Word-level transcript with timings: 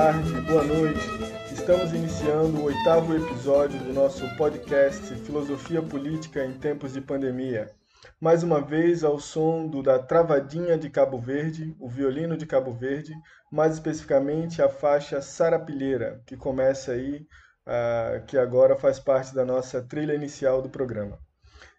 tarde, 0.00 0.40
boa 0.48 0.64
noite. 0.64 1.06
Estamos 1.52 1.92
iniciando 1.92 2.58
o 2.58 2.64
oitavo 2.64 3.14
episódio 3.14 3.78
do 3.80 3.92
nosso 3.92 4.24
podcast 4.34 5.14
Filosofia 5.26 5.82
Política 5.82 6.42
em 6.42 6.54
Tempos 6.54 6.94
de 6.94 7.02
Pandemia. 7.02 7.70
Mais 8.18 8.42
uma 8.42 8.62
vez 8.62 9.04
ao 9.04 9.20
som 9.20 9.66
do 9.66 9.82
da 9.82 9.98
Travadinha 9.98 10.78
de 10.78 10.88
Cabo 10.88 11.18
Verde, 11.18 11.76
o 11.78 11.86
violino 11.86 12.34
de 12.34 12.46
Cabo 12.46 12.72
Verde, 12.72 13.12
mais 13.52 13.74
especificamente 13.74 14.62
a 14.62 14.70
faixa 14.70 15.20
Sarapilheira, 15.20 16.22
que 16.26 16.34
começa 16.34 16.92
aí, 16.92 17.26
uh, 17.66 18.24
que 18.24 18.38
agora 18.38 18.76
faz 18.76 18.98
parte 18.98 19.34
da 19.34 19.44
nossa 19.44 19.82
trilha 19.82 20.14
inicial 20.14 20.62
do 20.62 20.70
programa. 20.70 21.18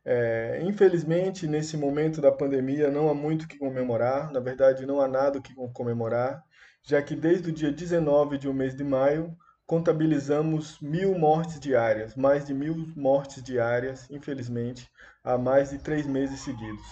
É, 0.06 0.60
infelizmente, 0.62 1.48
nesse 1.48 1.76
momento 1.76 2.22
da 2.22 2.32
pandemia, 2.32 2.92
não 2.92 3.10
há 3.10 3.16
muito 3.16 3.48
que 3.48 3.58
comemorar, 3.58 4.32
na 4.32 4.40
verdade, 4.40 4.86
não 4.86 5.02
há 5.02 5.08
nada 5.08 5.42
que 5.42 5.56
comemorar, 5.74 6.44
já 6.84 7.02
que 7.02 7.16
desde 7.16 7.50
o 7.50 7.54
dia 7.54 7.72
19 7.72 8.38
de 8.38 8.48
um 8.48 8.54
mês 8.54 8.76
de 8.76 8.84
maio, 8.84 9.36
contabilizamos 9.66 10.80
mil 10.82 11.18
mortes 11.18 11.60
diárias, 11.60 12.16
mais 12.16 12.46
de 12.46 12.54
mil 12.54 12.76
mortes 12.96 13.42
diárias, 13.42 14.10
infelizmente, 14.10 14.90
há 15.24 15.38
mais 15.38 15.70
de 15.70 15.78
três 15.78 16.06
meses 16.06 16.42
seguidos. 16.42 16.86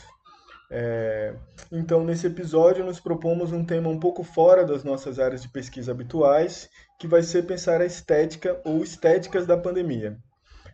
É, 0.71 1.33
então, 1.71 2.03
nesse 2.03 2.27
episódio, 2.27 2.85
nos 2.85 2.99
propomos 2.99 3.51
um 3.51 3.65
tema 3.65 3.89
um 3.89 3.99
pouco 3.99 4.23
fora 4.23 4.63
das 4.63 4.83
nossas 4.83 5.19
áreas 5.19 5.41
de 5.41 5.49
pesquisa 5.49 5.91
habituais, 5.91 6.69
que 6.99 7.07
vai 7.07 7.23
ser 7.23 7.43
pensar 7.43 7.81
a 7.81 7.85
estética 7.85 8.61
ou 8.63 8.83
estéticas 8.83 9.47
da 9.47 9.57
pandemia. 9.57 10.17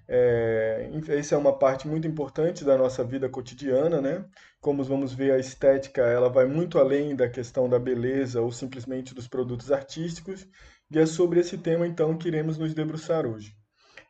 É, 0.08 0.90
essa 1.10 1.36
é 1.36 1.38
uma 1.38 1.58
parte 1.58 1.88
muito 1.88 2.08
importante 2.08 2.64
da 2.64 2.78
nossa 2.78 3.04
vida 3.04 3.28
cotidiana, 3.28 4.02
né? 4.02 4.26
Como 4.62 4.84
vamos 4.84 5.14
ver, 5.14 5.32
a 5.32 5.40
estética 5.40 6.02
ela 6.02 6.30
vai 6.30 6.46
muito 6.46 6.80
além 6.80 7.16
da 7.16 7.30
questão 7.30 7.68
da 7.70 7.80
beleza 7.80 8.42
ou 8.42 8.52
simplesmente 8.52 9.14
dos 9.16 9.28
produtos 9.28 9.72
artísticos, 9.72 10.48
e 10.92 11.00
é 11.00 11.06
sobre 11.06 11.40
esse 11.40 11.58
tema 11.58 11.88
então 11.88 12.18
que 12.18 12.28
iremos 12.28 12.58
nos 12.58 12.74
debruçar 12.74 13.26
hoje. 13.26 13.56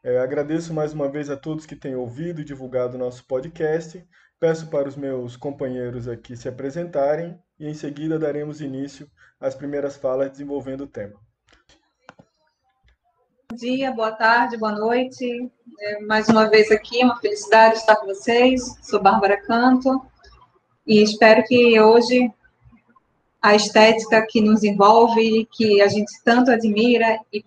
É, 0.04 0.20
agradeço 0.20 0.74
mais 0.74 0.94
uma 0.94 1.10
vez 1.10 1.30
a 1.30 1.38
todos 1.38 1.66
que 1.66 1.76
têm 1.76 1.96
ouvido 1.96 2.40
e 2.40 2.46
divulgado 2.46 2.96
o 2.96 3.00
nosso 3.00 3.26
podcast. 3.26 4.06
Peço 4.40 4.70
para 4.70 4.88
os 4.88 4.96
meus 4.96 5.36
companheiros 5.36 6.08
aqui 6.08 6.36
se 6.38 6.48
apresentarem 6.48 7.40
e 7.58 7.68
em 7.68 7.74
seguida 7.74 8.20
daremos 8.20 8.62
início 8.62 9.10
às 9.40 9.56
primeiras 9.56 9.98
falas 9.98 10.30
desenvolvendo 10.30 10.82
o 10.82 10.88
tema. 10.88 11.25
Bom 13.48 13.58
dia, 13.58 13.92
boa 13.92 14.12
tarde, 14.12 14.58
boa 14.58 14.72
noite. 14.72 15.52
É, 15.80 16.00
mais 16.02 16.28
uma 16.28 16.50
vez 16.50 16.72
aqui, 16.72 17.04
uma 17.04 17.18
felicidade 17.18 17.76
estar 17.76 17.96
com 17.96 18.08
vocês. 18.08 18.76
Sou 18.82 19.00
Bárbara 19.00 19.40
Canto 19.40 20.02
e 20.86 21.04
espero 21.04 21.44
que 21.44 21.80
hoje 21.80 22.32
a 23.40 23.56
estética 23.56 24.26
que 24.28 24.42
nos 24.42 24.64
envolve, 24.64 25.48
que 25.52 25.80
a 25.80 25.88
gente 25.88 26.12
tanto 26.24 26.50
admira 26.50 27.20
e, 27.32 27.46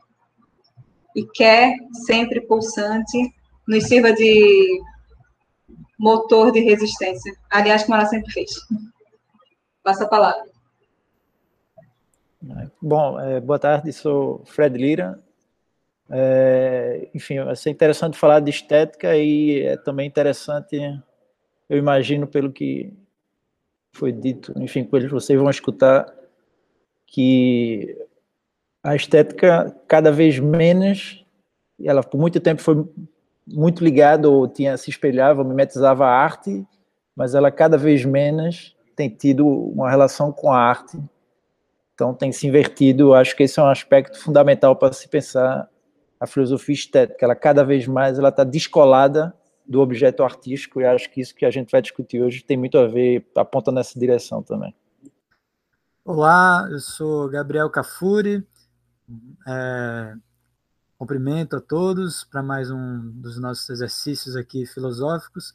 e 1.16 1.26
quer 1.26 1.76
sempre 2.06 2.42
pulsante, 2.42 3.34
nos 3.66 3.84
sirva 3.84 4.12
de 4.12 4.80
motor 5.98 6.52
de 6.52 6.60
resistência. 6.60 7.36
Aliás, 7.50 7.82
como 7.82 7.96
ela 7.96 8.06
sempre 8.06 8.32
fez. 8.32 8.50
Passa 9.82 10.04
a 10.04 10.08
palavra. 10.08 10.44
Bom, 12.80 13.18
é, 13.18 13.40
boa 13.40 13.58
tarde, 13.58 13.92
sou 13.92 14.44
Fred 14.46 14.78
Lira, 14.78 15.20
é, 16.10 17.08
enfim, 17.14 17.42
vai 17.42 17.54
ser 17.54 17.70
interessante 17.70 18.16
falar 18.16 18.40
de 18.40 18.50
estética 18.50 19.16
e 19.16 19.62
é 19.62 19.76
também 19.76 20.06
interessante, 20.06 20.76
eu 21.68 21.76
imagino, 21.76 22.26
pelo 22.26 22.50
que 22.50 22.92
foi 23.92 24.12
dito, 24.12 24.52
enfim, 24.56 24.84
coisas 24.84 25.10
vocês 25.10 25.38
vão 25.38 25.50
escutar, 25.50 26.12
que 27.06 27.96
a 28.82 28.94
estética 28.94 29.74
cada 29.86 30.10
vez 30.10 30.38
menos, 30.38 31.24
ela 31.82 32.02
por 32.02 32.18
muito 32.18 32.40
tempo 32.40 32.62
foi 32.62 32.86
muito 33.46 33.82
ligada 33.82 34.28
ou 34.28 34.46
tinha 34.46 34.76
se 34.76 34.90
espelhava, 34.90 35.44
mimetizava 35.44 36.06
a 36.06 36.10
arte, 36.10 36.66
mas 37.14 37.34
ela 37.34 37.50
cada 37.50 37.76
vez 37.76 38.04
menos 38.04 38.76
tem 38.94 39.08
tido 39.08 39.46
uma 39.46 39.90
relação 39.90 40.32
com 40.32 40.52
a 40.52 40.58
arte. 40.58 40.98
Então 41.94 42.14
tem 42.14 42.30
se 42.30 42.46
invertido, 42.46 43.14
acho 43.14 43.34
que 43.34 43.42
esse 43.42 43.58
é 43.58 43.62
um 43.62 43.66
aspecto 43.66 44.20
fundamental 44.20 44.76
para 44.76 44.92
se 44.92 45.08
pensar 45.08 45.68
a 46.20 46.26
filosofia 46.26 46.74
estética, 46.74 47.24
ela 47.24 47.34
cada 47.34 47.64
vez 47.64 47.86
mais 47.86 48.18
ela 48.18 48.28
está 48.28 48.44
descolada 48.44 49.34
do 49.66 49.80
objeto 49.80 50.22
artístico 50.22 50.80
e 50.80 50.86
acho 50.86 51.10
que 51.10 51.20
isso 51.20 51.34
que 51.34 51.44
a 51.44 51.50
gente 51.50 51.70
vai 51.70 51.82
discutir 51.82 52.22
hoje 52.22 52.42
tem 52.42 52.56
muito 52.56 52.78
a 52.78 52.86
ver, 52.86 53.26
aponta 53.36 53.70
nessa 53.70 53.98
direção 53.98 54.42
também. 54.42 54.74
Olá, 56.04 56.66
eu 56.70 56.78
sou 56.78 57.28
Gabriel 57.28 57.68
Cafuri, 57.68 58.46
é, 59.46 60.14
cumprimento 60.96 61.56
a 61.56 61.60
todos 61.60 62.24
para 62.24 62.42
mais 62.42 62.70
um 62.70 63.10
dos 63.20 63.38
nossos 63.38 63.68
exercícios 63.68 64.34
aqui 64.34 64.64
filosóficos 64.66 65.54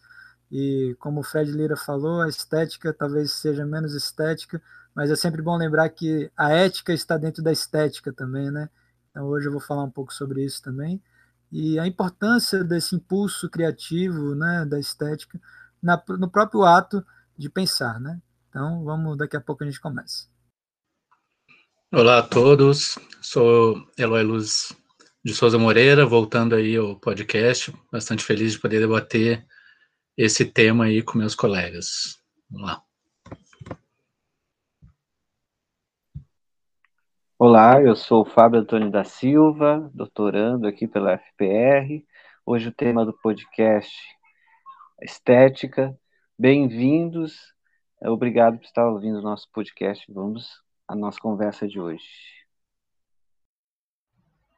e 0.52 0.96
como 1.00 1.22
o 1.22 1.24
Fred 1.24 1.52
Lira 1.52 1.76
falou, 1.76 2.22
a 2.22 2.30
estética 2.30 2.94
talvez 2.94 3.32
seja 3.32 3.66
menos 3.66 3.96
estética, 3.96 4.62
mas 4.94 5.10
é 5.10 5.16
sempre 5.16 5.42
bom 5.42 5.58
lembrar 5.58 5.90
que 5.90 6.32
a 6.38 6.52
ética 6.52 6.94
está 6.94 7.18
dentro 7.18 7.42
da 7.42 7.52
estética 7.52 8.14
também, 8.14 8.52
né? 8.52 8.70
Então, 9.14 9.28
hoje 9.28 9.48
eu 9.48 9.52
vou 9.52 9.62
falar 9.62 9.84
um 9.84 9.92
pouco 9.92 10.12
sobre 10.12 10.44
isso 10.44 10.60
também. 10.64 11.00
E 11.52 11.78
a 11.78 11.86
importância 11.86 12.64
desse 12.64 12.96
impulso 12.96 13.48
criativo, 13.48 14.34
né, 14.34 14.66
da 14.66 14.80
estética, 14.80 15.40
na, 15.80 16.04
no 16.18 16.28
próprio 16.28 16.64
ato 16.64 17.06
de 17.38 17.48
pensar. 17.48 18.00
Né? 18.00 18.20
Então, 18.50 18.84
vamos, 18.84 19.16
daqui 19.16 19.38
a 19.38 19.42
pouco 19.42 19.64
a 19.64 19.68
gente 19.68 19.80
começa. 19.80 20.28
Olá 21.92 22.18
a 22.18 22.24
todos, 22.24 22.98
sou 23.22 23.88
Eloy 23.96 24.24
Luz 24.24 24.76
de 25.24 25.32
Souza 25.32 25.60
Moreira, 25.60 26.08
voltando 26.08 26.56
aí 26.56 26.76
ao 26.76 27.00
podcast, 27.00 27.72
bastante 27.92 28.24
feliz 28.24 28.54
de 28.54 28.60
poder 28.60 28.80
debater 28.80 29.46
esse 30.18 30.44
tema 30.44 30.86
aí 30.86 31.04
com 31.04 31.20
meus 31.20 31.36
colegas. 31.36 32.18
Vamos 32.50 32.68
lá. 32.68 32.84
Olá, 37.46 37.82
eu 37.82 37.94
sou 37.94 38.22
o 38.22 38.26
Fábio 38.26 38.62
Antônio 38.62 38.90
da 38.90 39.04
Silva, 39.04 39.92
doutorando 39.94 40.66
aqui 40.66 40.88
pela 40.88 41.18
FPR. 41.18 42.02
Hoje 42.46 42.70
o 42.70 42.74
tema 42.74 43.06
do 43.06 43.12
podcast 43.12 43.94
é 45.02 45.04
estética. 45.04 45.94
Bem-vindos, 46.40 47.54
obrigado 48.00 48.58
por 48.58 48.64
estar 48.64 48.88
ouvindo 48.88 49.20
o 49.20 49.22
nosso 49.22 49.52
podcast. 49.52 50.10
Vamos 50.10 50.64
à 50.88 50.96
nossa 50.96 51.20
conversa 51.20 51.68
de 51.68 51.82
hoje. 51.82 52.08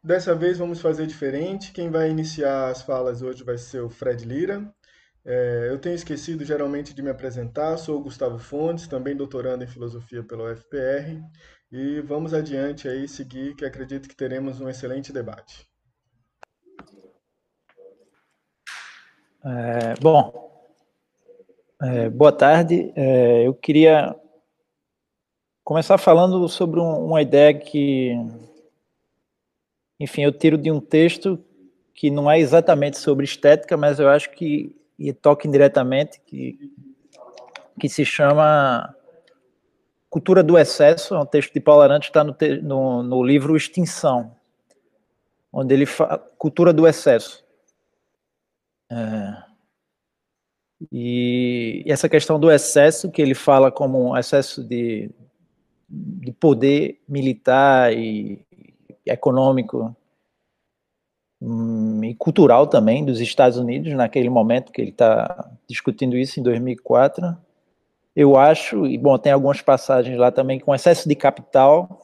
Dessa 0.03 0.35
vez 0.35 0.59
vamos 0.59 0.79
fazer 0.79 1.07
diferente. 1.07 1.71
Quem 1.71 1.89
vai 1.89 2.11
iniciar 2.11 2.69
as 2.69 2.83
falas 2.83 3.23
hoje 3.23 3.43
vai 3.43 3.57
ser 3.57 3.81
o 3.81 3.89
Fred 3.89 4.23
Lira. 4.23 4.71
É, 5.25 5.69
eu 5.71 5.79
tenho 5.79 5.95
esquecido 5.95 6.45
geralmente 6.45 6.93
de 6.93 7.01
me 7.01 7.09
apresentar, 7.09 7.77
sou 7.77 7.99
Gustavo 7.99 8.37
Fontes, 8.37 8.87
também 8.87 9.15
doutorando 9.15 9.63
em 9.63 9.67
filosofia 9.67 10.21
pela 10.21 10.51
UFPR, 10.51 11.19
e 11.71 11.99
vamos 12.01 12.31
adiante 12.31 12.87
aí 12.87 13.07
seguir, 13.07 13.55
que 13.55 13.65
acredito 13.65 14.07
que 14.07 14.15
teremos 14.15 14.61
um 14.61 14.69
excelente 14.69 15.11
debate. 15.11 15.67
É, 19.43 19.95
bom, 19.99 20.63
é, 21.81 22.07
boa 22.07 22.31
tarde. 22.31 22.93
É, 22.95 23.47
eu 23.47 23.53
queria 23.55 24.15
começar 25.63 25.97
falando 25.97 26.47
sobre 26.47 26.79
um, 26.79 27.03
uma 27.03 27.23
ideia 27.23 27.51
que, 27.51 28.11
enfim, 29.99 30.21
eu 30.21 30.31
tiro 30.31 30.55
de 30.55 30.69
um 30.71 30.79
texto 30.79 31.43
que 31.95 32.11
não 32.11 32.29
é 32.29 32.39
exatamente 32.39 32.99
sobre 32.99 33.25
estética, 33.25 33.75
mas 33.75 33.99
eu 33.99 34.07
acho 34.07 34.29
que 34.29 34.84
e 34.97 35.11
toca 35.13 35.47
indiretamente, 35.47 36.21
que, 36.25 36.57
que 37.79 37.89
se 37.89 38.05
chama 38.05 38.95
Cultura 40.09 40.41
do 40.41 40.57
Excesso, 40.57 41.15
é 41.15 41.19
um 41.19 41.25
texto 41.25 41.53
de 41.53 41.59
Paulo 41.59 41.81
Arantes, 41.81 42.09
está 42.09 42.23
no, 42.23 42.35
no, 42.61 43.03
no, 43.03 43.23
livro 43.23 43.55
Extinção, 43.55 44.35
onde 45.51 45.73
ele 45.73 45.85
fala 45.85 46.17
Cultura 46.37 46.71
do 46.71 46.87
Excesso. 46.87 47.43
É, 48.89 49.43
e, 50.91 51.83
e, 51.85 51.91
essa 51.91 52.09
questão 52.09 52.39
do 52.39 52.51
excesso, 52.51 53.11
que 53.11 53.21
ele 53.21 53.33
fala 53.33 53.71
como 53.71 54.11
um 54.11 54.17
excesso 54.17 54.63
de, 54.63 55.09
de 55.89 56.31
poder 56.33 57.01
militar 57.07 57.93
e, 57.93 58.45
e 59.05 59.11
econômico 59.11 59.95
Hum, 61.47 62.03
e 62.03 62.15
cultural 62.15 62.65
também 62.65 63.05
dos 63.05 63.19
Estados 63.19 63.59
Unidos, 63.59 63.93
naquele 63.93 64.29
momento 64.31 64.71
que 64.71 64.81
ele 64.81 64.89
está 64.89 65.47
discutindo 65.69 66.17
isso, 66.17 66.39
em 66.39 66.43
2004. 66.43 67.37
Eu 68.15 68.35
acho, 68.35 68.87
e 68.87 68.97
bom, 68.97 69.15
tem 69.19 69.31
algumas 69.31 69.61
passagens 69.61 70.17
lá 70.17 70.31
também 70.31 70.59
com 70.59 70.73
excesso 70.73 71.07
de 71.07 71.13
capital, 71.13 72.01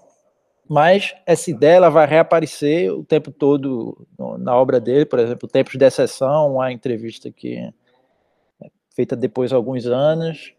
mas 0.70 1.16
essa 1.26 1.50
ideia 1.50 1.78
ela 1.78 1.90
vai 1.90 2.06
reaparecer 2.06 2.94
o 2.94 3.04
tempo 3.04 3.32
todo 3.32 4.08
na 4.38 4.56
obra 4.56 4.80
dele, 4.80 5.06
por 5.06 5.18
exemplo, 5.18 5.50
Tempos 5.50 5.76
de 5.76 5.86
Exceção, 5.86 6.54
uma 6.54 6.72
entrevista 6.72 7.32
que 7.32 7.56
é 7.56 8.70
feita 8.96 9.16
depois 9.16 9.50
de 9.50 9.56
alguns 9.56 9.88
anos, 9.88 10.54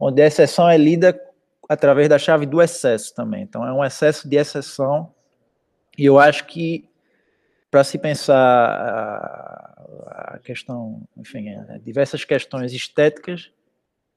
onde 0.00 0.20
a 0.20 0.26
exceção 0.26 0.68
é 0.68 0.76
lida 0.76 1.16
através 1.68 2.08
da 2.08 2.18
chave 2.18 2.44
do 2.44 2.60
excesso 2.60 3.14
também. 3.14 3.42
Então, 3.42 3.64
é 3.64 3.72
um 3.72 3.84
excesso 3.84 4.28
de 4.28 4.36
exceção, 4.36 5.12
e 5.96 6.04
eu 6.04 6.18
acho 6.18 6.44
que 6.46 6.88
para 7.76 7.84
se 7.84 7.98
pensar 7.98 8.34
a, 8.34 10.36
a 10.36 10.38
questão, 10.38 11.02
enfim, 11.14 11.50
é, 11.50 11.78
diversas 11.78 12.24
questões 12.24 12.72
estéticas 12.72 13.50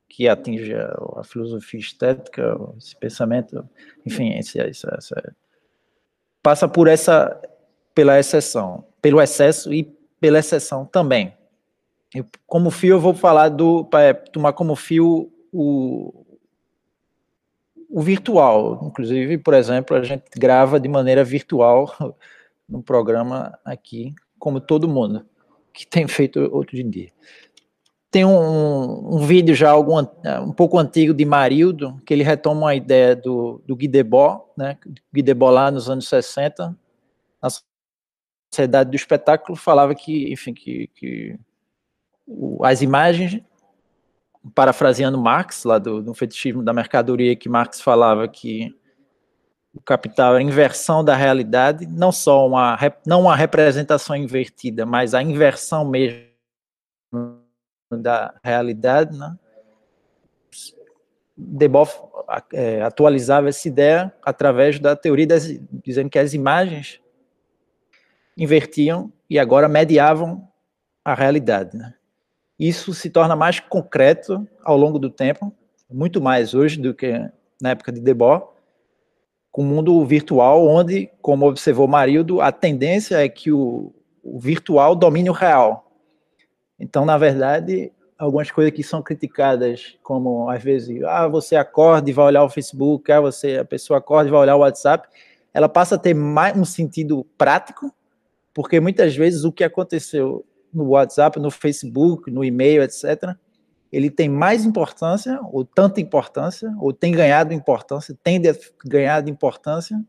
que 0.07 0.29
atinge 0.29 0.73
a, 0.73 0.97
a, 1.17 1.25
filosofia 1.25 1.77
estética, 1.77 2.57
esse 2.77 2.95
pensamento, 2.95 3.67
enfim, 4.05 4.37
esse, 4.37 4.61
essa, 4.61 4.95
essa, 4.97 5.35
passa 6.41 6.69
por 6.69 6.87
essa, 6.87 7.37
pela 7.93 8.17
exceção, 8.17 8.85
pelo 9.01 9.21
excesso 9.21 9.73
e 9.73 9.83
pela 10.21 10.39
exceção 10.39 10.85
também. 10.85 11.33
Eu, 12.15 12.25
como 12.47 12.71
fio, 12.71 12.95
eu 12.95 12.99
vou 13.01 13.13
falar 13.13 13.49
do, 13.49 13.83
para 13.83 14.13
tomar 14.13 14.53
como 14.53 14.73
fio 14.73 15.29
o, 15.51 16.25
o 17.89 18.01
virtual. 18.01 18.79
Inclusive, 18.83 19.37
por 19.37 19.53
exemplo, 19.53 19.97
a 19.97 20.01
gente 20.01 20.23
grava 20.37 20.79
de 20.79 20.87
maneira 20.87 21.25
virtual 21.25 21.93
no 22.69 22.83
programa 22.83 23.57
aqui, 23.65 24.13
como 24.37 24.61
todo 24.61 24.87
mundo 24.87 25.25
que 25.73 25.87
tem 25.87 26.07
feito 26.07 26.39
outro 26.53 26.81
dia. 26.83 27.11
Tem 28.11 28.25
um, 28.25 29.15
um 29.15 29.19
vídeo 29.19 29.53
já 29.53 29.69
algum, 29.69 29.99
um 30.41 30.51
pouco 30.51 30.77
antigo 30.77 31.13
de 31.13 31.23
Marildo, 31.25 32.01
que 32.05 32.13
ele 32.13 32.23
retoma 32.23 32.61
uma 32.61 32.75
ideia 32.75 33.15
do, 33.15 33.61
do 33.65 33.75
Guy 33.75 33.87
Debord, 33.87 34.43
né, 34.57 34.77
Guy 35.13 35.21
Debord 35.21 35.55
lá 35.55 35.71
nos 35.71 35.89
anos 35.89 36.07
60, 36.07 36.75
na 37.41 37.49
Sociedade 38.51 38.89
do 38.89 38.95
Espetáculo, 38.95 39.55
falava 39.55 39.93
que, 39.93 40.31
enfim, 40.33 40.53
que, 40.53 40.87
que 40.95 41.39
as 42.63 42.81
imagens, 42.81 43.41
parafraseando 44.55 45.17
Marx, 45.17 45.63
lá 45.63 45.77
do, 45.77 46.01
do 46.01 46.13
fetichismo 46.13 46.63
da 46.63 46.73
mercadoria, 46.73 47.35
que 47.35 47.47
Marx 47.47 47.79
falava 47.79 48.27
que 48.27 48.75
o 49.79 49.81
capital 49.81 50.35
é 50.35 50.39
a 50.39 50.41
inversão 50.41 51.03
da 51.03 51.15
realidade, 51.15 51.87
não 51.87 52.11
só 52.11 52.45
uma, 52.45 52.77
não 53.05 53.21
uma 53.21 53.35
representação 53.35 54.13
invertida, 54.13 54.85
mas 54.85 55.13
a 55.13 55.23
inversão 55.23 55.85
mesmo 55.85 56.27
da 57.89 58.35
realidade, 58.43 59.17
né? 59.17 59.35
Deboff 61.35 61.97
é, 62.51 62.81
atualizava 62.81 63.47
essa 63.47 63.65
ideia 63.69 64.13
através 64.21 64.77
da 64.77 64.97
teoria 64.97 65.25
das, 65.25 65.47
dizendo 65.71 66.09
que 66.09 66.19
as 66.19 66.33
imagens 66.33 66.99
invertiam 68.37 69.11
e 69.29 69.39
agora 69.39 69.69
mediavam 69.69 70.45
a 71.05 71.13
realidade. 71.13 71.77
Né? 71.77 71.93
Isso 72.59 72.93
se 72.93 73.09
torna 73.09 73.37
mais 73.37 73.61
concreto 73.61 74.45
ao 74.61 74.75
longo 74.75 74.99
do 74.99 75.09
tempo, 75.09 75.55
muito 75.89 76.21
mais 76.21 76.53
hoje 76.53 76.77
do 76.77 76.93
que 76.93 77.13
na 77.61 77.69
época 77.69 77.93
de 77.93 78.01
Debord, 78.01 78.45
com 79.51 79.61
o 79.61 79.65
mundo 79.65 80.05
virtual, 80.05 80.67
onde, 80.67 81.09
como 81.21 81.47
observou 81.47 81.87
Marildo, 81.87 82.41
a 82.41 82.51
tendência 82.51 83.23
é 83.23 83.27
que 83.27 83.51
o, 83.51 83.93
o 84.23 84.39
virtual 84.39 84.95
domine 84.95 85.29
o 85.29 85.33
real. 85.33 85.91
Então, 86.79 87.05
na 87.05 87.17
verdade, 87.17 87.91
algumas 88.17 88.51
coisas 88.51 88.73
que 88.73 88.83
são 88.83 89.01
criticadas, 89.01 89.97
como 90.03 90.49
às 90.49 90.61
vezes, 90.61 91.01
ah, 91.03 91.27
você 91.27 91.55
acorda 91.55 92.09
e 92.09 92.13
vai 92.13 92.25
olhar 92.25 92.43
o 92.43 92.49
Facebook, 92.49 93.11
ah, 93.11 93.21
você, 93.21 93.57
a 93.57 93.65
pessoa 93.65 93.99
acorda 93.99 94.29
e 94.29 94.31
vai 94.31 94.41
olhar 94.41 94.55
o 94.55 94.59
WhatsApp, 94.59 95.07
ela 95.53 95.67
passa 95.67 95.95
a 95.95 95.97
ter 95.97 96.13
mais 96.13 96.55
um 96.55 96.65
sentido 96.65 97.25
prático, 97.37 97.93
porque 98.53 98.79
muitas 98.79 99.15
vezes 99.15 99.43
o 99.43 99.51
que 99.51 99.63
aconteceu 99.63 100.45
no 100.71 100.89
WhatsApp, 100.89 101.39
no 101.39 101.49
Facebook, 101.49 102.29
no 102.29 102.43
e-mail, 102.43 102.83
etc., 102.83 103.35
ele 103.91 104.09
tem 104.09 104.29
mais 104.29 104.65
importância, 104.65 105.39
ou 105.51 105.65
tanta 105.65 105.99
importância, 105.99 106.73
ou 106.79 106.93
tem 106.93 107.11
ganhado 107.11 107.53
importância, 107.53 108.15
tende 108.23 108.49
a 108.49 108.55
ganhar 108.85 109.27
importância, 109.27 109.99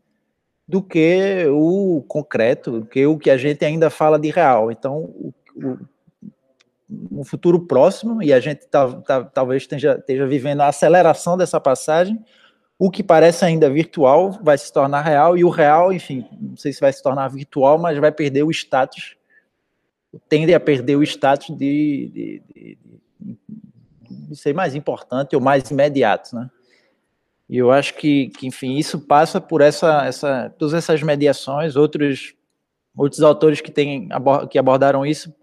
do 0.67 0.81
que 0.81 1.45
o 1.49 2.03
concreto, 2.07 2.87
que 2.89 3.05
o 3.05 3.17
que 3.17 3.29
a 3.29 3.37
gente 3.37 3.65
ainda 3.65 3.89
fala 3.89 4.17
de 4.17 4.29
real. 4.29 4.71
Então, 4.71 4.99
o, 4.99 5.33
o, 5.55 5.77
no 6.89 7.23
futuro 7.23 7.59
próximo, 7.59 8.21
e 8.23 8.31
a 8.31 8.39
gente 8.39 8.67
tá, 8.67 8.87
tá, 9.01 9.23
talvez 9.23 9.63
esteja, 9.63 9.97
esteja 9.97 10.25
vivendo 10.27 10.61
a 10.61 10.67
aceleração 10.67 11.35
dessa 11.35 11.59
passagem, 11.59 12.23
o 12.79 12.89
que 12.89 13.03
parece 13.03 13.43
ainda 13.43 13.69
virtual 13.69 14.39
vai 14.41 14.57
se 14.57 14.71
tornar 14.71 15.01
real, 15.01 15.37
e 15.37 15.43
o 15.43 15.49
real, 15.49 15.91
enfim, 15.91 16.25
não 16.39 16.55
sei 16.55 16.71
se 16.71 16.79
vai 16.79 16.93
se 16.93 17.03
tornar 17.03 17.27
virtual, 17.27 17.77
mas 17.77 17.97
vai 17.97 18.11
perder 18.11 18.43
o 18.43 18.51
status 18.51 19.17
tende 20.27 20.53
a 20.53 20.59
perder 20.59 20.95
o 20.95 21.03
status 21.03 21.55
de, 21.55 22.11
de, 22.13 22.43
de, 22.53 22.77
de, 23.19 23.37
ser 24.35 24.53
mais 24.53 24.75
importante 24.75 25.35
ou 25.35 25.41
mais 25.41 25.69
imediato, 25.69 26.35
né? 26.35 26.49
E 27.49 27.57
eu 27.57 27.69
acho 27.69 27.95
que, 27.95 28.29
que 28.29 28.47
enfim, 28.47 28.77
isso 28.77 28.99
passa 28.99 29.41
por 29.41 29.59
essa, 29.61 30.05
essa, 30.05 30.49
todas 30.57 30.73
essas 30.73 31.03
mediações. 31.03 31.75
Outros, 31.75 32.33
outros 32.95 33.21
autores 33.21 33.59
que, 33.59 33.69
têm, 33.69 34.07
que 34.49 34.57
abordaram 34.57 35.05
isso 35.05 35.33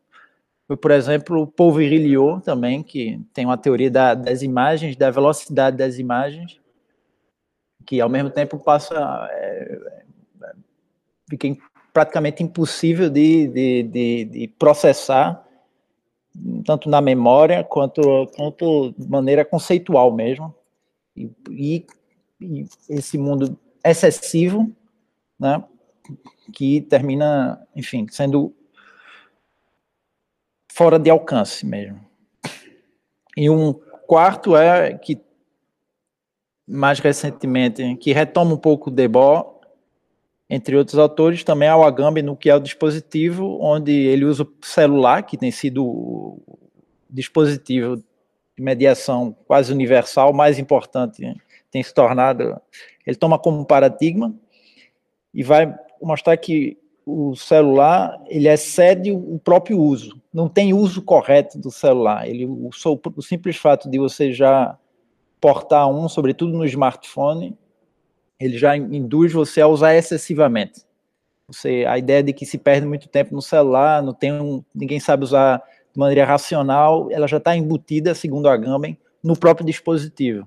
por 0.77 0.91
exemplo, 0.91 1.43
o 1.43 1.47
Paul 1.47 1.73
Virilio 1.73 2.43
também, 2.43 2.83
que 2.83 3.21
tem 3.33 3.47
uma 3.47 3.57
teoria 3.57 3.91
da, 3.91 4.15
das 4.15 4.43
imagens, 4.43 4.97
da 4.97 5.11
velocidade 5.11 5.79
das 5.79 5.99
imagens, 5.99 6.61
que 7.87 8.01
ao 8.01 8.09
mesmo 8.09 8.29
tempo 8.29 8.59
passa 8.59 8.95
é, 9.31 9.79
é 10.43 10.53
fica 11.31 11.57
praticamente 11.93 12.43
impossível 12.43 13.09
de, 13.09 13.49
de, 13.49 13.83
de, 13.83 14.25
de 14.27 14.49
processar, 14.59 15.43
tanto 16.65 16.89
na 16.89 17.01
memória 17.01 17.65
quanto, 17.65 18.27
quanto 18.37 18.93
de 18.93 19.09
maneira 19.09 19.45
conceitual 19.45 20.13
mesmo. 20.13 20.55
E, 21.17 21.31
e, 21.51 21.87
e 22.41 22.67
esse 22.89 23.19
mundo 23.19 23.59
excessivo, 23.85 24.71
né, 25.39 25.63
que 26.53 26.81
termina, 26.83 27.67
enfim, 27.75 28.07
sendo 28.11 28.55
fora 30.73 30.99
de 30.99 31.11
alcance 31.11 31.67
mesmo. 31.67 32.01
E 33.37 33.51
um 33.51 33.73
quarto 34.07 34.57
é 34.57 34.95
que 34.95 35.21
mais 36.67 37.01
recentemente, 37.01 37.97
que 37.97 38.13
retoma 38.13 38.53
um 38.53 38.59
pouco 38.59 38.91
o 38.91 38.93
Debord, 38.93 39.49
entre 40.49 40.77
outros 40.77 40.99
autores, 40.99 41.45
também 41.45 41.69
há 41.69 41.77
o 41.77 42.11
no 42.23 42.37
que 42.37 42.49
é 42.49 42.55
o 42.55 42.61
dispositivo, 42.61 43.59
onde 43.61 43.93
ele 43.93 44.25
usa 44.25 44.45
o 44.45 44.67
celular, 44.67 45.23
que 45.23 45.37
tem 45.37 45.51
sido 45.51 45.85
o 45.85 46.59
dispositivo 47.11 47.97
de 47.97 48.05
mediação 48.59 49.37
quase 49.47 49.73
universal, 49.73 50.33
mais 50.33 50.59
importante, 50.59 51.21
né? 51.21 51.35
tem 51.71 51.83
se 51.83 51.93
tornado, 51.93 52.59
ele 53.07 53.17
toma 53.17 53.39
como 53.39 53.65
paradigma 53.65 54.35
e 55.35 55.43
vai 55.43 55.75
mostrar 56.01 56.37
que 56.37 56.79
o 57.05 57.35
celular, 57.35 58.23
ele 58.27 58.49
excede 58.49 59.13
o 59.13 59.39
próprio 59.39 59.79
uso, 59.79 60.21
não 60.33 60.49
tem 60.49 60.75
uso 60.75 61.03
correto 61.03 61.59
do 61.59 61.71
celular, 61.71 62.29
ele, 62.29 62.47
o, 62.47 62.71
o 63.17 63.23
simples 63.23 63.57
fato 63.57 63.89
de 63.89 63.99
você 63.99 64.33
já 64.33 64.79
portar 65.41 65.89
um, 65.89 66.09
sobretudo 66.09 66.53
no 66.53 66.65
smartphone, 66.65 67.57
ele 68.41 68.57
já 68.57 68.77
induz 68.77 69.33
você 69.33 69.61
a 69.61 69.67
usar 69.67 69.95
excessivamente. 69.95 70.83
Você, 71.49 71.85
a 71.89 71.99
ideia 71.99 72.23
de 72.23 72.33
que 72.33 72.45
se 72.45 72.59
perde 72.59 72.87
muito 72.87 73.09
tempo 73.09 73.35
no 73.35 73.41
celular, 73.41 74.03
não 74.03 74.13
tem 74.13 74.33
um, 74.33 74.63
ninguém 74.75 75.01
sabe 75.01 75.25
usar 75.25 75.63
de 75.93 75.99
maneira 75.99 76.25
racional, 76.25 77.11
ela 77.11 77.27
já 77.27 77.39
está 77.39 77.57
embutida, 77.57 78.15
segundo 78.15 78.49
a 78.49 78.53
Agamben, 78.53 78.99
no 79.23 79.37
próprio 79.37 79.67
dispositivo. 79.67 80.47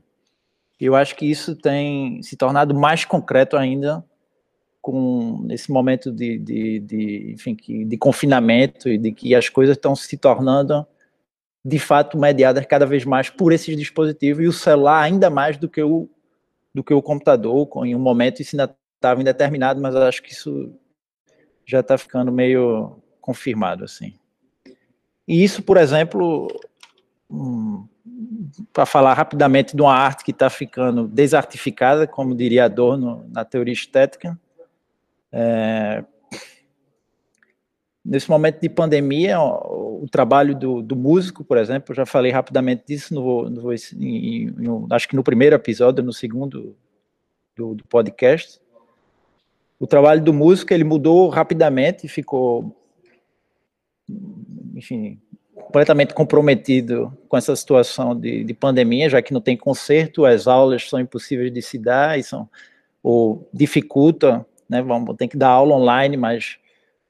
Eu 0.80 0.96
acho 0.96 1.16
que 1.16 1.26
isso 1.26 1.56
tem 1.56 2.22
se 2.22 2.36
tornado 2.36 2.74
mais 2.74 3.04
concreto 3.04 3.58
ainda 3.58 4.04
com 4.82 5.46
esse 5.50 5.72
momento 5.72 6.12
de, 6.12 6.40
de, 6.40 6.80
de, 6.80 7.32
enfim, 7.34 7.56
de 7.88 7.98
confinamento 7.98 8.90
e 8.90 8.98
de 8.98 9.12
que 9.12 9.36
as 9.36 9.48
coisas 9.48 9.76
estão 9.76 9.96
se 9.96 10.18
tornando 10.18 10.86
de 11.64 11.78
fato 11.78 12.18
mediadas 12.18 12.66
cada 12.66 12.86
vez 12.86 13.06
mais 13.06 13.30
por 13.30 13.54
esses 13.54 13.78
dispositivos 13.78 14.44
e 14.44 14.48
o 14.48 14.54
celular 14.54 15.02
ainda 15.04 15.30
mais 15.30 15.58
do 15.58 15.70
que 15.70 15.84
o 15.84 16.10
do 16.74 16.84
que 16.84 16.94
o 16.94 17.02
computador, 17.02 17.68
em 17.86 17.96
um 17.96 18.00
momento 18.00 18.42
isso 18.42 18.56
ainda 18.56 18.76
estava 18.96 19.20
indeterminado, 19.20 19.82
mas 19.82 19.96
acho 19.96 20.22
que 20.22 20.32
isso 20.32 20.74
já 21.66 21.80
está 21.80 21.98
ficando 21.98 22.32
meio 22.32 23.02
confirmado, 23.20 23.84
assim. 23.84 24.14
E 25.28 25.44
isso, 25.44 25.64
por 25.64 25.78
exemplo, 25.78 26.48
hum, 27.30 27.88
para 28.74 28.86
falar 28.86 29.14
rapidamente 29.14 29.76
de 29.76 29.82
uma 29.82 29.94
arte 29.94 30.24
que 30.24 30.32
está 30.32 30.50
ficando 30.50 31.08
desartificada, 31.08 32.08
como 32.08 32.36
diria 32.36 32.66
Adorno 32.66 33.26
na 33.30 33.46
teoria 33.46 33.74
estética, 33.74 34.38
é, 35.32 36.04
nesse 38.04 38.30
momento 38.30 38.60
de 38.60 38.70
pandemia, 38.70 39.40
o, 39.40 40.08
trabalho 40.12 40.56
do, 40.56 40.82
do, 40.82 40.96
músico, 40.96 41.44
por 41.44 41.58
exemplo, 41.58 41.94
já 41.94 42.06
falei 42.06 42.32
rapidamente 42.32 42.84
disso, 42.88 43.14
no, 43.14 43.50
no, 43.50 43.74
em, 43.74 44.48
em, 44.48 44.86
acho 44.90 45.08
que 45.08 45.16
no 45.16 45.24
primeiro 45.24 45.56
episódio, 45.56 46.04
no 46.04 46.12
segundo 46.12 46.76
do, 47.56 47.76
do, 47.76 47.84
podcast. 47.86 48.60
O 49.80 49.88
trabalho 49.88 50.24
do 50.24 50.34
músico 50.34 50.74
ele 50.74 50.84
mudou 50.84 51.30
rapidamente, 51.30 52.08
ficou, 52.08 52.76
enfim, 54.76 55.20
completamente 55.54 56.14
comprometido 56.14 57.16
com 57.28 57.38
essa 57.38 57.56
situação 57.56 58.20
de, 58.20 58.44
de, 58.44 58.54
pandemia, 58.54 59.10
já 59.10 59.22
que 59.22 59.34
não 59.34 59.42
tem 59.42 59.56
conserto, 59.56 60.26
as 60.26 60.48
aulas 60.48 60.90
são 60.90 61.00
impossíveis 61.00 61.52
de 61.52 61.62
se 61.62 61.78
dar 61.78 62.20
e 62.20 62.24
são 62.24 62.50
ou 63.04 63.50
dificulta, 63.52 64.46
né? 64.70 64.82
Vamos 64.82 65.16
tem 65.16 65.28
que 65.28 65.38
dar 65.38 65.50
aula 65.50 65.76
online, 65.76 66.16
mas 66.16 66.58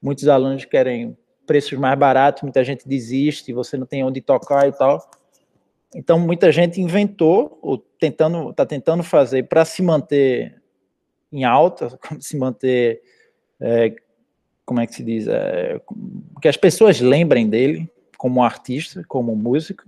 muitos 0.02 0.26
alunos 0.28 0.64
querem 0.64 1.16
preços 1.46 1.78
mais 1.78 1.98
baratos, 1.98 2.42
muita 2.42 2.64
gente 2.64 2.88
desiste, 2.88 3.52
você 3.52 3.76
não 3.76 3.86
tem 3.86 4.04
onde 4.04 4.20
tocar 4.20 4.68
e 4.68 4.72
tal. 4.72 5.08
Então 5.94 6.18
muita 6.18 6.50
gente 6.50 6.80
inventou 6.80 7.58
ou 7.62 7.78
tentando 7.78 8.50
está 8.50 8.66
tentando 8.66 9.02
fazer 9.02 9.44
para 9.44 9.64
se 9.64 9.82
manter 9.82 10.60
em 11.30 11.44
alta, 11.44 11.98
se 12.18 12.36
manter 12.36 13.02
é, 13.60 13.94
como 14.64 14.80
é 14.80 14.86
que 14.86 14.94
se 14.94 15.02
diz, 15.02 15.26
é, 15.28 15.80
que 16.40 16.48
as 16.48 16.56
pessoas 16.56 17.00
lembrem 17.00 17.48
dele 17.48 17.90
como 18.16 18.42
artista, 18.42 19.04
como 19.08 19.34
músico, 19.34 19.84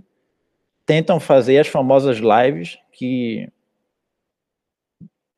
tentam 0.85 1.18
fazer 1.18 1.59
as 1.59 1.68
famosas 1.68 2.18
lives 2.18 2.78
que 2.92 3.49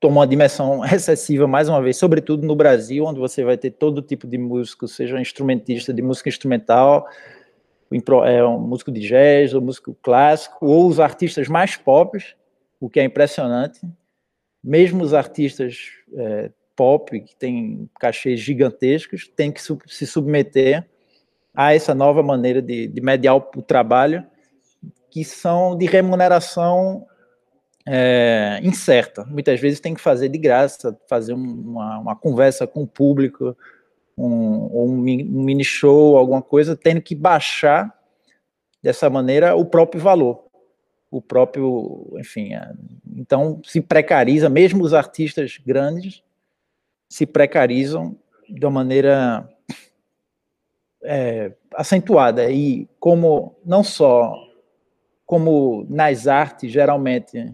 tomam 0.01 0.19
uma 0.19 0.27
dimensão 0.27 0.85
excessiva, 0.87 1.47
mais 1.47 1.69
uma 1.69 1.83
vez, 1.83 1.97
sobretudo 1.97 2.47
no 2.47 2.55
Brasil, 2.55 3.05
onde 3.05 3.19
você 3.19 3.45
vai 3.45 3.57
ter 3.57 3.71
todo 3.71 4.03
tipo 4.03 4.27
de 4.27 4.39
músico, 4.39 4.87
seja 4.87 5.17
um 5.17 5.21
instrumentista 5.21 5.93
de 5.93 6.03
música 6.03 6.29
instrumental, 6.29 7.07
é, 8.25 8.45
um 8.45 8.61
músico 8.61 8.91
de 8.91 9.01
jazz, 9.01 9.55
ou 9.55 9.61
músico 9.61 9.97
clássico, 10.03 10.67
ou 10.67 10.89
os 10.89 11.01
artistas 11.01 11.49
mais 11.49 11.77
pop, 11.77 12.19
o 12.81 12.91
que 12.91 13.01
é 13.01 13.05
impressionante, 13.05 13.81
mesmo 14.63 15.03
os 15.03 15.15
artistas 15.15 15.79
é, 16.15 16.51
pop, 16.75 17.21
que 17.21 17.35
têm 17.37 17.89
cachês 17.99 18.41
gigantescos, 18.41 19.29
têm 19.29 19.51
que 19.51 19.61
se 19.63 20.07
submeter 20.07 20.87
a 21.55 21.75
essa 21.75 21.95
nova 21.95 22.23
maneira 22.23 22.61
de, 22.61 22.87
de 22.87 23.01
mediar 23.01 23.37
o 23.37 23.63
trabalho, 23.63 24.27
que 25.11 25.25
são 25.25 25.77
de 25.77 25.87
remuneração 25.87 27.07
é, 27.87 28.59
incerta. 28.63 29.25
Muitas 29.25 29.61
vezes 29.61 29.81
tem 29.81 29.95
que 29.95 30.01
fazer 30.01 30.29
de 30.29 30.39
graça, 30.39 30.99
fazer 31.09 31.33
uma, 31.33 32.01
uma 32.01 32.17
conversa 32.17 32.67
com 32.67 32.83
o 32.83 32.87
público, 32.87 33.57
um, 34.19 34.83
um, 34.83 34.97
mini 34.99 35.65
show, 35.65 36.17
alguma 36.17 36.43
coisa, 36.43 36.77
tendo 36.77 37.01
que 37.01 37.15
baixar 37.15 37.95
dessa 38.83 39.09
maneira 39.09 39.55
o 39.55 39.65
próprio 39.65 40.01
valor, 40.01 40.45
o 41.11 41.23
próprio, 41.23 42.13
enfim, 42.19 42.55
é, 42.55 42.73
então 43.15 43.61
se 43.65 43.81
precariza, 43.81 44.49
mesmo 44.49 44.83
os 44.83 44.93
artistas 44.93 45.59
grandes 45.65 46.23
se 47.09 47.25
precarizam 47.25 48.17
de 48.49 48.65
uma 48.65 48.73
maneira 48.73 49.49
é, 51.05 51.53
acentuada 51.75 52.51
e 52.51 52.89
como 52.99 53.57
não 53.65 53.85
só 53.85 54.35
como 55.25 55.87
nas 55.89 56.27
artes 56.27 56.71
geralmente 56.71 57.53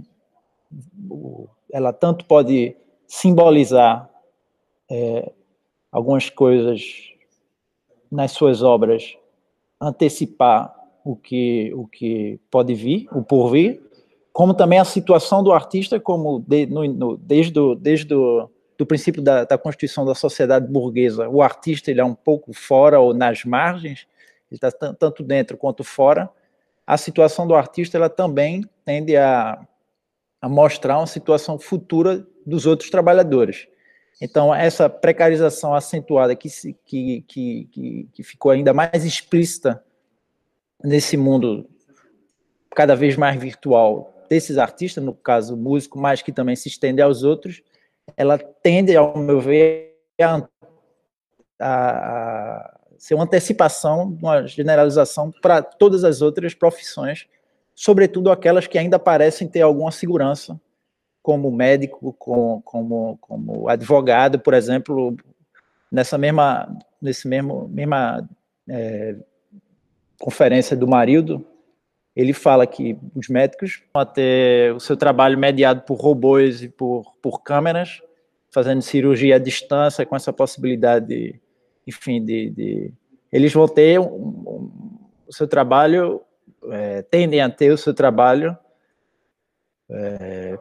ela 1.70 1.92
tanto 1.92 2.24
pode 2.24 2.76
simbolizar 3.06 4.08
é, 4.90 5.32
algumas 5.90 6.30
coisas 6.30 6.82
nas 8.10 8.32
suas 8.32 8.62
obras 8.62 9.16
antecipar 9.80 10.74
o 11.04 11.16
que 11.16 11.72
o 11.74 11.86
que 11.86 12.38
pode 12.50 12.74
vir 12.74 13.08
o 13.12 13.22
porvir 13.22 13.82
como 14.32 14.54
também 14.54 14.78
a 14.78 14.84
situação 14.84 15.42
do 15.42 15.52
artista 15.52 16.00
como 16.00 16.40
de, 16.46 16.66
no, 16.66 16.84
no, 16.84 17.16
desde 17.16 17.58
o, 17.58 17.74
desde 17.74 18.14
o 18.14 18.48
do 18.78 18.86
princípio 18.86 19.22
da, 19.22 19.44
da, 19.44 19.58
constituição 19.58 20.04
da 20.04 20.14
sociedade 20.14 20.66
burguesa, 20.66 21.28
o 21.28 21.42
artista 21.42 21.90
ele 21.90 22.00
é 22.00 22.04
um 22.04 22.14
pouco 22.14 22.52
fora 22.52 22.98
ou 22.98 23.14
nas 23.14 23.44
margens, 23.44 24.08
ele 24.50 24.58
está 24.60 24.70
tanto 24.92 25.22
dentro 25.22 25.56
quanto 25.56 25.84
fora, 25.84 26.28
a 26.86 26.96
situação 26.96 27.46
do 27.46 27.54
artista 27.54 27.96
ela 27.96 28.08
também 28.08 28.64
tende 28.84 29.16
a, 29.16 29.60
a 30.42 30.48
mostrar 30.48 30.98
uma 30.98 31.06
situação 31.06 31.56
futura 31.56 32.26
dos 32.44 32.66
outros 32.66 32.90
trabalhadores. 32.90 33.68
Então, 34.20 34.52
essa 34.52 34.90
precarização 34.90 35.72
acentuada 35.72 36.34
que, 36.34 36.48
que, 36.84 37.22
que, 37.22 38.08
que 38.12 38.22
ficou 38.22 38.50
ainda 38.50 38.74
mais 38.74 39.04
explícita 39.04 39.82
nesse 40.82 41.16
mundo 41.16 41.68
cada 42.74 42.96
vez 42.96 43.16
mais 43.16 43.40
virtual 43.40 44.12
desses 44.28 44.58
artistas, 44.58 45.02
no 45.02 45.14
caso 45.14 45.56
músico, 45.56 45.98
mas 45.98 46.22
que 46.22 46.32
também 46.32 46.56
se 46.56 46.68
estende 46.68 47.00
aos 47.00 47.22
outros, 47.22 47.62
ela 48.16 48.36
tende, 48.36 48.96
ao 48.96 49.16
meu 49.16 49.40
ver, 49.40 49.96
a, 50.20 50.48
a 51.60 52.78
ser 52.98 53.14
uma 53.14 53.24
antecipação, 53.24 54.16
uma 54.20 54.46
generalização 54.46 55.30
para 55.30 55.62
todas 55.62 56.02
as 56.02 56.22
outras 56.22 56.54
profissões, 56.54 57.28
sobretudo 57.74 58.30
aquelas 58.30 58.66
que 58.66 58.78
ainda 58.78 58.98
parecem 58.98 59.48
ter 59.48 59.62
alguma 59.62 59.90
segurança, 59.90 60.60
como 61.22 61.50
médico, 61.50 62.12
como, 62.18 62.60
como, 62.62 63.18
como 63.20 63.68
advogado, 63.68 64.40
por 64.40 64.54
exemplo, 64.54 65.16
nessa 65.90 66.18
mesma, 66.18 66.76
nesse 67.00 67.28
mesmo, 67.28 67.68
mesma 67.68 68.28
é, 68.68 69.16
conferência 70.18 70.76
do 70.76 70.88
Marildo, 70.88 71.46
ele 72.14 72.32
fala 72.32 72.66
que 72.66 72.98
os 73.14 73.28
médicos 73.28 73.82
vão 73.94 74.04
ter 74.04 74.74
o 74.74 74.80
seu 74.80 74.96
trabalho 74.96 75.38
mediado 75.38 75.82
por 75.82 75.94
robôs 75.94 76.62
e 76.62 76.68
por, 76.68 77.14
por 77.22 77.42
câmeras, 77.42 78.02
fazendo 78.50 78.82
cirurgia 78.82 79.36
à 79.36 79.38
distância, 79.38 80.04
com 80.04 80.14
essa 80.14 80.32
possibilidade, 80.32 81.06
de, 81.06 81.40
enfim, 81.86 82.22
de, 82.22 82.50
de, 82.50 82.92
eles 83.32 83.52
vão 83.52 83.66
ter 83.66 83.98
um, 83.98 84.04
um, 84.04 84.70
o 85.26 85.32
seu 85.32 85.48
trabalho, 85.48 86.20
é, 86.70 87.02
tendem 87.02 87.40
a 87.40 87.50
ter 87.50 87.70
o 87.72 87.78
seu 87.78 87.94
trabalho, 87.94 88.56
é, 89.90 90.58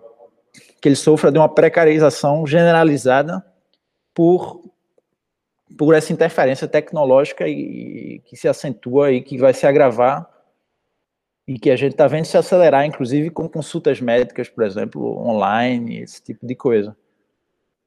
que 0.81 0.89
ele 0.89 0.96
sofra 0.96 1.31
de 1.31 1.38
uma 1.38 1.50
precarização 1.50 2.46
generalizada 2.46 3.46
por 4.13 4.62
por 5.77 5.96
essa 5.96 6.12
interferência 6.12 6.67
tecnológica 6.67 7.48
e, 7.48 8.15
e 8.15 8.20
que 8.20 8.36
se 8.36 8.48
acentua 8.48 9.12
e 9.12 9.22
que 9.22 9.38
vai 9.38 9.53
se 9.53 9.65
agravar 9.65 10.29
e 11.48 11.58
que 11.58 11.70
a 11.70 11.75
gente 11.75 11.93
está 11.93 12.08
vendo 12.08 12.25
se 12.25 12.38
acelerar, 12.38 12.86
inclusive 12.86 13.29
com 13.29 13.50
consultas 13.50 14.00
médicas, 14.00 14.48
por 14.48 14.63
exemplo, 14.63 15.17
online, 15.17 16.00
esse 16.01 16.22
tipo 16.22 16.46
de 16.46 16.55
coisa. 16.55 16.96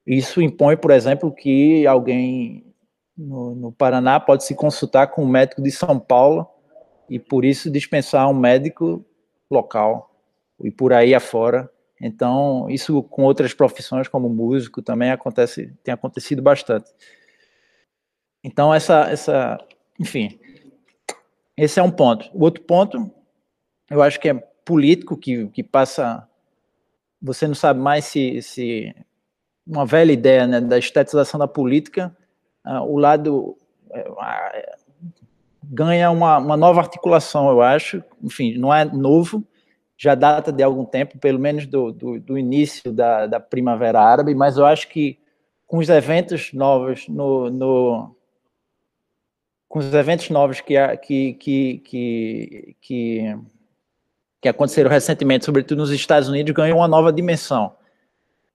Isso 0.05 0.41
impõe, 0.41 0.77
por 0.77 0.91
exemplo, 0.91 1.31
que 1.31 1.87
alguém 1.87 2.65
no, 3.17 3.55
no 3.55 3.71
Paraná 3.71 4.19
pode 4.19 4.43
se 4.43 4.53
consultar 4.53 5.07
com 5.07 5.23
um 5.23 5.27
médico 5.27 5.61
de 5.61 5.71
São 5.71 5.99
Paulo 5.99 6.47
e 7.09 7.19
por 7.19 7.45
isso 7.45 7.69
dispensar 7.69 8.29
um 8.29 8.33
médico 8.33 9.05
local 9.49 10.11
e 10.63 10.71
por 10.71 10.93
aí 10.93 11.13
afora. 11.13 11.69
Então, 12.01 12.69
isso 12.69 13.01
com 13.03 13.23
outras 13.23 13.53
profissões 13.53 14.07
como 14.07 14.29
músico 14.29 14.81
também 14.81 15.11
acontece, 15.11 15.73
tem 15.83 15.93
acontecido 15.93 16.41
bastante. 16.41 16.91
Então, 18.43 18.73
essa, 18.73 19.09
essa, 19.09 19.57
enfim, 19.99 20.39
esse 21.57 21.79
é 21.79 21.83
um 21.83 21.91
ponto. 21.91 22.29
O 22.33 22.43
outro 22.43 22.63
ponto 22.63 23.11
eu 23.89 24.01
acho 24.01 24.19
que 24.19 24.29
é 24.29 24.33
político 24.33 25.17
que, 25.17 25.47
que 25.49 25.63
passa. 25.63 26.27
Você 27.21 27.47
não 27.47 27.55
sabe 27.55 27.79
mais 27.79 28.05
se, 28.05 28.41
se 28.41 28.95
uma 29.65 29.85
velha 29.85 30.11
ideia 30.11 30.45
né, 30.45 30.61
da 30.61 30.77
estetização 30.77 31.39
da 31.39 31.47
política, 31.47 32.15
uh, 32.65 32.81
o 32.81 32.97
lado 32.97 33.57
uh, 33.89 34.84
ganha 35.69 36.11
uma, 36.11 36.37
uma 36.37 36.57
nova 36.57 36.81
articulação, 36.81 37.49
eu 37.49 37.61
acho. 37.61 38.03
Enfim, 38.23 38.57
não 38.57 38.73
é 38.73 38.85
novo, 38.85 39.43
já 39.97 40.15
data 40.15 40.51
de 40.51 40.63
algum 40.63 40.85
tempo, 40.85 41.17
pelo 41.17 41.39
menos 41.39 41.65
do, 41.65 41.91
do, 41.91 42.19
do 42.19 42.37
início 42.37 42.91
da, 42.91 43.27
da 43.27 43.39
Primavera 43.39 44.01
Árabe, 44.01 44.35
mas 44.35 44.57
eu 44.57 44.65
acho 44.65 44.89
que 44.89 45.17
com 45.65 45.77
os 45.77 45.89
eventos 45.89 46.51
novos 46.53 47.07
no, 47.07 47.49
no 47.49 48.15
com 49.67 49.79
os 49.79 49.93
eventos 49.93 50.29
novos 50.29 50.61
que, 50.61 50.75
que, 50.97 51.33
que, 51.33 52.75
que, 52.81 53.37
que 54.41 54.47
aconteceram 54.47 54.89
recentemente, 54.89 55.43
sobretudo 55.43 55.79
nos 55.79 55.91
Estados 55.91 56.29
Unidos, 56.29 56.53
ganhou 56.53 56.77
uma 56.77 56.87
nova 56.87 57.11
dimensão. 57.11 57.75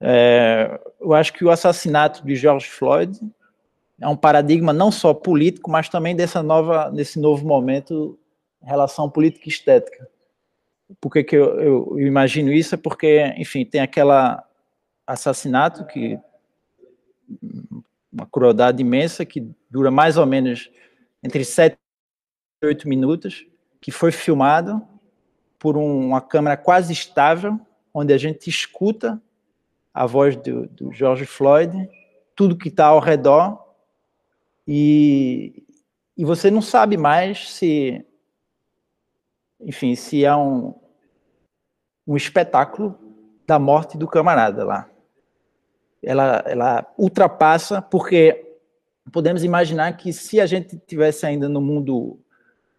É, 0.00 0.81
eu 0.99 1.12
acho 1.12 1.33
que 1.33 1.45
o 1.45 1.50
assassinato 1.50 2.25
de 2.25 2.35
George 2.37 2.67
Floyd 2.67 3.21
é 4.00 4.09
um 4.09 4.16
paradigma 4.16 4.73
não 4.73 4.90
só 4.90 5.12
político, 5.12 5.71
mas 5.71 5.88
também 5.88 6.16
dessa 6.16 6.42
nova, 6.42 6.90
desse 6.90 7.19
novo 7.19 7.47
momento 7.47 8.19
relação 8.62 9.11
política 9.11 9.49
estética. 9.49 10.09
Por 11.00 11.12
que, 11.12 11.23
que 11.23 11.37
eu, 11.37 11.61
eu, 11.61 11.99
eu 11.99 12.07
imagino 12.07 12.52
isso? 12.52 12.75
É 12.75 12.78
porque, 12.78 13.33
enfim, 13.37 13.64
tem 13.64 13.80
aquela 13.80 14.45
assassinato 15.07 15.85
que 15.87 16.19
uma 18.12 18.26
crueldade 18.26 18.83
imensa 18.83 19.25
que 19.25 19.49
dura 19.71 19.90
mais 19.90 20.16
ou 20.16 20.26
menos 20.26 20.71
entre 21.23 21.45
sete 21.45 21.78
e 22.62 22.66
oito 22.66 22.88
minutos, 22.88 23.47
que 23.80 23.90
foi 23.90 24.11
filmado 24.11 24.83
por 25.59 25.76
um, 25.76 26.09
uma 26.09 26.21
câmera 26.21 26.57
quase 26.57 26.92
estável, 26.92 27.59
onde 27.95 28.12
a 28.12 28.19
gente 28.19 28.49
escuta 28.49 29.21
a 29.92 30.07
voz 30.07 30.37
do, 30.37 30.66
do 30.69 30.92
George 30.92 31.26
Floyd, 31.26 31.88
tudo 32.35 32.57
que 32.57 32.69
está 32.69 32.87
ao 32.87 33.00
redor, 33.00 33.70
e, 34.73 35.65
e 36.17 36.25
você 36.25 36.50
não 36.50 36.62
sabe 36.62 36.97
mais 36.97 37.50
se 37.53 38.07
enfim, 39.61 39.95
se 39.95 40.25
há 40.25 40.37
um, 40.37 40.75
um 42.07 42.17
espetáculo 42.17 42.99
da 43.47 43.59
morte 43.59 43.99
do 43.99 44.07
camarada 44.07 44.65
lá. 44.65 44.89
Ela, 46.03 46.43
ela 46.47 46.87
ultrapassa, 46.97 47.83
porque 47.83 48.57
podemos 49.12 49.45
imaginar 49.45 49.97
que 49.97 50.12
se 50.12 50.41
a 50.41 50.47
gente 50.47 50.79
tivesse 50.87 51.27
ainda 51.27 51.49
no 51.49 51.61
mundo 51.61 52.19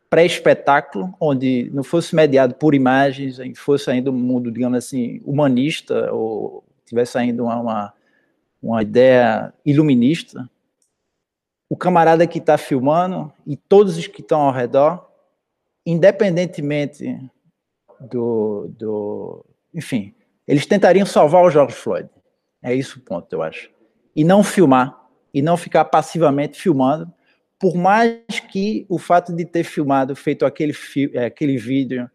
pré-espetáculo, 0.09 1.13
onde 1.19 1.69
não 1.71 1.83
fosse 1.83 2.15
mediado 2.15 2.55
por 2.55 2.73
imagens, 2.73 3.37
fosse 3.57 3.91
ainda 3.91 4.09
um 4.09 4.13
mundo, 4.13 4.51
digamos 4.51 4.77
assim, 4.77 5.21
humanista, 5.23 6.11
ou 6.11 6.63
tivesse 6.85 7.17
ainda 7.17 7.43
uma, 7.43 7.55
uma, 7.57 7.93
uma 8.61 8.81
ideia 8.81 9.53
iluminista, 9.65 10.49
o 11.71 11.77
camarada 11.77 12.27
que 12.27 12.37
está 12.37 12.57
filmando 12.57 13.31
e 13.47 13.55
todos 13.55 13.97
os 13.97 14.05
que 14.05 14.19
estão 14.19 14.41
ao 14.41 14.51
redor, 14.51 15.07
independentemente 15.85 17.17
do, 17.97 18.69
do. 18.77 19.45
Enfim, 19.73 20.13
eles 20.45 20.65
tentariam 20.65 21.05
salvar 21.05 21.41
o 21.45 21.49
George 21.49 21.73
Floyd. 21.73 22.09
É 22.61 22.75
isso 22.75 22.99
o 22.99 23.01
ponto, 23.01 23.31
eu 23.31 23.41
acho. 23.41 23.71
E 24.13 24.21
não 24.21 24.43
filmar, 24.43 25.01
e 25.33 25.41
não 25.41 25.55
ficar 25.55 25.85
passivamente 25.85 26.59
filmando, 26.59 27.09
por 27.57 27.73
mais 27.73 28.19
que 28.51 28.85
o 28.89 28.99
fato 28.99 29.33
de 29.33 29.45
ter 29.45 29.63
filmado, 29.63 30.13
feito 30.13 30.45
aquele, 30.45 30.73
é, 31.13 31.27
aquele 31.27 31.55
vídeo 31.55 32.11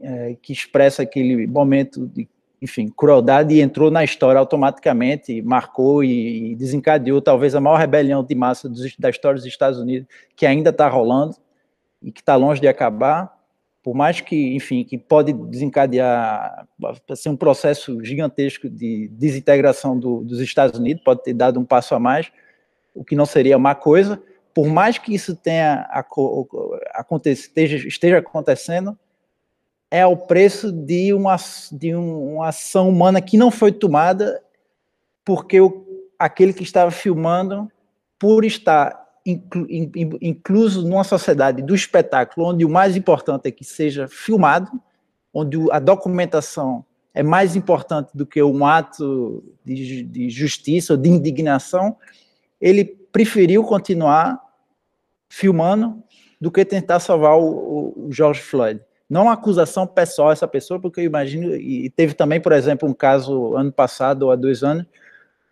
é, 0.00 0.36
que 0.40 0.52
expressa 0.52 1.02
aquele 1.02 1.48
momento 1.48 2.06
de 2.06 2.28
enfim, 2.60 2.88
crueldade 2.88 3.60
entrou 3.60 3.90
na 3.90 4.02
história 4.02 4.38
automaticamente, 4.38 5.42
marcou 5.42 6.02
e, 6.02 6.54
desencadeou 6.56 7.20
talvez 7.20 7.54
a 7.54 7.60
maior 7.60 7.76
rebelião 7.76 8.24
de 8.24 8.34
massa 8.34 8.68
dos, 8.68 8.96
da 8.96 9.10
história 9.10 9.36
dos 9.36 9.46
Estados 9.46 9.78
Unidos, 9.78 10.08
que 10.34 10.46
ainda 10.46 10.70
está 10.70 10.88
rolando 10.88 11.36
e 12.02 12.10
que 12.10 12.20
está 12.20 12.34
longe 12.36 12.60
de 12.60 12.68
acabar, 12.68 13.36
por 13.82 13.94
mais 13.94 14.20
que, 14.20 14.54
enfim, 14.54 14.82
que 14.82 14.98
pode 14.98 15.32
desencadear, 15.32 16.66
ser 17.14 17.28
um 17.28 17.36
processo 17.36 18.02
gigantesco 18.04 18.68
de 18.68 19.08
desintegração 19.12 19.98
do, 19.98 20.24
dos 20.24 20.40
Estados 20.40 20.78
Unidos, 20.78 21.04
pode 21.04 21.22
ter 21.22 21.34
dado 21.34 21.60
um 21.60 21.64
passo 21.64 21.94
a 21.94 22.00
mais, 22.00 22.32
o 22.94 23.04
que 23.04 23.14
não 23.14 23.26
seria 23.26 23.56
uma 23.56 23.74
coisa, 23.74 24.20
por 24.54 24.66
mais 24.66 24.96
que 24.96 25.14
isso 25.14 25.36
tenha 25.36 25.86
esteja, 27.26 27.76
esteja 27.86 28.18
acontecendo, 28.18 28.98
é 29.90 30.04
o 30.04 30.16
preço 30.16 30.72
de 30.72 31.12
uma, 31.12 31.36
de 31.72 31.94
uma 31.94 32.48
ação 32.48 32.88
humana 32.88 33.20
que 33.20 33.36
não 33.36 33.50
foi 33.50 33.72
tomada 33.72 34.42
porque 35.24 35.60
o, 35.60 35.84
aquele 36.18 36.52
que 36.52 36.62
estava 36.62 36.90
filmando, 36.90 37.70
por 38.18 38.44
estar 38.44 39.04
inclu, 39.24 39.66
incluso 40.20 40.86
numa 40.86 41.04
sociedade 41.04 41.62
do 41.62 41.74
espetáculo, 41.74 42.48
onde 42.48 42.64
o 42.64 42.70
mais 42.70 42.96
importante 42.96 43.48
é 43.48 43.50
que 43.50 43.64
seja 43.64 44.06
filmado, 44.08 44.70
onde 45.34 45.58
a 45.70 45.78
documentação 45.78 46.84
é 47.12 47.22
mais 47.22 47.56
importante 47.56 48.10
do 48.14 48.24
que 48.24 48.42
um 48.42 48.64
ato 48.64 49.42
de, 49.64 50.02
de 50.02 50.30
justiça 50.30 50.92
ou 50.92 50.96
de 50.96 51.08
indignação, 51.08 51.96
ele 52.60 52.84
preferiu 52.84 53.64
continuar 53.64 54.40
filmando 55.28 56.02
do 56.40 56.50
que 56.50 56.64
tentar 56.64 57.00
salvar 57.00 57.36
o, 57.36 58.06
o 58.06 58.12
George 58.12 58.40
Floyd 58.40 58.80
não 59.08 59.24
uma 59.24 59.34
acusação 59.34 59.86
pessoal 59.86 60.30
a 60.30 60.32
essa 60.32 60.48
pessoa, 60.48 60.80
porque 60.80 61.00
eu 61.00 61.04
imagino, 61.04 61.54
e 61.54 61.88
teve 61.90 62.14
também, 62.14 62.40
por 62.40 62.52
exemplo, 62.52 62.88
um 62.88 62.94
caso 62.94 63.54
ano 63.54 63.72
passado 63.72 64.24
ou 64.24 64.32
há 64.32 64.36
dois 64.36 64.62
anos, 64.62 64.84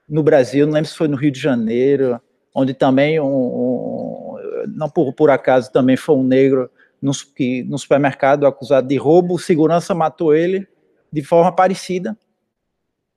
no 0.09 0.23
Brasil, 0.23 0.67
não 0.67 0.75
lembro 0.75 0.91
se 0.91 0.97
foi 0.97 1.09
no 1.09 1.17
Rio 1.17 1.31
de 1.31 1.41
Janeiro, 1.41 2.21
onde 2.55 2.75
também, 2.75 3.19
um, 3.21 3.27
um 3.27 4.37
não 4.77 4.89
por, 4.89 5.13
por 5.13 5.31
acaso, 5.31 5.73
também 5.73 5.97
foi 5.97 6.17
um 6.17 6.25
negro 6.25 6.71
no, 7.01 7.13
que, 7.35 7.63
no 7.65 7.79
supermercado 7.79 8.47
acusado 8.47 8.89
de 8.89 8.97
roubo, 8.97 9.39
segurança 9.39 9.95
matou 9.95 10.35
ele 10.35 10.67
de 11.13 11.23
forma 11.23 11.53
parecida, 11.53 12.17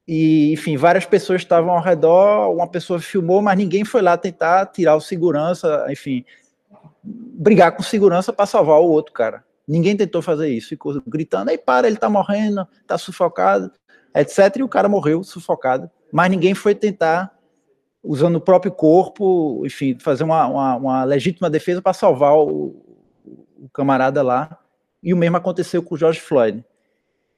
e, 0.08 0.54
enfim, 0.54 0.78
várias 0.78 1.06
pessoas 1.06 1.42
estavam 1.42 1.72
ao 1.72 1.82
redor, 1.82 2.54
uma 2.54 2.68
pessoa 2.68 3.00
filmou, 3.00 3.42
mas 3.42 3.58
ninguém 3.58 3.84
foi 3.84 4.02
lá 4.02 4.16
tentar 4.16 4.66
tirar 4.68 4.96
o 4.96 5.02
segurança, 5.02 5.86
enfim, 5.90 6.24
brigar 7.04 7.76
com 7.76 7.84
segurança 7.84 8.32
para 8.32 8.46
salvar 8.46 8.80
o 8.80 8.90
outro 8.90 9.12
cara. 9.12 9.44
Ninguém 9.68 9.98
tentou 9.98 10.22
fazer 10.22 10.48
isso, 10.50 10.70
ficou 10.70 11.02
gritando, 11.06 11.50
aí 11.50 11.58
para, 11.58 11.88
ele 11.88 11.98
tá 11.98 12.10
morrendo, 12.10 12.66
tá 12.86 12.98
sufocado, 12.98 13.72
etc. 14.16 14.58
E 14.58 14.64
o 14.64 14.70
cara 14.70 14.88
morreu 14.88 15.24
sufocado, 15.24 15.92
mas 16.12 16.32
ninguém 16.32 16.54
foi 16.54 16.74
tentar, 16.74 17.38
usando 18.02 18.38
o 18.38 18.42
próprio 18.42 18.72
corpo, 18.72 19.64
enfim, 19.66 19.98
fazer 20.00 20.24
uma, 20.24 20.48
uma, 20.48 20.76
uma 20.76 21.04
legítima 21.04 21.50
defesa 21.50 21.82
para 21.82 21.92
salvar 21.92 22.34
o, 22.34 22.82
o, 23.58 23.70
camarada 23.74 24.24
lá. 24.24 24.58
E 25.04 25.14
o 25.14 25.18
mesmo 25.18 25.36
aconteceu 25.36 25.84
com 25.84 25.96
o 25.96 25.98
George 25.98 26.22
Floyd. 26.22 26.64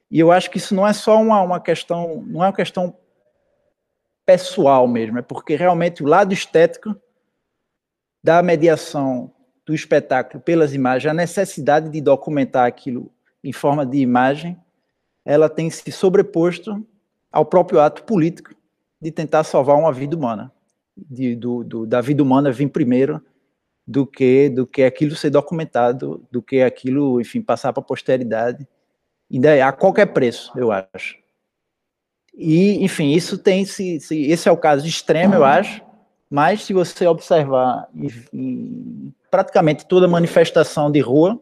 E 0.08 0.18
eu 0.18 0.30
acho 0.30 0.50
que 0.50 0.58
isso 0.58 0.74
não 0.74 0.86
é 0.86 0.92
só 0.92 1.20
uma, 1.20 1.42
uma 1.42 1.60
questão, 1.60 2.22
não 2.26 2.44
é 2.44 2.46
uma 2.46 2.52
questão 2.52 2.96
pessoal 4.24 4.86
mesmo, 4.86 5.18
é 5.18 5.22
porque 5.22 5.56
realmente 5.56 6.04
o 6.04 6.06
lado 6.06 6.32
estético 6.32 6.94
da 8.22 8.40
mediação 8.42 9.32
do 9.70 9.74
espetáculo 9.74 10.42
pelas 10.42 10.74
imagens, 10.74 11.08
a 11.08 11.14
necessidade 11.14 11.88
de 11.88 12.00
documentar 12.00 12.66
aquilo 12.66 13.08
em 13.42 13.52
forma 13.52 13.86
de 13.86 13.98
imagem, 13.98 14.58
ela 15.24 15.48
tem 15.48 15.70
se 15.70 15.92
sobreposto 15.92 16.84
ao 17.30 17.46
próprio 17.46 17.78
ato 17.78 18.02
político 18.02 18.52
de 19.00 19.12
tentar 19.12 19.44
salvar 19.44 19.76
uma 19.76 19.92
vida 19.92 20.16
humana, 20.16 20.52
de, 20.96 21.36
do, 21.36 21.62
do, 21.62 21.86
da 21.86 22.00
vida 22.00 22.20
humana 22.20 22.50
vir 22.50 22.68
primeiro 22.68 23.24
do 23.86 24.04
que 24.04 24.48
do 24.48 24.66
que 24.66 24.82
aquilo 24.82 25.14
ser 25.14 25.30
documentado, 25.30 26.26
do 26.32 26.42
que 26.42 26.62
aquilo, 26.62 27.20
enfim, 27.20 27.40
passar 27.40 27.72
para 27.72 27.80
a 27.80 27.86
posteridade, 27.86 28.66
ainda 29.32 29.64
a 29.64 29.70
qualquer 29.70 30.06
preço, 30.06 30.50
eu 30.56 30.72
acho. 30.72 31.16
E, 32.34 32.84
enfim, 32.84 33.12
isso 33.12 33.38
tem 33.38 33.64
se, 33.64 34.00
se 34.00 34.20
esse 34.22 34.48
é 34.48 34.52
o 34.52 34.56
caso 34.56 34.84
extremo, 34.84 35.36
eu 35.36 35.44
acho, 35.44 35.80
mas 36.30 36.62
se 36.62 36.72
você 36.72 37.06
observar 37.08 37.88
e, 37.92 38.06
e 38.32 39.12
praticamente 39.28 39.84
toda 39.86 40.06
manifestação 40.06 40.90
de 40.90 41.00
rua 41.00 41.40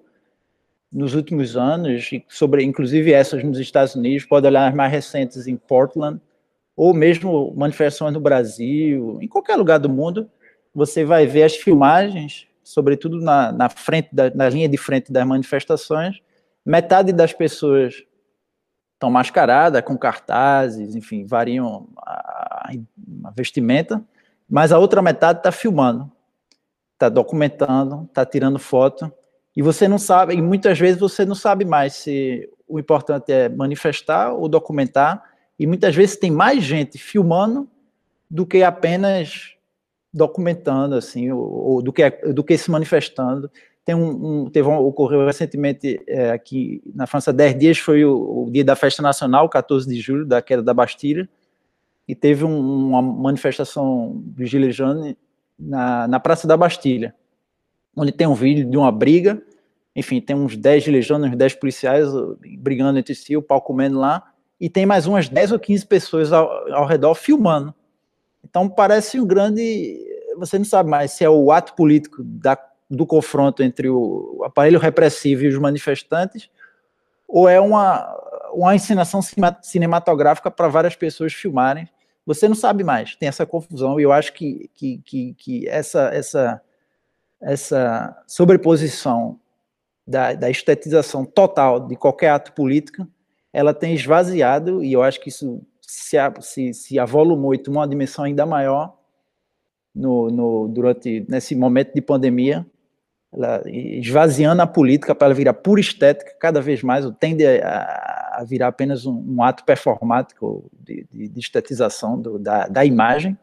nos 0.90 1.14
últimos 1.14 1.57
anos, 1.57 2.09
sobre 2.27 2.64
inclusive 2.64 3.12
essas 3.12 3.44
nos 3.44 3.59
Estados 3.59 3.94
Unidos, 3.94 4.24
pode 4.24 4.46
olhar 4.46 4.66
as 4.66 4.74
mais 4.74 4.90
recentes 4.90 5.46
em 5.46 5.57
Portland, 5.57 6.18
ou 6.74 6.94
mesmo 6.94 7.53
manifestações 7.55 8.14
no 8.14 8.20
Brasil, 8.20 9.18
em 9.20 9.29
qualquer 9.29 9.57
lugar 9.57 9.79
do 9.79 9.88
mundo, 9.88 10.31
você 10.74 11.05
vai 11.05 11.27
ver 11.27 11.42
as 11.42 11.57
filmagens, 11.57 12.46
sobretudo 12.64 13.20
na, 13.20 13.53
na 13.53 13.68
frente, 13.68 14.09
da, 14.12 14.31
na 14.31 14.48
linha 14.48 14.68
de 14.68 14.79
frente 14.79 15.12
das 15.12 15.27
manifestações, 15.27 16.20
metade 16.64 17.12
das 17.12 17.33
pessoas 17.33 18.05
estão 18.94 19.11
mascaradas, 19.11 19.83
com 19.83 19.98
cartazes, 19.98 20.94
enfim, 20.94 21.27
variam 21.27 21.88
a, 21.98 22.70
a 23.24 23.31
vestimenta, 23.31 24.03
mas 24.48 24.72
a 24.72 24.78
outra 24.78 25.02
metade 25.02 25.40
está 25.40 25.52
filmando 25.52 26.11
está 26.98 27.08
documentando, 27.08 28.04
está 28.08 28.26
tirando 28.26 28.58
foto, 28.58 29.11
e 29.56 29.62
você 29.62 29.87
não 29.87 29.98
sabe, 29.98 30.34
e 30.34 30.42
muitas 30.42 30.78
vezes 30.78 31.00
você 31.00 31.24
não 31.24 31.34
sabe 31.34 31.64
mais 31.64 31.94
se 31.94 32.50
o 32.66 32.78
importante 32.78 33.32
é 33.32 33.48
manifestar 33.48 34.32
ou 34.32 34.48
documentar, 34.48 35.22
e 35.58 35.66
muitas 35.66 35.94
vezes 35.94 36.16
tem 36.16 36.30
mais 36.30 36.62
gente 36.62 36.98
filmando 36.98 37.68
do 38.28 38.44
que 38.44 38.62
apenas 38.62 39.54
documentando, 40.12 40.96
assim, 40.96 41.30
ou, 41.30 41.40
ou 41.40 41.82
do, 41.82 41.92
que, 41.92 42.11
do 42.32 42.42
que 42.42 42.58
se 42.58 42.70
manifestando. 42.70 43.50
Tem 43.84 43.94
um, 43.94 44.44
um 44.44 44.50
teve 44.50 44.68
um, 44.68 44.76
ocorreu 44.76 45.24
recentemente 45.24 46.00
é, 46.06 46.30
aqui 46.30 46.82
na 46.94 47.06
França, 47.06 47.32
10 47.32 47.58
dias 47.58 47.78
foi 47.78 48.04
o, 48.04 48.44
o, 48.44 48.50
dia 48.50 48.64
da 48.64 48.76
festa 48.76 49.02
nacional, 49.02 49.48
14 49.48 49.88
de 49.88 50.00
julho, 50.00 50.26
da 50.26 50.42
queda 50.42 50.62
da 50.62 50.74
Bastilha, 50.74 51.28
e 52.08 52.14
teve 52.14 52.42
um, 52.42 52.88
uma 52.88 53.02
manifestação 53.02 54.24
Jaunes 54.70 55.14
na, 55.58 56.08
na 56.08 56.18
Praça 56.18 56.48
da 56.48 56.56
Bastilha, 56.56 57.14
onde 57.94 58.10
tem 58.10 58.26
um 58.26 58.34
vídeo 58.34 58.64
de 58.64 58.78
uma 58.78 58.90
briga, 58.90 59.42
enfim, 59.94 60.18
tem 60.18 60.34
uns 60.34 60.56
10 60.56 60.86
legiões, 60.86 61.22
uns 61.22 61.36
10 61.36 61.54
policiais 61.56 62.08
uh, 62.08 62.38
brigando 62.58 62.98
entre 62.98 63.14
si, 63.14 63.36
o 63.36 63.42
pau 63.42 63.60
comendo 63.60 63.98
lá, 63.98 64.32
e 64.58 64.70
tem 64.70 64.86
mais 64.86 65.06
umas 65.06 65.28
10 65.28 65.52
ou 65.52 65.58
15 65.58 65.86
pessoas 65.86 66.32
ao, 66.32 66.72
ao 66.72 66.86
redor 66.86 67.14
filmando. 67.14 67.74
Então 68.42 68.68
parece 68.68 69.20
um 69.20 69.26
grande. 69.26 69.98
Você 70.38 70.56
não 70.56 70.64
sabe 70.64 70.88
mais 70.88 71.12
se 71.12 71.24
é 71.24 71.28
o 71.28 71.52
ato 71.52 71.74
político 71.74 72.22
da, 72.24 72.56
do 72.88 73.04
confronto 73.04 73.62
entre 73.62 73.90
o 73.90 74.42
aparelho 74.44 74.78
repressivo 74.78 75.44
e 75.44 75.48
os 75.48 75.58
manifestantes, 75.58 76.48
ou 77.26 77.48
é 77.48 77.60
uma, 77.60 78.08
uma 78.52 78.74
encenação 78.74 79.20
cinematográfica 79.60 80.50
para 80.50 80.68
várias 80.68 80.96
pessoas 80.96 81.34
filmarem 81.34 81.88
você 82.28 82.46
não 82.46 82.54
sabe 82.54 82.84
mais, 82.84 83.16
tem 83.16 83.26
essa 83.26 83.46
confusão, 83.46 83.98
e 83.98 84.02
eu 84.02 84.12
acho 84.12 84.34
que, 84.34 84.70
que, 84.74 84.98
que, 84.98 85.32
que 85.32 85.66
essa, 85.66 86.10
essa, 86.12 86.60
essa 87.40 88.22
sobreposição 88.26 89.40
da, 90.06 90.34
da 90.34 90.50
estetização 90.50 91.24
total 91.24 91.80
de 91.80 91.96
qualquer 91.96 92.28
ato 92.28 92.52
político, 92.52 93.08
ela 93.50 93.72
tem 93.72 93.94
esvaziado, 93.94 94.84
e 94.84 94.92
eu 94.92 95.02
acho 95.02 95.18
que 95.22 95.30
isso 95.30 95.62
se, 95.80 96.18
se, 96.40 96.74
se 96.74 96.98
avolumou 96.98 97.54
e 97.54 97.58
tomou 97.58 97.80
uma 97.80 97.88
dimensão 97.88 98.26
ainda 98.26 98.44
maior 98.44 98.94
no, 99.94 100.28
no, 100.28 100.68
durante 100.68 101.24
nesse 101.30 101.56
momento 101.56 101.94
de 101.94 102.02
pandemia, 102.02 102.66
ela 103.32 103.62
esvaziando 103.66 104.62
a 104.62 104.66
política 104.66 105.14
para 105.14 105.26
ela 105.26 105.34
virar 105.34 105.54
pura 105.54 105.80
estética, 105.80 106.34
cada 106.38 106.60
vez 106.60 106.82
mais 106.82 107.04
tende 107.20 107.46
a, 107.46 108.36
a 108.38 108.44
virar 108.44 108.68
apenas 108.68 109.04
um, 109.04 109.36
um, 109.36 109.42
ato 109.42 109.64
performático 109.64 110.70
de, 110.72 111.06
de, 111.12 111.28
de 111.28 111.40
estetização 111.40 112.20
do, 112.20 112.38
da, 112.38 112.66
da 112.66 112.84
imagem, 112.84 113.36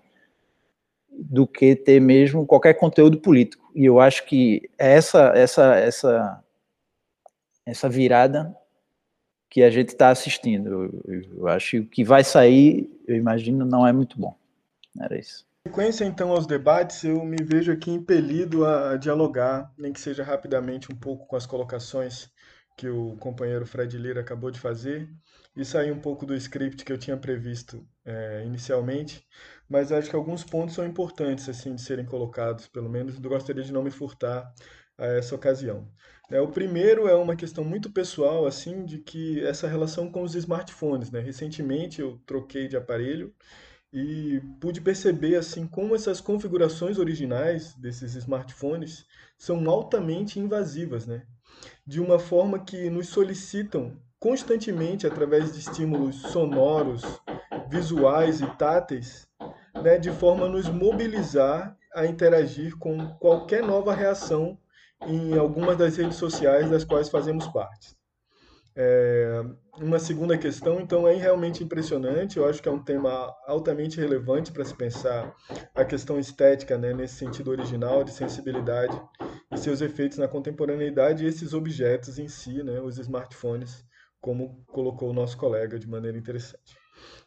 do 1.09 1.47
que 1.47 1.75
ter 1.75 2.01
mesmo 2.01 2.45
qualquer 2.45 2.73
conteúdo 2.73 3.19
político. 3.19 3.71
E 3.75 3.85
eu 3.85 3.99
acho 3.99 4.25
que 4.25 4.69
essa 4.77 5.31
essa 5.35 5.75
essa 5.75 6.43
essa 7.65 7.89
virada 7.89 8.55
que 9.49 9.63
a 9.63 9.69
gente 9.69 9.89
está 9.89 10.09
assistindo, 10.09 10.91
eu, 11.07 11.21
eu 11.37 11.47
acho 11.47 11.71
que 11.71 11.79
o 11.79 11.85
que 11.85 12.03
vai 12.03 12.23
sair, 12.23 12.89
eu 13.07 13.15
imagino, 13.15 13.65
não 13.65 13.87
é 13.87 13.93
muito 13.93 14.19
bom. 14.19 14.35
Era 14.99 15.17
isso 15.17 15.45
sequência 15.67 16.05
então 16.05 16.31
aos 16.31 16.45
debates, 16.45 17.03
eu 17.03 17.25
me 17.25 17.37
vejo 17.43 17.71
aqui 17.71 17.89
impelido 17.89 18.65
a 18.65 18.97
dialogar, 18.97 19.73
nem 19.77 19.91
que 19.91 19.99
seja 19.99 20.23
rapidamente 20.23 20.91
um 20.93 20.95
pouco 20.95 21.25
com 21.25 21.35
as 21.35 21.45
colocações 21.45 22.29
que 22.77 22.87
o 22.87 23.17
companheiro 23.17 23.65
Fred 23.65 23.97
Lira 23.97 24.21
acabou 24.21 24.51
de 24.51 24.59
fazer 24.59 25.09
e 25.55 25.65
sair 25.65 25.91
um 25.91 25.99
pouco 25.99 26.25
do 26.25 26.35
script 26.35 26.85
que 26.85 26.91
eu 26.91 26.97
tinha 26.99 27.17
previsto 27.17 27.83
é, 28.05 28.43
inicialmente, 28.45 29.25
mas 29.67 29.91
acho 29.91 30.09
que 30.09 30.15
alguns 30.15 30.43
pontos 30.43 30.75
são 30.75 30.85
importantes 30.85 31.49
assim 31.49 31.73
de 31.73 31.81
serem 31.81 32.05
colocados, 32.05 32.67
pelo 32.67 32.89
menos 32.89 33.17
gostaria 33.17 33.63
de 33.63 33.73
não 33.73 33.83
me 33.83 33.91
furtar 33.91 34.53
a 34.97 35.05
essa 35.07 35.33
ocasião. 35.33 35.89
É, 36.29 36.39
o 36.39 36.47
primeiro 36.47 37.07
é 37.07 37.15
uma 37.15 37.35
questão 37.35 37.63
muito 37.63 37.91
pessoal, 37.91 38.45
assim, 38.45 38.85
de 38.85 38.99
que 38.99 39.43
essa 39.45 39.67
relação 39.67 40.11
com 40.11 40.23
os 40.23 40.35
smartphones, 40.35 41.11
né? 41.11 41.19
Recentemente 41.19 42.01
eu 42.01 42.19
troquei 42.25 42.67
de 42.67 42.77
aparelho 42.77 43.33
e 43.95 44.41
pude 44.59 44.81
perceber 44.81 45.37
assim 45.37 45.65
como 45.65 45.95
essas 45.95 46.19
configurações 46.19 46.99
originais 46.99 47.73
desses 47.75 48.13
smartphones 48.15 49.05
são 49.37 49.69
altamente 49.69 50.37
invasivas, 50.37 51.07
né? 51.07 51.23
De 51.87 52.01
uma 52.01 52.19
forma 52.19 52.59
que 52.59 52.89
nos 52.89 53.07
solicitam 53.07 53.93
constantemente 54.19 55.07
através 55.07 55.53
de 55.53 55.59
estímulos 55.59 56.17
sonoros, 56.17 57.03
visuais 57.69 58.41
e 58.41 58.47
táteis, 58.57 59.29
né, 59.81 59.97
de 59.97 60.11
forma 60.11 60.47
a 60.47 60.49
nos 60.49 60.67
mobilizar 60.67 61.77
a 61.93 62.05
interagir 62.05 62.77
com 62.77 62.97
qualquer 63.15 63.63
nova 63.63 63.93
reação 63.93 64.57
em 65.07 65.37
algumas 65.37 65.77
das 65.77 65.95
redes 65.95 66.17
sociais 66.17 66.69
das 66.69 66.83
quais 66.83 67.07
fazemos 67.07 67.47
parte. 67.47 67.94
É, 68.77 69.41
uma 69.77 69.99
segunda 69.99 70.37
questão, 70.37 70.81
então, 70.81 71.07
é 71.07 71.13
realmente 71.13 71.63
impressionante. 71.63 72.37
Eu 72.37 72.47
acho 72.47 72.61
que 72.61 72.67
é 72.67 72.71
um 72.71 72.83
tema 72.83 73.33
altamente 73.47 73.99
relevante 73.99 74.51
para 74.51 74.65
se 74.65 74.75
pensar 74.75 75.33
a 75.73 75.85
questão 75.85 76.19
estética, 76.19 76.77
né, 76.77 76.93
nesse 76.93 77.15
sentido 77.15 77.51
original 77.51 78.03
de 78.03 78.11
sensibilidade 78.11 78.99
e 79.51 79.57
seus 79.57 79.81
efeitos 79.81 80.17
na 80.17 80.27
contemporaneidade 80.27 81.23
e 81.23 81.27
esses 81.27 81.53
objetos 81.53 82.19
em 82.19 82.27
si, 82.27 82.61
né, 82.63 82.81
os 82.81 82.97
smartphones, 82.97 83.85
como 84.19 84.63
colocou 84.67 85.09
o 85.09 85.13
nosso 85.13 85.37
colega 85.37 85.79
de 85.79 85.87
maneira 85.87 86.17
interessante. 86.17 86.77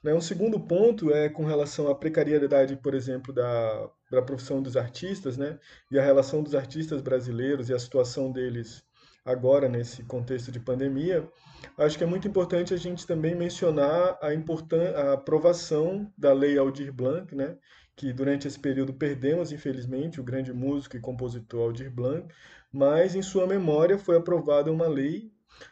Né, 0.03 0.13
um 0.13 0.21
segundo 0.21 0.61
ponto 0.61 1.13
é 1.13 1.29
com 1.29 1.45
relação 1.45 1.89
à 1.89 1.95
precariedade, 1.95 2.77
por 2.77 2.95
exemplo, 2.95 3.33
da, 3.33 3.91
da 4.11 4.23
profissão 4.23 4.63
dos 4.63 4.77
artistas, 4.77 5.37
né, 5.39 5.59
e 5.91 5.99
a 5.99 6.03
relação 6.03 6.43
dos 6.43 6.55
artistas 6.55 7.01
brasileiros 7.01 7.71
e 7.71 7.75
a 7.75 7.79
situação 7.79 8.31
deles 8.33 8.83
agora 9.29 9.69
nesse 9.69 10.03
contexto 10.05 10.51
de 10.51 10.59
pandemia, 10.59 11.29
acho 11.77 11.99
que 11.99 12.05
é 12.05 12.07
muito 12.07 12.27
importante 12.27 12.73
a 12.73 12.79
gente 12.79 13.07
também 13.07 13.35
mencionar 13.35 14.19
a, 14.23 14.33
importan 14.33 14.91
a 14.97 15.13
aprovação 15.13 16.11
da 16.17 16.33
Lei 16.33 16.57
Aldir 16.57 16.93
Blanc, 16.93 17.35
né, 17.35 17.57
que 17.95 18.11
durante 18.11 18.49
esse 18.49 18.59
período 18.59 18.95
perdemos, 18.95 19.53
infelizmente, 19.53 20.19
o 20.19 20.25
grande 20.25 20.53
músico 20.53 20.97
e 20.97 21.01
compositor 21.01 21.61
Aldir 21.61 21.91
Blanc, 21.91 22.27
mas 22.73 23.15
em 23.15 23.23
sua 23.23 23.47
memória 23.47 23.99
foi 23.99 24.17
aprovada 24.17 24.73
uma 24.73 24.89
lei 24.89 25.31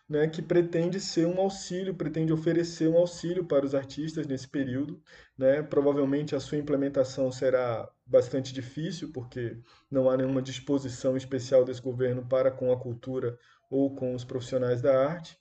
né, 0.09 0.29
que 0.29 0.43
pretende 0.43 1.01
ser 1.01 1.27
um 1.27 1.41
auxílio, 1.41 1.95
pretende 1.95 2.33
oferecer 2.33 2.89
um 2.89 2.97
auxílio 2.97 3.45
para 3.45 3.65
os 3.65 3.75
artistas 3.75 4.27
nesse 4.27 4.49
período. 4.49 5.01
Né? 5.37 5.63
Provavelmente 5.63 6.35
a 6.35 6.41
sua 6.41 6.59
implementação 6.59 7.31
será 7.31 7.89
bastante 8.07 8.53
difícil, 8.53 9.11
porque 9.13 9.59
não 9.91 10.09
há 10.09 10.17
nenhuma 10.17 10.43
disposição 10.43 11.17
especial 11.17 11.65
desse 11.65 11.83
governo 11.83 12.27
para 12.27 12.51
com 12.51 12.73
a 12.73 12.79
cultura 12.79 13.39
ou 13.71 13.95
com 13.95 14.15
os 14.15 14.25
profissionais 14.25 14.81
da 14.81 15.09
arte, 15.09 15.37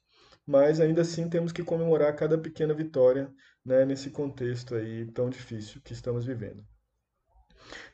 mas 0.46 0.80
ainda 0.80 1.02
assim 1.02 1.30
temos 1.30 1.52
que 1.52 1.64
comemorar 1.64 2.16
cada 2.16 2.38
pequena 2.38 2.74
vitória 2.74 3.32
né, 3.64 3.86
nesse 3.86 4.10
contexto 4.10 4.76
aí 4.76 5.06
tão 5.12 5.30
difícil 5.30 5.82
que 5.82 5.94
estamos 5.94 6.26
vivendo. 6.26 6.64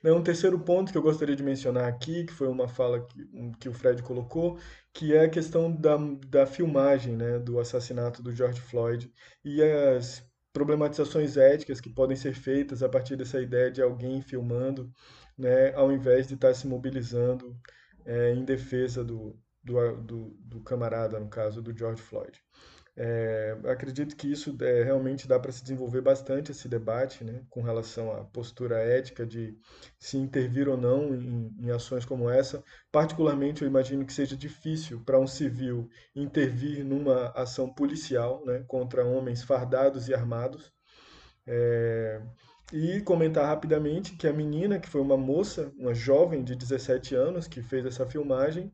Né, 0.03 0.11
um 0.11 0.23
terceiro 0.23 0.59
ponto 0.59 0.91
que 0.91 0.97
eu 0.97 1.01
gostaria 1.01 1.35
de 1.35 1.43
mencionar 1.43 1.87
aqui, 1.87 2.25
que 2.25 2.33
foi 2.33 2.47
uma 2.47 2.67
fala 2.67 3.05
que, 3.05 3.25
que 3.59 3.69
o 3.69 3.73
Fred 3.73 4.03
colocou, 4.03 4.59
que 4.93 5.13
é 5.15 5.25
a 5.25 5.29
questão 5.29 5.71
da, 5.71 5.97
da 6.27 6.45
filmagem 6.45 7.15
né, 7.15 7.39
do 7.39 7.59
assassinato 7.59 8.21
do 8.21 8.33
George 8.33 8.61
Floyd 8.61 9.11
e 9.43 9.61
as 9.63 10.23
problematizações 10.53 11.37
éticas 11.37 11.79
que 11.79 11.89
podem 11.89 12.15
ser 12.15 12.33
feitas 12.33 12.83
a 12.83 12.89
partir 12.89 13.15
dessa 13.15 13.41
ideia 13.41 13.71
de 13.71 13.81
alguém 13.81 14.21
filmando, 14.21 14.91
né, 15.37 15.73
ao 15.75 15.91
invés 15.91 16.27
de 16.27 16.33
estar 16.35 16.53
se 16.53 16.67
mobilizando 16.67 17.57
é, 18.05 18.33
em 18.33 18.43
defesa 18.43 19.03
do, 19.03 19.39
do, 19.63 19.95
do, 19.97 20.29
do 20.39 20.63
camarada, 20.63 21.19
no 21.19 21.29
caso 21.29 21.61
do 21.61 21.75
George 21.75 22.01
Floyd. 22.01 22.39
É, 22.95 23.57
acredito 23.65 24.17
que 24.17 24.29
isso 24.29 24.55
é, 24.61 24.83
realmente 24.83 25.25
dá 25.27 25.39
para 25.39 25.51
se 25.51 25.61
desenvolver 25.61 26.01
bastante 26.01 26.51
esse 26.51 26.67
debate 26.67 27.23
né, 27.23 27.41
com 27.49 27.61
relação 27.61 28.11
à 28.11 28.25
postura 28.25 28.79
ética 28.79 29.25
de 29.25 29.57
se 29.97 30.17
intervir 30.17 30.67
ou 30.67 30.75
não 30.75 31.15
em, 31.15 31.55
em 31.59 31.71
ações 31.71 32.03
como 32.03 32.29
essa. 32.29 32.63
Particularmente, 32.91 33.61
eu 33.61 33.67
imagino 33.67 34.05
que 34.05 34.13
seja 34.13 34.35
difícil 34.35 35.01
para 35.05 35.19
um 35.19 35.27
civil 35.27 35.89
intervir 36.15 36.83
numa 36.83 37.29
ação 37.29 37.73
policial 37.73 38.43
né, 38.45 38.63
contra 38.67 39.05
homens 39.05 39.43
fardados 39.43 40.09
e 40.09 40.13
armados. 40.13 40.71
É, 41.47 42.21
e 42.73 43.01
comentar 43.01 43.45
rapidamente 43.47 44.15
que 44.15 44.27
a 44.27 44.33
menina, 44.33 44.79
que 44.79 44.87
foi 44.87 45.01
uma 45.01 45.17
moça, 45.17 45.71
uma 45.77 45.93
jovem 45.93 46.43
de 46.43 46.55
17 46.55 47.15
anos, 47.15 47.47
que 47.47 47.61
fez 47.61 47.85
essa 47.85 48.05
filmagem, 48.05 48.71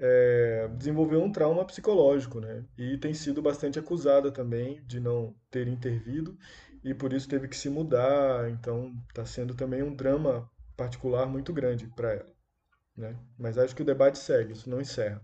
é, 0.00 0.68
desenvolveu 0.76 1.22
um 1.22 1.30
trauma 1.30 1.64
psicológico, 1.64 2.40
né? 2.40 2.64
E 2.76 2.98
tem 2.98 3.14
sido 3.14 3.40
bastante 3.42 3.78
acusada 3.78 4.30
também 4.32 4.82
de 4.86 5.00
não 5.00 5.34
ter 5.50 5.68
intervido 5.68 6.36
e 6.82 6.92
por 6.94 7.12
isso 7.12 7.28
teve 7.28 7.48
que 7.48 7.56
se 7.56 7.68
mudar. 7.68 8.50
Então 8.50 8.92
está 9.08 9.24
sendo 9.24 9.54
também 9.54 9.82
um 9.82 9.94
drama 9.94 10.48
particular 10.76 11.26
muito 11.26 11.52
grande 11.52 11.86
para 11.94 12.12
ela, 12.14 12.32
né? 12.96 13.16
Mas 13.38 13.58
acho 13.58 13.74
que 13.74 13.82
o 13.82 13.86
debate 13.86 14.18
segue, 14.18 14.52
isso 14.52 14.68
não 14.68 14.80
encerra. 14.80 15.22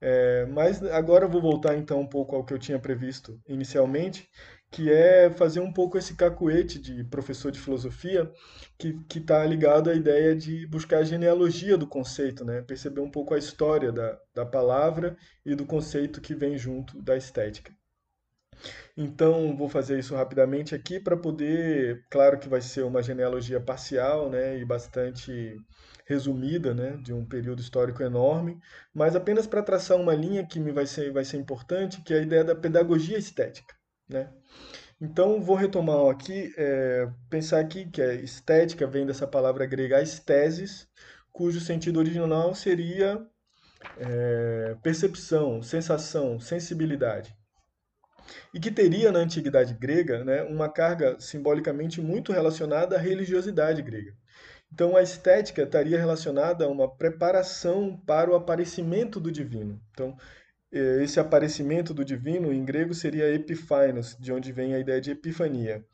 É, 0.00 0.46
mas 0.46 0.82
agora 0.82 1.26
eu 1.26 1.30
vou 1.30 1.40
voltar 1.40 1.76
então 1.76 2.00
um 2.00 2.06
pouco 2.08 2.34
ao 2.34 2.44
que 2.44 2.52
eu 2.52 2.58
tinha 2.58 2.78
previsto 2.78 3.40
inicialmente, 3.46 4.28
que 4.72 4.90
é 4.90 5.30
fazer 5.30 5.60
um 5.60 5.70
pouco 5.70 5.98
esse 5.98 6.16
cacuete 6.16 6.78
de 6.80 7.04
professor 7.04 7.52
de 7.52 7.60
filosofia, 7.60 8.32
que 8.78 9.18
está 9.18 9.44
ligado 9.44 9.90
à 9.90 9.94
ideia 9.94 10.34
de 10.34 10.66
buscar 10.66 10.98
a 10.98 11.04
genealogia 11.04 11.76
do 11.76 11.86
conceito, 11.86 12.42
né? 12.42 12.62
perceber 12.62 13.02
um 13.02 13.10
pouco 13.10 13.34
a 13.34 13.38
história 13.38 13.92
da, 13.92 14.18
da 14.34 14.46
palavra 14.46 15.14
e 15.44 15.54
do 15.54 15.66
conceito 15.66 16.22
que 16.22 16.34
vem 16.34 16.56
junto 16.56 17.00
da 17.02 17.14
estética. 17.16 17.70
Então, 18.96 19.54
vou 19.56 19.68
fazer 19.68 19.98
isso 19.98 20.14
rapidamente 20.14 20.74
aqui 20.74 20.98
para 20.98 21.16
poder, 21.18 22.04
claro 22.10 22.38
que 22.38 22.48
vai 22.48 22.62
ser 22.62 22.82
uma 22.82 23.02
genealogia 23.02 23.60
parcial 23.60 24.30
né, 24.30 24.58
e 24.58 24.64
bastante 24.64 25.56
resumida, 26.06 26.72
né, 26.74 26.96
de 27.02 27.12
um 27.12 27.26
período 27.26 27.60
histórico 27.60 28.02
enorme, 28.02 28.58
mas 28.94 29.14
apenas 29.14 29.46
para 29.46 29.62
traçar 29.62 29.98
uma 29.98 30.14
linha 30.14 30.46
que 30.46 30.58
me 30.58 30.72
vai 30.72 30.86
ser, 30.86 31.12
vai 31.12 31.24
ser 31.24 31.36
importante, 31.36 32.00
que 32.02 32.14
é 32.14 32.20
a 32.20 32.22
ideia 32.22 32.44
da 32.44 32.54
pedagogia 32.54 33.18
estética. 33.18 33.81
Né? 34.12 34.28
Então, 35.00 35.42
vou 35.42 35.56
retomar 35.56 36.08
aqui, 36.10 36.54
é, 36.56 37.08
pensar 37.28 37.58
aqui 37.58 37.86
que 37.90 38.00
a 38.00 38.14
estética 38.14 38.86
vem 38.86 39.04
dessa 39.04 39.26
palavra 39.26 39.66
grega 39.66 40.00
estesis, 40.00 40.86
cujo 41.32 41.60
sentido 41.60 41.98
original 41.98 42.54
seria 42.54 43.20
é, 43.98 44.76
percepção, 44.82 45.62
sensação, 45.62 46.38
sensibilidade. 46.38 47.34
E 48.54 48.60
que 48.60 48.70
teria 48.70 49.10
na 49.10 49.18
antiguidade 49.18 49.74
grega 49.74 50.24
né, 50.24 50.42
uma 50.44 50.68
carga 50.68 51.18
simbolicamente 51.18 52.00
muito 52.00 52.32
relacionada 52.32 52.96
à 52.96 52.98
religiosidade 53.00 53.82
grega. 53.82 54.14
Então, 54.72 54.96
a 54.96 55.02
estética 55.02 55.62
estaria 55.62 55.98
relacionada 55.98 56.64
a 56.64 56.68
uma 56.68 56.88
preparação 56.96 58.00
para 58.06 58.30
o 58.30 58.34
aparecimento 58.34 59.20
do 59.20 59.30
divino. 59.30 59.78
Então, 59.90 60.16
é, 60.16 60.41
esse 60.72 61.20
aparecimento 61.20 61.92
do 61.92 62.04
divino 62.04 62.52
em 62.52 62.64
grego 62.64 62.94
seria 62.94 63.32
epiphanos, 63.34 64.16
de 64.18 64.32
onde 64.32 64.52
vem 64.52 64.74
a 64.74 64.78
ideia 64.78 65.00
de 65.00 65.10
epifania. 65.10 65.84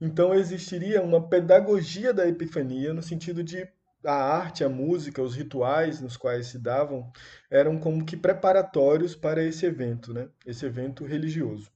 Então 0.00 0.34
existiria 0.34 1.02
uma 1.02 1.28
pedagogia 1.28 2.12
da 2.12 2.26
epifania 2.26 2.92
no 2.94 3.02
sentido 3.02 3.42
de 3.42 3.68
a 4.04 4.12
arte, 4.12 4.64
a 4.64 4.68
música, 4.68 5.22
os 5.22 5.34
rituais 5.34 6.00
nos 6.00 6.16
quais 6.16 6.46
se 6.48 6.58
davam 6.58 7.10
eram 7.50 7.78
como 7.78 8.04
que 8.04 8.16
preparatórios 8.16 9.14
para 9.14 9.42
esse 9.42 9.64
evento, 9.64 10.12
né? 10.12 10.28
Esse 10.46 10.66
evento 10.66 11.04
religioso 11.04 11.70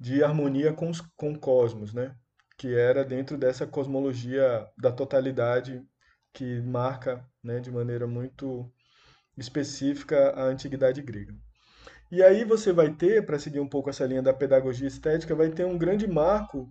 de 0.00 0.24
harmonia 0.24 0.72
com, 0.72 0.88
os, 0.88 1.02
com 1.14 1.32
o 1.32 1.38
cosmos, 1.38 1.92
né? 1.92 2.16
Que 2.56 2.74
era 2.74 3.04
dentro 3.04 3.36
dessa 3.36 3.66
cosmologia 3.66 4.66
da 4.76 4.90
totalidade 4.90 5.84
que 6.32 6.60
marca 6.62 7.24
né, 7.42 7.60
de 7.60 7.70
maneira 7.70 8.06
muito 8.06 8.72
específica 9.36 10.30
a 10.30 10.44
antiguidade 10.44 11.02
grega. 11.02 11.34
E 12.10 12.22
aí 12.22 12.44
você 12.44 12.72
vai 12.72 12.92
ter, 12.92 13.24
para 13.24 13.38
seguir 13.38 13.60
um 13.60 13.68
pouco 13.68 13.88
essa 13.88 14.04
linha 14.04 14.22
da 14.22 14.34
pedagogia 14.34 14.88
estética, 14.88 15.34
vai 15.34 15.48
ter 15.48 15.64
um 15.64 15.78
grande 15.78 16.08
marco 16.08 16.68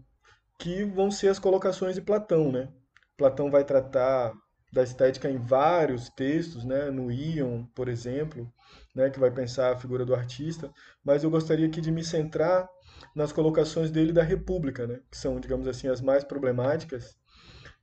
que 0.58 0.84
vão 0.84 1.10
ser 1.10 1.30
as 1.30 1.40
colocações 1.40 1.96
de 1.96 2.02
Platão, 2.02 2.52
né? 2.52 2.70
Platão 3.18 3.50
vai 3.50 3.64
tratar 3.64 4.34
da 4.72 4.84
estética 4.84 5.30
em 5.30 5.38
vários 5.38 6.10
textos, 6.10 6.66
né? 6.66 6.92
No 6.92 7.10
Ion, 7.10 7.66
por 7.74 7.88
exemplo, 7.88 8.52
né? 8.94 9.10
Que 9.10 9.20
vai 9.20 9.32
pensar 9.32 9.72
a 9.72 9.78
figura 9.78 10.06
do 10.06 10.14
artista. 10.14 10.70
Mas 11.04 11.24
eu 11.24 11.30
gostaria 11.30 11.68
aqui 11.68 11.80
de 11.80 11.92
me 11.92 12.04
centrar 12.04 12.68
nas 13.16 13.32
colocações 13.32 13.90
dele 13.90 14.12
da 14.12 14.24
República, 14.24 14.86
né? 14.86 15.00
Que 15.10 15.18
são, 15.18 15.40
digamos 15.40 15.68
assim, 15.68 15.88
as 15.88 16.02
mais 16.02 16.24
problemáticas, 16.26 17.16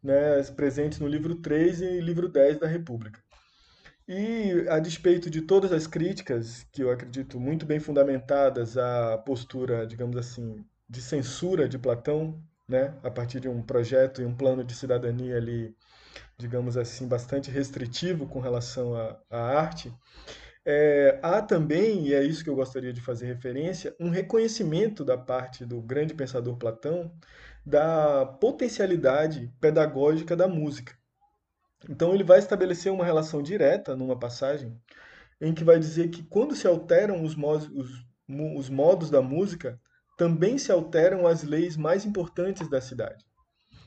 né? 0.02 0.42
Presentes 0.54 0.98
no 0.98 1.08
livro 1.08 1.36
3 1.36 1.80
e 1.80 2.00
livro 2.00 2.28
10 2.28 2.58
da 2.58 2.66
República. 2.66 3.20
E, 4.08 4.68
a 4.68 4.78
despeito 4.78 5.28
de 5.28 5.42
todas 5.42 5.72
as 5.72 5.86
críticas, 5.86 6.64
que 6.72 6.82
eu 6.82 6.90
acredito 6.90 7.40
muito 7.40 7.66
bem 7.66 7.80
fundamentadas 7.80 8.78
à 8.78 9.18
postura, 9.18 9.84
digamos 9.84 10.16
assim, 10.16 10.64
de 10.88 11.02
censura 11.02 11.68
de 11.68 11.76
Platão, 11.76 12.40
né, 12.68 12.96
a 13.02 13.10
partir 13.10 13.40
de 13.40 13.48
um 13.48 13.62
projeto 13.62 14.22
e 14.22 14.24
um 14.24 14.34
plano 14.34 14.62
de 14.62 14.74
cidadania 14.76 15.36
ali, 15.36 15.74
digamos 16.38 16.76
assim, 16.76 17.08
bastante 17.08 17.50
restritivo 17.50 18.26
com 18.28 18.38
relação 18.40 18.94
à, 18.94 19.18
arte, 19.30 19.92
é, 20.64 21.18
há 21.22 21.42
também, 21.42 22.06
e 22.06 22.14
é 22.14 22.22
isso 22.22 22.44
que 22.44 22.50
eu 22.50 22.56
gostaria 22.56 22.92
de 22.92 23.00
fazer 23.00 23.26
referência, 23.26 23.94
um 24.00 24.10
reconhecimento 24.10 25.04
da 25.04 25.18
parte 25.18 25.64
do 25.64 25.80
grande 25.82 26.14
pensador 26.14 26.56
Platão 26.56 27.12
da 27.64 28.24
potencialidade 28.24 29.52
pedagógica 29.60 30.36
da 30.36 30.46
música. 30.46 30.94
Então 31.88 32.14
ele 32.14 32.24
vai 32.24 32.38
estabelecer 32.38 32.92
uma 32.92 33.04
relação 33.04 33.42
direta 33.42 33.94
numa 33.94 34.18
passagem 34.18 34.76
em 35.40 35.54
que 35.54 35.64
vai 35.64 35.78
dizer 35.78 36.08
que 36.08 36.22
quando 36.22 36.54
se 36.56 36.66
alteram 36.66 37.22
os 37.22 37.34
modos, 37.34 37.68
os, 37.68 38.04
os 38.56 38.68
modos 38.68 39.10
da 39.10 39.20
música, 39.20 39.78
também 40.16 40.56
se 40.58 40.72
alteram 40.72 41.26
as 41.26 41.42
leis 41.42 41.76
mais 41.76 42.04
importantes 42.04 42.68
da 42.68 42.80
cidade. 42.80 43.24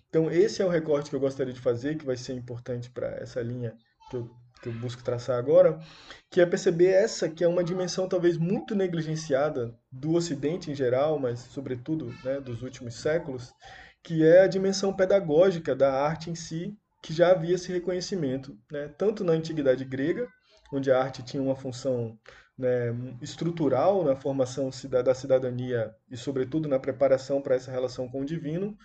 Então 0.07 0.29
esse 0.29 0.61
é 0.61 0.65
o 0.65 0.69
recorte 0.69 1.09
que 1.09 1.15
eu 1.15 1.19
gostaria 1.19 1.53
de 1.53 1.59
fazer, 1.59 1.97
que 1.97 2.05
vai 2.05 2.15
ser 2.15 2.33
importante 2.33 2.89
para 2.89 3.07
essa 3.17 3.41
linha 3.41 3.75
que 4.09 4.15
eu, 4.15 4.29
que 4.61 4.69
eu 4.69 4.73
busco 4.73 5.03
traçar 5.03 5.37
agora, 5.37 5.79
que 6.29 6.39
é 6.39 6.45
perceber 6.45 6.89
essa 6.89 7.29
que 7.29 7.43
é 7.43 7.47
uma 7.47 7.63
dimensão 7.63 8.07
talvez 8.07 8.37
muito 8.37 8.75
negligenciada 8.75 9.75
do 9.91 10.13
Ocidente 10.13 10.71
em 10.71 10.75
geral, 10.75 11.19
mas 11.19 11.39
sobretudo 11.39 12.13
né, 12.23 12.39
dos 12.39 12.61
últimos 12.61 12.95
séculos, 12.95 13.51
que 14.03 14.23
é 14.23 14.41
a 14.41 14.47
dimensão 14.47 14.93
pedagógica 14.93 15.75
da 15.75 15.91
arte 15.93 16.29
em 16.29 16.35
si 16.35 16.77
que 17.01 17.13
já 17.13 17.31
havia 17.31 17.55
esse 17.55 17.71
reconhecimento, 17.71 18.57
né? 18.71 18.89
tanto 18.97 19.23
na 19.23 19.33
antiguidade 19.33 19.85
grega, 19.85 20.27
onde 20.71 20.91
a 20.91 20.99
arte 20.99 21.23
tinha 21.23 21.41
uma 21.41 21.55
função 21.55 22.17
né, 22.57 22.93
estrutural 23.21 24.03
na 24.03 24.15
formação 24.15 24.69
da 25.03 25.15
cidadania 25.15 25.95
e, 26.11 26.17
sobretudo, 26.17 26.67
na 26.67 26.77
preparação 26.77 27.41
para 27.41 27.55
essa 27.55 27.71
relação 27.71 28.07
com 28.09 28.21
o 28.21 28.25
divino, 28.25 28.77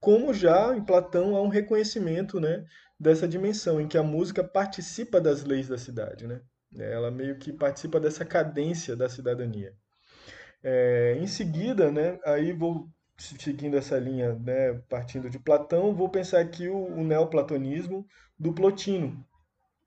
como 0.00 0.32
já 0.32 0.74
em 0.74 0.84
Platão 0.84 1.36
há 1.36 1.42
um 1.42 1.48
reconhecimento 1.48 2.40
né, 2.40 2.64
dessa 2.98 3.28
dimensão, 3.28 3.80
em 3.80 3.86
que 3.86 3.98
a 3.98 4.02
música 4.02 4.42
participa 4.42 5.20
das 5.20 5.44
leis 5.44 5.68
da 5.68 5.76
cidade. 5.76 6.26
Né? 6.26 6.40
Ela 6.76 7.10
meio 7.10 7.38
que 7.38 7.52
participa 7.52 8.00
dessa 8.00 8.24
cadência 8.24 8.96
da 8.96 9.08
cidadania. 9.08 9.74
É, 10.62 11.16
em 11.20 11.26
seguida, 11.26 11.90
né, 11.90 12.18
aí 12.24 12.52
vou 12.52 12.88
seguindo 13.18 13.76
essa 13.76 13.98
linha, 13.98 14.34
né, 14.34 14.74
partindo 14.88 15.28
de 15.28 15.38
Platão, 15.38 15.94
vou 15.94 16.08
pensar 16.08 16.40
aqui 16.40 16.68
o, 16.68 16.76
o 16.76 17.04
neoplatonismo 17.04 18.06
do 18.38 18.52
Plotino. 18.52 19.24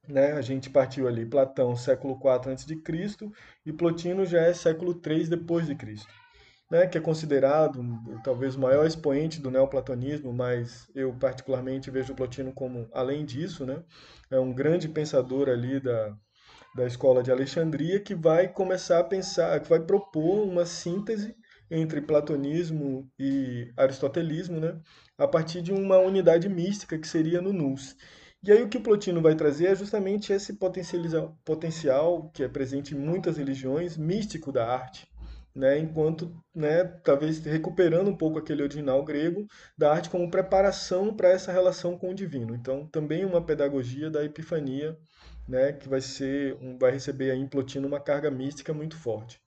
Né? 0.07 0.33
A 0.33 0.41
gente 0.41 0.69
partiu 0.69 1.07
ali, 1.07 1.25
Platão, 1.25 1.75
século 1.75 2.15
IV 2.15 2.51
a.C., 2.51 3.31
e 3.65 3.71
Plotino 3.71 4.25
já 4.25 4.41
é 4.41 4.53
século 4.53 4.99
III 5.05 5.27
depois 5.27 5.65
de 5.65 5.75
Cristo. 5.75 6.11
Né, 6.69 6.87
que 6.87 6.97
é 6.97 7.01
considerado 7.01 7.83
talvez 8.23 8.55
o 8.55 8.61
maior 8.61 8.87
expoente 8.87 9.41
do 9.41 9.51
neoplatonismo, 9.51 10.31
mas 10.31 10.89
eu 10.95 11.13
particularmente 11.13 11.91
vejo 11.91 12.15
Plotino 12.15 12.53
como, 12.53 12.87
além 12.93 13.25
disso, 13.25 13.65
né, 13.65 13.83
é 14.29 14.39
um 14.39 14.53
grande 14.53 14.87
pensador 14.87 15.49
ali 15.49 15.81
da, 15.81 16.15
da 16.73 16.87
escola 16.87 17.21
de 17.21 17.29
Alexandria 17.29 17.99
que 17.99 18.15
vai 18.15 18.47
começar 18.47 18.99
a 18.99 19.03
pensar, 19.03 19.59
que 19.59 19.67
vai 19.67 19.81
propor 19.81 20.47
uma 20.47 20.65
síntese 20.65 21.35
entre 21.71 22.01
platonismo 22.01 23.09
e 23.17 23.71
aristotelismo, 23.77 24.59
né, 24.59 24.77
a 25.17 25.25
partir 25.25 25.61
de 25.61 25.71
uma 25.71 25.97
unidade 25.97 26.49
mística 26.49 26.99
que 26.99 27.07
seria 27.07 27.41
no 27.41 27.53
nous. 27.53 27.95
E 28.43 28.51
aí 28.51 28.61
o 28.61 28.67
que 28.67 28.79
Plotino 28.79 29.21
vai 29.21 29.35
trazer 29.35 29.67
é 29.67 29.75
justamente 29.75 30.33
esse 30.33 30.57
potencial 31.45 32.29
que 32.33 32.43
é 32.43 32.49
presente 32.49 32.93
em 32.93 32.99
muitas 32.99 33.37
religiões, 33.37 33.95
místico 33.95 34.51
da 34.51 34.67
arte, 34.67 35.07
né, 35.55 35.77
enquanto, 35.77 36.33
né, 36.53 36.83
talvez 37.03 37.39
recuperando 37.39 38.09
um 38.09 38.17
pouco 38.17 38.39
aquele 38.39 38.63
original 38.63 39.03
grego 39.05 39.45
da 39.77 39.93
arte 39.93 40.09
como 40.09 40.29
preparação 40.29 41.13
para 41.15 41.29
essa 41.29 41.51
relação 41.51 41.97
com 41.97 42.09
o 42.11 42.15
divino. 42.15 42.55
Então, 42.55 42.87
também 42.87 43.23
uma 43.25 43.45
pedagogia 43.45 44.09
da 44.09 44.23
epifania, 44.25 44.97
né, 45.47 45.71
que 45.73 45.87
vai 45.87 46.01
ser, 46.01 46.57
um, 46.61 46.77
vai 46.77 46.91
receber 46.91 47.31
aí 47.31 47.39
em 47.39 47.47
Plotino 47.47 47.87
uma 47.87 47.99
carga 47.99 48.31
mística 48.31 48.73
muito 48.73 48.97
forte. 48.97 49.39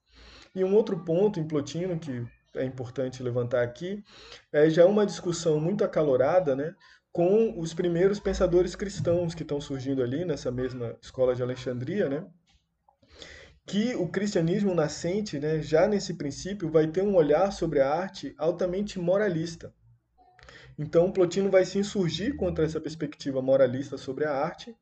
E 0.55 0.63
um 0.63 0.73
outro 0.73 0.97
ponto 1.03 1.39
em 1.39 1.47
Plotino 1.47 1.99
que 1.99 2.25
é 2.55 2.63
importante 2.63 3.21
levantar 3.21 3.61
aqui 3.61 4.01
é 4.51 4.69
já 4.69 4.85
uma 4.85 5.05
discussão 5.05 5.59
muito 5.59 5.83
acalorada, 5.83 6.55
né, 6.55 6.73
com 7.11 7.59
os 7.59 7.73
primeiros 7.73 8.19
pensadores 8.19 8.75
cristãos 8.75 9.35
que 9.35 9.43
estão 9.43 9.59
surgindo 9.59 10.01
ali 10.01 10.23
nessa 10.23 10.49
mesma 10.49 10.97
escola 11.01 11.35
de 11.35 11.43
Alexandria, 11.43 12.07
né, 12.07 12.25
que 13.65 13.95
o 13.95 14.07
cristianismo 14.07 14.73
nascente, 14.73 15.39
né, 15.39 15.61
já 15.61 15.87
nesse 15.87 16.13
princípio, 16.13 16.71
vai 16.71 16.87
ter 16.87 17.01
um 17.01 17.15
olhar 17.15 17.51
sobre 17.51 17.81
a 17.81 17.89
arte 17.89 18.33
altamente 18.37 18.99
moralista. 18.99 19.73
Então, 20.77 21.11
Plotino 21.11 21.49
vai 21.49 21.65
se 21.65 21.79
insurgir 21.79 22.35
contra 22.35 22.65
essa 22.65 22.79
perspectiva 22.81 23.41
moralista 23.41 23.97
sobre 23.97 24.25
a 24.25 24.31
arte, 24.31 24.75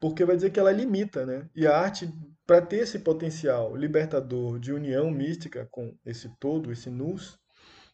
porque 0.00 0.24
vai 0.24 0.36
dizer 0.36 0.50
que 0.50 0.60
ela 0.60 0.72
limita, 0.72 1.24
né? 1.24 1.48
E 1.54 1.66
a 1.66 1.76
arte, 1.76 2.12
para 2.46 2.60
ter 2.60 2.78
esse 2.78 2.98
potencial 2.98 3.74
libertador 3.76 4.58
de 4.58 4.72
união 4.72 5.10
mística 5.10 5.66
com 5.70 5.96
esse 6.04 6.28
todo, 6.38 6.72
esse 6.72 6.90
nus, 6.90 7.38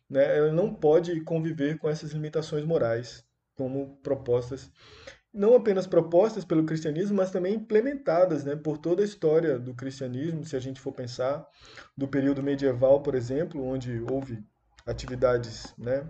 né? 0.08 0.36
Ela 0.38 0.52
não 0.52 0.74
pode 0.74 1.20
conviver 1.22 1.78
com 1.78 1.88
essas 1.88 2.12
limitações 2.12 2.64
morais 2.64 3.24
como 3.54 3.96
propostas, 4.02 4.70
não 5.32 5.54
apenas 5.54 5.86
propostas 5.86 6.44
pelo 6.44 6.64
cristianismo, 6.64 7.16
mas 7.16 7.30
também 7.30 7.54
implementadas, 7.54 8.44
né? 8.44 8.56
Por 8.56 8.78
toda 8.78 9.02
a 9.02 9.04
história 9.04 9.58
do 9.58 9.74
cristianismo, 9.74 10.44
se 10.44 10.56
a 10.56 10.60
gente 10.60 10.80
for 10.80 10.92
pensar 10.92 11.46
do 11.96 12.08
período 12.08 12.42
medieval, 12.42 13.02
por 13.02 13.14
exemplo, 13.14 13.64
onde 13.64 14.02
houve 14.10 14.44
atividades, 14.84 15.72
né? 15.78 16.08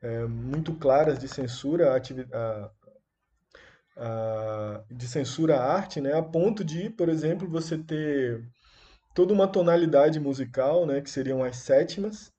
É, 0.00 0.26
muito 0.26 0.74
claras 0.74 1.18
de 1.18 1.26
censura 1.26 1.96
a, 1.96 2.70
de 4.90 5.08
censura 5.08 5.56
à 5.56 5.72
arte, 5.74 6.00
né, 6.00 6.12
a 6.14 6.22
ponto 6.22 6.64
de, 6.64 6.88
por 6.90 7.08
exemplo, 7.08 7.48
você 7.48 7.76
ter 7.76 8.48
toda 9.14 9.32
uma 9.34 9.48
tonalidade 9.48 10.20
musical, 10.20 10.86
né, 10.86 11.00
que 11.00 11.10
seriam 11.10 11.42
as 11.42 11.56
sétimas, 11.56 12.32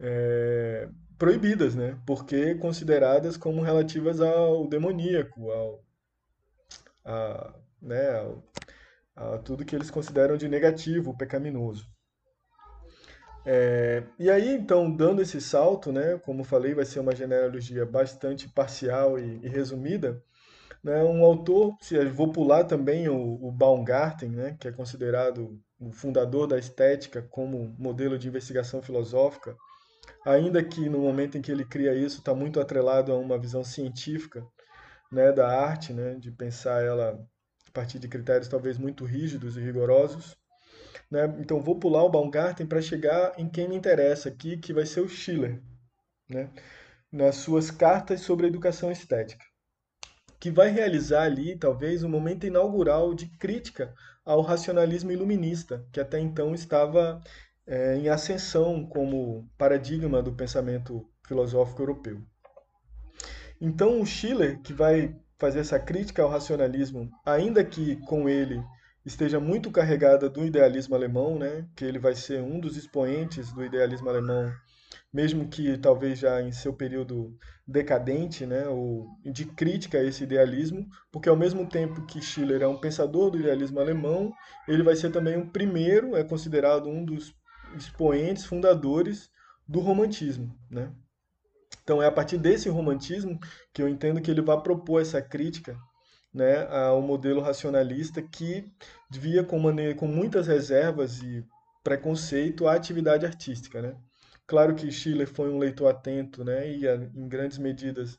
é, 0.00 0.88
proibidas, 1.18 1.74
né, 1.74 1.98
porque 2.06 2.54
consideradas 2.54 3.36
como 3.36 3.62
relativas 3.62 4.20
ao 4.20 4.66
demoníaco, 4.66 5.50
ao, 5.50 5.84
a, 7.04 7.54
né, 7.82 8.18
ao, 8.18 8.42
a 9.14 9.38
tudo 9.38 9.64
que 9.64 9.76
eles 9.76 9.90
consideram 9.90 10.36
de 10.36 10.48
negativo, 10.48 11.16
pecaminoso. 11.16 11.86
É, 13.44 14.02
e 14.18 14.28
aí, 14.30 14.54
então, 14.54 14.90
dando 14.90 15.22
esse 15.22 15.40
salto, 15.40 15.92
né, 15.92 16.18
como 16.24 16.42
falei, 16.42 16.74
vai 16.74 16.84
ser 16.84 17.00
uma 17.00 17.14
genealogia 17.14 17.86
bastante 17.86 18.48
parcial 18.48 19.18
e, 19.18 19.40
e 19.44 19.48
resumida, 19.48 20.20
né, 20.86 21.02
um 21.02 21.24
autor, 21.24 21.76
se 21.80 21.98
vou 22.04 22.30
pular 22.30 22.62
também 22.62 23.08
o, 23.08 23.44
o 23.44 23.50
Baumgarten, 23.50 24.28
né, 24.28 24.56
que 24.60 24.68
é 24.68 24.72
considerado 24.72 25.60
o 25.80 25.90
fundador 25.90 26.46
da 26.46 26.56
estética 26.56 27.20
como 27.22 27.74
modelo 27.76 28.16
de 28.16 28.28
investigação 28.28 28.80
filosófica, 28.80 29.56
ainda 30.24 30.62
que 30.62 30.88
no 30.88 31.00
momento 31.00 31.36
em 31.36 31.42
que 31.42 31.50
ele 31.50 31.64
cria 31.64 31.92
isso 31.92 32.18
está 32.20 32.32
muito 32.32 32.60
atrelado 32.60 33.10
a 33.10 33.18
uma 33.18 33.36
visão 33.36 33.64
científica 33.64 34.46
né, 35.10 35.32
da 35.32 35.48
arte, 35.48 35.92
né, 35.92 36.14
de 36.14 36.30
pensar 36.30 36.84
ela 36.84 37.18
a 37.68 37.70
partir 37.72 37.98
de 37.98 38.06
critérios 38.06 38.46
talvez 38.46 38.78
muito 38.78 39.04
rígidos 39.04 39.56
e 39.56 39.60
rigorosos. 39.60 40.36
Né? 41.10 41.24
Então 41.40 41.60
vou 41.60 41.80
pular 41.80 42.04
o 42.04 42.10
Baumgarten 42.10 42.64
para 42.64 42.80
chegar 42.80 43.32
em 43.36 43.48
quem 43.48 43.68
me 43.68 43.74
interessa 43.74 44.28
aqui, 44.28 44.56
que 44.56 44.72
vai 44.72 44.86
ser 44.86 45.00
o 45.00 45.08
Schiller, 45.08 45.60
né? 46.28 46.48
nas 47.10 47.34
suas 47.34 47.72
cartas 47.72 48.20
sobre 48.20 48.46
a 48.46 48.48
educação 48.48 48.92
estética 48.92 49.44
que 50.38 50.50
vai 50.50 50.70
realizar 50.70 51.22
ali, 51.22 51.56
talvez, 51.56 52.02
um 52.02 52.08
momento 52.08 52.46
inaugural 52.46 53.14
de 53.14 53.26
crítica 53.26 53.94
ao 54.24 54.42
racionalismo 54.42 55.12
iluminista, 55.12 55.84
que 55.92 56.00
até 56.00 56.18
então 56.18 56.54
estava 56.54 57.20
é, 57.66 57.96
em 57.96 58.08
ascensão 58.08 58.84
como 58.86 59.48
paradigma 59.56 60.22
do 60.22 60.32
pensamento 60.32 61.08
filosófico 61.26 61.82
europeu. 61.82 62.20
Então, 63.60 64.00
o 64.00 64.06
Schiller, 64.06 64.60
que 64.60 64.72
vai 64.72 65.16
fazer 65.38 65.60
essa 65.60 65.78
crítica 65.78 66.22
ao 66.22 66.28
racionalismo, 66.28 67.10
ainda 67.24 67.64
que 67.64 67.96
com 68.06 68.28
ele 68.28 68.62
esteja 69.04 69.38
muito 69.38 69.70
carregada 69.70 70.28
do 70.28 70.44
idealismo 70.44 70.94
alemão, 70.94 71.38
né? 71.38 71.66
Que 71.76 71.84
ele 71.84 71.98
vai 71.98 72.14
ser 72.14 72.42
um 72.42 72.58
dos 72.58 72.76
expoentes 72.76 73.52
do 73.52 73.64
idealismo 73.64 74.08
alemão, 74.08 74.52
mesmo 75.12 75.48
que 75.48 75.78
talvez 75.78 76.18
já 76.18 76.42
em 76.42 76.52
seu 76.52 76.72
período 76.72 77.36
decadente, 77.66 78.44
né? 78.44 78.68
Ou 78.68 79.06
de 79.24 79.44
crítica 79.44 79.98
a 79.98 80.04
esse 80.04 80.24
idealismo, 80.24 80.86
porque 81.10 81.28
ao 81.28 81.36
mesmo 81.36 81.66
tempo 81.68 82.04
que 82.06 82.20
Schiller 82.20 82.62
é 82.62 82.68
um 82.68 82.78
pensador 82.78 83.30
do 83.30 83.38
idealismo 83.38 83.80
alemão, 83.80 84.32
ele 84.68 84.82
vai 84.82 84.96
ser 84.96 85.10
também 85.10 85.36
o 85.38 85.50
primeiro, 85.50 86.16
é 86.16 86.24
considerado 86.24 86.88
um 86.88 87.04
dos 87.04 87.34
expoentes 87.76 88.44
fundadores 88.44 89.30
do 89.66 89.80
romantismo, 89.80 90.54
né? 90.70 90.92
Então 91.82 92.02
é 92.02 92.06
a 92.06 92.12
partir 92.12 92.38
desse 92.38 92.68
romantismo 92.68 93.38
que 93.72 93.80
eu 93.80 93.88
entendo 93.88 94.20
que 94.20 94.30
ele 94.30 94.42
vai 94.42 94.60
propor 94.60 95.00
essa 95.00 95.22
crítica 95.22 95.76
né, 96.36 96.66
ao 96.66 97.00
modelo 97.00 97.40
racionalista 97.40 98.20
que 98.20 98.70
via 99.10 99.42
com, 99.42 99.58
maneira, 99.58 99.94
com 99.94 100.06
muitas 100.06 100.46
reservas 100.46 101.22
e 101.22 101.42
preconceito 101.82 102.66
a 102.66 102.74
atividade 102.74 103.24
artística. 103.24 103.80
Né? 103.80 103.96
Claro 104.46 104.74
que 104.74 104.90
Schiller 104.90 105.26
foi 105.26 105.50
um 105.50 105.58
leitor 105.58 105.88
atento 105.88 106.44
né, 106.44 106.70
e, 106.70 106.86
em 106.86 107.28
grandes 107.28 107.58
medidas, 107.58 108.18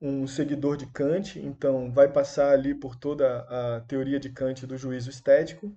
um 0.00 0.26
seguidor 0.26 0.76
de 0.76 0.86
Kant, 0.86 1.38
então 1.38 1.92
vai 1.92 2.08
passar 2.10 2.52
ali 2.52 2.74
por 2.74 2.96
toda 2.96 3.40
a 3.48 3.80
teoria 3.82 4.18
de 4.18 4.30
Kant 4.30 4.66
do 4.66 4.76
juízo 4.76 5.10
estético, 5.10 5.72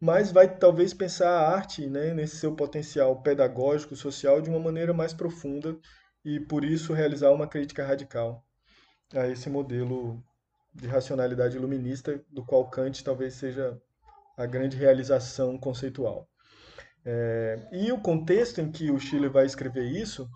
mas 0.00 0.30
vai 0.30 0.56
talvez 0.56 0.92
pensar 0.94 1.30
a 1.30 1.48
arte 1.54 1.86
né, 1.86 2.12
nesse 2.14 2.36
seu 2.36 2.54
potencial 2.54 3.22
pedagógico, 3.22 3.96
social, 3.96 4.40
de 4.40 4.50
uma 4.50 4.58
maneira 4.58 4.92
mais 4.92 5.12
profunda 5.12 5.76
e 6.24 6.40
por 6.40 6.64
isso 6.64 6.92
realizar 6.92 7.30
uma 7.30 7.46
crítica 7.46 7.84
radical 7.84 8.44
a 9.14 9.28
esse 9.28 9.48
modelo 9.48 10.22
de 10.74 10.86
racionalidade 10.88 11.56
iluminista, 11.56 12.20
do 12.30 12.44
qual 12.44 12.68
Kant 12.68 13.02
talvez 13.04 13.34
seja 13.34 13.80
a 14.36 14.46
grande 14.46 14.76
realização 14.76 15.56
conceitual. 15.56 16.28
É, 17.06 17.58
e 17.70 17.92
o 17.92 18.00
contexto 18.00 18.62
em 18.62 18.72
que 18.72 18.90
o 18.90 18.98
Chile 18.98 19.28
vai 19.28 19.44
escrever 19.44 19.84
isso 19.84 20.26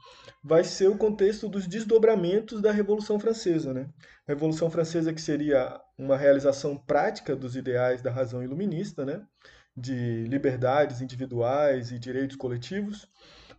vai 0.44 0.62
ser 0.62 0.88
o 0.88 0.98
contexto 0.98 1.48
dos 1.48 1.66
desdobramentos 1.66 2.60
da 2.60 2.70
Revolução 2.70 3.18
Francesa. 3.18 3.72
Né? 3.72 3.88
A 4.26 4.32
Revolução 4.32 4.70
Francesa 4.70 5.12
que 5.12 5.20
seria 5.20 5.80
uma 5.96 6.16
realização 6.16 6.76
prática 6.76 7.34
dos 7.34 7.56
ideais 7.56 8.02
da 8.02 8.10
razão 8.10 8.42
iluminista, 8.42 9.04
né? 9.04 9.22
de 9.74 10.24
liberdades 10.24 11.00
individuais 11.00 11.92
e 11.92 11.98
direitos 11.98 12.36
coletivos, 12.36 13.08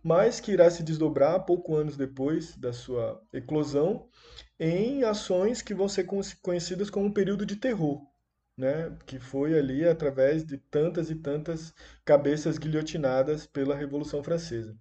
mas 0.02 0.38
que 0.38 0.52
irá 0.52 0.70
se 0.70 0.82
desdobrar 0.82 1.44
pouco 1.44 1.74
anos 1.74 1.96
depois 1.96 2.56
da 2.56 2.72
sua 2.72 3.20
eclosão 3.32 4.06
em 4.58 5.02
ações 5.02 5.62
que 5.62 5.74
vão 5.74 5.88
ser 5.88 6.06
conhecidas 6.42 6.90
como 6.90 7.06
um 7.06 7.12
período 7.12 7.46
de 7.46 7.56
terror, 7.56 8.02
né? 8.60 8.94
que 9.06 9.18
foi 9.18 9.58
ali 9.58 9.88
através 9.88 10.44
de 10.44 10.58
tantas 10.58 11.10
e 11.10 11.14
tantas 11.14 11.74
cabeças 12.04 12.58
guilhotinadas 12.58 13.46
pela 13.46 13.74
Revolução 13.74 14.22
Francesa. 14.22 14.76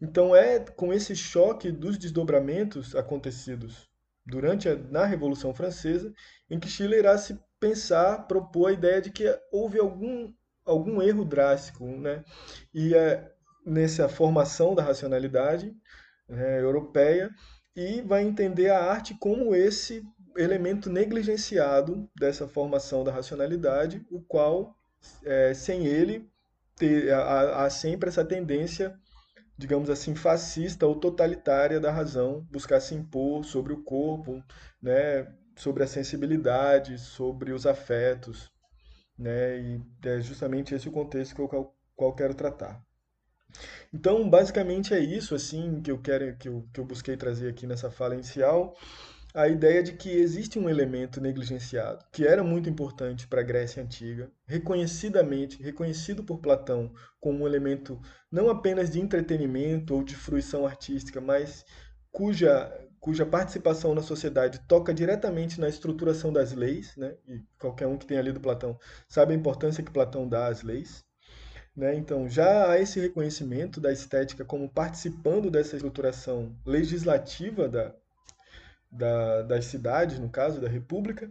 Então 0.00 0.34
é 0.34 0.58
com 0.58 0.92
esse 0.92 1.14
choque 1.14 1.70
dos 1.70 1.96
desdobramentos 1.96 2.96
acontecidos 2.96 3.88
durante 4.26 4.68
a, 4.68 4.74
na 4.74 5.06
Revolução 5.06 5.54
Francesa 5.54 6.12
em 6.50 6.58
que 6.58 6.68
Chile 6.68 6.96
irá 6.96 7.16
se 7.16 7.38
pensar, 7.60 8.26
propor 8.26 8.66
a 8.66 8.72
ideia 8.72 9.00
de 9.00 9.10
que 9.10 9.24
houve 9.52 9.78
algum 9.78 10.32
algum 10.64 11.02
erro 11.02 11.24
drástico, 11.24 11.84
né? 11.84 12.24
E 12.72 12.94
é, 12.94 13.32
nessa 13.64 14.08
formação 14.08 14.74
da 14.74 14.82
racionalidade 14.82 15.74
né, 16.28 16.60
europeia 16.60 17.30
e 17.74 18.00
vai 18.02 18.22
entender 18.22 18.70
a 18.70 18.80
arte 18.80 19.16
como 19.18 19.54
esse 19.54 20.04
elemento 20.36 20.90
negligenciado 20.90 22.08
dessa 22.14 22.48
formação 22.48 23.04
da 23.04 23.12
racionalidade, 23.12 24.04
o 24.10 24.20
qual, 24.20 24.76
é, 25.24 25.54
sem 25.54 25.86
ele, 25.86 26.28
ter, 26.76 27.12
há, 27.12 27.64
há 27.64 27.70
sempre 27.70 28.08
essa 28.08 28.24
tendência, 28.24 28.98
digamos 29.56 29.90
assim, 29.90 30.14
fascista 30.14 30.86
ou 30.86 30.96
totalitária 30.96 31.78
da 31.78 31.90
razão, 31.90 32.46
buscar 32.50 32.80
se 32.80 32.94
impor 32.94 33.44
sobre 33.44 33.72
o 33.72 33.82
corpo, 33.82 34.42
né, 34.80 35.26
sobre 35.56 35.82
a 35.82 35.86
sensibilidade, 35.86 36.98
sobre 36.98 37.52
os 37.52 37.66
afetos. 37.66 38.50
Né, 39.18 39.60
e 39.60 39.80
é 40.04 40.20
justamente 40.20 40.74
esse 40.74 40.88
o 40.88 40.92
contexto 40.92 41.34
que 41.34 41.40
eu 41.40 41.72
qual 41.94 42.14
quero 42.14 42.34
tratar. 42.34 42.82
Então, 43.92 44.28
basicamente 44.28 44.94
é 44.94 44.98
isso 44.98 45.34
assim 45.34 45.80
que 45.82 45.90
eu 45.90 45.98
quero 46.00 46.36
que 46.36 46.48
eu, 46.48 46.66
que 46.72 46.80
eu 46.80 46.84
busquei 46.84 47.16
trazer 47.16 47.48
aqui 47.50 47.66
nessa 47.66 47.90
fala 47.90 48.14
inicial, 48.14 48.74
a 49.34 49.48
ideia 49.48 49.82
de 49.82 49.92
que 49.92 50.10
existe 50.10 50.58
um 50.58 50.68
elemento 50.68 51.20
negligenciado, 51.20 52.04
que 52.12 52.26
era 52.26 52.44
muito 52.44 52.68
importante 52.68 53.26
para 53.26 53.40
a 53.40 53.44
Grécia 53.44 53.82
antiga, 53.82 54.30
reconhecidamente, 54.46 55.62
reconhecido 55.62 56.22
por 56.22 56.38
Platão 56.38 56.92
como 57.18 57.42
um 57.42 57.46
elemento 57.46 58.00
não 58.30 58.50
apenas 58.50 58.90
de 58.90 59.00
entretenimento 59.00 59.94
ou 59.94 60.02
de 60.02 60.14
fruição 60.14 60.66
artística, 60.66 61.20
mas 61.20 61.64
cuja 62.10 62.70
cuja 63.00 63.26
participação 63.26 63.96
na 63.96 64.00
sociedade 64.00 64.60
toca 64.68 64.94
diretamente 64.94 65.60
na 65.60 65.68
estruturação 65.68 66.32
das 66.32 66.52
leis, 66.52 66.96
né? 66.96 67.16
E 67.26 67.42
qualquer 67.58 67.88
um 67.88 67.98
que 67.98 68.06
tenha 68.06 68.22
lido 68.22 68.38
Platão 68.38 68.78
sabe 69.08 69.32
a 69.32 69.36
importância 69.36 69.82
que 69.82 69.90
Platão 69.90 70.28
dá 70.28 70.46
às 70.46 70.62
leis. 70.62 71.04
Né? 71.74 71.96
Então, 71.96 72.28
já 72.28 72.70
há 72.70 72.78
esse 72.78 73.00
reconhecimento 73.00 73.80
da 73.80 73.90
estética 73.90 74.44
como 74.44 74.68
participando 74.68 75.50
dessa 75.50 75.74
estruturação 75.74 76.54
legislativa 76.64 77.68
da, 77.68 77.92
da, 78.92 79.42
das 79.42 79.64
cidades, 79.64 80.18
no 80.18 80.28
caso, 80.28 80.60
da 80.60 80.68
República, 80.68 81.30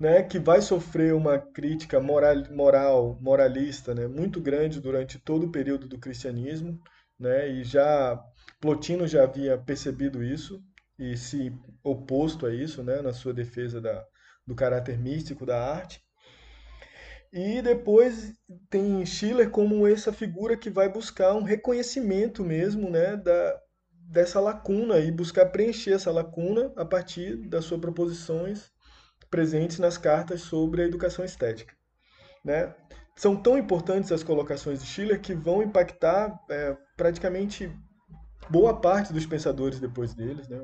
né? 0.00 0.22
que 0.22 0.38
vai 0.38 0.62
sofrer 0.62 1.14
uma 1.14 1.38
crítica 1.38 2.00
moral, 2.00 2.36
moral 2.50 3.18
moralista 3.20 3.94
né? 3.94 4.08
muito 4.08 4.40
grande 4.40 4.80
durante 4.80 5.18
todo 5.18 5.46
o 5.46 5.52
período 5.52 5.86
do 5.86 5.98
cristianismo, 5.98 6.80
né? 7.18 7.48
e 7.48 7.64
já 7.64 8.18
Plotino 8.60 9.06
já 9.06 9.24
havia 9.24 9.58
percebido 9.58 10.22
isso 10.22 10.62
e 10.98 11.16
se 11.16 11.52
oposto 11.84 12.46
a 12.46 12.54
isso 12.54 12.82
né? 12.82 13.02
na 13.02 13.12
sua 13.12 13.34
defesa 13.34 13.80
da, 13.80 14.04
do 14.46 14.54
caráter 14.54 14.98
místico 14.98 15.44
da 15.44 15.60
arte. 15.60 16.02
E 17.32 17.62
depois 17.62 18.34
tem 18.68 19.06
Schiller 19.06 19.48
como 19.48 19.86
essa 19.86 20.12
figura 20.12 20.54
que 20.54 20.68
vai 20.68 20.90
buscar 20.90 21.32
um 21.32 21.42
reconhecimento 21.42 22.44
mesmo 22.44 22.90
né, 22.90 23.16
da, 23.16 23.58
dessa 24.12 24.38
lacuna 24.38 24.98
e 24.98 25.10
buscar 25.10 25.46
preencher 25.46 25.94
essa 25.94 26.12
lacuna 26.12 26.70
a 26.76 26.84
partir 26.84 27.34
das 27.48 27.64
suas 27.64 27.80
proposições 27.80 28.70
presentes 29.30 29.78
nas 29.78 29.96
cartas 29.96 30.42
sobre 30.42 30.82
a 30.82 30.84
educação 30.84 31.24
estética. 31.24 31.74
Né? 32.44 32.74
São 33.16 33.34
tão 33.34 33.56
importantes 33.56 34.12
as 34.12 34.22
colocações 34.22 34.82
de 34.82 34.86
Schiller 34.86 35.18
que 35.18 35.32
vão 35.32 35.62
impactar 35.62 36.38
é, 36.50 36.76
praticamente 36.94 37.72
boa 38.50 38.78
parte 38.78 39.14
dos 39.14 39.24
pensadores 39.24 39.80
depois 39.80 40.14
deles. 40.14 40.46
Né? 40.46 40.60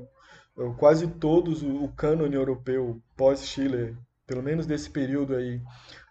Quase 0.77 1.07
todos 1.07 1.63
o, 1.63 1.85
o 1.85 1.93
cânone 1.95 2.35
europeu 2.35 3.01
pós-Schiller, 3.17 3.97
pelo 4.27 4.43
menos 4.43 4.67
desse 4.67 4.91
período 4.91 5.35
aí, 5.35 5.59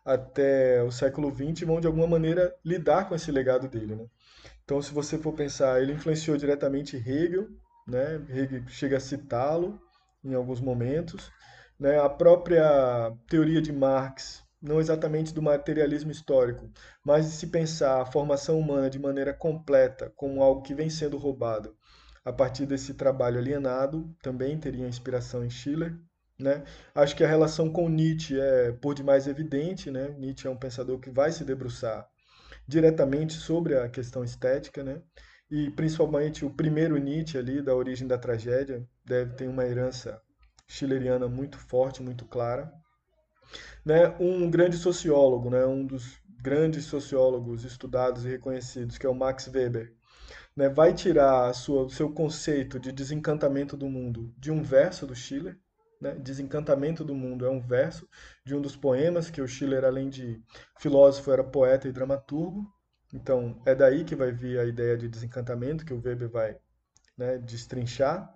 até 0.04 0.82
o 0.82 0.90
século 0.90 1.32
XX 1.32 1.68
vão 1.68 1.80
de 1.80 1.86
alguma 1.86 2.08
maneira 2.08 2.52
lidar 2.66 3.08
com 3.08 3.14
esse 3.14 3.32
legado 3.32 3.68
dele. 3.68 3.96
Né? 3.96 4.06
Então, 4.68 4.82
se 4.82 4.94
você 4.94 5.18
for 5.18 5.32
pensar, 5.32 5.82
ele 5.82 5.94
influenciou 5.94 6.36
diretamente 6.36 6.98
Hegel, 6.98 7.48
né? 7.88 8.22
Hegel 8.28 8.68
chega 8.68 8.98
a 8.98 9.00
citá-lo 9.00 9.80
em 10.22 10.34
alguns 10.34 10.60
momentos. 10.60 11.32
Né? 11.80 11.98
A 11.98 12.10
própria 12.10 13.14
teoria 13.30 13.62
de 13.62 13.72
Marx, 13.72 14.44
não 14.62 14.82
exatamente 14.82 15.34
do 15.34 15.42
materialismo 15.42 16.12
histórico, 16.12 16.70
mas 17.02 17.28
de 17.28 17.32
se 17.32 17.48
pensar 17.48 18.02
a 18.02 18.06
formação 18.06 18.60
humana 18.60 18.90
de 18.90 19.00
maneira 19.00 19.34
completa 19.34 20.12
como 20.18 20.44
algo 20.44 20.62
que 20.62 20.76
vem 20.76 20.90
sendo 20.90 21.18
roubado 21.18 21.74
a 22.26 22.34
partir 22.34 22.66
desse 22.66 22.94
trabalho 22.94 23.38
alienado, 23.38 24.14
também 24.22 24.60
teria 24.60 24.86
inspiração 24.86 25.46
em 25.46 25.50
Schiller. 25.50 25.98
Né? 26.38 26.66
Acho 26.94 27.16
que 27.16 27.24
a 27.24 27.28
relação 27.28 27.72
com 27.72 27.88
Nietzsche 27.88 28.38
é 28.38 28.74
por 28.74 28.94
demais 28.94 29.28
evidente. 29.28 29.90
Né? 29.90 30.10
Nietzsche 30.20 30.46
é 30.46 30.52
um 30.52 30.58
pensador 30.58 31.00
que 31.00 31.10
vai 31.10 31.32
se 31.32 31.46
debruçar 31.46 32.06
diretamente 32.68 33.34
sobre 33.34 33.78
a 33.78 33.88
questão 33.88 34.24
estética, 34.24 34.84
né? 34.84 35.02
e 35.50 35.70
principalmente 35.72 36.44
o 36.44 36.50
primeiro 36.50 36.98
Nietzsche 36.98 37.38
ali, 37.38 37.62
da 37.62 37.74
origem 37.74 38.08
da 38.08 38.18
tragédia, 38.18 38.86
deve 39.06 39.34
ter 39.34 39.48
uma 39.48 39.66
herança 39.66 40.22
schilleriana 40.68 41.28
muito 41.28 41.58
forte, 41.58 42.04
muito 42.04 42.26
clara. 42.26 42.72
Né? 43.86 44.10
Um 44.20 44.50
grande 44.50 44.76
sociólogo, 44.78 45.50
né? 45.50 45.66
um 45.66 45.86
dos 45.86 46.22
grandes 46.42 46.86
sociólogos 46.86 47.64
estudados 47.64 48.26
e 48.26 48.30
reconhecidos, 48.30 48.98
que 48.98 49.06
é 49.06 49.10
o 49.10 49.16
Max 49.16 49.48
Weber, 49.48 49.94
né? 50.56 50.68
vai 50.68 50.94
tirar 50.94 51.52
o 51.52 51.90
seu 51.90 52.12
conceito 52.12 52.80
de 52.80 52.92
desencantamento 52.92 53.78
do 53.78 53.88
mundo 53.88 54.34
de 54.38 54.52
um 54.52 54.62
verso 54.62 55.08
do 55.08 55.16
Schiller, 55.16 55.58
né? 56.02 56.16
Desencantamento 56.16 57.04
do 57.04 57.16
Mundo 57.16 57.46
é 57.46 57.50
um 57.50 57.60
verso 57.60 58.08
de 58.46 58.56
um 58.56 58.62
dos 58.62 58.76
poemas 58.76 59.30
que 59.30 59.42
o 59.42 59.48
Schiller, 59.48 59.84
além 59.84 60.10
de 60.10 60.42
filósofo, 60.80 61.32
era 61.32 61.44
poeta 61.44 61.88
e 61.88 61.92
dramaturgo. 61.92 62.66
Então, 63.14 63.62
é 63.66 63.74
daí 63.74 64.04
que 64.04 64.16
vai 64.16 64.32
vir 64.32 64.60
a 64.60 64.66
ideia 64.66 64.98
de 64.98 65.08
desencantamento, 65.08 65.86
que 65.86 65.94
o 65.94 66.02
Weber 66.02 66.30
vai 66.30 66.58
né, 67.18 67.38
destrinchar. 67.38 68.30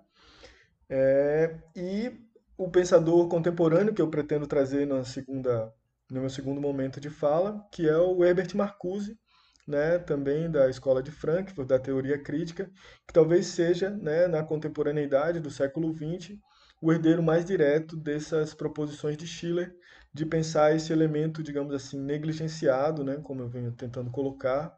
É, 0.89 1.57
e 1.75 2.11
o 2.57 2.69
pensador 2.69 3.27
contemporâneo 3.27 3.93
que 3.93 4.01
eu 4.01 4.09
pretendo 4.09 4.47
trazer 4.47 4.85
na 4.85 5.03
segunda, 5.03 5.73
no 6.09 6.21
meu 6.21 6.29
segundo 6.29 6.61
momento 6.61 6.99
de 6.99 7.09
fala, 7.09 7.65
que 7.71 7.87
é 7.87 7.97
o 7.97 8.23
Herbert 8.23 8.55
Marcuse, 8.55 9.17
né, 9.67 9.99
também 9.99 10.49
da 10.49 10.69
Escola 10.69 11.01
de 11.01 11.11
Frankfurt, 11.11 11.67
da 11.67 11.79
teoria 11.79 12.21
crítica, 12.21 12.69
que 13.07 13.13
talvez 13.13 13.47
seja, 13.47 13.89
né, 13.89 14.27
na 14.27 14.43
contemporaneidade 14.43 15.39
do 15.39 15.49
século 15.49 15.93
XX, 15.93 16.37
o 16.81 16.91
herdeiro 16.91 17.21
mais 17.21 17.45
direto 17.45 17.95
dessas 17.95 18.53
proposições 18.53 19.15
de 19.15 19.27
Schiller, 19.27 19.71
de 20.13 20.25
pensar 20.25 20.75
esse 20.75 20.91
elemento, 20.91 21.43
digamos 21.43 21.73
assim, 21.73 21.99
negligenciado, 21.99 23.03
né, 23.03 23.17
como 23.23 23.41
eu 23.41 23.47
venho 23.47 23.71
tentando 23.71 24.09
colocar, 24.09 24.75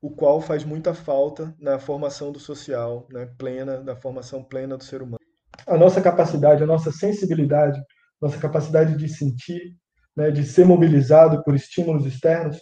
o 0.00 0.10
qual 0.10 0.40
faz 0.40 0.64
muita 0.64 0.94
falta 0.94 1.54
na 1.58 1.78
formação 1.78 2.30
do 2.30 2.38
social, 2.38 3.08
né, 3.10 3.28
plena, 3.36 3.82
na 3.82 3.96
formação 3.96 4.42
plena 4.42 4.76
do 4.76 4.84
ser 4.84 5.02
humano. 5.02 5.18
A 5.66 5.76
nossa 5.76 6.00
capacidade, 6.00 6.62
a 6.62 6.66
nossa 6.66 6.92
sensibilidade, 6.92 7.80
nossa 8.22 8.38
capacidade 8.38 8.96
de 8.96 9.08
sentir, 9.08 9.76
né, 10.16 10.30
de 10.30 10.44
ser 10.44 10.64
mobilizado 10.64 11.42
por 11.42 11.54
estímulos 11.54 12.06
externos, 12.06 12.56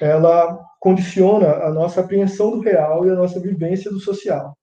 ela 0.00 0.58
condiciona 0.80 1.46
a 1.64 1.70
nossa 1.70 2.00
apreensão 2.00 2.50
do 2.50 2.60
real 2.60 3.06
e 3.06 3.10
a 3.10 3.14
nossa 3.14 3.38
vivência 3.38 3.90
do 3.90 4.00
social. 4.00 4.56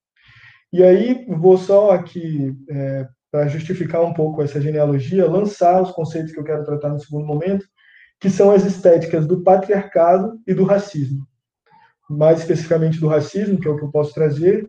E 0.72 0.84
aí, 0.84 1.26
vou 1.28 1.58
só 1.58 1.92
aqui, 1.92 2.54
é, 2.70 3.08
para 3.32 3.48
justificar 3.48 4.02
um 4.04 4.14
pouco 4.14 4.42
essa 4.42 4.60
genealogia, 4.60 5.30
lançar 5.30 5.82
os 5.82 5.92
conceitos 5.92 6.32
que 6.32 6.40
eu 6.40 6.44
quero 6.44 6.64
tratar 6.64 6.90
no 6.90 7.00
segundo 7.00 7.26
momento, 7.26 7.66
que 8.20 8.30
são 8.30 8.52
as 8.52 8.66
estéticas 8.66 9.28
do 9.28 9.44
patriarcado 9.44 10.40
e 10.46 10.54
do 10.54 10.64
racismo. 10.64 11.26
Mais 12.10 12.40
especificamente 12.40 13.00
do 13.00 13.08
racismo, 13.08 13.60
que 13.60 13.68
é 13.68 13.72
o 13.72 13.78
que 13.78 13.84
eu 13.84 13.92
posso 13.92 14.14
trazer, 14.14 14.68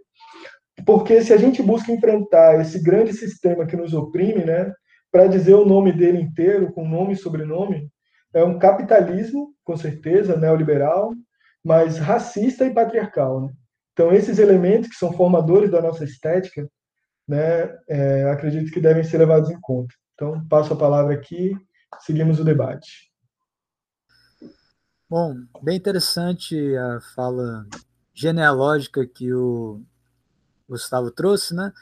porque 0.85 1.23
se 1.23 1.33
a 1.33 1.37
gente 1.37 1.63
busca 1.63 1.93
enfrentar 1.93 2.61
esse 2.61 2.83
grande 2.83 3.13
sistema 3.13 3.67
que 3.67 3.77
nos 3.77 3.93
oprime, 3.93 4.45
né, 4.45 4.73
para 5.11 5.27
dizer 5.27 5.55
o 5.55 5.65
nome 5.65 5.93
dele 5.93 6.21
inteiro, 6.21 6.73
com 6.73 6.87
nome 6.87 7.15
e 7.15 7.17
sobrenome, 7.17 7.91
é 8.33 8.45
um 8.45 8.59
capitalismo, 8.59 9.53
com 9.65 9.77
certeza, 9.77 10.37
neoliberal, 10.37 11.13
mas 11.65 11.99
racista 11.99 12.65
e 12.65 12.73
patriarcal. 12.73 13.43
Né? 13.43 13.53
Então, 13.93 14.13
esses 14.13 14.39
elementos 14.39 14.89
que 14.89 14.97
são 14.97 15.13
formadores 15.13 15.71
da 15.71 15.83
nossa 15.83 16.05
estética, 16.05 16.69
né, 17.31 17.78
é, 17.89 18.28
acredito 18.28 18.72
que 18.72 18.81
devem 18.81 19.05
ser 19.05 19.18
levados 19.18 19.51
em 19.51 19.61
conta. 19.61 19.95
Então, 20.14 20.45
passo 20.49 20.72
a 20.72 20.76
palavra 20.76 21.14
aqui, 21.14 21.57
seguimos 22.01 22.41
o 22.41 22.45
debate. 22.45 23.09
Bom, 25.09 25.37
bem 25.62 25.76
interessante 25.76 26.57
a 26.76 27.01
fala 27.14 27.66
genealógica 28.12 29.07
que 29.07 29.33
o 29.33 29.81
Gustavo 30.68 31.12
trouxe, 31.12 31.55
né? 31.55 31.72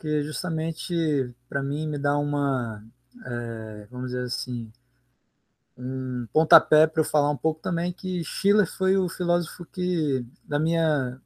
Que 0.00 0.22
justamente 0.22 1.32
para 1.48 1.62
mim 1.62 1.86
me 1.86 1.96
dá 1.96 2.18
uma, 2.18 2.84
é, 3.24 3.86
vamos 3.90 4.10
dizer 4.10 4.24
assim, 4.24 4.72
um 5.78 6.26
pontapé 6.32 6.88
para 6.88 7.00
eu 7.00 7.04
falar 7.04 7.30
um 7.30 7.36
pouco 7.36 7.60
também 7.60 7.92
que 7.92 8.24
Schiller 8.24 8.66
foi 8.66 8.96
o 8.96 9.08
filósofo 9.08 9.64
que 9.64 10.26
da 10.44 10.58
minha 10.58 11.20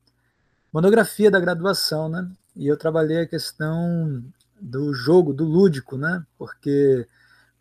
monografia 0.71 1.31
da 1.31 1.41
graduação, 1.41 2.11
né? 2.11 2.31
E 2.57 2.67
eu 2.67 2.77
trabalhei 2.77 3.21
a 3.21 3.27
questão 3.27 4.23
do 4.61 4.95
jogo, 4.95 5.33
do 5.33 5.45
lúdico, 5.45 5.97
né? 5.97 6.25
Porque 6.39 7.07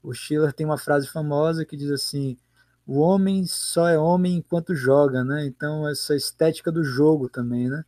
o 0.02 0.14
Schiller 0.14 0.54
tem 0.54 0.66
uma 0.66 0.78
frase 0.78 1.08
famosa 1.08 1.66
que 1.66 1.78
diz 1.78 1.91
assim: 1.91 2.38
o 2.86 3.00
homem 3.00 3.46
só 3.48 3.88
é 3.88 3.98
homem 3.98 4.36
enquanto 4.38 4.76
joga, 4.76 5.24
né? 5.24 5.46
Então 5.46 5.88
essa 5.88 6.16
estética 6.16 6.72
do 6.72 6.84
jogo 6.84 7.30
também, 7.30 7.70
né? 7.70 7.84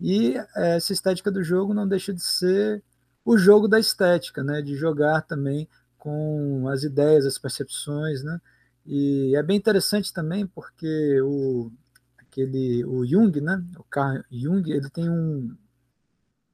E 0.00 0.34
essa 0.56 0.92
estética 0.92 1.30
do 1.30 1.42
jogo 1.42 1.74
não 1.74 1.88
deixa 1.88 2.12
de 2.12 2.22
ser 2.22 2.82
o 3.24 3.38
jogo 3.38 3.66
da 3.68 3.80
estética, 3.80 4.42
né? 4.44 4.62
De 4.62 4.76
jogar 4.76 5.22
também 5.22 5.68
com 5.98 6.68
as 6.68 6.82
ideias, 6.84 7.26
as 7.26 7.38
percepções, 7.38 8.22
né? 8.22 8.40
E 8.86 9.34
é 9.36 9.42
bem 9.42 9.56
interessante 9.56 10.12
também 10.12 10.46
porque 10.46 11.20
o 11.22 11.72
aquele 12.18 12.84
o 12.84 13.06
Jung, 13.06 13.40
né? 13.40 13.64
O 13.78 13.84
Carl 13.84 14.22
Jung, 14.30 14.70
ele 14.70 14.90
tem 14.90 15.08
um 15.10 15.56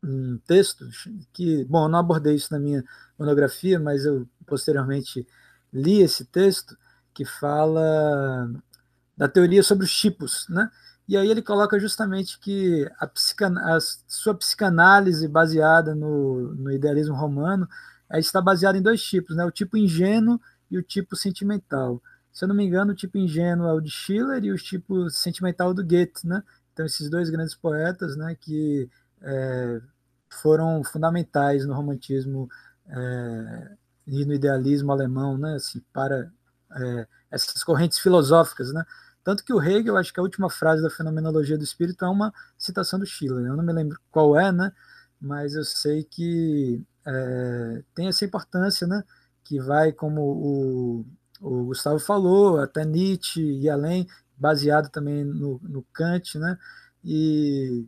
um 0.03 0.39
texto 0.47 0.89
que, 1.33 1.65
bom, 1.65 1.85
eu 1.85 1.89
não 1.89 1.99
abordei 1.99 2.35
isso 2.35 2.53
na 2.53 2.59
minha 2.59 2.85
monografia, 3.19 3.79
mas 3.79 4.05
eu 4.05 4.27
posteriormente 4.47 5.27
li 5.73 6.01
esse 6.01 6.25
texto 6.25 6.77
que 7.13 7.25
fala 7.25 8.51
da 9.17 9.29
teoria 9.29 9.63
sobre 9.63 9.85
os 9.85 9.95
tipos, 9.95 10.47
né? 10.49 10.71
E 11.07 11.17
aí 11.17 11.29
ele 11.29 11.43
coloca 11.43 11.79
justamente 11.79 12.39
que 12.39 12.89
a, 12.99 13.07
psican 13.07 13.59
a 13.59 13.79
sua 14.07 14.35
psicanálise 14.35 15.27
baseada 15.27 15.95
no, 15.95 16.55
no 16.55 16.71
idealismo 16.71 17.15
romano 17.15 17.69
está 18.15 18.41
baseada 18.41 18.79
em 18.79 18.83
dois 18.83 19.03
tipos, 19.03 19.37
né? 19.37 19.45
O 19.45 19.51
tipo 19.51 19.77
ingênuo 19.77 20.41
e 20.71 20.79
o 20.79 20.83
tipo 20.83 21.17
sentimental. 21.17 22.01
Se 22.33 22.45
eu 22.45 22.49
não 22.49 22.55
me 22.55 22.65
engano, 22.65 22.93
o 22.93 22.95
tipo 22.95 23.19
ingênuo 23.19 23.67
é 23.67 23.73
o 23.73 23.81
de 23.81 23.91
Schiller 23.91 24.45
e 24.45 24.53
o 24.53 24.57
tipo 24.57 25.11
sentimental 25.11 25.75
do 25.75 25.85
Goethe, 25.85 26.27
né? 26.27 26.43
Então 26.73 26.87
esses 26.87 27.11
dois 27.11 27.29
grandes 27.29 27.55
poetas, 27.55 28.17
né, 28.17 28.37
que 28.41 28.89
é, 29.23 29.81
foram 30.31 30.83
fundamentais 30.85 31.67
no 31.67 31.75
romantismo 31.75 32.49
é, 32.89 33.77
e 34.07 34.25
no 34.25 34.35
idealismo 34.35 34.93
alemão, 34.93 35.37
né, 35.37 35.55
assim, 35.55 35.83
para 35.93 36.31
é, 36.77 37.07
essas 37.31 37.63
correntes 37.65 37.99
filosóficas, 37.99 38.73
né? 38.73 38.85
Tanto 39.23 39.45
que 39.45 39.53
o 39.53 39.63
Hegel, 39.63 39.97
acho 39.97 40.13
que 40.13 40.21
a 40.21 40.23
última 40.23 40.49
frase 40.49 40.83
da 40.83 40.91
fenomenologia 40.91 41.59
do 41.59 41.65
espírito 41.65 42.05
é 42.05 42.09
uma 42.09 42.33
citação 42.59 42.99
do 42.99 43.07
Schiller. 43.07 43.47
Eu 43.47 43.57
não 43.57 43.65
me 43.65 43.73
lembro 43.73 43.99
qual 44.11 44.37
é, 44.39 44.51
né? 44.51 44.73
Mas 45.21 45.55
eu 45.55 45.65
sei 45.65 46.05
que 46.05 46.83
é, 47.07 47.83
tem 47.95 48.09
essa 48.09 48.25
importância, 48.25 48.87
né? 48.87 49.05
Que 49.45 49.61
vai, 49.61 49.93
como 49.93 50.23
o, 50.23 51.07
o 51.41 51.65
Gustavo 51.67 51.99
falou, 51.99 52.61
até 52.61 52.85
Nietzsche 52.85 53.43
e 53.43 53.69
além, 53.69 54.07
baseado 54.37 54.91
também 54.91 55.25
no, 55.25 55.61
no 55.63 55.83
Kant, 55.93 56.39
né? 56.39 56.59
E 57.05 57.87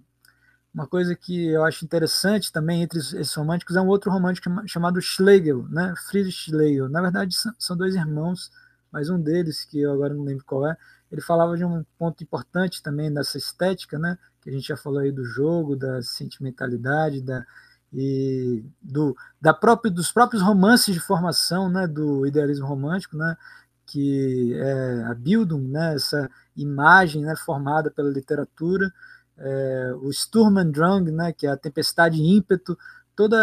uma 0.74 0.86
coisa 0.86 1.14
que 1.14 1.48
eu 1.48 1.64
acho 1.64 1.84
interessante 1.84 2.50
também 2.50 2.82
entre 2.82 2.98
esses 2.98 3.34
românticos 3.34 3.76
é 3.76 3.80
um 3.80 3.88
outro 3.88 4.10
romântico 4.10 4.50
chamado 4.66 5.00
Schlegel, 5.02 5.66
né? 5.68 5.92
Friedrich 6.08 6.50
Schlegel. 6.50 6.88
Na 6.88 7.02
verdade, 7.02 7.36
são 7.58 7.76
dois 7.76 7.94
irmãos, 7.94 8.50
mas 8.90 9.10
um 9.10 9.20
deles, 9.20 9.64
que 9.64 9.80
eu 9.80 9.92
agora 9.92 10.14
não 10.14 10.24
lembro 10.24 10.44
qual 10.44 10.66
é, 10.66 10.76
ele 11.10 11.20
falava 11.20 11.56
de 11.58 11.64
um 11.64 11.84
ponto 11.98 12.22
importante 12.24 12.82
também 12.82 13.12
dessa 13.12 13.36
estética, 13.36 13.98
né? 13.98 14.18
Que 14.40 14.48
a 14.48 14.52
gente 14.52 14.66
já 14.66 14.76
falou 14.76 15.00
aí 15.00 15.12
do 15.12 15.24
jogo, 15.24 15.76
da 15.76 16.02
sentimentalidade, 16.02 17.20
da 17.20 17.44
e 17.92 18.64
do 18.80 19.14
da 19.38 19.52
próprio 19.52 19.90
dos 19.90 20.10
próprios 20.10 20.42
romances 20.42 20.94
de 20.94 21.00
formação, 21.00 21.68
né? 21.68 21.86
Do 21.86 22.26
idealismo 22.26 22.66
romântico, 22.66 23.16
né? 23.16 23.36
Que 23.84 24.54
é 24.54 25.04
a 25.04 25.14
Bildung, 25.14 25.68
né? 25.68 25.94
Essa 25.94 26.30
imagem, 26.56 27.22
né? 27.22 27.36
Formada 27.36 27.90
pela 27.90 28.08
literatura, 28.08 28.90
é, 29.38 29.94
o 30.00 30.12
Sturm 30.12 30.58
und 30.58 30.72
Drang, 30.72 31.10
né? 31.10 31.32
Que 31.32 31.46
é 31.46 31.50
a 31.50 31.56
tempestade 31.56 32.18
e 32.20 32.36
ímpeto, 32.36 32.78
todas 33.14 33.40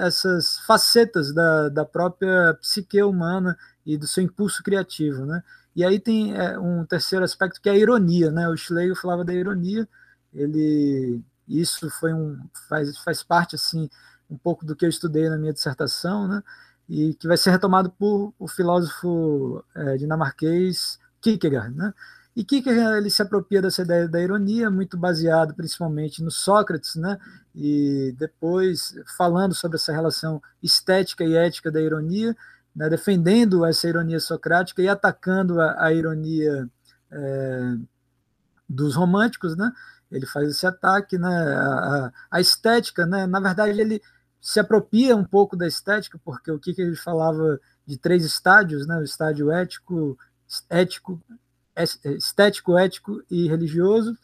essas 0.00 0.58
facetas 0.60 1.32
da, 1.32 1.68
da 1.68 1.84
própria 1.84 2.54
psique 2.60 3.02
humana 3.02 3.56
e 3.84 3.96
do 3.96 4.06
seu 4.06 4.22
impulso 4.24 4.62
criativo, 4.62 5.24
né? 5.24 5.42
E 5.76 5.84
aí 5.84 5.98
tem 5.98 6.34
é, 6.36 6.58
um 6.58 6.84
terceiro 6.84 7.24
aspecto 7.24 7.60
que 7.60 7.68
é 7.68 7.72
a 7.72 7.76
ironia, 7.76 8.30
né? 8.30 8.48
O 8.48 8.56
Schlegel 8.56 8.96
falava 8.96 9.24
da 9.24 9.34
ironia, 9.34 9.88
ele 10.32 11.22
isso 11.46 11.90
foi 11.90 12.12
um 12.14 12.38
faz, 12.68 12.96
faz 12.98 13.22
parte 13.22 13.54
assim 13.54 13.88
um 14.30 14.38
pouco 14.38 14.64
do 14.64 14.74
que 14.74 14.84
eu 14.84 14.88
estudei 14.88 15.28
na 15.28 15.36
minha 15.36 15.52
dissertação, 15.52 16.26
né? 16.28 16.42
E 16.88 17.14
que 17.14 17.26
vai 17.26 17.36
ser 17.36 17.50
retomado 17.50 17.90
por 17.90 18.32
o 18.38 18.48
filósofo 18.48 19.64
é, 19.74 19.96
dinamarquês 19.96 20.98
Kierkegaard, 21.20 21.74
né? 21.76 21.94
E 22.36 22.42
Kierkegaard 22.42 22.98
ele 22.98 23.10
se 23.10 23.22
apropria 23.22 23.62
dessa 23.62 23.82
ideia 23.82 24.08
da 24.08 24.20
ironia, 24.20 24.68
muito 24.68 24.96
baseado 24.96 25.54
principalmente 25.54 26.22
no 26.22 26.30
Sócrates, 26.30 26.96
né? 26.96 27.16
E 27.54 28.14
depois 28.18 28.94
falando 29.16 29.54
sobre 29.54 29.76
essa 29.76 29.92
relação 29.92 30.42
estética 30.62 31.24
e 31.24 31.36
ética 31.36 31.70
da 31.70 31.80
ironia, 31.80 32.36
né, 32.74 32.88
defendendo 32.90 33.64
essa 33.64 33.88
ironia 33.88 34.18
socrática 34.18 34.82
e 34.82 34.88
atacando 34.88 35.60
a, 35.60 35.84
a 35.84 35.92
ironia 35.92 36.68
é, 37.12 37.76
dos 38.68 38.96
românticos, 38.96 39.56
né? 39.56 39.70
Ele 40.10 40.26
faz 40.26 40.48
esse 40.48 40.66
ataque, 40.66 41.16
né? 41.16 41.28
A, 41.28 42.12
a, 42.32 42.40
estética, 42.40 43.06
né? 43.06 43.26
Na 43.26 43.38
verdade, 43.40 43.78
ele 43.80 44.02
se 44.40 44.58
apropria 44.58 45.16
um 45.16 45.24
pouco 45.24 45.56
da 45.56 45.66
estética, 45.66 46.18
porque 46.24 46.50
o 46.50 46.58
que, 46.58 46.74
que 46.74 46.82
ele 46.82 46.96
falava 46.96 47.60
de 47.86 47.96
três 47.96 48.24
estádios, 48.24 48.86
né? 48.86 48.98
O 48.98 49.04
estádio 49.04 49.52
ético, 49.52 50.18
ético, 50.68 51.20
estético, 51.76 52.78
ético 52.78 53.22
e 53.30 53.48
religioso. 53.48 54.16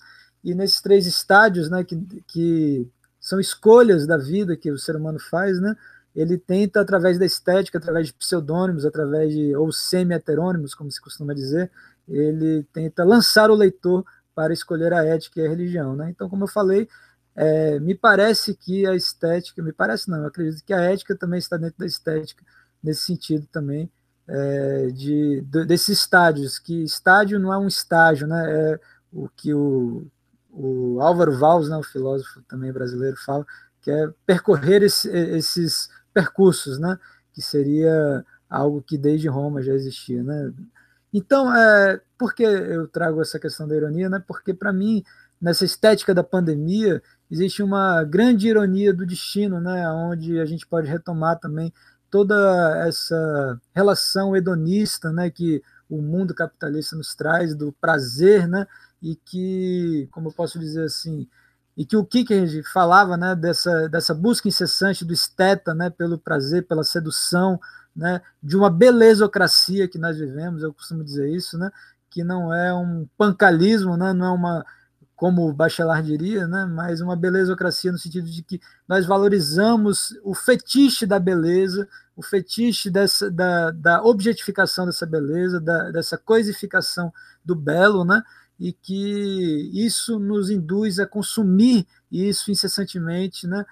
E 0.42 0.55
nesses 0.55 0.80
três 0.80 1.07
estádios, 1.07 1.68
né? 1.70 1.84
Que, 1.84 1.96
que 2.26 2.88
são 3.20 3.38
escolhas 3.38 4.07
da 4.07 4.16
vida 4.16 4.57
que 4.57 4.70
o 4.70 4.78
ser 4.78 4.96
humano 4.96 5.18
faz, 5.18 5.61
né? 5.61 5.76
ele 6.14 6.36
tenta, 6.38 6.80
através 6.80 7.18
da 7.18 7.24
estética, 7.24 7.78
através 7.78 8.09
de 8.09 8.14
pseudônimos, 8.14 8.84
através 8.84 9.32
de, 9.32 9.55
ou 9.55 9.70
semi-heterônimos, 9.72 10.74
como 10.74 10.90
se 10.90 11.01
costuma 11.01 11.34
dizer, 11.34 11.70
ele 12.09 12.64
tenta 12.72 13.05
lançar 13.05 13.51
o 13.51 13.55
leitor 13.55 14.05
para 14.34 14.53
escolher 14.53 14.92
a 14.92 15.05
ética 15.05 15.40
e 15.40 15.46
a 15.46 15.48
religião. 15.48 15.94
Né? 15.94 16.11
Então, 16.11 16.28
como 16.28 16.44
eu 16.44 16.48
falei, 16.48 16.88
é, 17.36 17.78
me 17.78 17.94
parece 17.94 18.55
que 18.55 18.86
a 18.86 18.94
estética, 18.94 19.62
me 19.62 19.72
parece 19.72 20.11
não, 20.11 20.18
eu 20.18 20.26
acredito 20.26 20.64
que 20.64 20.72
a 20.72 20.80
ética 20.80 21.14
também 21.14 21.38
está 21.38 21.57
dentro 21.57 21.78
da 21.78 21.86
estética, 21.86 22.44
nesse 22.82 23.03
sentido 23.03 23.46
também, 23.53 23.90
é, 24.29 24.87
de, 24.93 25.41
de, 25.43 25.64
desses 25.64 25.99
estádios, 26.01 26.59
que 26.59 26.85
estádio 26.85 27.39
não 27.39 27.53
é 27.53 27.59
um 27.59 27.66
estágio, 27.66 28.27
né, 28.27 28.45
é 28.49 28.81
o 29.12 29.29
que 29.29 29.53
o, 29.53 30.07
o 30.51 31.01
Álvaro 31.01 31.37
Valls, 31.37 31.68
né, 31.68 31.77
o 31.77 31.83
filósofo 31.83 32.43
também 32.49 32.73
brasileiro, 32.73 33.16
fala, 33.25 33.47
que 33.83 33.91
é 33.91 34.09
percorrer 34.27 34.83
esse, 34.83 35.09
esses 35.09 35.89
percursos, 36.12 36.79
né, 36.79 36.99
que 37.33 37.43
seria 37.43 38.25
algo 38.49 38.83
que 38.83 38.99
desde 38.99 39.29
Roma 39.29 39.62
já 39.62 39.73
existia, 39.73 40.23
né? 40.23 40.53
Então, 41.12 41.55
é, 41.55 42.01
por 42.18 42.35
que 42.35 42.43
eu 42.43 42.87
trago 42.89 43.21
essa 43.21 43.39
questão 43.39 43.66
da 43.66 43.77
ironia, 43.77 44.09
né? 44.09 44.23
Porque 44.27 44.53
para 44.55 44.73
mim, 44.73 45.05
nessa 45.41 45.64
estética 45.64 46.14
da 46.14 46.23
pandemia, 46.23 47.03
existe 47.31 47.62
uma 47.62 48.03
grande 48.05 48.49
ironia 48.49 48.93
do 48.93 49.07
destino, 49.07 49.61
né? 49.61 49.89
Onde 49.91 50.39
a 50.41 50.45
gente 50.45 50.66
pode 50.66 50.89
retomar 50.89 51.39
também 51.39 51.73
toda 52.11 52.85
essa 52.87 53.61
relação 53.75 54.37
hedonista, 54.37 55.13
né? 55.13 55.31
Que 55.31 55.63
o 55.89 56.01
mundo 56.03 56.35
capitalista 56.35 56.97
nos 56.97 57.15
traz 57.15 57.55
do 57.55 57.73
prazer, 57.81 58.49
né? 58.49 58.67
E 59.03 59.17
que, 59.17 60.09
como 60.13 60.29
eu 60.29 60.33
posso 60.33 60.59
dizer 60.59 60.85
assim, 60.85 61.27
e 61.77 61.85
que 61.87 61.97
o 61.97 62.05
Kierkegaard 62.05 62.63
falava, 62.73 63.17
né? 63.17 63.35
Dessa 63.35 63.89
dessa 63.89 64.15
busca 64.15 64.49
incessante 64.49 65.05
do 65.05 65.13
esteta, 65.13 65.75
né? 65.75 65.91
Pelo 65.91 66.19
prazer, 66.19 66.67
pela 66.67 66.85
sedução, 66.85 67.59
né, 67.95 68.23
de 68.43 68.57
uma 68.57 68.71
belezocracia 68.71 69.89
que 69.89 69.99
nós 69.99 70.17
vivemos, 70.19 70.63
eu 70.63 70.73
costumo 70.73 71.05
dizer 71.05 71.29
isso, 71.29 71.59
né, 71.59 71.71
que 72.09 72.25
não 72.25 72.53
é 72.53 72.73
um 72.75 73.07
pancalismo, 73.17 73.97
né, 73.97 74.13
não 74.13 74.27
é 74.27 74.31
uma, 74.31 74.67
como 75.21 75.47
o 75.47 75.53
Bachelard 75.53 76.07
diria, 76.07 76.49
né, 76.49 76.64
mas 76.64 77.03
uma 77.03 77.14
belezocracia 77.14 77.93
no 77.93 77.99
sentido 77.99 78.27
de 78.27 78.43
que 78.43 78.59
nós 78.89 79.05
valorizamos 79.05 80.18
o 80.25 80.35
fetiche 80.35 81.05
da 81.05 81.18
beleza, 81.18 81.87
o 82.16 82.23
fetiche 82.23 82.89
dessa, 82.89 83.31
da, 83.31 83.71
da 83.71 84.03
objetificação 84.03 84.87
dessa 84.87 85.05
beleza, 85.05 85.61
da, 85.61 85.91
dessa 85.91 86.16
coisificação 86.16 87.12
do 87.45 87.55
belo, 87.55 88.03
né, 88.03 88.23
e 88.59 88.73
que 88.73 89.71
isso 89.75 90.18
nos 90.18 90.49
induz 90.49 90.99
a 90.99 91.07
consumir 91.07 91.87
isso 92.11 92.51
incessantemente, 92.51 93.47
né, 93.47 93.66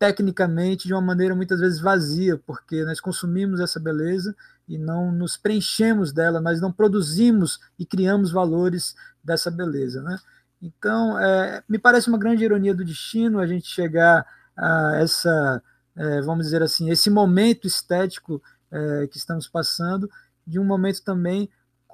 tecnicamente 0.00 0.88
de 0.88 0.94
uma 0.94 1.00
maneira 1.00 1.32
muitas 1.32 1.60
vezes 1.60 1.78
vazia, 1.78 2.36
porque 2.44 2.84
nós 2.84 2.98
consumimos 2.98 3.60
essa 3.60 3.78
beleza 3.78 4.34
e 4.66 4.76
não 4.76 5.12
nos 5.12 5.36
preenchemos 5.36 6.12
dela, 6.12 6.40
nós 6.40 6.60
não 6.60 6.72
produzimos 6.72 7.60
e 7.78 7.86
criamos 7.86 8.32
valores 8.32 8.96
dessa 9.22 9.48
beleza. 9.48 10.02
Né? 10.02 10.18
Então, 10.60 11.18
é, 11.18 11.62
me 11.68 11.78
parece 11.78 12.08
uma 12.08 12.18
grande 12.18 12.44
ironia 12.44 12.74
do 12.74 12.84
destino 12.84 13.38
a 13.38 13.46
gente 13.46 13.66
chegar 13.68 14.26
a 14.56 14.96
essa, 14.96 15.62
é, 15.96 16.20
vamos 16.22 16.46
dizer 16.46 16.62
assim, 16.62 16.90
esse 16.90 17.08
momento 17.08 17.66
estético 17.66 18.42
é, 18.70 19.06
que 19.06 19.16
estamos 19.16 19.46
passando, 19.48 20.10
de 20.46 20.58
um 20.58 20.64
momento 20.64 21.02
também, 21.02 21.48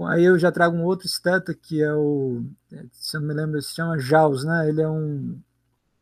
aí 0.08 0.24
eu 0.24 0.38
já 0.38 0.50
trago 0.50 0.76
um 0.76 0.84
outro 0.84 1.06
esteta 1.06 1.54
que 1.54 1.82
é 1.82 1.92
o, 1.92 2.42
se 2.92 3.16
eu 3.16 3.20
não 3.20 3.28
me 3.28 3.34
lembro, 3.34 3.60
se 3.60 3.74
chama 3.74 3.98
Jaus, 3.98 4.44
né? 4.44 4.68
ele 4.68 4.80
é 4.80 4.88
um 4.88 5.38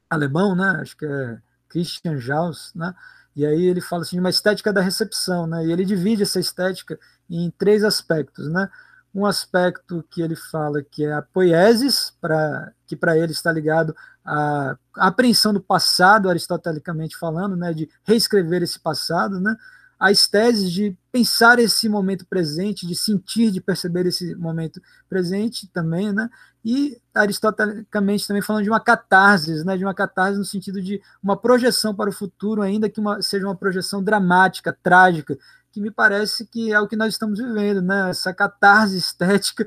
alemão, 0.08 0.54
né? 0.54 0.78
acho 0.80 0.96
que 0.96 1.04
é 1.04 1.38
Christian 1.68 2.18
Jaus, 2.18 2.72
né? 2.74 2.94
E 3.34 3.46
aí 3.46 3.64
ele 3.64 3.80
fala 3.80 4.02
assim 4.02 4.18
uma 4.18 4.28
estética 4.28 4.70
da 4.72 4.82
recepção, 4.82 5.46
né? 5.46 5.64
E 5.64 5.72
ele 5.72 5.86
divide 5.86 6.22
essa 6.22 6.38
estética 6.38 6.98
em 7.30 7.50
três 7.50 7.82
aspectos, 7.82 8.46
né? 8.52 8.68
Um 9.14 9.26
aspecto 9.26 10.04
que 10.10 10.22
ele 10.22 10.36
fala 10.36 10.82
que 10.82 11.04
é 11.04 11.12
a 11.12 11.22
poiesis, 11.22 12.14
para 12.20 12.72
que 12.86 12.96
para 12.96 13.16
ele 13.16 13.32
está 13.32 13.52
ligado 13.52 13.94
à 14.24 14.76
apreensão 14.96 15.52
do 15.52 15.60
passado, 15.60 16.30
aristotelicamente 16.30 17.16
falando, 17.16 17.56
né, 17.56 17.72
de 17.72 17.88
reescrever 18.04 18.62
esse 18.62 18.78
passado, 18.78 19.40
né? 19.40 19.56
as 20.02 20.26
teses 20.26 20.72
de 20.72 20.96
pensar 21.12 21.60
esse 21.60 21.88
momento 21.88 22.26
presente, 22.26 22.84
de 22.88 22.96
sentir, 22.96 23.52
de 23.52 23.60
perceber 23.60 24.04
esse 24.04 24.34
momento 24.34 24.82
presente 25.08 25.68
também, 25.68 26.12
né? 26.12 26.28
E 26.64 27.00
aristotelicamente 27.14 28.26
também 28.26 28.42
falando 28.42 28.64
de 28.64 28.68
uma 28.68 28.80
catarse, 28.80 29.64
né? 29.64 29.76
De 29.76 29.84
uma 29.84 29.94
catarse 29.94 30.36
no 30.36 30.44
sentido 30.44 30.82
de 30.82 31.00
uma 31.22 31.36
projeção 31.36 31.94
para 31.94 32.10
o 32.10 32.12
futuro, 32.12 32.62
ainda 32.62 32.90
que 32.90 32.98
uma, 32.98 33.22
seja 33.22 33.46
uma 33.46 33.54
projeção 33.54 34.02
dramática, 34.02 34.76
trágica, 34.82 35.38
que 35.72 35.80
me 35.80 35.90
parece 35.90 36.46
que 36.46 36.72
é 36.72 36.78
o 36.78 36.86
que 36.86 36.96
nós 36.96 37.14
estamos 37.14 37.38
vivendo, 37.38 37.80
né? 37.80 38.10
Essa 38.10 38.32
catarse 38.34 38.96
estética 38.96 39.66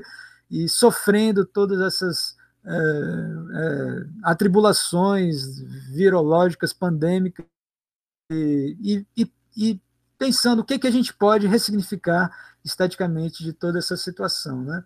e 0.50 0.68
sofrendo 0.68 1.44
todas 1.44 1.80
essas 1.80 2.36
é, 2.64 2.72
é, 2.72 4.06
atribulações 4.22 5.58
virológicas, 5.92 6.72
pandêmicas 6.72 7.44
e, 8.30 9.04
e, 9.16 9.32
e 9.56 9.80
pensando 10.18 10.60
o 10.60 10.64
que, 10.64 10.78
que 10.78 10.86
a 10.86 10.90
gente 10.90 11.12
pode 11.12 11.46
ressignificar 11.46 12.30
esteticamente 12.64 13.44
de 13.44 13.52
toda 13.52 13.78
essa 13.78 13.96
situação. 13.96 14.62
Né? 14.62 14.84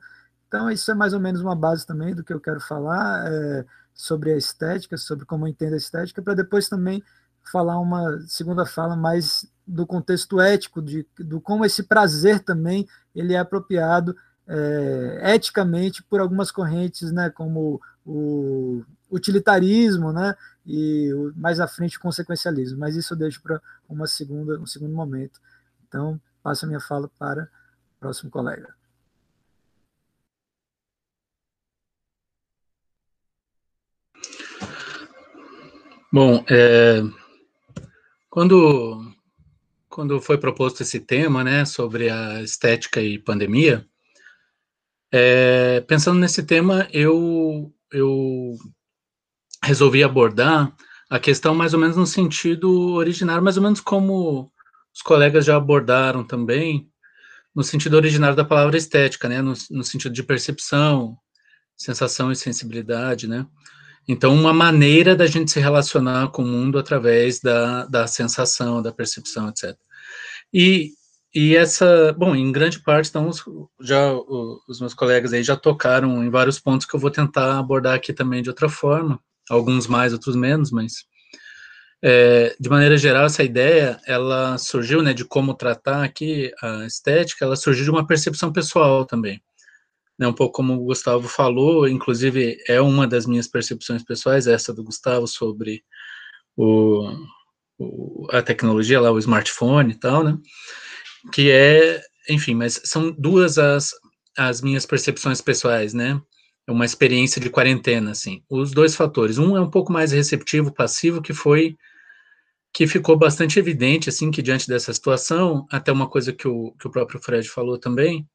Então, 0.49 0.71
isso 0.71 0.91
é 0.91 0.95
mais 0.95 1.13
ou 1.13 1.21
menos 1.21 1.41
uma 1.41 1.55
base 1.55 1.87
também 1.87 2.15
do 2.15 2.25
que 2.25 2.33
eu 2.33 2.41
quero 2.41 2.61
falar 2.61 3.31
é, 3.31 3.65
sobre 3.95 4.33
a 4.33 4.37
estética, 4.37 4.97
sobre 4.97 5.25
como 5.25 5.47
eu 5.47 5.51
entendo 5.51 5.75
a 5.75 5.79
estética, 5.79 6.23
para 6.23 6.35
depois 6.35 6.69
também 6.69 7.03
falar 7.51 7.79
uma 7.79 8.21
segunda 8.27 8.67
fala 8.67 8.97
mais 8.97 9.51
do 9.71 9.87
contexto 9.87 10.41
ético, 10.41 10.83
de, 10.83 11.07
do 11.19 11.41
como 11.41 11.65
esse 11.65 11.85
prazer 11.85 12.41
também 12.41 12.89
ele 13.15 13.35
é 13.35 13.39
apropriado 13.39 14.17
é, 14.47 15.35
eticamente 15.35 16.03
por 16.03 16.21
algumas 16.21 16.51
correntes, 16.51 17.13
né, 17.13 17.31
como 17.31 17.81
o 18.05 18.83
utilitarismo, 19.09 20.13
né, 20.13 20.35
e 20.67 21.11
mais 21.37 21.61
à 21.61 21.69
frente 21.69 21.99
o 21.99 22.01
consequencialismo. 22.01 22.79
Mas 22.79 22.97
isso 22.97 23.15
eu 23.15 23.19
deixo 23.19 23.41
para 23.41 23.61
uma 23.89 24.07
segunda, 24.07 24.59
um 24.59 24.67
segundo 24.67 24.95
momento. 24.95 25.41
Então, 25.87 26.21
passo 26.43 26.65
a 26.65 26.69
minha 26.69 26.81
fala 26.81 27.09
para 27.19 27.45
o 27.45 28.01
próximo 28.01 28.31
colega. 28.31 28.75
Bom, 36.13 36.45
é, 36.51 37.03
quando, 38.29 39.15
quando 39.91 40.21
foi 40.21 40.39
proposto 40.39 40.83
esse 40.83 41.01
tema, 41.01 41.43
né, 41.43 41.65
sobre 41.65 42.09
a 42.09 42.41
estética 42.43 43.03
e 43.03 43.19
pandemia, 43.19 43.85
é, 45.13 45.81
pensando 45.81 46.21
nesse 46.21 46.45
tema, 46.45 46.89
eu, 46.93 47.75
eu 47.93 48.57
resolvi 49.63 50.05
abordar 50.05 50.73
a 51.11 51.19
questão 51.19 51.57
mais 51.57 51.75
ou 51.75 51.81
menos 51.81 51.97
no 51.97 52.07
sentido 52.07 52.93
originário, 52.93 53.43
mais 53.43 53.57
ou 53.57 53.63
menos 53.65 53.81
como 53.81 54.53
os 54.95 55.03
colegas 55.03 55.45
já 55.45 55.57
abordaram 55.57 56.25
também, 56.25 56.89
no 57.53 57.65
sentido 57.65 57.95
originário 57.95 58.37
da 58.37 58.45
palavra 58.45 58.77
estética, 58.77 59.29
né, 59.29 59.43
no, 59.43 59.55
no 59.73 59.83
sentido 59.83 60.13
de 60.13 60.23
percepção, 60.23 61.19
sensação 61.77 62.31
e 62.31 62.37
sensibilidade, 62.37 63.27
né, 63.27 63.45
então 64.09 64.35
uma 64.35 64.53
maneira 64.53 65.15
da 65.15 65.27
gente 65.27 65.51
se 65.51 65.61
relacionar 65.61 66.29
com 66.29 66.43
o 66.43 66.47
mundo 66.47 66.79
através 66.79 67.41
da, 67.41 67.87
da 67.87 68.07
sensação, 68.07 68.83
da 68.83 68.93
percepção, 68.93 69.49
etc. 69.49 69.77
E, 70.53 70.93
e 71.35 71.55
essa, 71.55 72.13
bom, 72.13 72.35
em 72.35 72.51
grande 72.51 72.81
parte, 72.81 73.09
então, 73.09 73.31
já 73.81 74.13
os 74.69 74.81
meus 74.81 74.95
colegas 74.95 75.33
aí 75.33 75.43
já 75.43 75.57
tocaram 75.57 76.25
em 76.25 76.31
vários 76.31 76.59
pontos 76.59 76.87
que 76.87 76.95
eu 76.95 77.01
vou 77.01 77.11
tentar 77.11 77.59
abordar 77.59 77.95
aqui 77.95 78.13
também 78.13 78.43
de 78.43 78.49
outra 78.49 78.69
forma, 78.69 79.21
alguns 79.49 79.87
mais, 79.87 80.13
outros 80.13 80.35
menos, 80.35 80.71
mas 80.71 81.05
é, 82.03 82.57
de 82.59 82.69
maneira 82.69 82.97
geral 82.97 83.27
essa 83.27 83.45
ideia 83.45 84.01
ela 84.07 84.57
surgiu, 84.59 85.03
né, 85.03 85.13
de 85.13 85.25
como 85.25 85.55
tratar 85.55 86.03
aqui 86.03 86.51
a 86.63 86.87
estética, 86.87 87.45
ela 87.45 87.57
surgiu 87.57 87.85
de 87.85 87.91
uma 87.91 88.07
percepção 88.07 88.53
pessoal 88.53 89.05
também, 89.05 89.41
né, 90.21 90.29
um 90.29 90.35
pouco 90.35 90.53
como 90.53 90.75
o 90.75 90.85
Gustavo 90.85 91.27
falou, 91.27 91.89
inclusive 91.89 92.59
é 92.69 92.79
uma 92.79 93.07
das 93.07 93.25
minhas 93.25 93.49
percepções 93.49 94.05
pessoais, 94.05 94.47
essa 94.47 94.71
do 94.71 94.85
Gustavo 94.85 95.27
sobre 95.27 95.83
o, 96.55 97.11
o 97.79 98.27
a 98.31 98.43
tecnologia 98.43 99.01
lá, 99.01 99.11
o 99.11 99.19
smartphone 99.19 99.93
e 99.93 99.99
tal, 99.99 100.23
né, 100.23 100.37
que 101.33 101.51
é, 101.51 102.03
enfim, 102.29 102.55
mas 102.55 102.83
são 102.85 103.11
duas 103.11 103.57
as 103.57 103.93
as 104.37 104.61
minhas 104.61 104.87
percepções 104.87 105.41
pessoais, 105.41 105.95
né, 105.95 106.21
é 106.69 106.73
uma 106.73 106.85
experiência 106.85 107.41
de 107.41 107.51
quarentena, 107.51 108.13
assim. 108.13 108.45
Os 108.49 108.71
dois 108.71 108.95
fatores. 108.95 109.39
Um 109.39 109.57
é 109.57 109.61
um 109.61 109.69
pouco 109.69 109.93
mais 109.93 110.13
receptivo, 110.13 110.73
passivo, 110.73 111.21
que 111.21 111.35
foi 111.35 111.77
que 112.73 112.87
ficou 112.87 113.19
bastante 113.19 113.59
evidente, 113.59 114.09
assim, 114.09 114.31
que 114.31 114.41
diante 114.41 114.69
dessa 114.69 114.93
situação, 114.95 115.67
até 115.71 115.91
uma 115.91 116.09
coisa 116.09 116.33
que 116.33 116.47
o, 116.47 116.73
que 116.79 116.87
o 116.87 116.91
próprio 116.91 117.21
Fred 117.21 117.49
falou 117.49 117.77
também, 117.77 118.29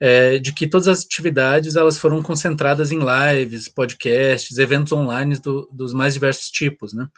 é, 0.00 0.38
de 0.38 0.52
que 0.52 0.66
todas 0.66 0.88
as 0.88 1.04
atividades 1.04 1.76
elas 1.76 1.98
foram 1.98 2.22
concentradas 2.22 2.92
em 2.92 2.98
lives, 2.98 3.68
podcasts, 3.68 4.58
eventos 4.58 4.92
online 4.92 5.38
do, 5.38 5.68
dos 5.72 5.92
mais 5.92 6.14
diversos 6.14 6.50
tipos, 6.50 6.92
né? 6.92 7.08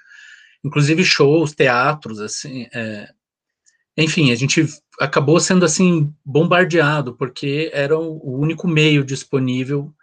Inclusive 0.64 1.04
shows, 1.04 1.52
teatros, 1.52 2.20
assim, 2.20 2.66
é, 2.74 3.08
enfim, 3.96 4.30
a 4.30 4.34
gente 4.34 4.66
acabou 5.00 5.40
sendo 5.40 5.64
assim 5.64 6.12
bombardeado 6.24 7.14
porque 7.16 7.70
era 7.72 7.96
o 7.98 8.38
único 8.38 8.68
meio 8.68 9.04
disponível 9.04 9.94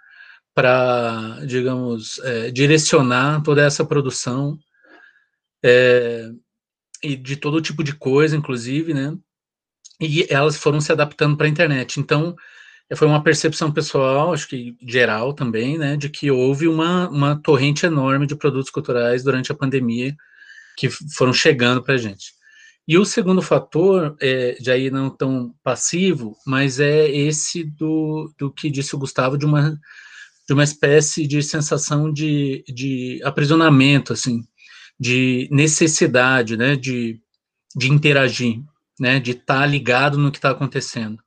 para, 0.54 1.40
digamos, 1.46 2.20
é, 2.20 2.52
direcionar 2.52 3.42
toda 3.44 3.64
essa 3.64 3.86
produção 3.86 4.58
é, 5.64 6.30
e 7.04 7.16
de 7.16 7.36
todo 7.36 7.62
tipo 7.62 7.84
de 7.84 7.94
coisa, 7.96 8.36
inclusive, 8.36 8.94
né? 8.94 9.16
E 10.00 10.26
elas 10.30 10.58
foram 10.58 10.82
se 10.82 10.92
adaptando 10.92 11.38
para 11.38 11.46
a 11.46 11.50
internet. 11.50 12.00
Então, 12.00 12.36
foi 12.96 13.08
uma 13.08 13.24
percepção 13.24 13.72
pessoal, 13.72 14.34
acho 14.34 14.48
que 14.48 14.76
geral 14.86 15.34
também, 15.34 15.78
né, 15.78 15.96
de 15.96 16.10
que 16.10 16.30
houve 16.30 16.68
uma, 16.68 17.10
uma 17.10 17.36
torrente 17.36 17.86
enorme 17.86 18.28
de 18.28 18.36
produtos 18.36 18.70
culturais 18.70 19.24
durante 19.24 19.52
a 19.52 19.56
pandemia 19.56 20.16
que 20.78 20.90
foram 20.90 21.34
chegando 21.34 21.82
para 21.82 21.96
a 21.96 21.98
gente. 21.98 22.34
E 22.88 22.98
o 22.98 23.06
segundo 23.06 23.42
fator, 23.42 24.16
é, 24.20 24.54
de 24.60 24.70
aí 24.70 24.92
não 24.92 25.10
tão 25.10 25.54
passivo, 25.64 26.36
mas 26.46 26.80
é 26.80 27.10
esse 27.10 27.64
do, 27.64 28.34
do 28.38 28.52
que 28.52 28.70
disse 28.70 28.96
o 28.96 29.00
Gustavo, 29.00 29.38
de 29.38 29.46
uma, 29.46 29.80
de 30.48 30.54
uma 30.54 30.64
espécie 30.64 31.26
de 31.26 31.42
sensação 31.42 32.12
de, 32.12 32.64
de 32.68 33.22
aprisionamento, 33.24 34.12
assim, 34.12 34.44
de 35.00 35.48
necessidade, 35.50 36.58
né, 36.58 36.76
de, 36.76 37.22
de 37.76 37.90
interagir, 37.90 38.60
né, 39.00 39.20
de 39.20 39.32
estar 39.32 39.62
tá 39.62 39.66
ligado 39.66 40.18
no 40.18 40.32
que 40.32 40.38
está 40.38 40.52
acontecendo, 40.52 41.18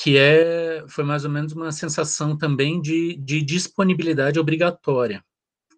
que 0.00 0.16
é, 0.16 0.84
foi 0.86 1.02
mais 1.02 1.24
ou 1.24 1.30
menos 1.30 1.52
uma 1.52 1.72
sensação 1.72 2.38
também 2.38 2.80
de, 2.80 3.16
de 3.16 3.42
disponibilidade 3.42 4.38
obrigatória, 4.38 5.24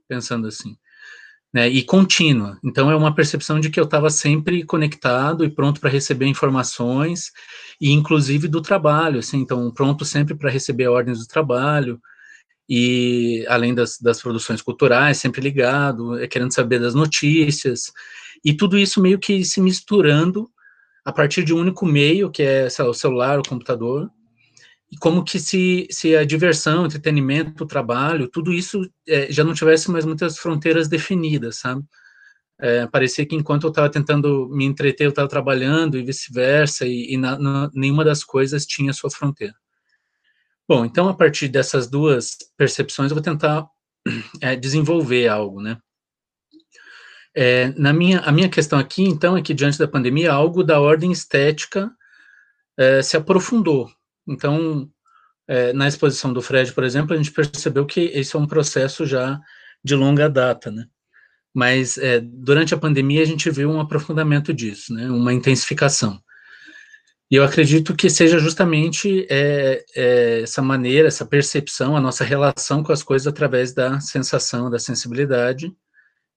pensando 0.07 0.47
assim, 0.47 0.77
né, 1.53 1.69
e 1.71 1.83
contínua. 1.83 2.59
Então 2.63 2.91
é 2.91 2.95
uma 2.95 3.15
percepção 3.15 3.59
de 3.59 3.71
que 3.71 3.81
eu 3.81 3.85
estava 3.85 4.11
sempre 4.11 4.63
conectado 4.63 5.43
e 5.43 5.51
pronto 5.51 5.81
para 5.81 5.89
receber 5.89 6.27
informações, 6.27 7.31
e 7.81 7.93
inclusive 7.93 8.47
do 8.47 8.61
trabalho, 8.61 9.21
assim, 9.21 9.39
então 9.39 9.73
pronto 9.73 10.05
sempre 10.05 10.35
para 10.35 10.51
receber 10.51 10.89
ordens 10.89 11.21
do 11.21 11.27
trabalho, 11.27 11.99
e 12.69 13.45
além 13.49 13.75
das, 13.75 13.99
das 13.99 14.21
produções 14.21 14.61
culturais, 14.61 15.17
sempre 15.17 15.41
ligado, 15.41 16.19
é, 16.19 16.29
querendo 16.29 16.53
saber 16.53 16.79
das 16.79 16.95
notícias, 16.95 17.91
e 18.45 18.53
tudo 18.53 18.77
isso 18.77 19.01
meio 19.01 19.19
que 19.19 19.43
se 19.47 19.63
misturando 19.63 20.47
a 21.05 21.13
partir 21.13 21.45
de 21.45 21.55
um 21.55 21.59
único 21.59 21.87
meio, 21.87 22.31
que 22.31 22.43
é 22.43 22.69
lá, 22.79 22.89
o 22.89 22.95
celular, 22.95 23.39
o 23.39 23.49
computador, 23.49 24.11
e 24.91 24.97
como 24.97 25.25
que 25.25 25.39
se, 25.39 25.87
se 25.91 26.17
a 26.17 26.25
diversão, 26.25 26.83
o 26.83 26.87
entretenimento, 26.87 27.65
o 27.65 27.67
trabalho, 27.67 28.29
tudo 28.29 28.53
isso 28.53 28.83
é, 29.09 29.31
já 29.31 29.45
não 29.45 29.55
tivesse 29.55 29.91
mais 29.91 30.05
muitas 30.05 30.39
fronteiras 30.39 30.89
definidas, 30.89 31.57
sabe? 31.57 31.83
É, 32.59 32.87
parecia 32.89 33.25
que 33.25 33.35
enquanto 33.35 33.65
eu 33.65 33.71
estava 33.71 33.89
tentando 33.89 34.49
me 34.51 34.65
entreter, 34.65 35.07
eu 35.07 35.11
estava 35.11 35.29
trabalhando 35.29 35.97
e 35.97 36.05
vice-versa, 36.05 36.87
e, 36.87 37.15
e 37.15 37.17
na, 37.17 37.39
na, 37.39 37.71
nenhuma 37.73 38.05
das 38.05 38.25
coisas 38.25 38.67
tinha 38.67 38.93
sua 38.93 39.11
fronteira. 39.11 39.55
Bom, 40.69 40.85
então 40.85 41.09
a 41.09 41.15
partir 41.15 41.49
dessas 41.49 41.89
duas 41.89 42.37
percepções 42.57 43.11
eu 43.11 43.15
vou 43.15 43.23
tentar 43.23 43.67
é, 44.41 44.57
desenvolver 44.57 45.29
algo, 45.29 45.63
né? 45.63 45.79
É, 47.35 47.73
na 47.77 47.93
minha, 47.93 48.21
a 48.21 48.33
minha 48.33 48.49
questão 48.49 48.79
aqui, 48.79 49.05
então, 49.05 49.37
é 49.37 49.43
que 49.43 49.55
diante 49.55 49.79
da 49.79 49.87
pandemia, 49.87 50.33
algo 50.33 50.65
da 50.65 50.81
ordem 50.81 51.13
estética 51.13 51.91
é, 52.77 53.03
se 53.03 53.17
aprofundou. 53.17 53.91
Então, 54.27 54.89
é, 55.47 55.73
na 55.73 55.89
exposição 55.89 56.33
do 56.33 56.43
Fred, 56.43 56.73
por 56.73 56.85
exemplo, 56.85 57.15
a 57.15 57.17
gente 57.17 57.33
percebeu 57.33 57.87
que 57.87 58.01
esse 58.15 58.35
é 58.37 58.39
um 58.39 58.47
processo 58.47 59.05
já 59.05 59.39
de 59.83 59.95
longa 59.95 60.29
data, 60.29 60.71
né? 60.71 60.87
Mas 61.53 61.99
é, 61.99 62.21
durante 62.21 62.75
a 62.75 62.79
pandemia 62.79 63.23
a 63.23 63.27
gente 63.27 63.51
viu 63.51 63.71
um 63.71 63.81
aprofundamento 63.81 64.55
disso, 64.55 64.95
né? 64.95 65.11
Uma 65.11 65.33
intensificação. 65.33 66.21
E 67.31 67.37
eu 67.37 67.45
acredito 67.45 67.95
que 67.95 68.11
seja 68.11 68.39
justamente 68.39 69.27
é, 69.31 69.85
é, 69.95 70.41
essa 70.43 70.61
maneira, 70.61 71.09
essa 71.09 71.25
percepção, 71.25 71.97
a 71.97 72.01
nossa 72.01 72.25
relação 72.25 72.83
com 72.83 72.93
as 72.93 73.03
coisas 73.03 73.27
através 73.27 73.73
da 73.73 74.01
sensação, 74.01 74.69
da 74.69 74.81
sensibilidade, 74.81 75.73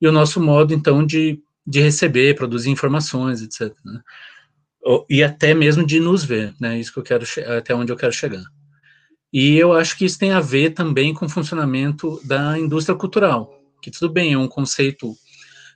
e 0.04 0.08
o 0.08 0.12
nosso 0.12 0.42
modo, 0.42 0.74
então, 0.74 1.06
de, 1.06 1.42
de 1.66 1.80
receber, 1.80 2.36
produzir 2.36 2.70
informações, 2.70 3.42
etc. 3.42 3.74
Né? 3.86 4.02
E 5.10 5.24
até 5.24 5.54
mesmo 5.54 5.86
de 5.86 5.98
nos 5.98 6.26
ver, 6.26 6.54
né? 6.60 6.78
Isso 6.78 6.92
que 6.92 7.00
eu 7.00 7.04
quero, 7.04 7.26
até 7.58 7.74
onde 7.74 7.90
eu 7.90 7.96
quero 7.96 8.12
chegar. 8.12 8.44
E 9.32 9.56
eu 9.58 9.72
acho 9.72 9.98
que 9.98 10.04
isso 10.04 10.20
tem 10.20 10.34
a 10.34 10.42
ver 10.42 10.72
também 10.72 11.14
com 11.14 11.26
o 11.26 11.30
funcionamento 11.30 12.20
da 12.26 12.60
indústria 12.60 12.98
cultural, 12.98 13.58
que 13.82 13.90
tudo 13.90 14.12
bem, 14.12 14.34
é 14.34 14.38
um 14.38 14.48
conceito 14.48 15.16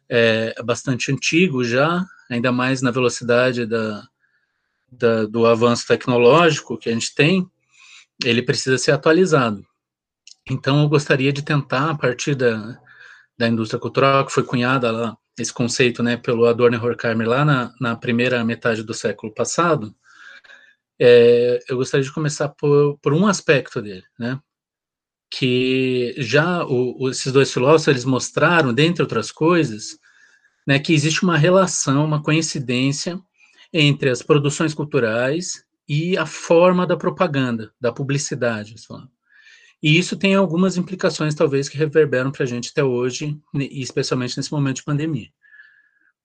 é, 0.09 0.53
bastante 0.61 1.09
antigo 1.09 1.63
já, 1.63 2.05
ainda 2.30 2.51
mais 2.51 2.82
na 2.82 2.91
velocidade 2.91 3.65
da, 3.65 4.05
da, 4.91 5.25
do 5.25 5.45
avanço 5.45 5.88
tecnológico 5.88 6.78
que 6.78 6.89
a 6.89 6.93
gente 6.93 7.15
tem, 7.15 7.49
ele 8.25 8.41
precisa 8.41 8.78
ser 8.78 8.91
atualizado. 8.91 9.65
Então, 10.49 10.82
eu 10.82 10.89
gostaria 10.89 11.32
de 11.32 11.41
tentar, 11.41 11.91
a 11.91 11.95
partir 11.97 12.36
da, 12.36 12.78
da 13.38 13.47
indústria 13.47 13.79
cultural, 13.79 14.25
que 14.25 14.31
foi 14.31 14.43
cunhada 14.43 14.91
lá, 14.91 15.17
esse 15.38 15.53
conceito, 15.53 16.01
né, 16.01 16.17
pelo 16.17 16.45
Adorno 16.45 16.77
e 16.77 16.79
Horkheimer 16.79 17.27
lá 17.27 17.45
na, 17.45 17.73
na 17.79 17.95
primeira 17.95 18.43
metade 18.43 18.83
do 18.83 18.93
século 18.93 19.33
passado, 19.33 19.95
é, 20.99 21.63
eu 21.69 21.77
gostaria 21.77 22.03
de 22.03 22.11
começar 22.11 22.49
por, 22.49 22.97
por 22.99 23.13
um 23.13 23.27
aspecto 23.27 23.81
dele, 23.81 24.03
né, 24.17 24.39
que 25.29 26.15
já 26.17 26.65
o, 26.65 27.09
esses 27.09 27.31
dois 27.31 27.53
filósofos, 27.53 27.88
eles 27.88 28.05
mostraram, 28.05 28.73
dentre 28.73 29.03
outras 29.03 29.31
coisas, 29.31 29.99
né, 30.65 30.79
que 30.79 30.93
existe 30.93 31.23
uma 31.23 31.38
relação, 31.38 32.03
uma 32.03 32.23
coincidência 32.23 33.19
entre 33.71 34.09
as 34.09 34.23
produções 34.23 34.73
culturais 34.73 35.63
e 35.88 36.17
a 36.17 36.25
forma 36.25 36.88
da 36.88 36.97
propaganda, 36.97 37.71
da 37.79 37.91
publicidade. 37.91 38.75
E 39.82 39.97
isso 39.97 40.17
tem 40.17 40.36
algumas 40.36 40.78
implicações, 40.78 41.36
talvez, 41.36 41.69
que 41.69 41.78
reverberam 41.78 42.32
para 42.32 42.43
a 42.43 42.47
gente 42.47 42.69
até 42.71 42.84
hoje, 42.84 43.39
e 43.53 43.82
especialmente 43.82 44.36
nesse 44.36 44.51
momento 44.51 44.78
de 44.78 44.84
pandemia. 44.84 45.30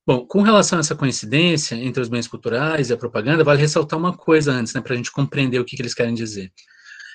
Bom, 0.04 0.26
com 0.26 0.42
relação 0.42 0.78
a 0.78 0.80
essa 0.80 0.96
coincidência 0.96 1.76
entre 1.76 2.02
os 2.02 2.08
bens 2.08 2.26
culturais 2.26 2.90
e 2.90 2.92
a 2.92 2.96
propaganda, 2.96 3.44
vale 3.44 3.60
ressaltar 3.60 3.98
uma 3.98 4.16
coisa 4.16 4.52
antes, 4.52 4.74
né, 4.74 4.80
para 4.80 4.94
a 4.94 4.96
gente 4.96 5.12
compreender 5.12 5.60
o 5.60 5.64
que, 5.64 5.76
que 5.76 5.82
eles 5.82 5.94
querem 5.94 6.14
dizer. 6.14 6.52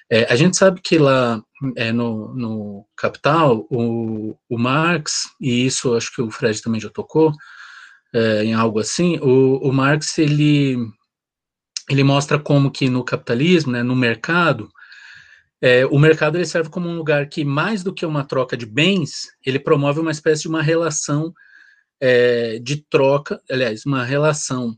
É, 0.09 0.31
a 0.31 0.37
gente 0.37 0.55
sabe 0.55 0.79
que 0.81 0.97
lá 0.97 1.41
é, 1.75 1.91
no, 1.91 2.33
no 2.33 2.85
Capital, 2.95 3.67
o, 3.69 4.37
o 4.49 4.57
Marx, 4.57 5.23
e 5.41 5.65
isso 5.65 5.95
acho 5.95 6.15
que 6.15 6.21
o 6.21 6.31
Fred 6.31 6.61
também 6.61 6.79
já 6.79 6.89
tocou, 6.89 7.33
é, 8.13 8.45
em 8.45 8.53
algo 8.53 8.79
assim, 8.79 9.17
o, 9.19 9.57
o 9.57 9.73
Marx 9.73 10.17
ele, 10.17 10.77
ele 11.89 12.03
mostra 12.05 12.39
como 12.39 12.71
que 12.71 12.89
no 12.89 13.03
capitalismo, 13.03 13.73
né, 13.73 13.83
no 13.83 13.97
mercado, 13.97 14.69
é, 15.61 15.85
o 15.85 15.97
mercado 15.97 16.37
ele 16.37 16.45
serve 16.45 16.69
como 16.69 16.87
um 16.87 16.97
lugar 16.97 17.27
que, 17.27 17.43
mais 17.43 17.83
do 17.83 17.93
que 17.93 18.05
uma 18.05 18.23
troca 18.23 18.55
de 18.55 18.65
bens, 18.65 19.27
ele 19.45 19.59
promove 19.59 19.99
uma 19.99 20.11
espécie 20.11 20.43
de 20.43 20.47
uma 20.47 20.61
relação 20.61 21.33
é, 21.99 22.59
de 22.59 22.77
troca, 22.89 23.41
aliás, 23.49 23.85
uma 23.85 24.03
relação 24.03 24.77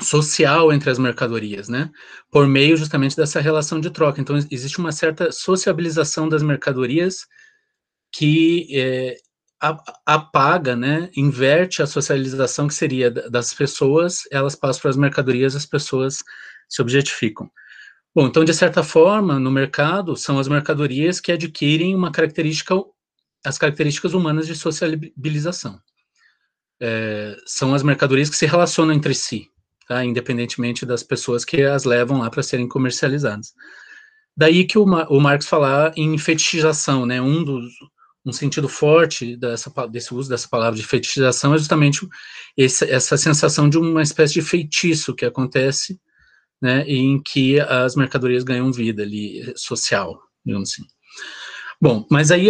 social 0.00 0.72
entre 0.72 0.90
as 0.90 0.98
mercadorias, 0.98 1.68
né? 1.68 1.90
Por 2.30 2.46
meio 2.46 2.76
justamente 2.76 3.16
dessa 3.16 3.40
relação 3.40 3.80
de 3.80 3.90
troca. 3.90 4.20
Então, 4.20 4.36
existe 4.50 4.78
uma 4.78 4.92
certa 4.92 5.30
sociabilização 5.30 6.28
das 6.28 6.42
mercadorias 6.42 7.26
que 8.12 8.68
é, 8.72 9.16
apaga, 10.04 10.74
né, 10.74 11.08
inverte 11.16 11.82
a 11.82 11.86
socialização 11.86 12.66
que 12.66 12.74
seria 12.74 13.10
das 13.10 13.54
pessoas, 13.54 14.22
elas 14.30 14.56
passam 14.56 14.82
para 14.82 14.90
as 14.90 14.96
mercadorias, 14.96 15.54
as 15.54 15.64
pessoas 15.64 16.18
se 16.68 16.82
objetificam. 16.82 17.48
Bom, 18.14 18.26
então, 18.26 18.44
de 18.44 18.52
certa 18.52 18.82
forma, 18.82 19.38
no 19.38 19.50
mercado, 19.50 20.16
são 20.16 20.38
as 20.38 20.46
mercadorias 20.46 21.18
que 21.18 21.32
adquirem 21.32 21.94
uma 21.94 22.12
característica, 22.12 22.74
as 23.44 23.56
características 23.56 24.12
humanas 24.12 24.46
de 24.46 24.54
sociabilização. 24.54 25.80
É, 26.78 27.36
são 27.46 27.74
as 27.74 27.82
mercadorias 27.82 28.28
que 28.28 28.36
se 28.36 28.44
relacionam 28.44 28.92
entre 28.92 29.14
si, 29.14 29.48
tá, 29.88 30.04
independentemente 30.04 30.84
das 30.84 31.02
pessoas 31.02 31.44
que 31.44 31.62
as 31.62 31.84
levam 31.84 32.18
lá 32.18 32.28
para 32.28 32.42
serem 32.42 32.68
comercializadas. 32.68 33.54
Daí 34.36 34.66
que 34.66 34.78
o, 34.78 34.84
o 34.84 35.20
Marx 35.20 35.46
falar 35.46 35.92
em 35.96 36.18
fetichização, 36.18 37.06
né, 37.06 37.20
um 37.20 37.42
dos, 37.42 37.72
um 38.26 38.32
sentido 38.32 38.68
forte 38.68 39.36
dessa, 39.36 39.70
desse 39.88 40.14
uso 40.14 40.28
dessa 40.28 40.48
palavra 40.48 40.78
de 40.78 40.86
fetichização 40.86 41.54
é 41.54 41.58
justamente 41.58 42.06
esse, 42.56 42.84
essa 42.90 43.16
sensação 43.16 43.68
de 43.68 43.78
uma 43.78 44.02
espécie 44.02 44.34
de 44.34 44.42
feitiço 44.42 45.14
que 45.14 45.24
acontece, 45.24 45.98
né, 46.62 46.84
em 46.86 47.20
que 47.20 47.58
as 47.60 47.96
mercadorias 47.96 48.44
ganham 48.44 48.72
vida 48.72 49.02
ali, 49.02 49.52
social, 49.56 50.22
digamos 50.46 50.70
assim. 50.70 50.84
Bom, 51.80 52.06
mas 52.08 52.30
aí, 52.30 52.46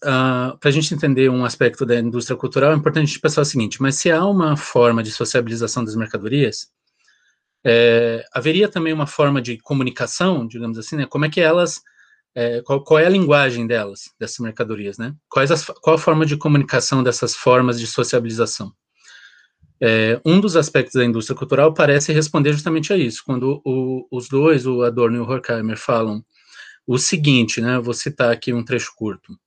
para 0.00 0.58
a 0.62 0.70
gente 0.70 0.92
entender 0.92 1.30
um 1.30 1.46
aspecto 1.46 1.86
da 1.86 1.98
indústria 1.98 2.36
cultural, 2.36 2.72
é 2.72 2.76
importante 2.76 3.04
a 3.04 3.06
gente 3.06 3.20
pensar 3.20 3.40
o 3.40 3.46
seguinte, 3.46 3.80
mas 3.80 3.96
se 3.96 4.10
há 4.10 4.22
uma 4.26 4.58
forma 4.58 5.02
de 5.02 5.10
sociabilização 5.10 5.82
das 5.82 5.96
mercadorias, 5.96 6.68
é, 7.66 8.22
haveria 8.34 8.68
também 8.68 8.92
uma 8.92 9.06
forma 9.06 9.40
de 9.40 9.56
comunicação, 9.56 10.46
digamos 10.46 10.78
assim, 10.78 10.96
né, 10.96 11.06
como 11.06 11.24
é 11.24 11.30
que 11.30 11.40
elas 11.40 11.80
é, 12.34 12.60
qual, 12.62 12.82
qual, 12.82 12.98
é 12.98 13.06
a 13.06 13.10
linguagem 13.10 13.66
delas, 13.66 14.10
dessas 14.18 14.40
mercadorias, 14.40 14.98
né? 14.98 15.14
Quais 15.28 15.52
as, 15.52 15.64
qual 15.64 15.94
a 15.94 15.98
forma 15.98 16.26
de 16.26 16.36
comunicação 16.36 17.00
dessas 17.00 17.36
formas 17.36 17.78
de 17.78 17.86
sociabilização? 17.86 18.72
É, 19.86 20.18
um 20.24 20.40
dos 20.40 20.56
aspectos 20.56 20.94
da 20.94 21.04
indústria 21.04 21.36
cultural 21.36 21.74
parece 21.74 22.10
responder 22.10 22.54
justamente 22.54 22.90
a 22.90 22.96
isso, 22.96 23.22
quando 23.22 23.60
o, 23.62 24.08
os 24.10 24.30
dois, 24.30 24.66
o 24.66 24.82
Adorno 24.82 25.18
e 25.18 25.20
o 25.20 25.24
Horkheimer, 25.24 25.76
falam 25.76 26.24
o 26.86 26.96
seguinte, 26.96 27.60
né? 27.60 27.78
Vou 27.78 27.92
citar 27.92 28.32
aqui 28.32 28.50
um 28.50 28.64
trecho 28.64 28.94
curto. 28.96 29.38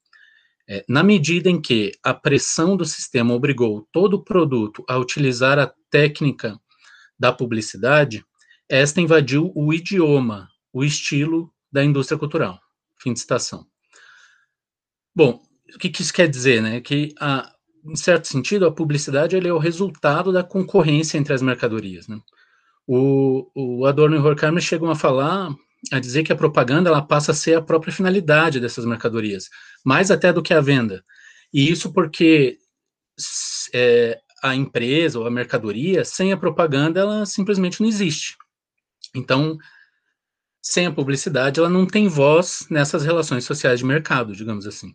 É, 0.70 0.86
na 0.88 1.02
medida 1.02 1.50
em 1.50 1.60
que 1.60 1.92
a 2.04 2.14
pressão 2.14 2.78
do 2.78 2.86
sistema 2.86 3.34
obrigou 3.34 3.88
todo 3.92 4.24
produto 4.24 4.86
a 4.88 5.00
utilizar 5.00 5.58
a 5.58 5.74
técnica 5.90 6.56
da 7.18 7.34
publicidade, 7.34 8.24
esta 8.70 9.02
invadiu 9.02 9.52
o 9.56 9.74
idioma, 9.74 10.48
o 10.72 10.84
estilo 10.84 11.52
da 11.72 11.84
indústria 11.84 12.20
cultural. 12.20 12.60
Fim 13.02 13.12
de 13.12 13.22
citação. 13.22 13.66
Bom, 15.16 15.42
o 15.74 15.80
que, 15.80 15.90
que 15.90 16.04
isso 16.04 16.14
quer 16.14 16.28
dizer, 16.28 16.62
né? 16.62 16.80
Que, 16.80 17.10
a, 17.20 17.57
em 17.88 17.96
certo 17.96 18.28
sentido, 18.28 18.66
a 18.66 18.72
publicidade 18.72 19.36
é 19.36 19.54
o 19.54 19.58
resultado 19.58 20.32
da 20.32 20.44
concorrência 20.44 21.18
entre 21.18 21.34
as 21.34 21.42
mercadorias, 21.42 22.08
né? 22.08 22.20
O, 22.86 23.50
o 23.54 23.86
Adorno 23.86 24.16
e 24.16 24.20
Horkheimer 24.20 24.62
chegam 24.62 24.90
a 24.90 24.96
falar, 24.96 25.54
a 25.92 26.00
dizer 26.00 26.24
que 26.24 26.32
a 26.32 26.38
propaganda 26.38 26.90
ela 26.90 27.02
passa 27.02 27.32
a 27.32 27.36
ser 27.36 27.56
a 27.56 27.62
própria 27.62 27.92
finalidade 27.92 28.60
dessas 28.60 28.86
mercadorias, 28.86 29.50
mais 29.86 30.10
até 30.10 30.32
do 30.32 30.42
que 30.42 30.54
a 30.54 30.62
venda. 30.62 31.04
E 31.54 31.70
isso 31.70 31.92
porque 31.92 32.58
é, 33.74 34.20
a 34.44 34.56
empresa 34.56 35.20
ou 35.20 35.26
a 35.26 35.32
mercadoria, 35.32 36.06
sem 36.06 36.32
a 36.32 36.38
propaganda, 36.38 37.00
ela 37.00 37.26
simplesmente 37.26 37.82
não 37.82 37.88
existe. 37.88 38.36
Então, 39.16 39.58
sem 40.62 40.86
a 40.86 40.92
publicidade, 40.92 41.60
ela 41.60 41.70
não 41.70 41.86
tem 41.86 42.08
voz 42.08 42.68
nessas 42.70 43.04
relações 43.04 43.46
sociais 43.46 43.80
de 43.80 43.86
mercado, 43.86 44.36
digamos 44.36 44.68
assim. 44.68 44.94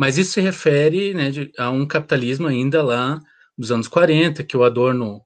Mas 0.00 0.16
isso 0.16 0.32
se 0.32 0.40
refere 0.40 1.12
né, 1.12 1.30
de, 1.30 1.52
a 1.58 1.68
um 1.68 1.86
capitalismo 1.86 2.46
ainda 2.46 2.82
lá 2.82 3.20
dos 3.56 3.70
anos 3.70 3.86
40, 3.86 4.42
que 4.44 4.56
o 4.56 4.64
Adorno 4.64 5.20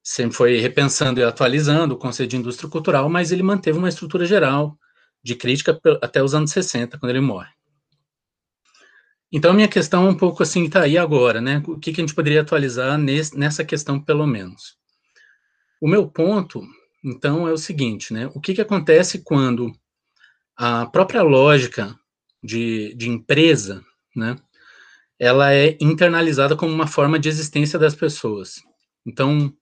sempre 0.00 0.36
foi 0.36 0.58
repensando 0.58 1.18
e 1.18 1.24
atualizando 1.24 1.94
o 1.94 1.98
conceito 1.98 2.30
de 2.30 2.36
indústria 2.36 2.70
cultural, 2.70 3.08
mas 3.08 3.32
ele 3.32 3.42
manteve 3.42 3.76
uma 3.76 3.88
estrutura 3.88 4.24
geral 4.24 4.78
de 5.20 5.34
crítica 5.34 5.76
até 6.00 6.22
os 6.22 6.32
anos 6.32 6.52
60, 6.52 6.96
quando 6.96 7.10
ele 7.10 7.20
morre. 7.20 7.50
Então, 9.32 9.50
a 9.50 9.54
minha 9.54 9.66
questão 9.66 10.06
é 10.06 10.10
um 10.10 10.16
pouco 10.16 10.44
assim, 10.44 10.66
está 10.66 10.82
aí 10.82 10.96
agora, 10.96 11.40
né? 11.40 11.60
O 11.66 11.76
que, 11.76 11.92
que 11.92 12.00
a 12.00 12.04
gente 12.04 12.14
poderia 12.14 12.42
atualizar 12.42 12.96
nesse, 12.96 13.36
nessa 13.36 13.64
questão, 13.64 14.00
pelo 14.00 14.28
menos? 14.28 14.76
O 15.80 15.88
meu 15.88 16.06
ponto, 16.08 16.62
então, 17.02 17.48
é 17.48 17.52
o 17.52 17.58
seguinte, 17.58 18.12
né? 18.12 18.30
O 18.32 18.40
que, 18.40 18.54
que 18.54 18.60
acontece 18.60 19.24
quando 19.24 19.72
a 20.56 20.86
própria 20.86 21.22
lógica 21.22 21.98
de, 22.40 22.94
de 22.94 23.08
empresa, 23.08 23.84
né, 24.18 24.36
ela 25.18 25.52
é 25.52 25.76
internalizada 25.80 26.56
como 26.56 26.72
uma 26.72 26.86
forma 26.86 27.18
de 27.18 27.28
existência 27.28 27.78
das 27.78 27.94
pessoas. 27.94 28.62
Então, 29.06 29.52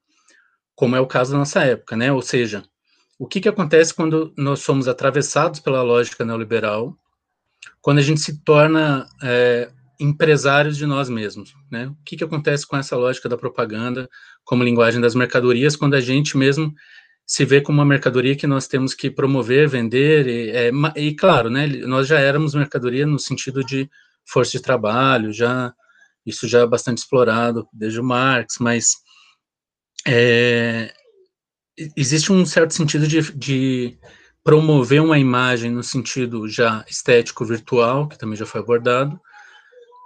como 0.75 0.97
é 0.97 1.01
o 1.01 1.07
caso 1.07 1.33
da 1.33 1.39
nossa 1.39 1.63
época, 1.63 1.97
né, 1.97 2.13
ou 2.13 2.21
seja, 2.21 2.65
o 3.19 3.27
que, 3.27 3.41
que 3.41 3.49
acontece 3.49 3.95
quando 3.95 4.33
nós 4.37 4.61
somos 4.61 4.89
atravessados 4.89 5.61
pela 5.61 5.83
lógica 5.83 6.25
neoliberal, 6.25 6.97
quando 7.81 7.99
a 7.99 8.03
gente 8.03 8.21
se 8.21 8.43
torna 8.45 9.09
é, 9.23 9.71
empresários 9.99 10.77
de 10.77 10.87
nós 10.87 11.09
mesmos, 11.09 11.55
né? 11.71 11.87
O 11.87 11.97
que, 12.05 12.17
que 12.17 12.25
acontece 12.25 12.67
com 12.67 12.77
essa 12.77 12.97
lógica 12.97 13.29
da 13.29 13.37
propaganda 13.37 14.09
como 14.45 14.63
linguagem 14.63 15.01
das 15.01 15.15
mercadorias, 15.15 15.77
quando 15.77 15.95
a 15.95 16.01
gente 16.01 16.37
mesmo 16.37 16.75
se 17.27 17.45
vê 17.45 17.61
como 17.61 17.79
uma 17.79 17.85
mercadoria 17.85 18.37
que 18.37 18.47
nós 18.47 18.69
temos 18.69 18.95
que 18.95 19.11
promover, 19.11 19.69
vender, 19.69 20.27
e, 20.29 20.51
é, 20.51 20.71
e, 20.97 21.15
claro, 21.15 21.51
né, 21.51 21.67
nós 21.67 22.07
já 22.07 22.21
éramos 22.21 22.55
mercadoria 22.55 23.07
no 23.07 23.19
sentido 23.19 23.65
de 23.65 23.91
força 24.27 24.53
de 24.53 24.63
trabalho, 24.63 25.33
já 25.33 25.73
isso 26.25 26.49
já 26.49 26.61
é 26.61 26.67
bastante 26.67 26.99
explorado 26.99 27.69
desde 27.73 28.01
o 28.01 28.05
Marx, 28.05 28.57
mas 28.59 28.97
é, 30.07 30.93
existe 31.97 32.33
um 32.33 32.45
certo 32.45 32.75
sentido 32.75 33.07
de, 33.07 33.33
de 33.33 33.99
promover 34.43 35.01
uma 35.03 35.19
imagem 35.19 35.71
no 35.71 35.83
sentido 35.83 36.49
já 36.49 36.85
estético 36.89 37.45
virtual, 37.45 38.09
que 38.09 38.19
também 38.19 38.37
já 38.37 38.47
foi 38.47 38.61
abordado, 38.61 39.21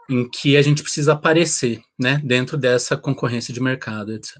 em 0.09 0.29
que 0.29 0.57
a 0.57 0.63
gente 0.63 0.83
precisa 0.83 1.13
aparecer, 1.13 1.81
né, 1.99 2.21
dentro 2.25 2.59
dessa 2.59 2.97
concorrência 2.97 3.55
de 3.55 3.61
mercado, 3.61 4.13
etc. 4.13 4.39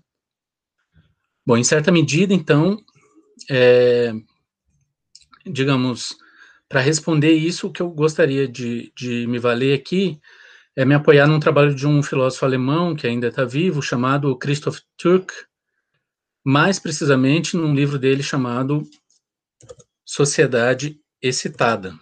Bom, 1.47 1.57
em 1.57 1.65
certa 1.65 1.93
medida, 1.93 2.35
então, 2.35 2.77
é, 3.49 4.13
digamos, 5.47 6.17
para 6.71 6.81
responder 6.81 7.33
isso, 7.33 7.67
o 7.67 7.73
que 7.73 7.83
eu 7.83 7.91
gostaria 7.91 8.47
de, 8.47 8.93
de 8.97 9.27
me 9.27 9.41
valer 9.41 9.75
aqui 9.75 10.21
é 10.77 10.85
me 10.85 10.95
apoiar 10.95 11.27
num 11.27 11.41
trabalho 11.41 11.75
de 11.75 11.85
um 11.85 12.01
filósofo 12.01 12.45
alemão 12.45 12.95
que 12.95 13.09
ainda 13.09 13.27
está 13.27 13.45
vivo, 13.45 13.83
chamado 13.83 14.39
Christoph 14.39 14.79
Türk, 14.97 15.35
mais 16.45 16.79
precisamente 16.79 17.57
num 17.57 17.75
livro 17.75 17.99
dele 17.99 18.23
chamado 18.23 18.89
Sociedade 20.07 21.01
Excitada. 21.21 21.99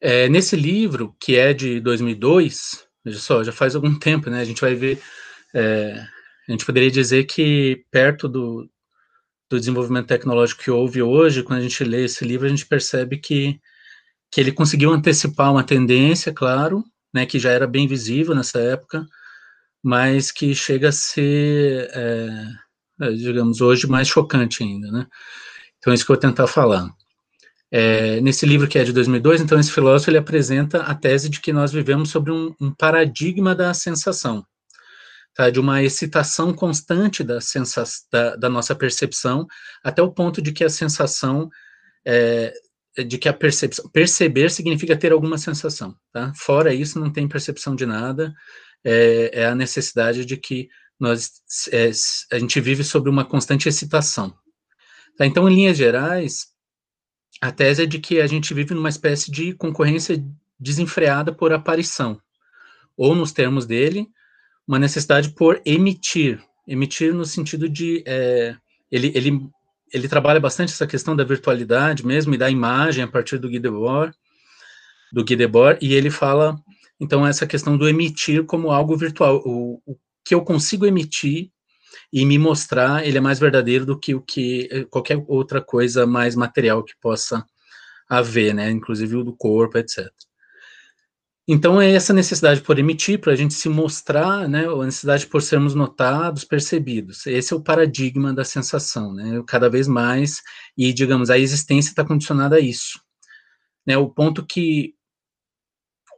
É, 0.00 0.26
nesse 0.30 0.56
livro, 0.56 1.14
que 1.20 1.36
é 1.36 1.52
de 1.52 1.80
2002, 1.80 2.88
veja 3.04 3.18
só, 3.18 3.44
já 3.44 3.52
faz 3.52 3.76
algum 3.76 3.94
tempo, 3.98 4.30
né? 4.30 4.40
A 4.40 4.44
gente 4.44 4.62
vai 4.62 4.74
ver 4.74 4.98
é, 5.54 6.02
a 6.48 6.52
gente 6.52 6.64
poderia 6.64 6.90
dizer 6.90 7.24
que 7.24 7.84
perto 7.90 8.26
do, 8.26 8.70
do 9.50 9.58
desenvolvimento 9.58 10.06
tecnológico 10.06 10.62
que 10.62 10.70
houve 10.70 11.02
hoje, 11.02 11.42
quando 11.42 11.58
a 11.58 11.62
gente 11.62 11.82
lê 11.82 12.04
esse 12.04 12.24
livro, 12.24 12.46
a 12.46 12.48
gente 12.48 12.64
percebe 12.64 13.18
que, 13.18 13.60
que 14.30 14.40
ele 14.40 14.52
conseguiu 14.52 14.92
antecipar 14.92 15.50
uma 15.50 15.64
tendência, 15.64 16.32
claro, 16.32 16.84
né, 17.12 17.26
que 17.26 17.38
já 17.40 17.50
era 17.50 17.66
bem 17.66 17.88
visível 17.88 18.32
nessa 18.32 18.60
época, 18.60 19.04
mas 19.82 20.30
que 20.30 20.54
chega 20.54 20.90
a 20.90 20.92
ser, 20.92 21.90
é, 21.92 22.46
é 23.00 23.10
digamos, 23.10 23.60
hoje 23.60 23.88
mais 23.88 24.06
chocante 24.06 24.62
ainda, 24.62 24.90
né? 24.92 25.06
Então, 25.78 25.92
é 25.92 25.94
isso 25.94 26.04
que 26.04 26.12
eu 26.12 26.14
vou 26.14 26.20
tentar 26.20 26.46
falar. 26.46 26.88
É, 27.72 28.20
nesse 28.20 28.46
livro 28.46 28.68
que 28.68 28.78
é 28.78 28.84
de 28.84 28.92
2002, 28.92 29.40
então, 29.40 29.58
esse 29.58 29.72
filósofo 29.72 30.10
ele 30.10 30.18
apresenta 30.18 30.82
a 30.82 30.94
tese 30.94 31.28
de 31.28 31.40
que 31.40 31.52
nós 31.52 31.72
vivemos 31.72 32.10
sobre 32.10 32.30
um, 32.30 32.54
um 32.60 32.72
paradigma 32.72 33.54
da 33.54 33.74
sensação 33.74 34.44
de 35.48 35.60
uma 35.60 35.82
excitação 35.82 36.52
constante 36.52 37.22
da, 37.22 37.40
sensação, 37.40 38.06
da, 38.12 38.36
da, 38.36 38.48
nossa 38.48 38.74
percepção, 38.74 39.46
até 39.82 40.02
o 40.02 40.12
ponto 40.12 40.42
de 40.42 40.52
que 40.52 40.64
a 40.64 40.68
sensação, 40.68 41.48
é, 42.04 42.52
de 43.06 43.16
que 43.16 43.28
a 43.28 43.32
percepção, 43.32 43.88
perceber 43.90 44.50
significa 44.50 44.96
ter 44.96 45.12
alguma 45.12 45.38
sensação, 45.38 45.96
tá? 46.12 46.32
Fora 46.36 46.74
isso, 46.74 46.98
não 46.98 47.10
tem 47.10 47.28
percepção 47.28 47.74
de 47.74 47.86
nada, 47.86 48.34
é, 48.84 49.30
é 49.32 49.46
a 49.46 49.54
necessidade 49.54 50.24
de 50.24 50.36
que 50.36 50.68
nós, 50.98 51.30
é, 51.72 51.90
a 52.32 52.38
gente 52.38 52.60
vive 52.60 52.84
sobre 52.84 53.08
uma 53.08 53.24
constante 53.24 53.68
excitação. 53.68 54.34
Tá? 55.16 55.24
Então, 55.24 55.48
em 55.48 55.54
linhas 55.54 55.78
gerais, 55.78 56.48
a 57.40 57.50
tese 57.50 57.84
é 57.84 57.86
de 57.86 57.98
que 57.98 58.20
a 58.20 58.26
gente 58.26 58.52
vive 58.52 58.74
numa 58.74 58.90
espécie 58.90 59.30
de 59.30 59.54
concorrência 59.54 60.22
desenfreada 60.58 61.32
por 61.32 61.52
aparição, 61.52 62.20
ou 62.96 63.14
nos 63.14 63.32
termos 63.32 63.64
dele, 63.64 64.06
uma 64.70 64.78
necessidade 64.78 65.30
por 65.30 65.60
emitir, 65.64 66.40
emitir 66.64 67.12
no 67.12 67.24
sentido 67.24 67.68
de 67.68 68.04
é, 68.06 68.54
ele, 68.88 69.10
ele, 69.16 69.50
ele 69.92 70.08
trabalha 70.08 70.38
bastante 70.38 70.72
essa 70.72 70.86
questão 70.86 71.16
da 71.16 71.24
virtualidade 71.24 72.06
mesmo 72.06 72.32
e 72.34 72.38
da 72.38 72.48
imagem 72.48 73.02
a 73.02 73.08
partir 73.08 73.36
do 73.38 73.48
Guy 73.48 73.58
Debord, 73.58 74.14
do 75.12 75.24
Guy 75.24 75.34
Debord, 75.34 75.84
e 75.84 75.92
ele 75.92 76.08
fala 76.08 76.56
então 77.00 77.26
essa 77.26 77.48
questão 77.48 77.76
do 77.76 77.88
emitir 77.88 78.44
como 78.44 78.70
algo 78.70 78.96
virtual, 78.96 79.42
o, 79.44 79.82
o 79.84 79.98
que 80.24 80.36
eu 80.36 80.42
consigo 80.42 80.86
emitir 80.86 81.50
e 82.12 82.24
me 82.24 82.38
mostrar, 82.38 83.04
ele 83.04 83.18
é 83.18 83.20
mais 83.20 83.40
verdadeiro 83.40 83.84
do 83.84 83.98
que 83.98 84.14
o 84.14 84.20
que 84.20 84.86
qualquer 84.88 85.20
outra 85.26 85.60
coisa 85.60 86.06
mais 86.06 86.36
material 86.36 86.84
que 86.84 86.94
possa 87.00 87.44
haver, 88.08 88.54
né, 88.54 88.70
inclusive 88.70 89.16
o 89.16 89.24
do 89.24 89.34
corpo, 89.34 89.78
etc. 89.78 90.06
Então 91.48 91.80
é 91.80 91.90
essa 91.92 92.12
necessidade 92.12 92.60
por 92.60 92.78
emitir, 92.78 93.20
para 93.20 93.32
a 93.32 93.36
gente 93.36 93.54
se 93.54 93.68
mostrar, 93.68 94.48
né, 94.48 94.66
a 94.66 94.84
necessidade 94.84 95.26
por 95.26 95.42
sermos 95.42 95.74
notados, 95.74 96.44
percebidos. 96.44 97.26
Esse 97.26 97.52
é 97.52 97.56
o 97.56 97.62
paradigma 97.62 98.32
da 98.32 98.44
sensação, 98.44 99.12
né, 99.12 99.42
cada 99.46 99.68
vez 99.68 99.88
mais, 99.88 100.42
e 100.76 100.92
digamos, 100.92 101.30
a 101.30 101.38
existência 101.38 101.90
está 101.90 102.04
condicionada 102.04 102.56
a 102.56 102.60
isso. 102.60 103.00
Né, 103.86 103.96
o 103.96 104.08
ponto 104.08 104.44
que 104.46 104.94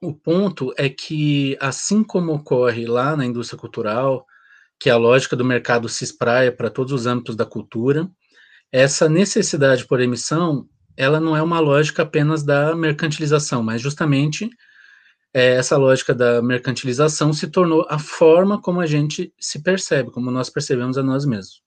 o 0.02 0.12
ponto 0.12 0.74
é 0.76 0.88
que, 0.88 1.56
assim 1.60 2.02
como 2.02 2.32
ocorre 2.34 2.86
lá 2.86 3.16
na 3.16 3.24
indústria 3.24 3.58
cultural, 3.58 4.26
que 4.80 4.90
a 4.90 4.96
lógica 4.96 5.36
do 5.36 5.44
mercado 5.44 5.88
se 5.88 6.02
espraia 6.02 6.50
para 6.50 6.68
todos 6.68 6.92
os 6.92 7.06
âmbitos 7.06 7.36
da 7.36 7.46
cultura, 7.46 8.10
essa 8.72 9.08
necessidade 9.08 9.86
por 9.86 10.00
emissão, 10.00 10.66
ela 10.96 11.20
não 11.20 11.36
é 11.36 11.42
uma 11.42 11.60
lógica 11.60 12.02
apenas 12.02 12.42
da 12.42 12.74
mercantilização, 12.74 13.62
mas 13.62 13.80
justamente 13.80 14.50
é, 15.34 15.54
essa 15.54 15.76
lógica 15.76 16.14
da 16.14 16.42
mercantilização 16.42 17.32
se 17.32 17.48
tornou 17.48 17.86
a 17.88 17.98
forma 17.98 18.60
como 18.60 18.80
a 18.80 18.86
gente 18.86 19.32
se 19.38 19.62
percebe, 19.62 20.10
como 20.10 20.30
nós 20.30 20.50
percebemos 20.50 20.98
a 20.98 21.02
nós 21.02 21.24
mesmos. 21.24 21.62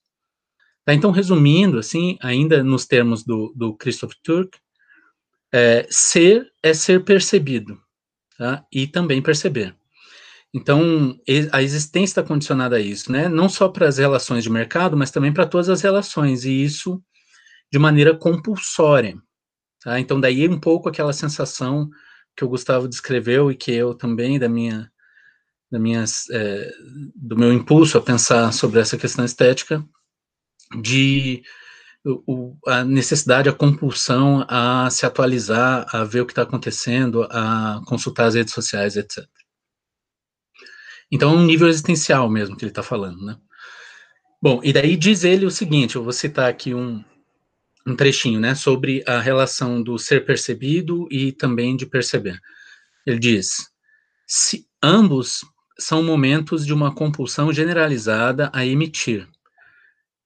Tá, 0.85 0.93
então, 0.93 1.09
resumindo, 1.09 1.79
assim, 1.79 2.17
ainda 2.21 2.63
nos 2.63 2.85
termos 2.85 3.23
do, 3.23 3.51
do 3.55 3.75
Christoph 3.75 4.13
Turk, 4.23 4.57
é, 5.51 5.87
ser 5.89 6.51
é 6.61 6.73
ser 6.73 7.03
percebido, 7.03 7.79
tá? 8.37 8.63
e 8.71 8.85
também 8.85 9.21
perceber. 9.21 9.75
Então, 10.53 11.19
a 11.51 11.61
existência 11.61 12.21
está 12.21 12.23
condicionada 12.23 12.77
a 12.77 12.79
isso, 12.79 13.11
né? 13.11 13.27
Não 13.27 13.49
só 13.49 13.67
para 13.67 13.89
as 13.89 13.97
relações 13.97 14.41
de 14.43 14.49
mercado, 14.49 14.95
mas 14.95 15.11
também 15.11 15.33
para 15.33 15.45
todas 15.45 15.67
as 15.67 15.81
relações. 15.81 16.45
E 16.45 16.63
isso, 16.63 17.03
de 17.69 17.77
maneira 17.77 18.15
compulsória. 18.15 19.17
Tá? 19.83 19.99
Então, 19.99 20.17
daí 20.17 20.47
um 20.47 20.57
pouco 20.57 20.87
aquela 20.87 21.11
sensação 21.11 21.89
que 22.35 22.43
o 22.43 22.49
Gustavo 22.49 22.87
descreveu 22.87 23.51
e 23.51 23.55
que 23.55 23.71
eu 23.71 23.93
também, 23.93 24.37
da 24.37 24.49
minha, 24.49 24.91
da 25.71 25.79
minhas, 25.79 26.29
é, 26.29 26.71
do 27.15 27.37
meu 27.37 27.53
impulso 27.53 27.97
a 27.97 28.01
pensar 28.01 28.51
sobre 28.51 28.79
essa 28.79 28.97
questão 28.97 29.23
estética, 29.23 29.83
de 30.81 31.43
o, 32.05 32.55
a 32.67 32.83
necessidade, 32.83 33.49
a 33.49 33.53
compulsão 33.53 34.45
a 34.47 34.89
se 34.91 35.05
atualizar, 35.05 35.87
a 35.91 36.03
ver 36.03 36.21
o 36.21 36.25
que 36.25 36.31
está 36.33 36.43
acontecendo, 36.43 37.23
a 37.31 37.81
consultar 37.87 38.27
as 38.27 38.35
redes 38.35 38.53
sociais, 38.53 38.95
etc. 38.95 39.25
Então, 41.11 41.31
é 41.31 41.35
um 41.35 41.45
nível 41.45 41.67
existencial 41.67 42.29
mesmo 42.29 42.55
que 42.55 42.63
ele 42.63 42.71
está 42.71 42.83
falando, 42.83 43.23
né? 43.25 43.37
Bom, 44.41 44.59
e 44.63 44.71
daí 44.71 44.95
diz 44.95 45.23
ele 45.23 45.45
o 45.45 45.51
seguinte, 45.51 45.95
eu 45.95 46.03
vou 46.03 46.13
citar 46.13 46.49
aqui 46.49 46.73
um, 46.73 47.03
um 47.85 47.95
trechinho, 47.95 48.39
né, 48.39 48.55
sobre 48.55 49.03
a 49.07 49.19
relação 49.19 49.81
do 49.81 49.97
ser 49.97 50.25
percebido 50.25 51.07
e 51.11 51.31
também 51.31 51.75
de 51.75 51.85
perceber. 51.85 52.39
Ele 53.05 53.19
diz: 53.19 53.69
se 54.27 54.67
ambos 54.81 55.45
são 55.77 56.01
momentos 56.01 56.65
de 56.65 56.73
uma 56.73 56.93
compulsão 56.93 57.51
generalizada 57.53 58.49
a 58.53 58.65
emitir, 58.65 59.27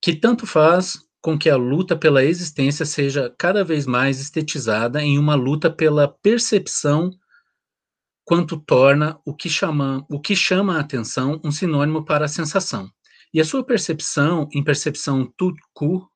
que 0.01 0.15
tanto 0.15 0.45
faz 0.45 0.97
com 1.21 1.37
que 1.37 1.49
a 1.49 1.57
luta 1.57 1.97
pela 1.97 2.23
existência 2.23 2.85
seja 2.85 3.33
cada 3.37 3.63
vez 3.63 3.85
mais 3.85 4.19
estetizada 4.19 5.01
em 5.01 5.17
uma 5.19 5.35
luta 5.35 5.69
pela 5.69 6.07
percepção, 6.07 7.11
quanto 8.23 8.57
torna 8.57 9.19
o 9.25 9.35
que 9.35 9.49
chama, 9.49 10.05
o 10.09 10.19
que 10.19 10.35
chama 10.35 10.77
a 10.77 10.79
atenção 10.79 11.41
um 11.43 11.51
sinônimo 11.51 12.05
para 12.05 12.25
a 12.25 12.29
sensação. 12.29 12.89
E 13.33 13.41
a 13.41 13.45
sua 13.45 13.63
percepção 13.63 14.47
em 14.53 14.63
percepção 14.63 15.31
tout 15.37 15.59
court, 15.73 16.08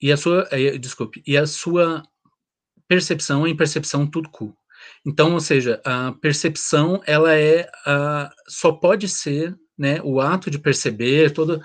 e 0.00 0.10
a 0.12 0.16
sua, 0.16 0.48
eh, 0.50 0.78
desculpe, 0.78 1.22
e 1.26 1.36
a 1.36 1.46
sua 1.46 2.02
percepção 2.88 3.46
em 3.46 3.56
percepção 3.56 4.10
court. 4.10 4.54
Então, 5.06 5.34
ou 5.34 5.40
seja, 5.40 5.80
a 5.84 6.12
percepção, 6.12 7.00
ela 7.06 7.34
é, 7.34 7.70
a, 7.86 8.30
só 8.48 8.72
pode 8.72 9.08
ser, 9.08 9.56
né, 9.78 10.00
o 10.02 10.20
ato 10.20 10.50
de 10.50 10.58
perceber, 10.58 11.32
toda, 11.32 11.60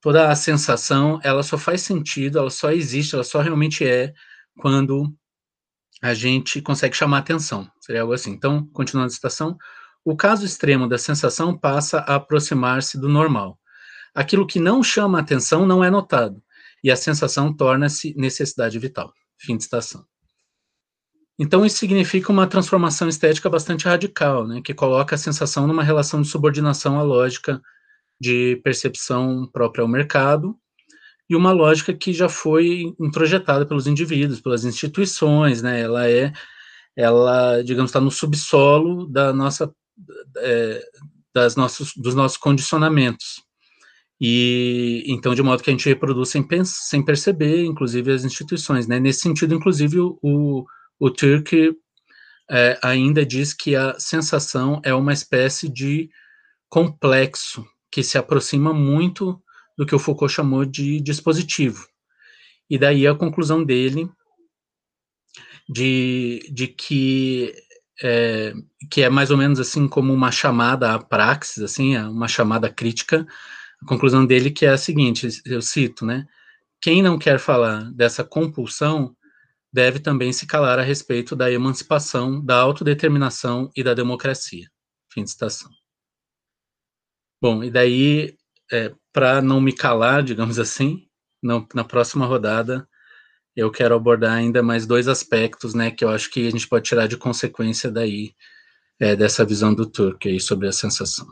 toda 0.00 0.30
a 0.30 0.34
sensação, 0.34 1.20
ela 1.22 1.42
só 1.42 1.58
faz 1.58 1.82
sentido, 1.82 2.38
ela 2.38 2.50
só 2.50 2.70
existe, 2.72 3.14
ela 3.14 3.24
só 3.24 3.40
realmente 3.40 3.86
é 3.86 4.12
quando 4.58 5.12
a 6.02 6.14
gente 6.14 6.60
consegue 6.60 6.96
chamar 6.96 7.18
atenção, 7.18 7.70
seria 7.80 8.02
algo 8.02 8.12
assim. 8.12 8.32
Então, 8.32 8.66
continuando 8.72 9.06
a 9.06 9.14
citação, 9.14 9.56
o 10.04 10.16
caso 10.16 10.44
extremo 10.44 10.88
da 10.88 10.98
sensação 10.98 11.56
passa 11.56 11.98
a 12.00 12.16
aproximar-se 12.16 12.98
do 12.98 13.08
normal. 13.08 13.58
Aquilo 14.14 14.46
que 14.46 14.58
não 14.58 14.82
chama 14.82 15.20
atenção 15.20 15.64
não 15.64 15.82
é 15.82 15.90
notado, 15.90 16.42
e 16.82 16.90
a 16.90 16.96
sensação 16.96 17.54
torna-se 17.54 18.14
necessidade 18.16 18.78
vital. 18.78 19.12
Fim 19.38 19.56
de 19.56 19.64
citação. 19.64 20.04
Então, 21.38 21.64
isso 21.64 21.78
significa 21.78 22.30
uma 22.30 22.46
transformação 22.46 23.08
estética 23.08 23.48
bastante 23.48 23.86
radical, 23.86 24.46
né, 24.46 24.60
que 24.62 24.74
coloca 24.74 25.14
a 25.14 25.18
sensação 25.18 25.66
numa 25.66 25.82
relação 25.82 26.20
de 26.20 26.28
subordinação 26.28 26.98
à 26.98 27.02
lógica 27.02 27.60
de 28.20 28.60
percepção 28.62 29.48
própria 29.52 29.82
ao 29.82 29.88
mercado 29.88 30.56
e 31.28 31.34
uma 31.34 31.50
lógica 31.50 31.94
que 31.94 32.12
já 32.12 32.28
foi 32.28 32.94
introjetada 33.00 33.64
pelos 33.64 33.86
indivíduos, 33.86 34.40
pelas 34.40 34.64
instituições, 34.64 35.62
né, 35.62 35.80
ela 35.80 36.08
é, 36.08 36.32
ela, 36.94 37.62
digamos, 37.62 37.90
está 37.90 38.00
no 38.00 38.10
subsolo 38.10 39.06
da 39.06 39.32
nossa, 39.32 39.74
é, 40.36 40.82
das 41.34 41.56
nossos, 41.56 41.92
dos 41.96 42.14
nossos 42.14 42.36
condicionamentos. 42.36 43.42
E 44.24 45.02
então, 45.08 45.34
de 45.34 45.42
modo 45.42 45.64
que 45.64 45.68
a 45.68 45.72
gente 45.72 45.88
reproduz 45.88 46.28
sem, 46.28 46.46
sem 46.64 47.04
perceber, 47.04 47.64
inclusive 47.64 48.12
as 48.12 48.24
instituições, 48.24 48.86
né? 48.86 49.00
Nesse 49.00 49.18
sentido, 49.18 49.52
inclusive, 49.52 49.98
o, 49.98 50.64
o 51.00 51.10
Turk 51.10 51.76
é, 52.48 52.78
ainda 52.80 53.26
diz 53.26 53.52
que 53.52 53.74
a 53.74 53.98
sensação 53.98 54.80
é 54.84 54.94
uma 54.94 55.12
espécie 55.12 55.68
de 55.68 56.08
complexo 56.68 57.66
que 57.90 58.04
se 58.04 58.16
aproxima 58.16 58.72
muito 58.72 59.42
do 59.76 59.84
que 59.84 59.94
o 59.94 59.98
Foucault 59.98 60.32
chamou 60.32 60.64
de 60.64 61.00
dispositivo. 61.00 61.84
E 62.70 62.78
daí 62.78 63.08
a 63.08 63.16
conclusão 63.16 63.64
dele 63.64 64.08
de, 65.68 66.48
de 66.54 66.68
que 66.68 67.52
é, 68.00 68.54
que 68.88 69.02
é 69.02 69.10
mais 69.10 69.32
ou 69.32 69.36
menos 69.36 69.58
assim 69.58 69.88
como 69.88 70.12
uma 70.12 70.30
chamada 70.30 70.94
à 70.94 70.98
praxis, 71.00 71.60
assim, 71.62 71.96
é 71.96 72.04
uma 72.04 72.28
chamada 72.28 72.70
crítica. 72.70 73.26
A 73.82 73.86
conclusão 73.86 74.24
dele 74.24 74.50
que 74.50 74.64
é 74.64 74.70
a 74.70 74.78
seguinte, 74.78 75.28
eu 75.44 75.60
cito, 75.60 76.06
né? 76.06 76.26
Quem 76.80 77.02
não 77.02 77.18
quer 77.18 77.38
falar 77.38 77.92
dessa 77.92 78.24
compulsão 78.24 79.16
deve 79.72 79.98
também 79.98 80.32
se 80.32 80.46
calar 80.46 80.78
a 80.78 80.82
respeito 80.82 81.34
da 81.34 81.50
emancipação, 81.50 82.44
da 82.44 82.56
autodeterminação 82.56 83.70
e 83.74 83.82
da 83.82 83.94
democracia. 83.94 84.68
Fim 85.12 85.24
de 85.24 85.30
citação. 85.30 85.70
Bom, 87.40 87.64
e 87.64 87.70
daí, 87.70 88.36
é, 88.70 88.94
para 89.12 89.42
não 89.42 89.60
me 89.60 89.72
calar, 89.72 90.22
digamos 90.22 90.58
assim, 90.58 91.08
no, 91.42 91.66
na 91.74 91.82
próxima 91.82 92.26
rodada, 92.26 92.88
eu 93.56 93.70
quero 93.70 93.94
abordar 93.94 94.34
ainda 94.34 94.62
mais 94.62 94.86
dois 94.86 95.08
aspectos, 95.08 95.74
né, 95.74 95.90
que 95.90 96.04
eu 96.04 96.08
acho 96.08 96.30
que 96.30 96.46
a 96.46 96.50
gente 96.50 96.68
pode 96.68 96.84
tirar 96.84 97.06
de 97.06 97.16
consequência 97.16 97.90
daí, 97.90 98.34
é, 99.00 99.16
dessa 99.16 99.44
visão 99.44 99.74
do 99.74 99.86
Turk 99.86 100.28
aí 100.28 100.38
sobre 100.38 100.68
a 100.68 100.72
sensação. 100.72 101.26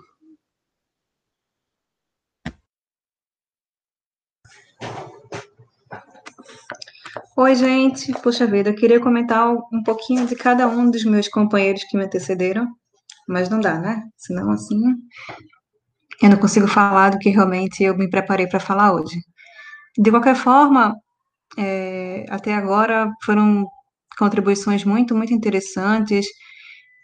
Oi, 7.43 7.55
gente. 7.55 8.13
Puxa 8.21 8.47
vida, 8.47 8.69
eu 8.69 8.75
queria 8.75 9.01
comentar 9.01 9.51
um 9.51 9.83
pouquinho 9.83 10.27
de 10.27 10.37
cada 10.37 10.69
um 10.69 10.91
dos 10.91 11.05
meus 11.05 11.27
companheiros 11.27 11.83
que 11.85 11.97
me 11.97 12.05
antecederam, 12.05 12.69
mas 13.27 13.49
não 13.49 13.59
dá, 13.59 13.79
né? 13.79 14.03
Senão, 14.15 14.51
assim, 14.51 14.79
eu 16.23 16.29
não 16.29 16.37
consigo 16.37 16.69
falar 16.69 17.13
do 17.13 17.19
que 17.19 17.31
realmente 17.31 17.83
eu 17.83 17.97
me 17.97 18.11
preparei 18.11 18.47
para 18.47 18.61
falar 18.61 18.93
hoje. 18.93 19.19
De 19.99 20.11
qualquer 20.11 20.37
forma, 20.37 20.95
é, 21.59 22.27
até 22.29 22.53
agora 22.53 23.11
foram 23.25 23.67
contribuições 24.19 24.85
muito, 24.85 25.15
muito 25.17 25.33
interessantes. 25.33 26.27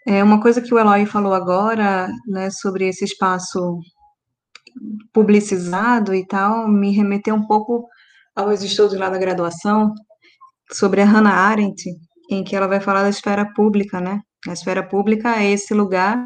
É, 0.07 0.22
uma 0.22 0.39
coisa 0.39 0.61
que 0.61 0.74
o 0.74 0.78
Eloy 0.78 1.07
falou 1.07 1.32
agora, 1.32 2.09
né, 2.28 2.51
sobre 2.51 2.89
esse 2.89 3.07
espaço 3.07 3.80
publicizado 5.14 6.14
e 6.14 6.26
tal, 6.26 6.68
me 6.68 6.93
remeteu 6.93 7.34
um 7.34 7.47
pouco 7.47 7.89
aos 8.37 8.62
estudos 8.62 8.99
lá 8.99 9.09
da 9.09 9.16
graduação, 9.16 9.95
sobre 10.73 11.01
a 11.01 11.05
Hannah 11.05 11.35
Arendt, 11.35 11.85
em 12.31 12.43
que 12.45 12.57
ela 12.57 12.67
vai 12.67 12.81
falar 12.81 13.03
da 13.03 13.09
esfera 13.09 13.47
pública, 13.55 14.01
né? 14.01 14.21
A 14.49 14.53
esfera 14.53 14.83
pública 14.83 15.37
é 15.37 15.51
esse 15.51 15.75
lugar 15.75 16.25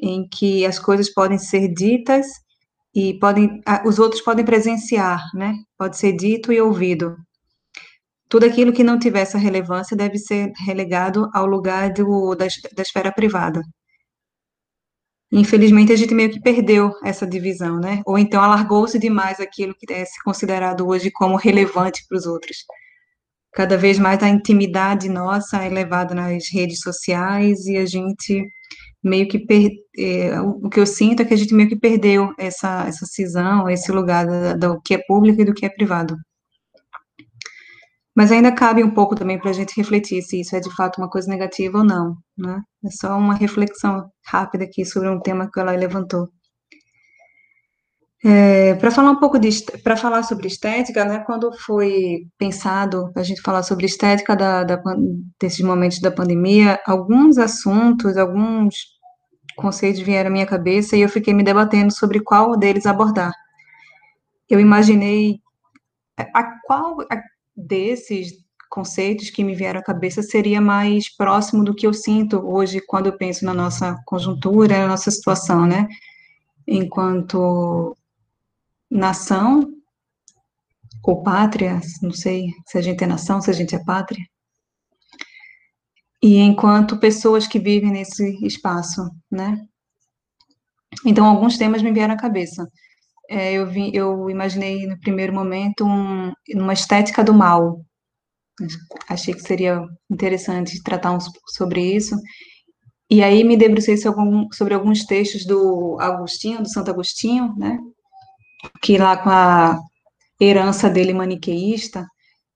em 0.00 0.28
que 0.28 0.64
as 0.66 0.78
coisas 0.78 1.12
podem 1.12 1.38
ser 1.38 1.68
ditas 1.68 2.26
e 2.94 3.18
podem, 3.18 3.60
os 3.84 3.98
outros 3.98 4.20
podem 4.20 4.44
presenciar, 4.44 5.22
né? 5.34 5.54
Pode 5.78 5.96
ser 5.96 6.12
dito 6.12 6.52
e 6.52 6.60
ouvido. 6.60 7.16
Tudo 8.28 8.46
aquilo 8.46 8.72
que 8.72 8.84
não 8.84 8.98
tiver 8.98 9.20
essa 9.20 9.38
relevância 9.38 9.96
deve 9.96 10.18
ser 10.18 10.52
relegado 10.64 11.28
ao 11.34 11.46
lugar 11.46 11.92
do, 11.92 12.34
da, 12.34 12.46
da 12.74 12.82
esfera 12.82 13.12
privada. 13.12 13.62
Infelizmente, 15.30 15.92
a 15.92 15.96
gente 15.96 16.14
meio 16.14 16.30
que 16.30 16.40
perdeu 16.40 16.92
essa 17.02 17.26
divisão, 17.26 17.78
né? 17.78 18.02
Ou 18.04 18.18
então 18.18 18.42
alargou-se 18.42 18.98
demais 18.98 19.40
aquilo 19.40 19.74
que 19.74 19.90
é 19.92 20.04
considerado 20.24 20.86
hoje 20.86 21.10
como 21.10 21.36
relevante 21.36 22.04
para 22.06 22.18
os 22.18 22.26
outros 22.26 22.58
cada 23.52 23.76
vez 23.76 23.98
mais 23.98 24.22
a 24.22 24.28
intimidade 24.28 25.08
nossa 25.08 25.58
é 25.62 25.68
levada 25.68 26.14
nas 26.14 26.44
redes 26.52 26.80
sociais 26.80 27.66
e 27.66 27.76
a 27.76 27.86
gente 27.86 28.44
meio 29.02 29.28
que 29.28 29.38
per, 29.38 29.70
é, 29.98 30.40
o 30.40 30.68
que 30.68 30.80
eu 30.80 30.86
sinto 30.86 31.22
é 31.22 31.24
que 31.24 31.34
a 31.34 31.36
gente 31.36 31.54
meio 31.54 31.68
que 31.68 31.76
perdeu 31.76 32.32
essa 32.38 32.84
essa 32.86 33.04
cisão, 33.06 33.68
esse 33.68 33.90
lugar 33.92 34.26
do 34.56 34.80
que 34.82 34.94
é 34.94 34.98
público 35.06 35.42
e 35.42 35.44
do 35.44 35.54
que 35.54 35.66
é 35.66 35.68
privado. 35.68 36.16
Mas 38.14 38.30
ainda 38.30 38.52
cabe 38.52 38.84
um 38.84 38.90
pouco 38.90 39.14
também 39.14 39.38
para 39.38 39.50
a 39.50 39.52
gente 39.54 39.74
refletir 39.76 40.22
se 40.22 40.40
isso 40.40 40.54
é 40.54 40.60
de 40.60 40.70
fato 40.74 40.98
uma 40.98 41.08
coisa 41.08 41.28
negativa 41.30 41.78
ou 41.78 41.84
não, 41.84 42.16
né? 42.36 42.62
É 42.84 42.90
só 42.90 43.16
uma 43.16 43.34
reflexão 43.34 44.10
rápida 44.26 44.64
aqui 44.64 44.84
sobre 44.84 45.08
um 45.08 45.20
tema 45.20 45.50
que 45.50 45.58
ela 45.58 45.72
levantou. 45.72 46.28
É, 48.24 48.74
para 48.76 48.92
falar 48.92 49.10
um 49.10 49.18
pouco 49.18 49.36
de 49.36 49.50
para 49.82 49.96
falar 49.96 50.22
sobre 50.22 50.46
estética, 50.46 51.04
né? 51.04 51.24
Quando 51.26 51.52
foi 51.58 52.28
pensado 52.38 53.10
a 53.16 53.22
gente 53.24 53.42
falar 53.42 53.64
sobre 53.64 53.86
estética 53.86 54.36
da, 54.36 54.62
da, 54.62 54.80
desses 55.40 55.60
momentos 55.60 56.00
da 56.00 56.10
pandemia, 56.10 56.80
alguns 56.86 57.36
assuntos, 57.36 58.16
alguns 58.16 58.76
conceitos 59.56 60.00
vieram 60.00 60.30
à 60.30 60.32
minha 60.32 60.46
cabeça 60.46 60.96
e 60.96 61.00
eu 61.00 61.08
fiquei 61.08 61.34
me 61.34 61.42
debatendo 61.42 61.92
sobre 61.92 62.20
qual 62.20 62.56
deles 62.56 62.86
abordar. 62.86 63.32
Eu 64.48 64.60
imaginei 64.60 65.40
a 66.16 66.44
qual 66.64 66.98
desses 67.56 68.32
conceitos 68.70 69.30
que 69.30 69.42
me 69.42 69.54
vieram 69.54 69.80
à 69.80 69.82
cabeça 69.82 70.22
seria 70.22 70.60
mais 70.60 71.14
próximo 71.16 71.64
do 71.64 71.74
que 71.74 71.86
eu 71.86 71.92
sinto 71.92 72.38
hoje 72.38 72.80
quando 72.86 73.06
eu 73.06 73.16
penso 73.16 73.44
na 73.44 73.52
nossa 73.52 73.98
conjuntura, 74.06 74.78
na 74.78 74.88
nossa 74.88 75.10
situação, 75.10 75.66
né? 75.66 75.88
Enquanto 76.66 77.96
nação 78.92 79.66
ou 81.02 81.22
pátria, 81.22 81.80
não 82.02 82.12
sei 82.12 82.50
se 82.66 82.78
a 82.78 82.82
gente 82.82 83.02
é 83.02 83.06
nação, 83.06 83.40
se 83.40 83.50
a 83.50 83.54
gente 83.54 83.74
é 83.74 83.82
pátria. 83.82 84.24
E 86.22 86.38
enquanto 86.38 86.98
pessoas 86.98 87.46
que 87.48 87.58
vivem 87.58 87.90
nesse 87.90 88.38
espaço, 88.46 89.02
né? 89.30 89.58
Então, 91.04 91.26
alguns 91.26 91.58
temas 91.58 91.82
me 91.82 91.90
vieram 91.90 92.14
à 92.14 92.16
cabeça. 92.16 92.68
É, 93.28 93.54
eu, 93.54 93.66
vi, 93.66 93.90
eu 93.94 94.30
imaginei 94.30 94.86
no 94.86 94.98
primeiro 95.00 95.32
momento 95.32 95.84
um, 95.84 96.32
uma 96.54 96.72
estética 96.72 97.24
do 97.24 97.34
mal. 97.34 97.80
Achei 99.08 99.34
que 99.34 99.40
seria 99.40 99.82
interessante 100.08 100.80
tratar 100.82 101.12
um, 101.12 101.18
sobre 101.48 101.80
isso. 101.80 102.14
E 103.10 103.22
aí 103.22 103.42
me 103.42 103.56
debrucei 103.56 103.96
sobre, 103.96 104.22
sobre 104.52 104.74
alguns 104.74 105.04
textos 105.04 105.44
do 105.44 105.98
Agostinho, 105.98 106.62
do 106.62 106.68
Santo 106.68 106.90
Agostinho, 106.90 107.52
né? 107.56 107.78
Que 108.82 108.98
lá 108.98 109.16
com 109.16 109.30
a 109.30 109.78
herança 110.40 110.90
dele 110.90 111.14
maniqueísta, 111.14 112.06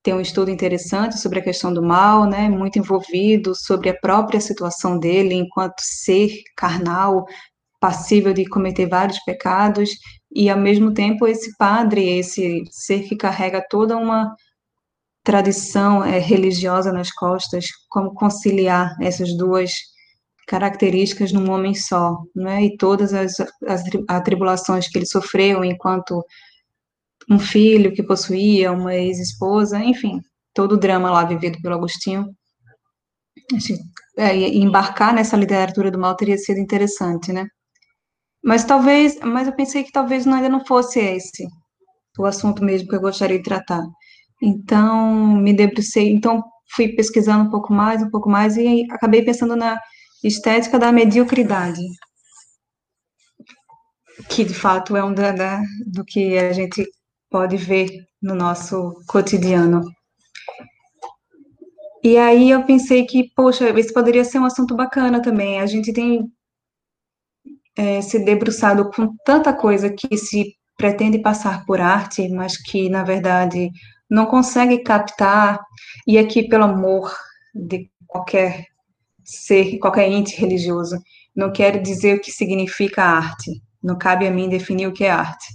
tem 0.03 0.15
um 0.15 0.21
estudo 0.21 0.51
interessante 0.51 1.19
sobre 1.19 1.41
a 1.41 1.43
questão 1.43 1.75
do 1.75 1.83
mal, 1.83 2.27
né, 2.27 2.49
muito 2.49 2.79
envolvido 2.79 3.55
sobre 3.57 3.91
a 3.91 3.99
própria 3.99 4.41
situação 4.41 4.99
dele 4.99 5.35
enquanto 5.35 5.81
ser 5.81 6.31
carnal, 6.57 7.25
passível 7.81 8.33
de 8.33 8.47
cometer 8.47 8.89
vários 8.89 9.19
pecados, 9.25 9.91
e 10.33 10.49
ao 10.49 10.59
mesmo 10.59 10.93
tempo 10.95 11.27
esse 11.27 11.57
padre, 11.57 12.19
esse 12.19 12.63
ser 12.71 13.03
que 13.09 13.17
carrega 13.17 13.65
toda 13.69 13.97
uma 13.97 14.33
tradição 15.25 16.05
é, 16.05 16.19
religiosa 16.19 16.93
nas 16.93 17.11
costas, 17.11 17.67
como 17.89 18.15
conciliar 18.15 18.95
essas 19.01 19.37
duas 19.37 19.73
características 20.47 21.33
num 21.33 21.51
homem 21.51 21.75
só, 21.75 22.17
né? 22.35 22.65
E 22.65 22.77
todas 22.77 23.13
as, 23.13 23.35
as 23.67 23.83
atribulações 24.09 24.89
que 24.89 24.99
ele 24.99 25.07
sofreu 25.07 25.65
enquanto 25.65 26.25
um 27.29 27.39
filho 27.39 27.93
que 27.93 28.03
possuía, 28.03 28.73
uma 28.73 28.95
ex-esposa, 28.95 29.79
enfim, 29.79 30.21
todo 30.55 30.73
o 30.73 30.77
drama 30.79 31.11
lá 31.11 31.25
vivido 31.25 31.61
pelo 31.61 31.75
Agostinho. 31.75 32.27
É, 34.17 34.35
embarcar 34.37 35.15
nessa 35.15 35.37
literatura 35.37 35.91
do 35.91 35.99
mal 35.99 36.17
teria 36.17 36.39
sido 36.39 36.59
interessante, 36.59 37.33
né? 37.33 37.47
Mas 38.43 38.65
talvez, 38.65 39.19
mas 39.21 39.49
eu 39.49 39.55
pensei 39.55 39.83
que 39.83 39.93
talvez 39.93 40.27
ainda 40.27 40.49
não 40.49 40.65
fosse 40.65 41.01
esse 41.01 41.47
o 42.19 42.25
assunto 42.25 42.65
mesmo 42.65 42.89
que 42.89 42.97
eu 42.97 43.01
gostaria 43.01 43.37
de 43.37 43.45
tratar. 43.45 43.85
Então, 44.43 45.37
me 45.37 45.53
debrucei, 45.53 46.11
então 46.11 46.43
fui 46.75 46.89
pesquisando 46.89 47.45
um 47.45 47.51
pouco 47.51 47.73
mais, 47.73 48.03
um 48.03 48.11
pouco 48.11 48.29
mais, 48.29 48.57
e 48.57 48.87
acabei 48.91 49.23
pensando 49.23 49.55
na 49.57 49.79
estética 50.23 50.79
da 50.79 50.93
mediocridade, 50.93 51.81
que 54.29 54.45
de 54.45 54.55
fato 54.55 54.97
é 54.97 55.05
um 55.05 55.13
da, 55.13 55.33
da, 55.33 55.63
do 55.87 56.05
que 56.05 56.39
a 56.39 56.53
gente 56.53 56.89
pode 57.31 57.57
ver 57.57 57.89
no 58.23 58.35
nosso 58.35 58.95
cotidiano. 59.07 59.83
E 62.03 62.17
aí 62.17 62.51
eu 62.51 62.65
pensei 62.65 63.05
que, 63.05 63.31
poxa, 63.35 63.69
esse 63.79 63.93
poderia 63.93 64.25
ser 64.25 64.39
um 64.39 64.45
assunto 64.45 64.77
bacana 64.77 65.21
também. 65.21 65.61
A 65.61 65.67
gente 65.67 65.93
tem 65.93 66.31
é, 67.77 68.01
se 68.01 68.19
debruçado 68.19 68.91
com 68.91 69.15
tanta 69.25 69.53
coisa 69.53 69.91
que 69.91 70.17
se 70.17 70.55
pretende 70.77 71.19
passar 71.19 71.65
por 71.67 71.81
arte, 71.81 72.29
mas 72.29 72.57
que, 72.57 72.89
na 72.89 73.03
verdade, 73.03 73.71
não 74.09 74.27
consegue 74.27 74.79
captar, 74.79 75.59
e 76.07 76.17
aqui, 76.19 76.49
pelo 76.49 76.65
amor 76.65 77.13
de 77.55 77.91
qualquer 78.07 78.67
ser, 79.27 79.79
qualquer 79.79 80.09
ente 80.11 80.37
religioso, 80.37 80.99
não 81.35 81.53
quero 81.53 81.83
dizer 81.83 82.17
o 82.17 82.21
que 82.21 82.33
significa 82.33 83.03
arte, 83.03 83.61
não 83.83 83.99
cabe 83.99 84.27
a 84.27 84.31
mim 84.31 84.49
definir 84.49 84.87
o 84.87 84.93
que 84.93 85.05
é 85.05 85.11
arte 85.11 85.47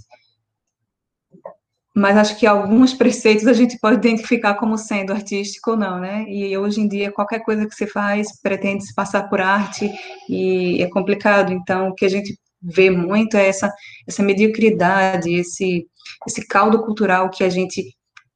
mas 1.94 2.16
acho 2.16 2.38
que 2.38 2.46
alguns 2.46 2.94
preceitos 2.94 3.46
a 3.46 3.52
gente 3.52 3.78
pode 3.78 3.96
identificar 3.96 4.54
como 4.54 4.78
sendo 4.78 5.12
artístico 5.12 5.72
ou 5.72 5.76
não, 5.76 6.00
né? 6.00 6.24
E 6.26 6.56
hoje 6.56 6.80
em 6.80 6.88
dia 6.88 7.12
qualquer 7.12 7.40
coisa 7.40 7.66
que 7.66 7.74
você 7.74 7.86
faz 7.86 8.40
pretende 8.40 8.84
se 8.84 8.94
passar 8.94 9.28
por 9.28 9.40
arte 9.40 9.90
e 10.28 10.82
é 10.82 10.88
complicado. 10.88 11.52
Então 11.52 11.88
o 11.88 11.94
que 11.94 12.06
a 12.06 12.08
gente 12.08 12.38
vê 12.62 12.88
muito 12.90 13.36
é 13.36 13.48
essa 13.48 13.72
essa 14.08 14.22
mediocridade, 14.22 15.34
esse 15.34 15.86
esse 16.26 16.46
caldo 16.46 16.82
cultural 16.82 17.28
que 17.28 17.44
a 17.44 17.50
gente 17.50 17.84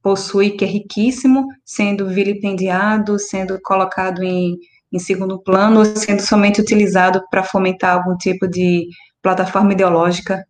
possui 0.02 0.50
que 0.50 0.64
é 0.64 0.68
riquíssimo, 0.68 1.46
sendo 1.64 2.08
vilipendiado, 2.08 3.18
sendo 3.18 3.58
colocado 3.62 4.22
em, 4.22 4.56
em 4.92 4.98
segundo 4.98 5.38
plano, 5.42 5.84
sendo 5.84 6.22
somente 6.22 6.60
utilizado 6.60 7.22
para 7.30 7.42
fomentar 7.42 7.96
algum 7.96 8.16
tipo 8.16 8.46
de 8.46 8.88
plataforma 9.20 9.72
ideológica 9.72 10.46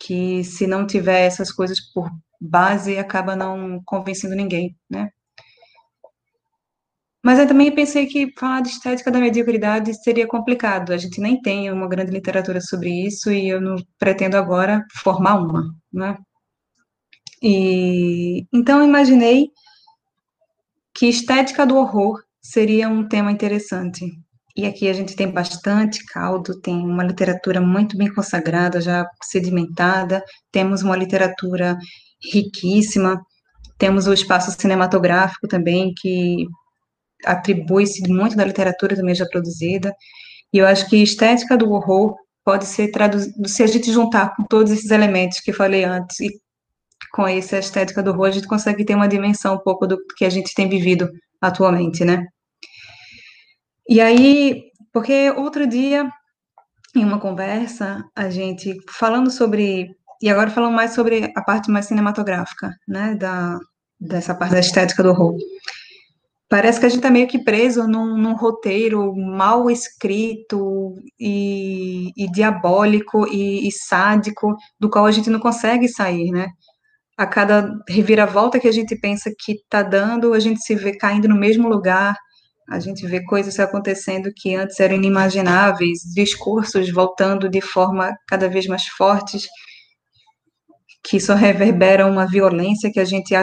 que 0.00 0.44
se 0.44 0.66
não 0.66 0.86
tiver 0.86 1.26
essas 1.26 1.50
coisas 1.50 1.80
por 1.92 2.08
base, 2.40 2.96
acaba 2.98 3.34
não 3.34 3.82
convencendo 3.84 4.34
ninguém, 4.34 4.76
né? 4.88 5.10
Mas 7.22 7.38
eu 7.38 7.48
também 7.48 7.74
pensei 7.74 8.06
que 8.06 8.32
falar 8.38 8.62
de 8.62 8.68
estética 8.68 9.10
da 9.10 9.18
mediocridade 9.18 9.92
seria 10.02 10.26
complicado. 10.26 10.92
A 10.92 10.96
gente 10.96 11.20
nem 11.20 11.40
tem 11.42 11.70
uma 11.70 11.88
grande 11.88 12.12
literatura 12.12 12.60
sobre 12.60 12.90
isso 13.06 13.30
e 13.32 13.48
eu 13.48 13.60
não 13.60 13.76
pretendo 13.98 14.36
agora 14.36 14.84
formar 15.02 15.34
uma, 15.34 15.74
né? 15.92 16.16
E 17.42 18.46
então 18.52 18.84
imaginei 18.84 19.50
que 20.94 21.06
estética 21.06 21.66
do 21.66 21.76
horror 21.76 22.22
seria 22.40 22.88
um 22.88 23.06
tema 23.06 23.30
interessante. 23.32 24.06
E 24.56 24.66
aqui 24.66 24.88
a 24.88 24.92
gente 24.92 25.14
tem 25.14 25.30
bastante 25.30 26.04
caldo, 26.06 26.60
tem 26.60 26.74
uma 26.74 27.04
literatura 27.04 27.60
muito 27.60 27.96
bem 27.96 28.12
consagrada, 28.12 28.80
já 28.80 29.06
sedimentada, 29.22 30.22
temos 30.50 30.82
uma 30.82 30.96
literatura 30.96 31.78
riquíssima, 32.32 33.20
temos 33.78 34.08
o 34.08 34.12
espaço 34.12 34.50
cinematográfico 34.60 35.46
também, 35.46 35.92
que 35.96 36.44
atribui-se 37.24 38.08
muito 38.08 38.36
da 38.36 38.44
literatura 38.44 38.96
também 38.96 39.14
já 39.14 39.26
produzida, 39.26 39.94
e 40.52 40.58
eu 40.58 40.66
acho 40.66 40.88
que 40.88 40.96
estética 40.96 41.56
do 41.56 41.70
horror 41.70 42.16
pode 42.44 42.66
ser 42.66 42.90
traduzido, 42.90 43.48
se 43.48 43.62
a 43.62 43.66
gente 43.66 43.92
juntar 43.92 44.34
com 44.34 44.42
todos 44.44 44.72
esses 44.72 44.90
elementos 44.90 45.38
que 45.38 45.52
falei 45.52 45.84
antes, 45.84 46.18
e 46.18 46.30
com 47.12 47.26
essa 47.28 47.58
estética 47.58 48.02
do 48.02 48.10
horror, 48.10 48.26
a 48.26 48.30
gente 48.32 48.48
consegue 48.48 48.84
ter 48.84 48.94
uma 48.94 49.08
dimensão 49.08 49.54
um 49.54 49.58
pouco 49.58 49.86
do 49.86 49.98
que 50.16 50.24
a 50.24 50.30
gente 50.30 50.52
tem 50.54 50.68
vivido 50.68 51.08
atualmente, 51.40 52.04
né? 52.04 52.26
E 53.88 54.00
aí, 54.00 54.64
porque 54.92 55.30
outro 55.30 55.66
dia, 55.66 56.10
em 56.94 57.04
uma 57.04 57.18
conversa, 57.18 58.04
a 58.14 58.28
gente 58.28 58.76
falando 58.90 59.30
sobre, 59.30 59.88
e 60.20 60.28
agora 60.28 60.50
falando 60.50 60.74
mais 60.74 60.92
sobre 60.92 61.32
a 61.34 61.42
parte 61.42 61.70
mais 61.70 61.86
cinematográfica, 61.86 62.74
né, 62.86 63.14
da, 63.14 63.58
dessa 63.98 64.34
parte 64.34 64.52
da 64.52 64.60
estética 64.60 65.02
do 65.02 65.10
horror. 65.10 65.36
Parece 66.48 66.80
que 66.80 66.86
a 66.86 66.88
gente 66.88 66.98
está 66.98 67.10
meio 67.10 67.28
que 67.28 67.44
preso 67.44 67.86
num, 67.86 68.16
num, 68.16 68.34
roteiro 68.34 69.14
mal 69.14 69.70
escrito 69.70 70.94
e, 71.20 72.10
e 72.16 72.30
diabólico 72.32 73.26
e, 73.26 73.68
e, 73.68 73.72
sádico, 73.72 74.56
do 74.80 74.88
qual 74.88 75.04
a 75.04 75.10
gente 75.10 75.28
não 75.28 75.40
consegue 75.40 75.88
sair, 75.88 76.30
né? 76.30 76.48
A 77.18 77.26
cada 77.26 77.76
reviravolta 77.88 78.60
que 78.60 78.68
a 78.68 78.72
gente 78.72 78.96
pensa 78.96 79.30
que 79.36 79.52
está 79.52 79.82
dando, 79.82 80.32
a 80.32 80.38
gente 80.40 80.62
se 80.62 80.74
vê 80.76 80.96
caindo 80.96 81.28
no 81.28 81.36
mesmo 81.36 81.68
lugar, 81.68 82.16
a 82.70 82.78
gente 82.78 83.06
vê 83.06 83.24
coisas 83.24 83.58
acontecendo 83.58 84.30
que 84.36 84.54
antes 84.54 84.78
eram 84.78 84.94
inimagináveis, 84.94 86.00
discursos 86.14 86.90
voltando 86.92 87.48
de 87.48 87.60
forma 87.60 88.14
cada 88.28 88.48
vez 88.48 88.66
mais 88.66 88.86
fortes, 88.86 89.48
que 91.02 91.18
só 91.18 91.34
reverberam 91.34 92.10
uma 92.10 92.26
violência 92.26 92.90
que 92.92 93.00
a 93.00 93.04
gente, 93.04 93.34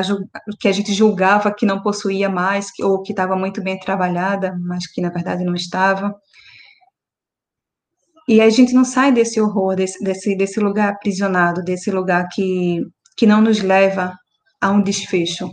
que 0.59 0.67
a 0.67 0.71
gente 0.71 0.93
julgava 0.93 1.53
que 1.53 1.65
não 1.65 1.81
possuía 1.81 2.29
mais, 2.29 2.67
ou 2.81 3.01
que 3.01 3.11
estava 3.11 3.35
muito 3.35 3.61
bem 3.63 3.79
trabalhada, 3.79 4.55
mas 4.61 4.85
que 4.87 5.01
na 5.01 5.09
verdade 5.09 5.43
não 5.43 5.55
estava. 5.55 6.15
E 8.27 8.39
a 8.41 8.49
gente 8.49 8.73
não 8.73 8.85
sai 8.85 9.11
desse 9.11 9.41
horror, 9.41 9.75
desse, 9.75 10.03
desse, 10.03 10.35
desse 10.35 10.59
lugar 10.59 10.89
aprisionado, 10.89 11.63
desse 11.63 11.89
lugar 11.91 12.27
que, 12.31 12.81
que 13.15 13.25
não 13.25 13.41
nos 13.41 13.61
leva 13.61 14.13
a 14.61 14.71
um 14.71 14.81
desfecho, 14.81 15.49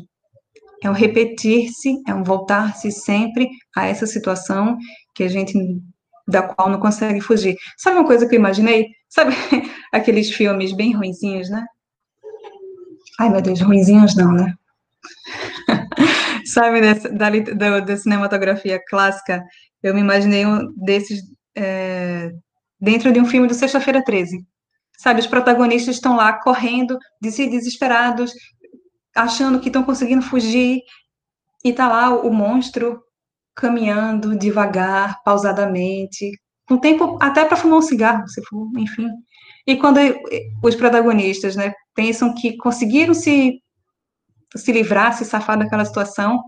é 0.83 0.91
um 0.91 0.95
repetir-se, 0.95 2.03
é 2.09 2.15
um 2.15 2.25
voltar-se 2.25 2.91
sempre 2.91 3.49
a 3.77 3.87
essa 3.87 4.07
situação 4.07 4.77
que 5.15 5.23
a 5.23 5.29
gente 5.29 5.55
da 6.27 6.43
qual 6.43 6.69
não 6.69 6.81
consegue 6.81 7.21
fugir. 7.21 7.57
Sabe 7.77 7.99
uma 7.99 8.07
coisa 8.07 8.27
que 8.27 8.35
eu 8.35 8.39
imaginei? 8.39 8.87
Sabe 9.09 9.35
aqueles 9.93 10.31
filmes 10.31 10.73
bem 10.73 10.93
ruinzinhos, 10.93 11.51
né? 11.51 11.65
Ai, 13.21 13.29
meu 13.29 13.43
Deus, 13.43 13.61
ruinzinhos 13.61 14.17
não, 14.17 14.33
né? 14.33 14.55
Sabe, 16.47 16.81
desse, 16.81 17.09
da, 17.09 17.31
da, 17.31 17.81
da, 17.81 17.97
cinematografia 17.97 18.81
clássica, 18.89 19.43
eu 19.83 19.95
me 19.95 20.01
imaginei 20.01 20.45
um 20.47 20.73
desses 20.77 21.21
é, 21.57 22.31
dentro 22.81 23.13
de 23.13 23.21
um 23.21 23.27
filme 23.27 23.47
do 23.47 23.55
Sexta-feira 23.55 24.03
13. 24.03 24.45
Sabe, 25.03 25.19
os 25.19 25.27
protagonistas 25.27 25.97
estão 25.97 26.15
lá 26.15 26.33
correndo, 26.33 26.97
desesperados, 27.21 28.33
achando 29.17 29.59
que 29.59 29.67
estão 29.67 29.83
conseguindo 29.83 30.23
fugir 30.23 30.81
e 31.65 31.73
tá 31.73 31.89
lá 31.89 32.11
o 32.11 32.33
monstro 32.33 33.03
caminhando 33.53 34.39
devagar, 34.39 35.21
pausadamente, 35.25 36.31
com 36.69 36.79
tempo 36.79 37.19
até 37.21 37.45
para 37.45 37.57
fumar 37.57 37.81
um 37.81 37.83
cigarro, 37.83 38.29
se 38.29 38.41
for, 38.45 38.69
enfim. 38.79 39.09
E 39.67 39.77
quando 39.77 39.99
os 40.63 40.77
protagonistas, 40.77 41.57
né, 41.57 41.73
pensam 41.97 42.33
que 42.33 42.57
conseguiram 42.57 43.13
se 43.13 43.61
se 44.55 44.71
livrar, 44.71 45.17
se 45.19 45.25
safar 45.25 45.59
daquela 45.59 45.85
situação, 45.85 46.41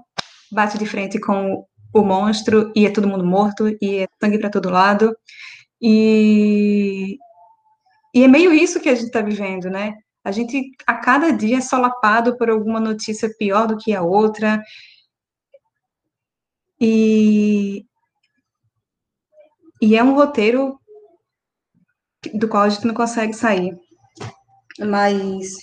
bate 0.53 0.79
de 0.79 0.87
frente 0.87 1.19
com 1.19 1.67
o 1.93 2.03
monstro 2.03 2.71
e 2.77 2.87
é 2.87 2.91
todo 2.91 3.09
mundo 3.09 3.27
morto 3.27 3.67
e 3.83 3.97
é 3.97 4.07
sangue 4.23 4.39
para 4.39 4.51
todo 4.51 4.71
lado. 4.71 5.13
E, 5.83 7.19
e 8.15 8.23
é 8.23 8.29
meio 8.29 8.53
isso 8.53 8.81
que 8.81 8.89
a 8.89 8.95
gente 8.95 9.07
está 9.07 9.21
vivendo, 9.21 9.69
né? 9.69 9.95
A 10.23 10.31
gente, 10.31 10.71
a 10.87 10.95
cada 10.95 11.33
dia, 11.33 11.59
é 11.59 11.61
solapado 11.61 12.39
por 12.39 12.49
alguma 12.49 12.79
notícia 12.79 13.29
pior 13.37 13.67
do 13.67 13.77
que 13.77 13.93
a 13.93 14.03
outra. 14.03 14.63
E, 16.81 17.85
e 19.83 19.97
é 19.97 20.03
um 20.03 20.15
roteiro 20.15 20.81
do 22.33 22.49
qual 22.49 22.63
a 22.63 22.69
gente 22.69 22.87
não 22.87 22.95
consegue 22.95 23.35
sair. 23.35 23.77
Mas 24.79 25.57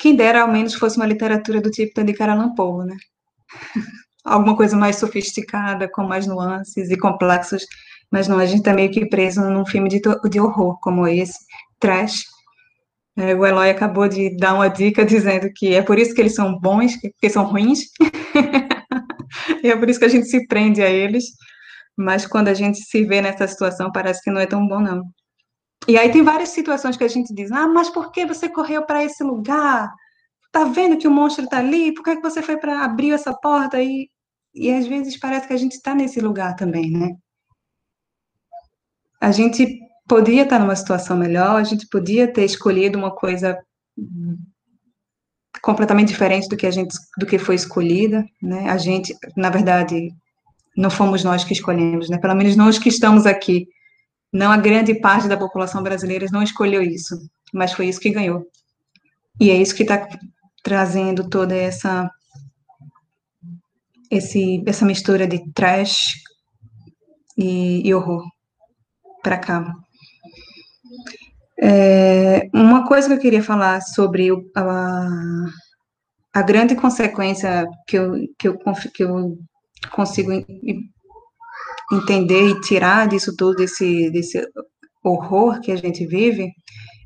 quem 0.00 0.16
dera 0.16 0.42
ao 0.42 0.48
menos 0.48 0.74
fosse 0.74 0.96
uma 0.96 1.06
literatura 1.06 1.60
do 1.60 1.70
tipo 1.70 2.02
de 2.02 2.22
Allan 2.22 2.54
Poe, 2.54 2.86
né? 2.86 2.96
Alguma 4.24 4.56
coisa 4.56 4.76
mais 4.76 4.96
sofisticada, 4.96 5.88
com 5.90 6.02
mais 6.02 6.26
nuances 6.26 6.90
e 6.90 6.98
complexos, 6.98 7.64
mas 8.10 8.26
não, 8.26 8.38
a 8.38 8.46
gente 8.46 8.58
está 8.58 8.72
meio 8.72 8.90
que 8.90 9.06
preso 9.06 9.40
num 9.42 9.64
filme 9.64 9.88
de, 9.88 10.00
de 10.28 10.40
horror 10.40 10.78
como 10.80 11.06
esse, 11.06 11.38
trash. 11.78 12.24
É, 13.16 13.34
o 13.34 13.44
Eloy 13.44 13.70
acabou 13.70 14.08
de 14.08 14.36
dar 14.36 14.54
uma 14.54 14.68
dica 14.68 15.04
dizendo 15.04 15.50
que 15.54 15.74
é 15.74 15.82
por 15.82 15.98
isso 15.98 16.14
que 16.14 16.20
eles 16.20 16.34
são 16.34 16.58
bons, 16.58 16.96
porque 17.00 17.28
são 17.30 17.44
ruins, 17.44 17.80
e 19.62 19.68
é 19.70 19.76
por 19.76 19.88
isso 19.88 19.98
que 19.98 20.06
a 20.06 20.08
gente 20.08 20.26
se 20.26 20.46
prende 20.46 20.82
a 20.82 20.88
eles, 20.88 21.24
mas 21.96 22.26
quando 22.26 22.48
a 22.48 22.54
gente 22.54 22.78
se 22.78 23.04
vê 23.04 23.20
nessa 23.20 23.46
situação, 23.46 23.92
parece 23.92 24.22
que 24.22 24.30
não 24.30 24.40
é 24.40 24.46
tão 24.46 24.66
bom, 24.66 24.80
não. 24.80 25.02
E 25.88 25.98
aí 25.98 26.10
tem 26.10 26.22
várias 26.22 26.50
situações 26.50 26.96
que 26.96 27.04
a 27.04 27.08
gente 27.08 27.34
diz, 27.34 27.50
ah, 27.52 27.66
mas 27.66 27.90
por 27.90 28.12
que 28.12 28.26
você 28.26 28.48
correu 28.48 28.84
para 28.84 29.04
esse 29.04 29.22
lugar? 29.22 29.90
Tá 30.52 30.64
vendo 30.64 30.98
que 30.98 31.08
o 31.08 31.10
monstro 31.10 31.46
tá 31.48 31.58
ali? 31.58 31.92
Por 31.94 32.04
que, 32.04 32.16
que 32.16 32.22
você 32.22 32.42
foi 32.42 32.56
para 32.56 32.84
abrir 32.84 33.12
essa 33.12 33.32
porta? 33.34 33.80
E, 33.82 34.08
e 34.54 34.70
às 34.72 34.86
vezes 34.86 35.18
parece 35.18 35.46
que 35.46 35.54
a 35.54 35.56
gente 35.56 35.72
está 35.72 35.94
nesse 35.94 36.20
lugar 36.20 36.54
também, 36.56 36.90
né? 36.90 37.10
A 39.20 39.30
gente 39.30 39.78
podia 40.08 40.42
estar 40.42 40.58
numa 40.58 40.74
situação 40.74 41.16
melhor, 41.16 41.60
a 41.60 41.64
gente 41.64 41.86
podia 41.86 42.32
ter 42.32 42.44
escolhido 42.44 42.98
uma 42.98 43.10
coisa 43.10 43.58
completamente 45.62 46.08
diferente 46.08 46.48
do 46.48 46.56
que 46.56 46.66
a 46.66 46.70
gente 46.70 46.96
do 47.18 47.26
que 47.26 47.38
foi 47.38 47.54
escolhida, 47.54 48.24
né? 48.42 48.68
A 48.70 48.78
gente, 48.78 49.14
na 49.36 49.50
verdade, 49.50 50.10
não 50.76 50.90
fomos 50.90 51.22
nós 51.22 51.44
que 51.44 51.52
escolhemos, 51.52 52.08
né? 52.08 52.18
Pelo 52.18 52.34
menos 52.34 52.56
nós 52.56 52.78
que 52.78 52.88
estamos 52.88 53.26
aqui 53.26 53.68
não 54.32 54.50
a 54.50 54.56
grande 54.56 54.94
parte 54.94 55.28
da 55.28 55.36
população 55.36 55.82
brasileira 55.82 56.26
não 56.30 56.42
escolheu 56.42 56.82
isso, 56.82 57.16
mas 57.52 57.72
foi 57.72 57.88
isso 57.88 58.00
que 58.00 58.10
ganhou. 58.10 58.46
E 59.40 59.50
é 59.50 59.56
isso 59.56 59.74
que 59.74 59.82
está 59.82 60.08
trazendo 60.62 61.28
toda 61.28 61.54
essa 61.54 62.10
esse, 64.10 64.62
essa 64.66 64.84
mistura 64.84 65.26
de 65.26 65.38
trash 65.52 66.14
e, 67.38 67.86
e 67.86 67.94
horror 67.94 68.24
para 69.22 69.38
cá. 69.38 69.64
É, 71.62 72.48
uma 72.54 72.86
coisa 72.86 73.08
que 73.08 73.14
eu 73.14 73.18
queria 73.18 73.42
falar 73.42 73.80
sobre 73.82 74.32
o, 74.32 74.42
a, 74.56 75.08
a 76.32 76.42
grande 76.42 76.74
consequência 76.74 77.66
que 77.86 77.98
eu, 77.98 78.14
que 78.38 78.48
eu, 78.48 78.58
que 78.94 79.04
eu 79.04 79.36
consigo 79.92 80.32
entender 81.92 82.48
e 82.48 82.60
tirar 82.60 83.08
disso 83.08 83.34
tudo, 83.36 83.56
desse, 83.56 84.10
desse 84.10 84.42
horror 85.04 85.60
que 85.60 85.72
a 85.72 85.76
gente 85.76 86.06
vive, 86.06 86.50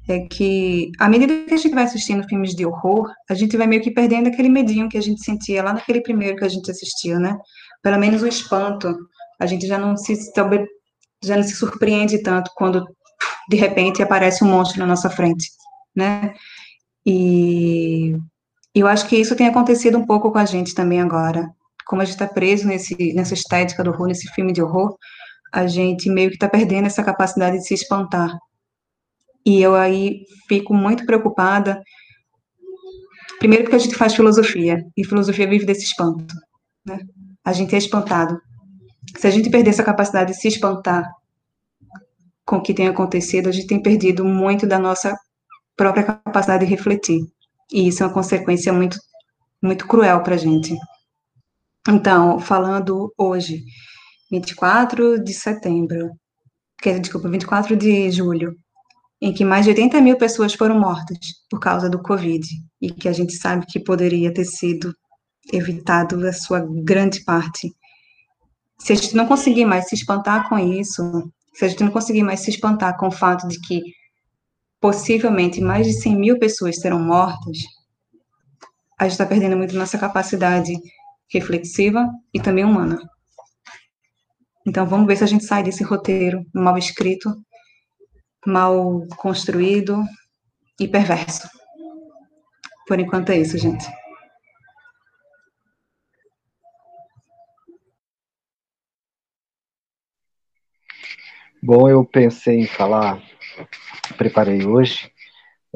é 0.08 0.20
que, 0.28 0.90
à 0.98 1.08
medida 1.08 1.46
que 1.46 1.54
a 1.54 1.56
gente 1.56 1.74
vai 1.74 1.84
assistindo 1.84 2.28
filmes 2.28 2.54
de 2.54 2.66
horror, 2.66 3.10
a 3.28 3.34
gente 3.34 3.56
vai 3.56 3.66
meio 3.66 3.82
que 3.82 3.90
perdendo 3.90 4.28
aquele 4.28 4.50
medinho 4.50 4.88
que 4.88 4.98
a 4.98 5.02
gente 5.02 5.24
sentia 5.24 5.62
lá 5.62 5.72
naquele 5.72 6.02
primeiro 6.02 6.36
que 6.36 6.44
a 6.44 6.48
gente 6.48 6.70
assistiu, 6.70 7.18
né? 7.18 7.36
Pelo 7.82 7.98
menos 7.98 8.22
o 8.22 8.26
espanto. 8.26 8.94
A 9.40 9.46
gente 9.46 9.66
já 9.66 9.78
não 9.78 9.96
se, 9.96 10.14
já 11.26 11.36
não 11.36 11.42
se 11.42 11.54
surpreende 11.54 12.22
tanto 12.22 12.50
quando, 12.54 12.84
de 13.48 13.56
repente, 13.56 14.02
aparece 14.02 14.44
um 14.44 14.48
monstro 14.48 14.80
na 14.80 14.86
nossa 14.86 15.10
frente, 15.10 15.50
né? 15.94 16.34
E 17.06 18.16
eu 18.74 18.86
acho 18.86 19.06
que 19.08 19.16
isso 19.16 19.36
tem 19.36 19.46
acontecido 19.46 19.98
um 19.98 20.06
pouco 20.06 20.30
com 20.32 20.38
a 20.38 20.44
gente 20.44 20.74
também 20.74 21.00
agora 21.00 21.48
como 21.84 22.02
a 22.02 22.04
gente 22.04 22.14
está 22.14 22.26
preso 22.26 22.66
nesse, 22.66 23.12
nessa 23.12 23.34
estética 23.34 23.84
do 23.84 23.90
horror, 23.90 24.08
nesse 24.08 24.28
filme 24.28 24.52
de 24.52 24.62
horror, 24.62 24.96
a 25.52 25.66
gente 25.66 26.10
meio 26.10 26.30
que 26.30 26.36
está 26.36 26.48
perdendo 26.48 26.86
essa 26.86 27.04
capacidade 27.04 27.58
de 27.58 27.66
se 27.66 27.74
espantar. 27.74 28.36
E 29.46 29.62
eu 29.62 29.74
aí 29.74 30.24
fico 30.48 30.74
muito 30.74 31.04
preocupada, 31.04 31.82
primeiro 33.38 33.64
porque 33.64 33.76
a 33.76 33.80
gente 33.80 33.94
faz 33.94 34.14
filosofia, 34.14 34.84
e 34.96 35.04
filosofia 35.04 35.46
vive 35.46 35.66
desse 35.66 35.84
espanto, 35.84 36.34
né? 36.84 36.98
A 37.44 37.52
gente 37.52 37.74
é 37.74 37.78
espantado. 37.78 38.40
Se 39.24 39.28
a 39.28 39.30
gente 39.30 39.48
perder 39.48 39.70
essa 39.70 39.82
capacidade 39.82 40.32
de 40.32 40.38
se 40.38 40.48
espantar 40.48 41.10
com 42.44 42.56
o 42.56 42.60
que 42.60 42.74
tem 42.74 42.88
acontecido, 42.88 43.48
a 43.48 43.52
gente 43.52 43.66
tem 43.66 43.80
perdido 43.80 44.22
muito 44.22 44.66
da 44.66 44.78
nossa 44.78 45.16
própria 45.74 46.04
capacidade 46.04 46.66
de 46.66 46.70
refletir. 46.70 47.22
E 47.72 47.88
isso 47.88 48.02
é 48.02 48.06
uma 48.06 48.12
consequência 48.12 48.70
muito, 48.70 48.98
muito 49.62 49.86
cruel 49.86 50.22
para 50.22 50.34
a 50.34 50.36
gente. 50.36 50.76
Então, 51.88 52.38
falando 52.38 53.14
hoje, 53.16 53.64
24 54.30 55.18
de 55.24 55.32
setembro, 55.32 56.10
que, 56.82 57.00
desculpa, 57.00 57.26
24 57.26 57.78
de 57.78 58.10
julho, 58.10 58.54
em 59.22 59.32
que 59.32 59.42
mais 59.42 59.64
de 59.64 59.70
80 59.70 60.02
mil 60.02 60.18
pessoas 60.18 60.52
foram 60.52 60.78
mortas 60.78 61.16
por 61.48 61.60
causa 61.60 61.88
do 61.88 62.02
Covid, 62.02 62.46
e 62.78 62.90
que 62.90 63.08
a 63.08 63.12
gente 63.14 63.32
sabe 63.32 63.64
que 63.64 63.80
poderia 63.80 64.34
ter 64.34 64.44
sido 64.44 64.94
evitado 65.50 66.28
a 66.28 66.32
sua 66.34 66.60
grande 66.60 67.24
parte. 67.24 67.74
Se 68.84 68.92
a 68.92 68.96
gente 68.96 69.16
não 69.16 69.26
conseguir 69.26 69.64
mais 69.64 69.88
se 69.88 69.94
espantar 69.94 70.46
com 70.46 70.58
isso, 70.58 71.02
se 71.54 71.64
a 71.64 71.68
gente 71.68 71.82
não 71.82 71.90
conseguir 71.90 72.22
mais 72.22 72.40
se 72.40 72.50
espantar 72.50 72.98
com 72.98 73.08
o 73.08 73.10
fato 73.10 73.48
de 73.48 73.58
que 73.60 73.80
possivelmente 74.78 75.58
mais 75.58 75.86
de 75.86 75.94
100 75.94 76.16
mil 76.16 76.38
pessoas 76.38 76.78
serão 76.78 76.98
mortas, 77.00 77.56
a 78.98 79.04
gente 79.04 79.12
está 79.12 79.24
perdendo 79.24 79.56
muito 79.56 79.74
nossa 79.74 79.96
capacidade 79.96 80.74
reflexiva 81.32 82.06
e 82.34 82.38
também 82.38 82.62
humana. 82.62 82.98
Então, 84.66 84.86
vamos 84.86 85.06
ver 85.06 85.16
se 85.16 85.24
a 85.24 85.28
gente 85.28 85.44
sai 85.44 85.62
desse 85.62 85.82
roteiro 85.82 86.44
mal 86.54 86.76
escrito, 86.76 87.34
mal 88.46 89.06
construído 89.16 90.04
e 90.78 90.86
perverso. 90.86 91.48
Por 92.86 93.00
enquanto 93.00 93.30
é 93.30 93.38
isso, 93.38 93.56
gente. 93.56 93.86
Bom, 101.66 101.88
eu 101.88 102.04
pensei 102.04 102.60
em 102.60 102.66
falar, 102.66 103.22
preparei 104.18 104.66
hoje 104.66 105.10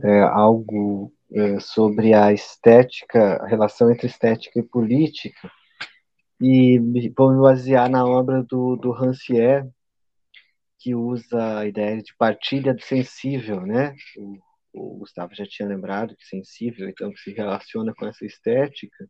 é, 0.04 0.20
algo 0.20 1.10
é, 1.32 1.58
sobre 1.60 2.12
a 2.12 2.30
estética, 2.30 3.36
a 3.36 3.46
relação 3.46 3.90
entre 3.90 4.06
estética 4.06 4.60
e 4.60 4.62
política, 4.62 5.50
e 6.38 6.78
vou 7.16 7.32
me 7.32 7.40
basear 7.40 7.88
na 7.88 8.04
obra 8.04 8.42
do, 8.42 8.76
do 8.76 8.90
Rancière, 8.90 9.66
que 10.78 10.94
usa 10.94 11.60
a 11.60 11.66
ideia 11.66 12.02
de 12.02 12.14
partilha 12.18 12.74
do 12.74 12.82
sensível, 12.82 13.62
né? 13.62 13.94
O, 14.18 14.36
o 14.74 14.98
Gustavo 14.98 15.34
já 15.34 15.46
tinha 15.46 15.66
lembrado 15.66 16.14
que 16.14 16.26
sensível, 16.26 16.86
então, 16.86 17.10
que 17.10 17.20
se 17.20 17.32
relaciona 17.32 17.94
com 17.94 18.06
essa 18.06 18.26
estética. 18.26 19.08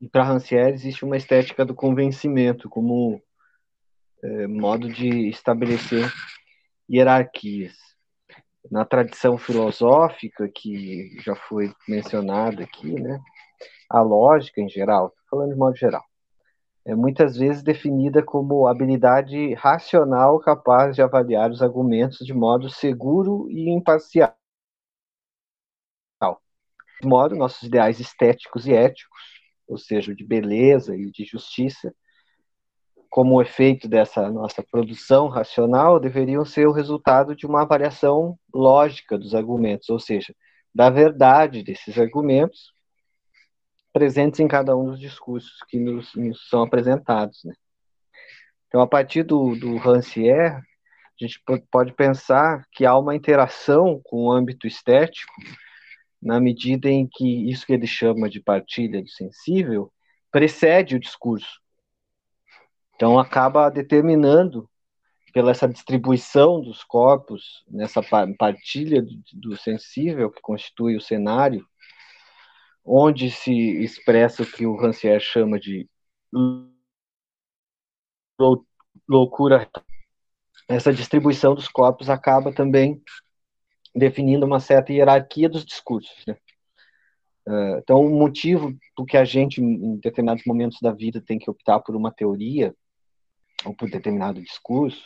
E 0.00 0.08
para 0.08 0.24
Rancière 0.24 0.72
existe 0.72 1.04
uma 1.04 1.18
estética 1.18 1.66
do 1.66 1.74
convencimento 1.74 2.66
como 2.66 3.22
é, 4.22 4.46
modo 4.46 4.88
de 4.88 5.28
estabelecer 5.28 6.10
hierarquias 6.88 7.76
na 8.70 8.84
tradição 8.84 9.38
filosófica 9.38 10.48
que 10.48 11.16
já 11.20 11.34
foi 11.34 11.72
mencionada 11.88 12.62
aqui, 12.62 12.92
né, 13.00 13.20
a 13.88 14.02
lógica 14.02 14.60
em 14.60 14.68
geral, 14.68 15.14
falando 15.30 15.52
de 15.52 15.58
modo 15.58 15.76
geral, 15.76 16.04
é 16.84 16.94
muitas 16.94 17.36
vezes 17.36 17.62
definida 17.62 18.22
como 18.22 18.66
habilidade 18.66 19.54
racional 19.54 20.40
capaz 20.40 20.96
de 20.96 21.02
avaliar 21.02 21.50
os 21.50 21.62
argumentos 21.62 22.18
de 22.18 22.32
modo 22.32 22.70
seguro 22.70 23.48
e 23.50 23.70
imparcial. 23.70 24.34
De 27.00 27.08
modo, 27.08 27.34
nossos 27.34 27.62
ideais 27.62 27.98
estéticos 27.98 28.66
e 28.66 28.74
éticos, 28.74 29.40
ou 29.66 29.78
seja, 29.78 30.14
de 30.14 30.24
beleza 30.24 30.94
e 30.96 31.10
de 31.10 31.24
justiça, 31.24 31.94
como 33.10 33.42
efeito 33.42 33.88
dessa 33.88 34.30
nossa 34.30 34.62
produção 34.62 35.26
racional, 35.26 35.98
deveriam 35.98 36.44
ser 36.44 36.68
o 36.68 36.72
resultado 36.72 37.34
de 37.34 37.44
uma 37.44 37.62
avaliação 37.62 38.38
lógica 38.54 39.18
dos 39.18 39.34
argumentos, 39.34 39.90
ou 39.90 39.98
seja, 39.98 40.32
da 40.72 40.88
verdade 40.88 41.64
desses 41.64 41.98
argumentos 41.98 42.72
presentes 43.92 44.38
em 44.38 44.46
cada 44.46 44.76
um 44.76 44.86
dos 44.86 45.00
discursos 45.00 45.58
que 45.68 45.76
nos, 45.76 46.14
nos 46.14 46.48
são 46.48 46.62
apresentados. 46.62 47.42
Né? 47.44 47.52
Então, 48.68 48.80
a 48.80 48.86
partir 48.86 49.24
do, 49.24 49.56
do 49.56 49.76
Rancière, 49.76 50.54
a 50.54 50.62
gente 51.18 51.42
pode 51.68 51.92
pensar 51.92 52.64
que 52.70 52.86
há 52.86 52.96
uma 52.96 53.16
interação 53.16 54.00
com 54.04 54.26
o 54.26 54.32
âmbito 54.32 54.68
estético, 54.68 55.32
na 56.22 56.38
medida 56.38 56.88
em 56.88 57.08
que 57.10 57.50
isso 57.50 57.66
que 57.66 57.72
ele 57.72 57.88
chama 57.88 58.30
de 58.30 58.40
partilha 58.40 59.02
do 59.02 59.08
sensível 59.08 59.92
precede 60.30 60.94
o 60.94 61.00
discurso. 61.00 61.60
Então, 63.00 63.18
acaba 63.18 63.70
determinando, 63.70 64.68
pela 65.32 65.52
essa 65.52 65.66
distribuição 65.66 66.60
dos 66.60 66.84
corpos, 66.84 67.64
nessa 67.66 68.02
partilha 68.38 69.02
do, 69.32 69.56
sensível 69.56 70.30
que 70.30 70.42
constitui 70.42 70.96
o 70.96 71.00
cenário, 71.00 71.66
onde 72.84 73.30
se 73.30 73.52
expressa 73.82 74.42
o 74.42 74.46
que 74.46 74.66
o 74.66 74.76
Rancière 74.76 75.18
chama 75.18 75.58
de 75.58 75.88
loucura 79.08 79.66
essa 80.68 80.92
distribuição 80.92 81.54
dos 81.54 81.68
corpos 81.68 82.10
acaba 82.10 82.52
também 82.52 83.02
definindo 83.94 84.44
uma 84.44 84.60
certa 84.60 84.92
hierarquia 84.92 85.48
dos 85.48 85.64
discursos. 85.64 86.22
Né? 86.26 86.36
Uh, 87.48 87.78
então, 87.78 88.04
o 88.04 88.10
motivo 88.10 88.76
do 88.94 89.06
que 89.06 89.16
a 89.16 89.24
gente, 89.24 89.62
em 89.62 89.96
determinados 89.96 90.44
momentos 90.44 90.76
da 90.82 90.92
vida, 90.92 91.18
tem 91.18 91.38
que 91.38 91.48
optar 91.48 91.80
por 91.80 91.96
uma 91.96 92.12
teoria 92.12 92.76
ou 93.64 93.74
por 93.74 93.90
determinado 93.90 94.42
discurso, 94.42 95.04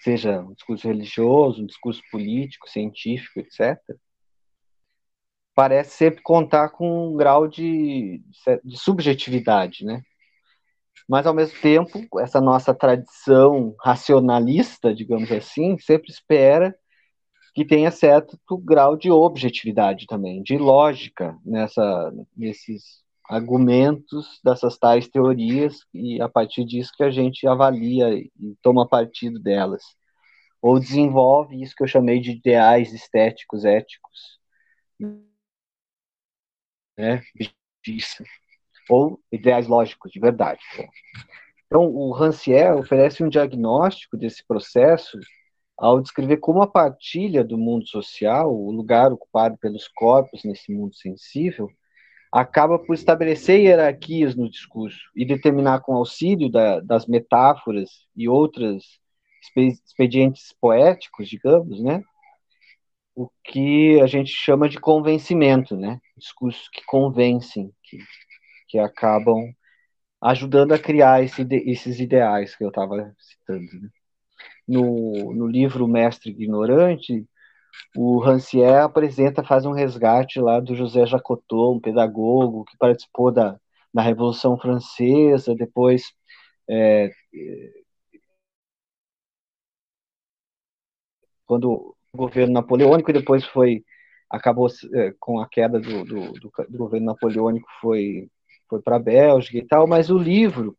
seja 0.00 0.40
um 0.40 0.54
discurso 0.54 0.88
religioso, 0.88 1.62
um 1.62 1.66
discurso 1.66 2.02
político, 2.10 2.68
científico, 2.68 3.40
etc., 3.40 3.78
parece 5.54 5.90
sempre 5.90 6.22
contar 6.22 6.70
com 6.70 7.12
um 7.12 7.16
grau 7.16 7.46
de, 7.46 8.22
de 8.64 8.78
subjetividade, 8.78 9.84
né? 9.84 10.02
mas 11.08 11.26
ao 11.26 11.34
mesmo 11.34 11.60
tempo, 11.60 12.00
essa 12.20 12.40
nossa 12.40 12.72
tradição 12.74 13.74
racionalista, 13.80 14.94
digamos 14.94 15.30
assim, 15.30 15.76
sempre 15.78 16.10
espera 16.10 16.74
que 17.54 17.66
tenha 17.66 17.90
certo 17.90 18.38
grau 18.64 18.96
de 18.96 19.10
objetividade 19.10 20.06
também, 20.06 20.42
de 20.42 20.56
lógica 20.56 21.36
nessa, 21.44 22.12
nesses 22.34 23.01
argumentos 23.28 24.40
dessas 24.44 24.76
tais 24.78 25.08
teorias 25.08 25.78
e 25.94 26.20
a 26.20 26.28
partir 26.28 26.64
disso 26.64 26.92
que 26.96 27.04
a 27.04 27.10
gente 27.10 27.46
avalia 27.46 28.14
e 28.14 28.30
toma 28.62 28.88
partido 28.88 29.38
delas 29.40 29.82
ou 30.60 30.78
desenvolve 30.78 31.60
isso 31.60 31.74
que 31.74 31.82
eu 31.82 31.88
chamei 31.88 32.20
de 32.20 32.32
ideais 32.32 32.92
estéticos 32.92 33.64
éticos, 33.64 34.38
né? 36.96 37.22
Isso 37.86 38.22
ou 38.88 39.20
ideais 39.30 39.66
lógicos 39.66 40.12
de 40.12 40.20
verdade. 40.20 40.60
Então, 41.66 41.86
o 41.86 42.12
Rancière 42.12 42.78
oferece 42.78 43.24
um 43.24 43.28
diagnóstico 43.28 44.16
desse 44.16 44.46
processo 44.46 45.18
ao 45.76 46.00
descrever 46.00 46.36
como 46.36 46.62
a 46.62 46.66
partilha 46.66 47.42
do 47.42 47.56
mundo 47.56 47.88
social, 47.88 48.54
o 48.54 48.70
lugar 48.70 49.12
ocupado 49.12 49.56
pelos 49.58 49.88
corpos 49.88 50.44
nesse 50.44 50.72
mundo 50.72 50.94
sensível, 50.94 51.68
acaba 52.32 52.78
por 52.78 52.94
estabelecer 52.94 53.60
hierarquias 53.60 54.34
no 54.34 54.50
discurso 54.50 55.00
e 55.14 55.24
determinar 55.24 55.80
com 55.80 55.94
auxílio 55.94 56.50
da, 56.50 56.80
das 56.80 57.06
metáforas 57.06 57.90
e 58.16 58.28
outras 58.28 58.84
expedientes 59.56 60.54
poéticos, 60.60 61.28
digamos, 61.28 61.82
né, 61.82 62.02
o 63.14 63.28
que 63.44 64.00
a 64.00 64.06
gente 64.06 64.30
chama 64.30 64.68
de 64.68 64.80
convencimento, 64.80 65.76
né, 65.76 66.00
discursos 66.16 66.68
que 66.70 66.82
convencem, 66.86 67.70
que 67.82 67.98
que 68.72 68.78
acabam 68.78 69.54
ajudando 70.18 70.72
a 70.72 70.78
criar 70.78 71.22
esse, 71.22 71.46
esses 71.66 72.00
ideais 72.00 72.56
que 72.56 72.64
eu 72.64 72.68
estava 72.68 73.14
citando. 73.18 73.70
Né? 73.82 73.90
No, 74.66 75.34
no 75.34 75.46
livro 75.46 75.86
Mestre 75.86 76.30
Ignorante, 76.30 77.26
o 77.96 78.18
Rancière 78.18 78.84
apresenta, 78.84 79.44
faz 79.44 79.64
um 79.66 79.72
resgate 79.72 80.40
lá 80.40 80.60
do 80.60 80.74
José 80.74 81.06
Jacotot, 81.06 81.76
um 81.76 81.80
pedagogo 81.80 82.64
que 82.64 82.76
participou 82.78 83.30
da, 83.30 83.58
da 83.92 84.02
Revolução 84.02 84.58
Francesa, 84.58 85.54
depois 85.54 86.12
é, 86.68 87.10
quando 91.46 91.94
o 92.12 92.16
governo 92.16 92.54
napoleônico 92.54 93.10
e 93.10 93.14
depois 93.14 93.44
foi 93.44 93.84
acabou 94.30 94.68
é, 94.94 95.12
com 95.20 95.40
a 95.40 95.48
queda 95.48 95.78
do, 95.78 96.04
do, 96.04 96.32
do, 96.32 96.52
do 96.68 96.78
governo 96.78 97.06
napoleônico 97.06 97.68
foi 97.80 98.28
foi 98.68 98.80
para 98.80 98.96
a 98.96 98.98
Bélgica 98.98 99.58
e 99.58 99.66
tal, 99.66 99.86
mas 99.86 100.08
o 100.10 100.16
livro 100.16 100.74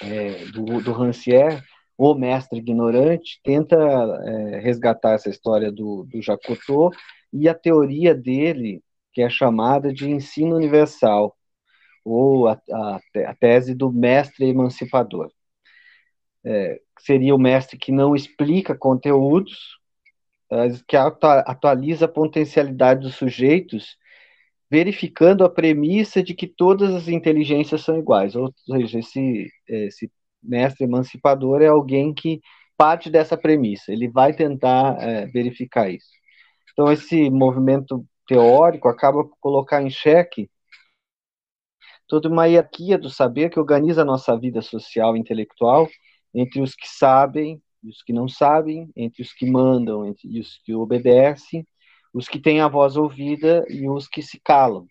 é, 0.00 0.44
do, 0.46 0.80
do 0.80 0.92
Rancière, 0.92 1.62
O 2.04 2.16
Mestre 2.16 2.58
Ignorante, 2.58 3.38
tenta 3.44 3.76
é, 3.76 4.58
resgatar 4.58 5.12
essa 5.12 5.30
história 5.30 5.70
do, 5.70 6.02
do 6.10 6.20
Jacotot 6.20 6.96
e 7.32 7.48
a 7.48 7.54
teoria 7.54 8.12
dele, 8.12 8.82
que 9.12 9.22
é 9.22 9.30
chamada 9.30 9.92
de 9.94 10.10
ensino 10.10 10.56
universal, 10.56 11.36
ou 12.04 12.48
a, 12.48 12.60
a, 12.72 13.00
a 13.28 13.34
tese 13.36 13.72
do 13.72 13.92
mestre 13.92 14.48
emancipador. 14.48 15.30
É, 16.44 16.80
seria 16.98 17.36
o 17.36 17.38
mestre 17.38 17.78
que 17.78 17.92
não 17.92 18.16
explica 18.16 18.76
conteúdos, 18.76 19.78
que 20.88 20.96
atualiza 20.96 22.06
a 22.06 22.08
potencialidade 22.08 23.02
dos 23.02 23.14
sujeitos 23.14 23.96
verificando 24.68 25.44
a 25.44 25.48
premissa 25.48 26.20
de 26.20 26.34
que 26.34 26.48
todas 26.48 26.92
as 26.96 27.06
inteligências 27.06 27.82
são 27.82 27.96
iguais. 27.96 28.34
Ou 28.34 28.52
seja, 28.66 28.98
esse, 28.98 29.48
esse 29.68 30.10
mestre 30.42 30.84
emancipador 30.84 31.62
é 31.62 31.68
alguém 31.68 32.12
que 32.12 32.40
parte 32.76 33.10
dessa 33.10 33.36
premissa, 33.36 33.92
ele 33.92 34.08
vai 34.08 34.32
tentar 34.34 34.96
é, 35.00 35.26
verificar 35.26 35.90
isso. 35.90 36.10
Então, 36.72 36.90
esse 36.90 37.30
movimento 37.30 38.04
teórico 38.26 38.88
acaba 38.88 39.24
por 39.24 39.36
colocar 39.38 39.82
em 39.82 39.90
xeque 39.90 40.50
toda 42.08 42.28
uma 42.28 42.46
hierarquia 42.46 42.98
do 42.98 43.08
saber 43.08 43.50
que 43.50 43.60
organiza 43.60 44.02
a 44.02 44.04
nossa 44.04 44.36
vida 44.38 44.60
social 44.60 45.16
e 45.16 45.20
intelectual 45.20 45.88
entre 46.34 46.60
os 46.60 46.74
que 46.74 46.88
sabem 46.88 47.62
e 47.82 47.88
os 47.88 48.02
que 48.02 48.12
não 48.12 48.28
sabem, 48.28 48.90
entre 48.96 49.22
os 49.22 49.32
que 49.32 49.50
mandam 49.50 50.06
entre 50.06 50.38
os 50.40 50.58
que 50.64 50.74
obedecem, 50.74 51.66
os 52.12 52.28
que 52.28 52.38
têm 52.38 52.60
a 52.60 52.68
voz 52.68 52.96
ouvida 52.96 53.64
e 53.68 53.88
os 53.88 54.06
que 54.06 54.22
se 54.22 54.40
calam. 54.40 54.86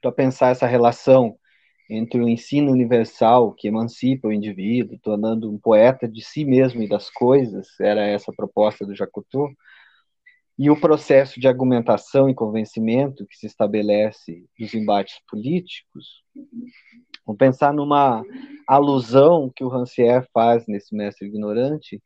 Para 0.00 0.12
pensar 0.12 0.48
essa 0.48 0.66
relação 0.66 1.38
entre 1.88 2.20
o 2.20 2.28
ensino 2.28 2.70
universal 2.70 3.52
que 3.52 3.68
emancipa 3.68 4.28
o 4.28 4.32
indivíduo, 4.32 4.98
tornando 5.02 5.50
um 5.50 5.58
poeta 5.58 6.08
de 6.08 6.22
si 6.22 6.44
mesmo 6.44 6.82
e 6.82 6.88
das 6.88 7.10
coisas, 7.10 7.68
era 7.80 8.06
essa 8.06 8.30
a 8.30 8.34
proposta 8.34 8.86
do 8.86 8.94
Jacotot, 8.94 9.54
e 10.58 10.70
o 10.70 10.78
processo 10.78 11.40
de 11.40 11.48
argumentação 11.48 12.28
e 12.28 12.34
convencimento 12.34 13.26
que 13.26 13.36
se 13.36 13.46
estabelece 13.46 14.44
nos 14.58 14.74
embates 14.74 15.16
políticos, 15.28 16.22
vamos 17.26 17.38
pensar 17.38 17.72
numa 17.72 18.22
alusão 18.66 19.50
que 19.54 19.64
o 19.64 19.68
Rancière 19.68 20.26
faz 20.32 20.66
nesse 20.66 20.94
Mestre 20.94 21.26
Ignorante, 21.26 22.02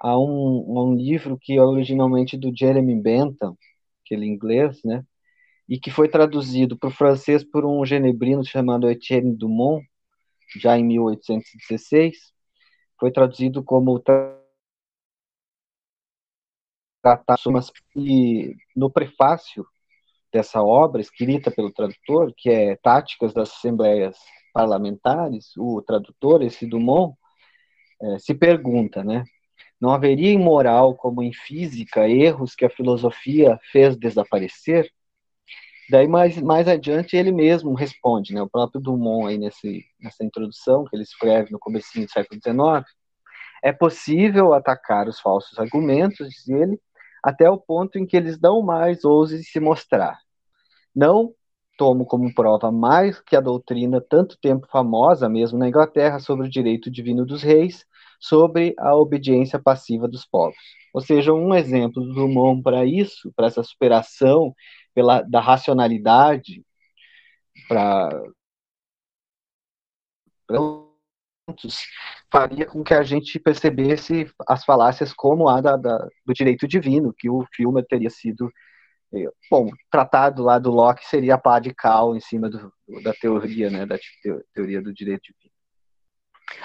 a 0.00 0.18
um, 0.18 0.64
um 0.66 0.94
livro 0.94 1.38
que 1.40 1.54
é 1.56 1.62
originalmente 1.62 2.36
do 2.36 2.52
Jeremy 2.54 3.00
Bentham, 3.00 3.56
aquele 4.04 4.26
inglês, 4.26 4.80
né? 4.84 5.02
E 5.68 5.78
que 5.78 5.90
foi 5.90 6.08
traduzido 6.08 6.78
para 6.78 6.88
o 6.88 6.92
francês 6.92 7.42
por 7.42 7.64
um 7.64 7.84
genebrino 7.84 8.44
chamado 8.44 8.88
Etienne 8.90 9.34
Dumont, 9.34 9.84
já 10.56 10.78
em 10.78 10.84
1816. 10.84 12.32
Foi 12.98 13.10
traduzido 13.10 13.62
como 13.62 13.98
Tratado 17.02 17.62
e 17.96 18.54
no 18.74 18.90
prefácio 18.90 19.66
dessa 20.32 20.62
obra, 20.62 21.00
escrita 21.00 21.50
pelo 21.50 21.72
tradutor, 21.72 22.32
que 22.36 22.50
é 22.50 22.76
Táticas 22.76 23.32
das 23.32 23.50
Assembleias 23.50 24.16
Parlamentares, 24.52 25.52
o 25.56 25.82
tradutor, 25.82 26.42
esse 26.42 26.66
Dumont, 26.66 27.14
é, 28.02 28.18
se 28.18 28.34
pergunta, 28.34 29.04
né? 29.04 29.24
Não 29.80 29.90
haveria 29.90 30.30
em 30.30 30.38
moral, 30.38 30.96
como 30.96 31.22
em 31.22 31.32
física, 31.32 32.08
erros 32.08 32.54
que 32.54 32.64
a 32.64 32.70
filosofia 32.70 33.58
fez 33.70 33.96
desaparecer? 33.96 34.90
Daí, 35.90 36.08
mais, 36.08 36.40
mais 36.40 36.66
adiante, 36.66 37.16
ele 37.16 37.30
mesmo 37.30 37.74
responde, 37.74 38.32
né? 38.32 38.40
o 38.40 38.48
próprio 38.48 38.80
Dumont, 38.80 39.28
aí 39.28 39.38
nesse, 39.38 39.84
nessa 40.00 40.24
introdução 40.24 40.84
que 40.84 40.96
ele 40.96 41.02
escreve 41.02 41.50
no 41.52 41.58
começo 41.58 42.00
do 42.00 42.10
século 42.10 42.40
XIX, 42.40 42.86
é 43.62 43.72
possível 43.72 44.54
atacar 44.54 45.08
os 45.08 45.20
falsos 45.20 45.58
argumentos, 45.58 46.28
diz 46.28 46.48
ele, 46.48 46.80
até 47.22 47.48
o 47.48 47.58
ponto 47.58 47.98
em 47.98 48.06
que 48.06 48.16
eles 48.16 48.38
não 48.40 48.62
mais 48.62 49.04
ousem 49.04 49.42
se 49.42 49.60
mostrar. 49.60 50.18
Não 50.94 51.34
tomo 51.76 52.04
como 52.04 52.32
prova 52.34 52.70
mais 52.70 53.20
que 53.20 53.36
a 53.36 53.40
doutrina 53.40 54.00
tanto 54.00 54.38
tempo 54.38 54.66
famosa, 54.70 55.28
mesmo 55.28 55.58
na 55.58 55.68
Inglaterra, 55.68 56.18
sobre 56.18 56.46
o 56.46 56.50
direito 56.50 56.90
divino 56.90 57.24
dos 57.26 57.42
reis, 57.42 57.84
sobre 58.20 58.74
a 58.78 58.94
obediência 58.94 59.58
passiva 59.58 60.06
dos 60.06 60.24
povos. 60.24 60.56
Ou 60.94 61.00
seja, 61.00 61.32
um 61.32 61.54
exemplo 61.54 62.02
do 62.02 62.14
Drummond 62.14 62.62
para 62.62 62.84
isso, 62.84 63.32
para 63.34 63.46
essa 63.46 63.62
superação 63.62 64.54
pela, 64.94 65.22
da 65.22 65.40
racionalidade, 65.40 66.64
para 67.68 68.10
faria 72.32 72.66
com 72.66 72.82
que 72.82 72.94
a 72.94 73.02
gente 73.02 73.38
percebesse 73.38 74.30
as 74.48 74.64
falácias 74.64 75.12
como 75.12 75.48
a 75.48 75.60
da, 75.60 75.76
da, 75.76 76.08
do 76.24 76.32
direito 76.32 76.66
divino, 76.66 77.14
que 77.16 77.28
o 77.28 77.46
filme 77.52 77.82
teria 77.82 78.10
sido 78.10 78.50
é, 79.12 79.28
bom, 79.50 79.70
tratado 79.90 80.42
lá 80.42 80.58
do 80.58 80.70
Locke 80.70 81.06
seria 81.06 81.34
a 81.34 81.38
pá 81.38 81.58
de 81.58 81.72
cal 81.72 82.16
em 82.16 82.20
cima 82.20 82.48
do, 82.48 82.72
da 83.02 83.12
teoria, 83.12 83.70
né, 83.70 83.86
da 83.86 83.96
teoria 84.52 84.82
do 84.82 84.92
direito 84.92 85.22
divino. 85.24 85.54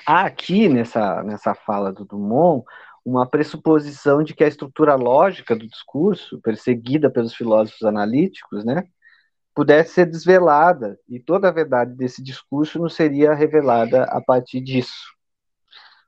Aqui, 0.06 0.68
nessa, 0.68 1.24
nessa 1.24 1.54
fala 1.54 1.94
do 1.94 2.06
Dumont, 2.06 2.66
uma 3.06 3.28
pressuposição 3.28 4.24
de 4.24 4.34
que 4.34 4.44
a 4.44 4.48
estrutura 4.48 4.96
lógica 4.96 5.56
do 5.56 5.68
discurso, 5.68 6.40
perseguida 6.42 7.10
pelos 7.10 7.34
filósofos 7.34 7.84
analíticos, 7.84 8.64
né, 8.66 8.84
pudesse 9.54 9.94
ser 9.94 10.06
desvelada, 10.06 10.98
e 11.08 11.20
toda 11.20 11.50
a 11.50 11.52
verdade 11.52 11.96
desse 11.96 12.24
discurso 12.24 12.80
não 12.80 12.90
seria 12.90 13.34
revelada 13.34 14.04
a 14.06 14.22
partir 14.22 14.62
disso. 14.62 15.14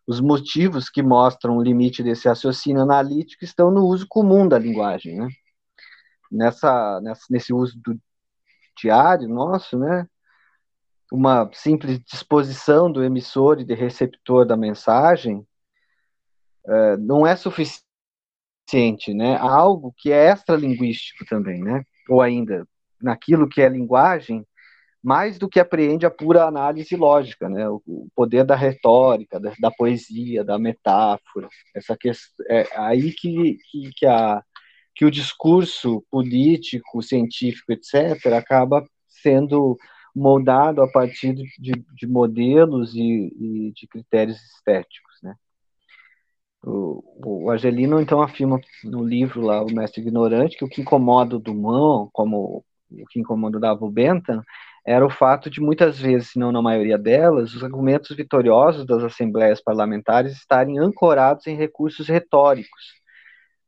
Os 0.08 0.20
motivos 0.20 0.90
que 0.90 1.04
mostram 1.04 1.58
o 1.58 1.64
limite 1.64 2.04
desse 2.04 2.28
raciocínio 2.28 2.82
analítico 2.82 3.44
estão 3.44 3.72
no 3.72 3.86
uso 3.86 4.06
comum 4.08 4.48
da 4.48 4.58
linguagem, 4.58 5.18
né? 5.18 5.28
nessa, 6.32 7.02
nessa, 7.02 7.26
nesse 7.30 7.54
uso 7.54 7.80
do 7.82 8.00
diário 8.78 9.28
nosso, 9.28 9.78
né? 9.78 10.08
Uma 11.12 11.50
simples 11.54 12.00
disposição 12.00 12.90
do 12.90 13.04
emissor 13.04 13.60
e 13.60 13.66
do 13.66 13.74
receptor 13.74 14.46
da 14.46 14.56
mensagem 14.56 15.46
é, 16.68 16.98
não 16.98 17.26
é 17.26 17.36
suficiente, 17.36 17.84
né? 19.14 19.36
Há 19.36 19.50
algo 19.50 19.94
que 19.98 20.12
é 20.12 20.32
extralinguístico 20.32 21.26
também, 21.26 21.62
né? 21.62 21.84
Ou 22.10 22.22
ainda, 22.22 22.68
naquilo 23.02 23.48
que 23.50 23.62
é 23.62 23.70
linguagem, 23.70 24.46
mais 25.04 25.40
do 25.40 25.50
que 25.50 25.60
apreende 25.60 26.06
a 26.06 26.12
pura 26.12 26.46
análise 26.46 26.96
lógica, 26.96 27.50
né? 27.50 27.68
O, 27.70 28.08
poder 28.16 28.44
da 28.46 28.56
retórica, 28.56 29.40
da, 29.40 29.54
da 29.60 29.72
poesia, 29.72 30.44
da 30.44 30.60
metáfora, 30.60 31.48
essa 31.76 31.98
questão, 31.98 32.46
é 32.50 32.68
aí 32.76 33.12
que, 33.12 33.58
que, 33.72 33.92
que 33.96 34.06
a 34.06 34.44
que 34.96 35.06
o 35.06 35.12
discurso 35.12 36.04
político, 36.12 37.02
científico, 37.02 37.72
etc., 37.72 38.34
acaba 38.34 38.86
sendo 39.08 39.78
moldado 40.16 40.82
a 40.82 40.92
partir 40.92 41.34
de, 41.34 41.72
de 41.96 42.08
modelos 42.08 42.94
e, 42.96 43.02
e, 43.02 43.72
de 43.74 43.88
critérios 43.88 44.38
estéticos? 44.38 45.11
O, 46.64 47.04
o 47.44 47.50
Argelino, 47.50 48.00
então, 48.00 48.22
afirma 48.22 48.60
no 48.84 49.04
livro 49.04 49.42
lá, 49.42 49.64
O 49.64 49.74
Mestre 49.74 50.02
Ignorante, 50.02 50.58
que 50.58 50.66
o 50.66 50.70
que 50.70 50.82
incomoda 50.82 51.36
o 51.36 51.40
Dumont, 51.40 52.10
como 52.14 52.64
o 52.92 53.06
que 53.10 53.20
incomodava 53.20 53.84
o 53.84 53.90
Bentham, 53.90 54.44
era 54.86 55.06
o 55.06 55.10
fato 55.10 55.50
de 55.50 55.62
muitas 55.62 56.00
vezes, 56.00 56.32
se 56.32 56.40
não 56.40 56.52
na 56.52 56.62
maioria 56.62 56.98
delas, 56.98 57.54
os 57.54 57.64
argumentos 57.64 58.16
vitoriosos 58.16 58.86
das 58.86 59.04
assembleias 59.04 59.62
parlamentares 59.62 60.34
estarem 60.34 60.80
ancorados 60.80 61.48
em 61.48 61.56
recursos 61.56 62.08
retóricos, 62.08 63.02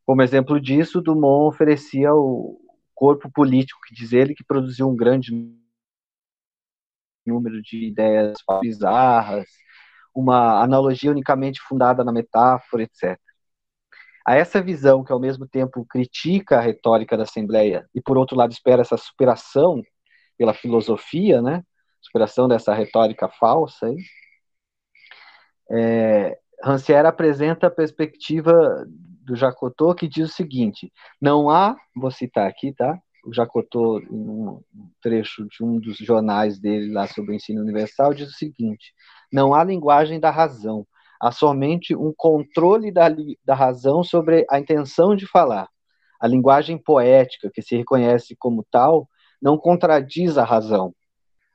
como 0.04 0.22
exemplo 0.22 0.60
disso, 0.60 1.00
Dumont 1.00 1.54
oferecia 1.54 2.14
o 2.14 2.60
corpo 2.94 3.30
político, 3.30 3.80
que 3.86 3.94
diz 3.94 4.12
ele, 4.12 4.34
que 4.34 4.44
produziu 4.44 4.88
um 4.88 4.96
grande 4.96 5.32
número 7.26 7.62
de 7.62 7.86
ideias 7.86 8.36
bizarras, 8.60 9.46
uma 10.14 10.62
analogia 10.62 11.10
unicamente 11.10 11.60
fundada 11.60 12.04
na 12.04 12.12
metáfora, 12.12 12.82
etc. 12.84 13.18
A 14.26 14.34
essa 14.36 14.62
visão, 14.62 15.04
que 15.04 15.12
ao 15.12 15.20
mesmo 15.20 15.46
tempo 15.46 15.84
critica 15.84 16.58
a 16.58 16.60
retórica 16.60 17.16
da 17.16 17.24
Assembleia 17.24 17.86
e, 17.94 18.00
por 18.00 18.16
outro 18.16 18.36
lado, 18.36 18.52
espera 18.52 18.82
essa 18.82 18.96
superação 18.96 19.82
pela 20.38 20.54
filosofia, 20.54 21.42
né? 21.42 21.62
superação 22.00 22.46
dessa 22.46 22.74
retórica 22.74 23.28
falsa, 23.28 23.86
aí, 23.86 23.96
é, 25.70 26.38
Rancière 26.62 27.06
apresenta 27.06 27.66
a 27.66 27.70
perspectiva 27.70 28.52
do 28.86 29.34
Jacotô 29.34 29.94
que 29.94 30.06
diz 30.06 30.30
o 30.30 30.34
seguinte: 30.34 30.92
não 31.20 31.50
há, 31.50 31.76
vou 31.96 32.10
citar 32.10 32.48
aqui, 32.48 32.72
tá? 32.72 32.98
O 33.24 33.32
Jacotô, 33.32 34.00
em 34.00 34.28
um 34.28 34.60
trecho 35.00 35.46
de 35.48 35.64
um 35.64 35.78
dos 35.78 35.96
jornais 35.96 36.58
dele 36.58 36.92
lá 36.92 37.06
sobre 37.06 37.32
o 37.32 37.34
ensino 37.34 37.62
universal, 37.62 38.12
diz 38.12 38.28
o 38.28 38.32
seguinte: 38.32 38.92
não 39.32 39.54
há 39.54 39.64
linguagem 39.64 40.20
da 40.20 40.30
razão, 40.30 40.86
há 41.20 41.32
somente 41.32 41.94
um 41.96 42.12
controle 42.14 42.92
da, 42.92 43.06
da 43.44 43.54
razão 43.54 44.02
sobre 44.02 44.44
a 44.50 44.58
intenção 44.58 45.16
de 45.16 45.26
falar. 45.26 45.68
A 46.20 46.26
linguagem 46.26 46.76
poética, 46.78 47.50
que 47.52 47.62
se 47.62 47.76
reconhece 47.76 48.36
como 48.36 48.64
tal, 48.70 49.08
não 49.40 49.58
contradiz 49.58 50.38
a 50.38 50.44
razão. 50.44 50.94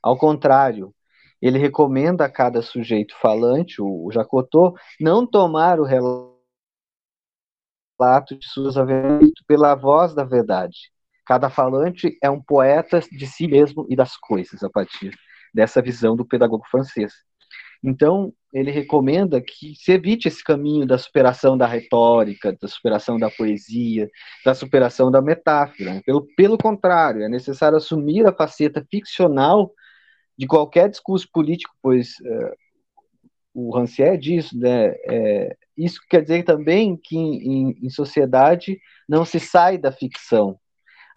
Ao 0.02 0.18
contrário, 0.18 0.94
ele 1.41 1.58
recomenda 1.58 2.26
a 2.26 2.30
cada 2.30 2.62
sujeito 2.62 3.16
falante, 3.22 3.82
o 3.82 4.10
Jacotô, 4.12 4.76
não 5.00 5.26
tomar 5.26 5.80
o 5.80 5.84
relato 5.84 6.40
de 8.38 8.46
suas 8.48 8.78
aventuras 8.78 9.32
pela 9.48 9.76
voz 9.76 10.14
da 10.14 10.24
verdade. 10.24 10.91
Cada 11.30 11.48
falante 11.48 12.18
é 12.24 12.28
um 12.28 12.42
poeta 12.42 13.00
de 13.02 13.28
si 13.28 13.48
mesmo 13.48 13.86
e 13.88 13.96
das 13.96 14.18
coisas, 14.18 14.64
a 14.64 14.70
partir 14.70 15.16
dessa 15.54 15.80
visão 15.80 16.16
do 16.16 16.26
pedagogo 16.26 16.66
francês. 16.72 17.14
Então, 17.84 18.34
ele 18.52 18.72
recomenda 18.72 19.40
que 19.40 19.76
se 19.76 19.92
evite 19.92 20.28
esse 20.28 20.44
caminho 20.44 20.88
da 20.88 20.98
superação 20.98 21.56
da 21.56 21.68
retórica, 21.68 22.58
da 22.60 22.68
superação 22.68 23.20
da 23.20 23.30
poesia, 23.30 24.10
da 24.44 24.56
superação 24.56 25.12
da 25.12 25.22
metáfora. 25.22 26.02
Pelo, 26.04 26.26
pelo 26.36 26.58
contrário, 26.58 27.22
é 27.22 27.30
necessário 27.30 27.78
assumir 27.78 28.26
a 28.26 28.34
faceta 28.34 28.84
ficcional 28.90 29.72
de 30.36 30.48
qualquer 30.48 30.90
discurso 30.90 31.30
político, 31.32 31.76
pois 31.80 32.14
uh, 32.22 32.56
o 33.54 33.78
Rancière 33.78 34.18
diz, 34.18 34.52
né, 34.52 34.96
é, 35.08 35.56
isso 35.78 36.02
quer 36.10 36.24
dizer 36.24 36.42
também 36.42 36.98
que 36.98 37.16
em, 37.16 37.78
em 37.84 37.90
sociedade 37.92 38.80
não 39.08 39.24
se 39.24 39.40
sai 39.40 39.78
da 39.78 39.92
ficção. 39.92 40.60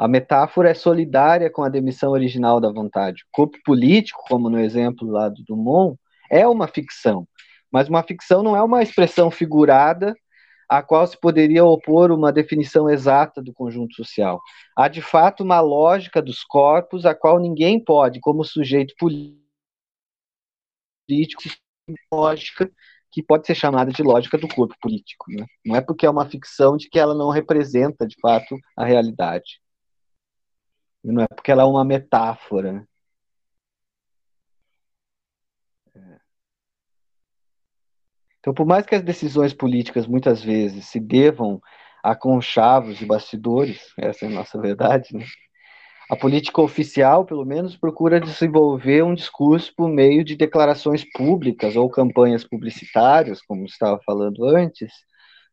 A 0.02 0.08
metáfora 0.08 0.68
é 0.68 0.74
solidária 0.74 1.48
com 1.48 1.62
a 1.62 1.68
demissão 1.68 2.10
original 2.10 2.60
da 2.60 2.72
vontade. 2.72 3.22
O 3.22 3.26
corpo 3.30 3.56
político, 3.64 4.20
como 4.26 4.50
no 4.50 4.58
exemplo 4.58 5.08
lá 5.08 5.28
do 5.28 5.44
Dumont, 5.44 5.96
é 6.28 6.44
uma 6.44 6.66
ficção, 6.66 7.24
mas 7.70 7.88
uma 7.88 8.02
ficção 8.02 8.42
não 8.42 8.56
é 8.56 8.62
uma 8.64 8.82
expressão 8.82 9.30
figurada 9.30 10.12
a 10.68 10.82
qual 10.82 11.06
se 11.06 11.16
poderia 11.20 11.64
opor 11.64 12.10
uma 12.10 12.32
definição 12.32 12.90
exata 12.90 13.40
do 13.40 13.52
conjunto 13.52 13.94
social. 13.94 14.40
Há 14.76 14.88
de 14.88 15.00
fato 15.00 15.44
uma 15.44 15.60
lógica 15.60 16.20
dos 16.20 16.42
corpos 16.42 17.06
a 17.06 17.14
qual 17.14 17.38
ninguém 17.38 17.78
pode, 17.78 18.18
como 18.18 18.42
sujeito 18.42 18.96
político, 18.98 19.38
lógica 22.12 22.68
que 23.12 23.22
pode 23.22 23.46
ser 23.46 23.54
chamada 23.54 23.92
de 23.92 24.02
lógica 24.02 24.36
do 24.36 24.48
corpo 24.48 24.74
político. 24.80 25.26
Né? 25.30 25.46
Não 25.64 25.76
é 25.76 25.80
porque 25.80 26.04
é 26.04 26.10
uma 26.10 26.28
ficção 26.28 26.76
de 26.76 26.88
que 26.88 26.98
ela 26.98 27.14
não 27.14 27.30
representa, 27.30 28.04
de 28.04 28.16
fato, 28.20 28.58
a 28.76 28.84
realidade. 28.84 29.61
Não 31.04 31.22
é 31.22 31.26
porque 31.28 31.50
ela 31.50 31.62
é 31.62 31.66
uma 31.66 31.84
metáfora. 31.84 32.86
É. 35.94 36.20
Então, 38.38 38.52
por 38.54 38.66
mais 38.66 38.84
que 38.86 38.94
as 38.94 39.02
decisões 39.02 39.52
políticas 39.52 40.06
muitas 40.06 40.42
vezes 40.42 40.86
se 40.86 41.00
devam 41.00 41.60
a 42.02 42.14
conchavos 42.16 43.00
e 43.00 43.06
bastidores, 43.06 43.92
essa 43.96 44.26
é 44.26 44.28
a 44.28 44.32
nossa 44.32 44.60
verdade, 44.60 45.16
né? 45.16 45.24
A 46.10 46.16
política 46.16 46.60
oficial, 46.60 47.24
pelo 47.24 47.44
menos, 47.44 47.76
procura 47.76 48.20
desenvolver 48.20 49.02
um 49.02 49.14
discurso 49.14 49.72
por 49.74 49.88
meio 49.88 50.24
de 50.24 50.36
declarações 50.36 51.04
públicas 51.10 51.74
ou 51.74 51.88
campanhas 51.88 52.44
publicitárias, 52.44 53.40
como 53.40 53.64
estava 53.64 53.98
falando 54.04 54.44
antes, 54.44 54.92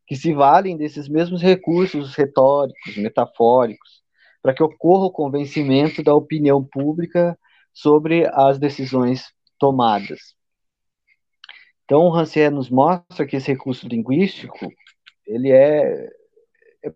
que 0.06 0.16
se 0.16 0.34
valem 0.34 0.76
desses 0.76 1.08
mesmos 1.08 1.40
recursos 1.40 2.14
retóricos, 2.14 2.96
metafóricos, 2.96 3.99
para 4.42 4.54
que 4.54 4.62
ocorra 4.62 5.06
o 5.06 5.12
convencimento 5.12 6.02
da 6.02 6.14
opinião 6.14 6.64
pública 6.64 7.38
sobre 7.72 8.26
as 8.32 8.58
decisões 8.58 9.32
tomadas. 9.58 10.34
Então, 11.84 12.02
o 12.02 12.10
Rancière 12.10 12.54
nos 12.54 12.70
mostra 12.70 13.26
que 13.26 13.36
esse 13.36 13.48
recurso 13.48 13.88
linguístico, 13.88 14.70
ele 15.26 15.50
é, 15.50 16.08
é 16.84 16.92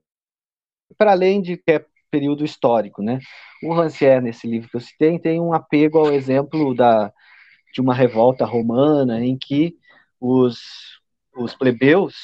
para 0.96 1.12
além 1.12 1.42
de 1.42 1.56
que 1.56 1.72
é 1.72 1.84
período 2.10 2.44
histórico, 2.44 3.02
né? 3.02 3.18
O 3.62 3.74
Rancière, 3.74 4.22
nesse 4.22 4.46
livro 4.46 4.68
que 4.68 4.76
eu 4.76 4.80
citei, 4.80 5.18
tem 5.18 5.40
um 5.40 5.52
apego 5.52 5.98
ao 5.98 6.12
exemplo 6.12 6.72
da, 6.74 7.12
de 7.74 7.80
uma 7.80 7.92
revolta 7.92 8.44
romana 8.44 9.24
em 9.24 9.36
que 9.36 9.76
os, 10.20 10.60
os 11.36 11.56
plebeus, 11.56 12.14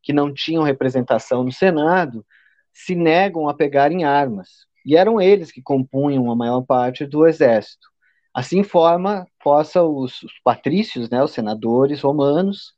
que 0.00 0.12
não 0.12 0.32
tinham 0.32 0.62
representação 0.62 1.42
no 1.42 1.50
Senado, 1.50 2.24
se 2.72 2.94
negam 2.94 3.48
a 3.48 3.54
pegar 3.54 3.92
em 3.92 4.04
armas. 4.04 4.66
E 4.84 4.96
eram 4.96 5.20
eles 5.20 5.52
que 5.52 5.62
compunham 5.62 6.30
a 6.30 6.36
maior 6.36 6.62
parte 6.62 7.06
do 7.06 7.26
exército. 7.26 7.88
Assim 8.34 8.62
forma, 8.62 9.26
possa 9.42 9.82
os, 9.82 10.22
os 10.22 10.32
patrícios, 10.42 11.10
né, 11.10 11.22
os 11.22 11.32
senadores 11.32 12.00
romanos, 12.00 12.74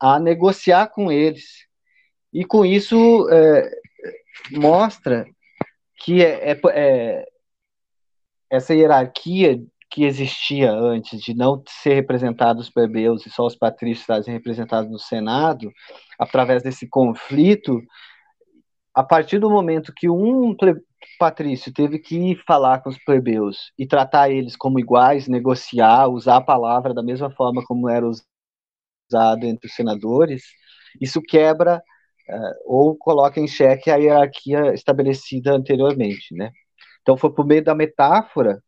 a 0.00 0.18
negociar 0.18 0.88
com 0.88 1.10
eles. 1.10 1.66
E 2.32 2.44
com 2.44 2.64
isso 2.64 3.28
é, 3.30 3.70
mostra 4.52 5.26
que 5.96 6.22
é, 6.24 6.52
é, 6.52 6.60
é 6.74 7.28
essa 8.50 8.74
hierarquia 8.74 9.62
que 9.90 10.04
existia 10.04 10.70
antes 10.70 11.20
de 11.20 11.34
não 11.34 11.62
ser 11.66 11.94
representados 11.94 12.66
os 12.66 12.70
plebeus 12.70 13.24
e 13.24 13.30
só 13.30 13.46
os 13.46 13.56
patrícios 13.56 14.00
estarem 14.00 14.34
representados 14.36 14.90
no 14.90 14.98
Senado, 14.98 15.72
através 16.18 16.62
desse 16.62 16.86
conflito, 16.88 17.80
a 18.98 19.02
partir 19.04 19.38
do 19.38 19.48
momento 19.48 19.92
que 19.94 20.10
um 20.10 20.56
patrício 21.20 21.72
teve 21.72 22.00
que 22.00 22.34
falar 22.44 22.82
com 22.82 22.90
os 22.90 22.98
plebeus 23.04 23.70
e 23.78 23.86
tratar 23.86 24.28
eles 24.28 24.56
como 24.56 24.80
iguais, 24.80 25.28
negociar, 25.28 26.08
usar 26.08 26.38
a 26.38 26.40
palavra 26.40 26.92
da 26.92 27.00
mesma 27.00 27.30
forma 27.30 27.64
como 27.64 27.88
era 27.88 28.04
usado 28.04 29.44
entre 29.44 29.68
os 29.68 29.74
senadores, 29.76 30.42
isso 31.00 31.22
quebra 31.22 31.80
uh, 32.28 32.54
ou 32.66 32.96
coloca 32.96 33.38
em 33.38 33.46
xeque 33.46 33.88
a 33.88 33.94
hierarquia 33.94 34.74
estabelecida 34.74 35.52
anteriormente, 35.52 36.34
né? 36.34 36.50
Então 37.00 37.16
foi 37.16 37.32
por 37.32 37.46
meio 37.46 37.62
da 37.62 37.76
metáfora 37.76 38.60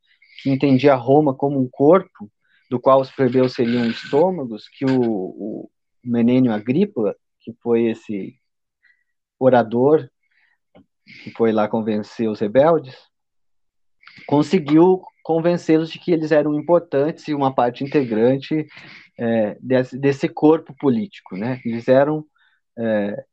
que 0.44 0.48
entendia 0.48 0.94
Roma 0.94 1.34
como 1.34 1.58
um 1.58 1.68
corpo, 1.68 2.30
do 2.70 2.78
qual 2.78 3.00
os 3.00 3.10
plebeus 3.10 3.54
seriam 3.54 3.84
estômagos, 3.84 4.68
que 4.68 4.84
o, 4.84 5.00
o 5.02 5.70
Menênio 6.04 6.52
Agrícola, 6.52 7.16
que 7.40 7.52
foi 7.60 7.86
esse 7.86 8.36
orador 9.36 10.08
que 11.22 11.30
foi 11.30 11.52
lá 11.52 11.68
convencer 11.68 12.28
os 12.28 12.40
rebeldes, 12.40 12.96
conseguiu 14.26 15.02
convencê-los 15.22 15.90
de 15.90 15.98
que 15.98 16.12
eles 16.12 16.32
eram 16.32 16.54
importantes 16.54 17.28
e 17.28 17.34
uma 17.34 17.54
parte 17.54 17.84
integrante 17.84 18.66
é, 19.18 19.56
desse, 19.60 19.98
desse, 19.98 20.28
corpo 20.28 20.74
político, 20.78 21.36
né? 21.36 21.60
Eles 21.64 21.88
eram 21.88 22.24
é, 22.78 23.24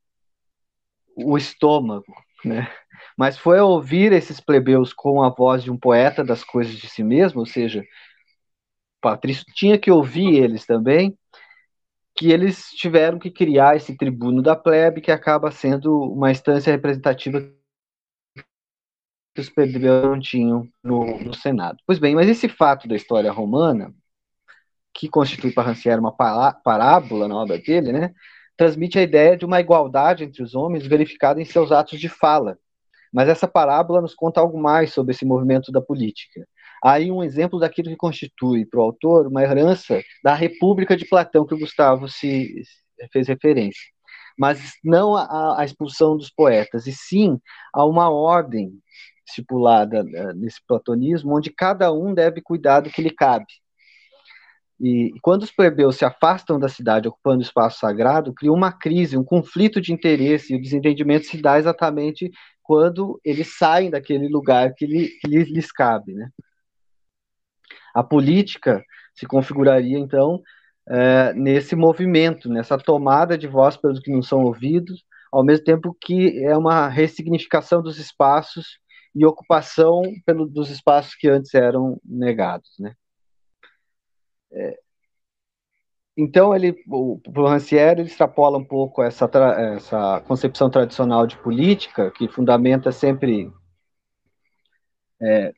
o 1.16 1.38
estômago, 1.38 2.14
né? 2.44 2.70
Mas 3.18 3.38
foi 3.38 3.60
ouvir 3.60 4.12
esses 4.12 4.40
plebeus 4.40 4.94
com 4.94 5.24
a 5.24 5.30
voz 5.30 5.64
de 5.64 5.72
um 5.72 5.78
poeta 5.78 6.24
das 6.24 6.44
coisas 6.44 6.76
de 6.76 6.88
si 6.88 7.04
mesmo, 7.04 7.40
ou 7.40 7.46
seja, 7.46 7.84
Patrício 9.02 9.46
tinha 9.56 9.78
que 9.80 9.92
ouvir 9.92 10.36
eles 10.36 10.66
também, 10.66 11.18
que 12.16 12.32
eles 12.32 12.70
tiveram 12.72 13.20
que 13.20 13.32
criar 13.32 13.76
esse 13.76 13.96
tribuno 13.96 14.42
da 14.42 14.56
plebe, 14.56 15.02
que 15.02 15.12
acaba 15.12 15.52
sendo 15.52 16.00
uma 16.00 16.32
instância 16.32 16.72
representativa 16.72 17.40
que 19.38 19.42
os 19.42 19.52
não 20.04 20.20
tinham 20.20 20.68
no, 20.84 21.20
no, 21.20 21.34
Senado. 21.34 21.78
Pois 21.86 22.00
bem, 22.00 22.16
mas 22.16 22.28
esse 22.28 22.50
fato 22.50 22.88
da 22.88 22.96
história 22.96 23.32
romana, 23.32 23.94
que 24.94 25.08
constitui 25.08 25.52
para 25.52 25.68
Rancière 25.68 26.00
uma 26.00 26.12
parábola 26.12 27.28
na 27.28 27.36
obra 27.36 27.60
dele, 27.60 27.92
né, 27.92 28.14
transmite 28.58 28.98
a 28.98 29.04
ideia 29.04 29.38
de 29.38 29.46
uma 29.46 29.60
igualdade 29.60 30.24
entre 30.24 30.42
os 30.42 30.56
homens 30.56 30.88
verificada 30.88 31.40
em 31.40 31.46
seus 31.46 31.72
atos 31.72 32.00
de 32.00 32.10
fala. 32.10 32.58
Mas 33.14 33.30
essa 33.30 33.48
parábola 33.48 34.02
nos 34.02 34.16
conta 34.16 34.42
algo 34.42 34.60
mais 34.60 34.92
sobre 34.92 35.14
esse 35.14 35.24
movimento 35.24 35.72
da 35.72 35.82
política. 35.82 36.48
Aí 36.84 37.12
um 37.12 37.24
exemplo 37.24 37.60
daquilo 37.60 37.90
que 37.90 37.96
constitui 37.96 38.66
para 38.66 38.80
o 38.80 38.84
autor 38.84 39.28
uma 39.28 39.44
herança 39.44 40.02
da 40.24 40.34
República 40.34 40.98
de 40.98 41.06
Platão 41.06 41.46
que 41.46 41.54
o 41.54 41.60
Gustavo 41.60 42.10
se 42.10 42.64
fez 43.12 43.28
referência. 43.28 43.82
Mas 44.38 44.74
não 44.84 45.16
a 45.16 45.64
expulsão 45.64 46.16
dos 46.16 46.30
poetas, 46.30 46.86
e 46.86 46.92
sim 46.92 47.40
a 47.74 47.84
uma 47.86 48.10
ordem 48.10 48.72
estipulada 49.28 50.00
eh, 50.00 50.34
nesse 50.34 50.60
platonismo, 50.66 51.36
onde 51.36 51.52
cada 51.52 51.92
um 51.92 52.14
deve 52.14 52.42
cuidar 52.42 52.82
do 52.82 52.90
que 52.90 53.02
lhe 53.02 53.12
cabe. 53.12 53.46
E, 54.80 55.12
quando 55.22 55.44
os 55.44 55.52
plebeus 55.52 55.98
se 55.98 56.06
afastam 56.06 56.60
da 56.60 56.70
cidade, 56.70 57.08
ocupando 57.08 57.40
o 57.40 57.44
espaço 57.44 57.80
sagrado, 57.80 58.34
cria 58.34 58.52
uma 58.52 58.72
crise, 58.72 59.18
um 59.18 59.24
conflito 59.24 59.82
de 59.82 59.92
interesse, 59.92 60.54
e 60.54 60.56
o 60.56 60.62
desentendimento 60.62 61.26
se 61.26 61.42
dá 61.42 61.58
exatamente 61.58 62.32
quando 62.62 63.20
eles 63.24 63.58
saem 63.58 63.90
daquele 63.90 64.28
lugar 64.28 64.74
que, 64.74 64.86
lhe, 64.86 65.10
que 65.20 65.28
lhes 65.28 65.72
cabe. 65.72 66.14
Né? 66.14 66.30
A 67.94 68.04
política 68.04 68.84
se 69.16 69.26
configuraria, 69.26 69.98
então, 69.98 70.42
é, 70.88 71.34
nesse 71.34 71.76
movimento, 71.76 72.48
nessa 72.48 72.78
tomada 72.78 73.38
de 73.38 73.48
voz 73.48 73.76
pelos 73.76 74.00
que 74.00 74.12
não 74.12 74.22
são 74.22 74.44
ouvidos, 74.44 75.04
ao 75.32 75.44
mesmo 75.44 75.66
tempo 75.66 75.98
que 76.00 76.44
é 76.44 76.56
uma 76.56 76.88
ressignificação 76.88 77.82
dos 77.82 77.98
espaços 77.98 78.78
e 79.18 79.26
ocupação 79.26 80.02
pelo, 80.26 80.46
dos 80.46 80.70
espaços 80.70 81.16
que 81.16 81.28
antes 81.28 81.54
eram 81.56 82.00
negados, 82.06 82.70
né? 82.80 82.94
É, 84.52 84.80
então 86.16 86.56
ele, 86.56 86.76
o, 86.88 87.20
o 87.28 87.46
Rancière 87.48 88.00
ele 88.00 88.10
extrapola 88.10 88.58
um 88.58 88.64
pouco 88.64 89.02
essa, 89.02 89.30
essa 89.76 90.22
concepção 90.22 90.70
tradicional 90.70 91.26
de 91.26 91.38
política 91.38 92.12
que 92.12 92.28
fundamenta 92.28 92.92
sempre 92.92 93.52
é, 95.22 95.52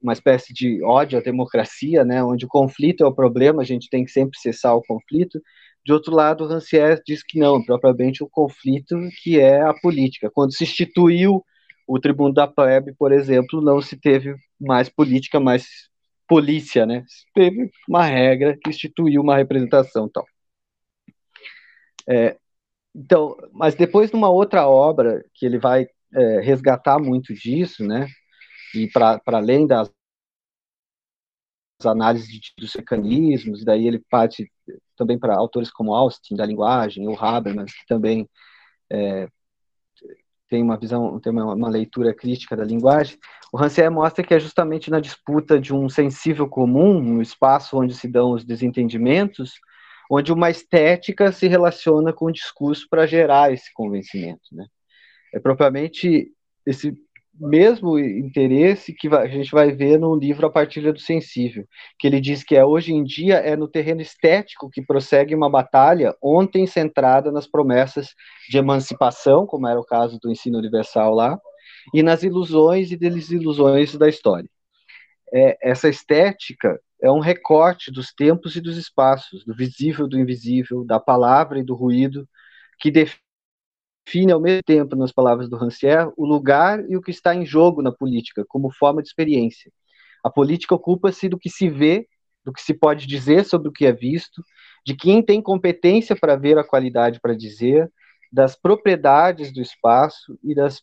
uma 0.00 0.12
espécie 0.12 0.52
de 0.52 0.82
ódio 0.84 1.18
à 1.18 1.22
democracia, 1.22 2.04
né, 2.04 2.22
onde 2.22 2.44
o 2.44 2.48
conflito 2.48 3.04
é 3.04 3.06
o 3.06 3.14
problema, 3.14 3.62
a 3.62 3.64
gente 3.64 3.88
tem 3.90 4.04
que 4.04 4.10
sempre 4.10 4.38
cessar 4.38 4.74
o 4.74 4.82
conflito. 4.82 5.40
De 5.84 5.92
outro 5.92 6.14
lado, 6.14 6.46
Rancière 6.46 7.00
diz 7.04 7.22
que 7.24 7.38
não, 7.38 7.62
propriamente 7.64 8.22
o 8.22 8.28
conflito 8.28 8.96
que 9.22 9.40
é 9.40 9.60
a 9.60 9.74
política. 9.74 10.30
Quando 10.32 10.54
se 10.54 10.64
instituiu 10.64 11.44
o 11.94 12.00
tribuno 12.00 12.32
da 12.32 12.48
plebe, 12.48 12.94
por 12.94 13.12
exemplo, 13.12 13.60
não 13.60 13.80
se 13.82 13.96
teve 13.98 14.34
mais 14.58 14.88
política, 14.88 15.38
mais 15.38 15.66
polícia, 16.26 16.86
né? 16.86 17.04
Se 17.06 17.26
teve 17.34 17.70
uma 17.88 18.04
regra 18.04 18.56
que 18.56 18.70
instituiu 18.70 19.20
uma 19.20 19.36
representação 19.36 20.08
tal. 20.08 20.24
É, 22.08 22.38
então, 22.94 23.36
mas 23.52 23.74
depois 23.74 24.10
numa 24.10 24.30
outra 24.30 24.66
obra 24.66 25.24
que 25.34 25.44
ele 25.46 25.58
vai 25.58 25.86
é, 26.14 26.40
resgatar 26.40 26.98
muito 26.98 27.34
disso, 27.34 27.84
né? 27.86 28.06
E 28.74 28.88
para 28.90 29.20
além 29.26 29.66
das 29.66 29.90
análises 31.84 32.28
de, 32.28 32.52
dos 32.56 32.74
mecanismos, 32.74 33.64
daí 33.64 33.86
ele 33.86 33.98
parte 34.10 34.50
também 34.96 35.18
para 35.18 35.36
autores 35.36 35.70
como 35.70 35.94
Austin 35.94 36.36
da 36.36 36.46
linguagem, 36.46 37.06
ou 37.06 37.18
Habermas, 37.18 37.72
que 37.72 37.86
também 37.86 38.26
é, 38.90 39.28
tem 40.52 40.62
uma 40.62 40.76
visão, 40.76 41.18
tem 41.18 41.32
uma, 41.32 41.54
uma, 41.54 41.70
leitura 41.70 42.12
crítica 42.12 42.54
da 42.54 42.62
linguagem, 42.62 43.16
o 43.50 43.56
Rancière 43.56 43.88
mostra 43.88 44.22
que 44.22 44.34
é 44.34 44.38
justamente 44.38 44.90
na 44.90 45.00
disputa 45.00 45.58
de 45.58 45.72
um 45.72 45.88
sensível 45.88 46.46
comum, 46.46 47.00
no 47.00 47.22
espaço 47.22 47.78
onde 47.78 47.94
se 47.94 48.06
dão 48.06 48.32
os 48.32 48.44
desentendimentos, 48.44 49.54
onde 50.10 50.30
uma 50.30 50.50
estética 50.50 51.32
se 51.32 51.48
relaciona 51.48 52.12
com 52.12 52.26
o 52.26 52.30
discurso 52.30 52.86
para 52.90 53.06
gerar 53.06 53.50
esse 53.50 53.72
convencimento, 53.72 54.42
né? 54.52 54.66
É 55.32 55.40
propriamente 55.40 56.30
esse 56.66 56.94
mesmo 57.34 57.98
interesse 57.98 58.92
que 58.92 59.08
a 59.08 59.26
gente 59.26 59.50
vai 59.50 59.72
ver 59.72 59.98
no 59.98 60.14
livro 60.14 60.46
A 60.46 60.50
Partilha 60.50 60.92
do 60.92 61.00
Sensível, 61.00 61.66
que 61.98 62.06
ele 62.06 62.20
diz 62.20 62.44
que 62.44 62.54
é 62.54 62.64
hoje 62.64 62.92
em 62.92 63.02
dia 63.02 63.36
é 63.36 63.56
no 63.56 63.66
terreno 63.68 64.00
estético 64.00 64.70
que 64.70 64.82
prossegue 64.82 65.34
uma 65.34 65.50
batalha 65.50 66.14
ontem 66.22 66.66
centrada 66.66 67.32
nas 67.32 67.46
promessas 67.46 68.08
de 68.48 68.58
emancipação, 68.58 69.46
como 69.46 69.66
era 69.66 69.80
o 69.80 69.84
caso 69.84 70.18
do 70.20 70.30
ensino 70.30 70.58
universal 70.58 71.14
lá, 71.14 71.38
e 71.94 72.02
nas 72.02 72.22
ilusões 72.22 72.92
e 72.92 72.96
desilusões 72.96 73.96
da 73.96 74.08
história. 74.08 74.48
É, 75.34 75.56
essa 75.62 75.88
estética 75.88 76.78
é 77.02 77.10
um 77.10 77.18
recorte 77.18 77.90
dos 77.90 78.12
tempos 78.12 78.54
e 78.54 78.60
dos 78.60 78.76
espaços, 78.76 79.44
do 79.44 79.54
visível 79.54 80.06
do 80.06 80.18
invisível, 80.18 80.84
da 80.84 81.00
palavra 81.00 81.58
e 81.58 81.64
do 81.64 81.74
ruído, 81.74 82.28
que 82.78 82.90
define 82.90 83.21
define 84.04 84.32
ao 84.32 84.40
mesmo 84.40 84.62
tempo, 84.64 84.96
nas 84.96 85.12
palavras 85.12 85.48
do 85.48 85.56
Rancière, 85.56 86.10
o 86.16 86.26
lugar 86.26 86.84
e 86.88 86.96
o 86.96 87.02
que 87.02 87.10
está 87.10 87.34
em 87.34 87.46
jogo 87.46 87.82
na 87.82 87.92
política, 87.92 88.44
como 88.48 88.72
forma 88.72 89.02
de 89.02 89.08
experiência. 89.08 89.72
A 90.22 90.30
política 90.30 90.74
ocupa-se 90.74 91.28
do 91.28 91.38
que 91.38 91.50
se 91.50 91.68
vê, 91.68 92.06
do 92.44 92.52
que 92.52 92.62
se 92.62 92.74
pode 92.74 93.06
dizer 93.06 93.44
sobre 93.44 93.68
o 93.68 93.72
que 93.72 93.86
é 93.86 93.92
visto, 93.92 94.42
de 94.84 94.94
quem 94.94 95.22
tem 95.22 95.40
competência 95.40 96.16
para 96.16 96.36
ver 96.36 96.58
a 96.58 96.64
qualidade 96.64 97.20
para 97.20 97.36
dizer, 97.36 97.90
das 98.32 98.56
propriedades 98.56 99.52
do 99.52 99.60
espaço 99.60 100.38
e, 100.42 100.54
das, 100.54 100.82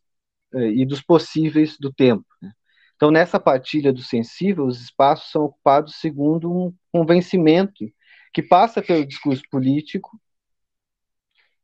eh, 0.54 0.72
e 0.72 0.86
dos 0.86 1.02
possíveis 1.02 1.78
do 1.80 1.92
tempo. 1.92 2.26
Né? 2.42 2.52
Então, 2.96 3.12
nessa 3.12 3.40
partilha 3.40 3.92
do 3.92 4.02
sensível, 4.02 4.66
os 4.66 4.82
espaços 4.82 5.32
são 5.32 5.44
ocupados 5.44 5.96
segundo 5.96 6.52
um 6.52 6.74
convencimento 6.92 7.86
que 8.34 8.44
passa 8.44 8.82
pelo 8.82 9.06
discurso 9.06 9.42
político 9.50 10.20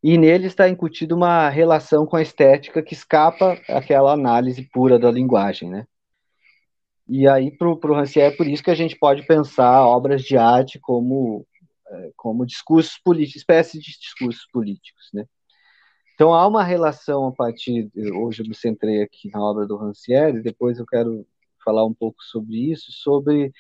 e 0.08 0.20
nele 0.20 0.46
está 0.46 0.70
incutida 0.70 1.16
uma 1.16 1.50
relação 1.50 2.06
com 2.06 2.16
a 2.16 2.22
estética 2.22 2.84
que 2.84 2.94
escapa 2.94 3.60
aquela 3.68 4.14
análise 4.14 4.62
pura 4.72 5.00
da 5.00 5.10
linguagem, 5.10 5.68
né? 5.68 5.88
E 7.08 7.28
aí, 7.28 7.50
para 7.50 7.68
o 7.68 7.94
Rancière, 7.96 8.32
é 8.32 8.38
por 8.38 8.46
isso 8.48 8.64
que 8.64 8.70
a 8.70 8.76
gente 8.76 8.96
pode 9.00 9.26
pensar 9.26 9.84
obras 9.84 10.22
de 10.24 10.38
arte 10.38 10.80
como, 10.80 11.44
é, 11.90 12.12
como 12.16 12.46
discursos 12.46 13.00
políticos, 13.00 13.38
espécie 13.38 13.80
de 13.80 13.98
discursos 14.00 14.46
políticos, 14.54 15.10
né? 15.12 15.26
Então, 16.14 16.36
há 16.36 16.48
uma 16.48 16.64
relação 16.64 17.28
a 17.28 17.32
partir, 17.32 17.90
hoje 18.14 18.44
eu 18.44 18.48
me 18.48 18.54
centrei 18.54 19.02
aqui 19.02 19.32
na 19.32 19.42
obra 19.42 19.66
do 19.66 19.76
Rancière, 19.76 20.40
depois 20.44 20.78
eu 20.78 20.86
quero 20.86 21.26
falar 21.64 21.84
um 21.84 21.94
pouco 21.96 22.22
sobre 22.24 22.72
isso, 22.72 22.92
sobre 22.92 23.48
o 23.48 23.52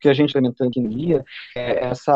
que 0.00 0.08
a 0.10 0.12
gente 0.14 0.30
implementando 0.30 0.68
aqui 0.68 0.80
no 0.80 0.90
guia, 0.90 1.24
é 1.56 1.86
essa 1.86 2.12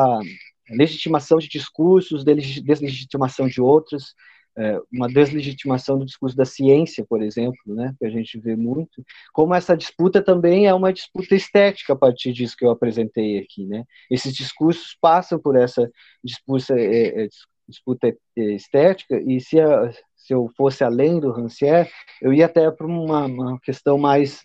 legitimação 0.71 1.39
de 1.39 1.49
discursos, 1.49 2.25
deslegitimação 2.25 3.49
de 3.49 3.61
outros, 3.61 4.15
é, 4.59 4.81
uma 4.93 5.09
deslegitimação 5.09 5.99
do 5.99 6.05
discurso 6.05 6.37
da 6.37 6.45
ciência, 6.45 7.05
por 7.09 7.23
exemplo, 7.23 7.59
né, 7.67 7.95
que 7.99 8.05
a 8.05 8.11
gente 8.11 8.39
vê 8.39 8.57
muito, 8.57 9.05
como 9.33 9.55
essa 9.55 9.77
disputa 9.77 10.23
também 10.23 10.67
é 10.67 10.75
uma 10.75 10.93
disputa 10.93 11.35
estética 11.35 11.93
a 11.93 11.97
partir 11.97 12.33
disso 12.33 12.57
que 12.57 12.65
eu 12.65 12.71
apresentei 12.71 13.39
aqui, 13.39 13.65
né? 13.67 13.85
Esses 14.11 14.35
discursos 14.35 14.97
passam 15.01 15.39
por 15.39 15.57
essa 15.57 15.91
disputa, 16.23 16.79
é, 16.79 17.25
é, 17.25 17.29
disputa 17.69 18.15
estética 18.37 19.21
e 19.21 19.41
se, 19.41 19.61
a, 19.61 19.93
se 20.17 20.35
eu 20.35 20.51
fosse 20.57 20.83
além 20.83 21.21
do 21.21 21.31
Rancière, 21.31 21.89
eu 22.21 22.33
ia 22.33 22.47
até 22.47 22.71
para 22.71 22.87
uma, 22.87 23.27
uma 23.27 23.61
questão 23.61 23.97
mais 23.97 24.43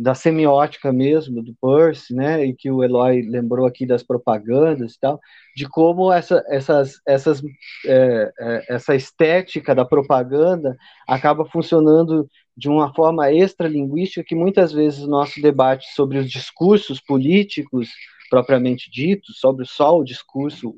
da 0.00 0.14
semiótica 0.14 0.90
mesmo, 0.90 1.42
do 1.42 1.54
Peirce, 1.60 2.14
né, 2.14 2.42
e 2.46 2.54
que 2.54 2.70
o 2.70 2.82
Eloy 2.82 3.20
lembrou 3.20 3.66
aqui 3.66 3.84
das 3.84 4.02
propagandas 4.02 4.94
e 4.94 4.98
tal, 4.98 5.20
de 5.54 5.68
como 5.68 6.10
essa, 6.10 6.42
essas, 6.48 6.98
essas, 7.06 7.42
é, 7.84 8.32
é, 8.40 8.74
essa 8.74 8.94
estética 8.94 9.74
da 9.74 9.84
propaganda 9.84 10.74
acaba 11.06 11.44
funcionando 11.44 12.26
de 12.56 12.66
uma 12.70 12.94
forma 12.94 13.30
extralinguística 13.30 14.24
que 14.24 14.34
muitas 14.34 14.72
vezes 14.72 15.06
nosso 15.06 15.38
debate 15.42 15.86
sobre 15.94 16.16
os 16.16 16.30
discursos 16.30 16.98
políticos 16.98 17.90
propriamente 18.30 18.90
ditos, 18.90 19.38
sobre 19.38 19.66
só 19.66 19.98
o 19.98 20.04
discurso, 20.04 20.74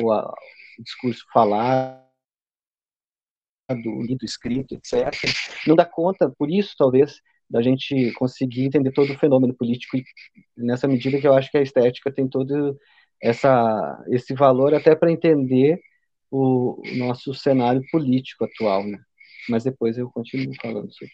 o, 0.00 0.10
a, 0.10 0.32
o 0.78 0.82
discurso 0.82 1.26
falado, 1.30 2.00
lido, 3.70 4.24
escrito, 4.24 4.74
etc., 4.74 5.12
não 5.66 5.76
dá 5.76 5.84
conta, 5.84 6.32
por 6.38 6.50
isso, 6.50 6.74
talvez, 6.78 7.20
da 7.52 7.60
gente 7.62 8.12
conseguir 8.14 8.64
entender 8.64 8.92
todo 8.92 9.12
o 9.12 9.18
fenômeno 9.18 9.54
político 9.54 9.98
nessa 10.56 10.88
medida 10.88 11.20
que 11.20 11.28
eu 11.28 11.34
acho 11.34 11.50
que 11.50 11.58
a 11.58 11.62
estética 11.62 12.10
tem 12.10 12.26
todo 12.26 12.78
essa 13.20 14.02
esse 14.08 14.34
valor 14.34 14.74
até 14.74 14.96
para 14.96 15.12
entender 15.12 15.78
o, 16.30 16.82
nosso 16.96 17.34
cenário 17.34 17.82
político 17.90 18.44
atual, 18.46 18.84
né? 18.86 18.98
Mas 19.50 19.64
depois 19.64 19.98
eu 19.98 20.10
continuo 20.10 20.54
falando 20.62 20.90
sobre 20.94 21.12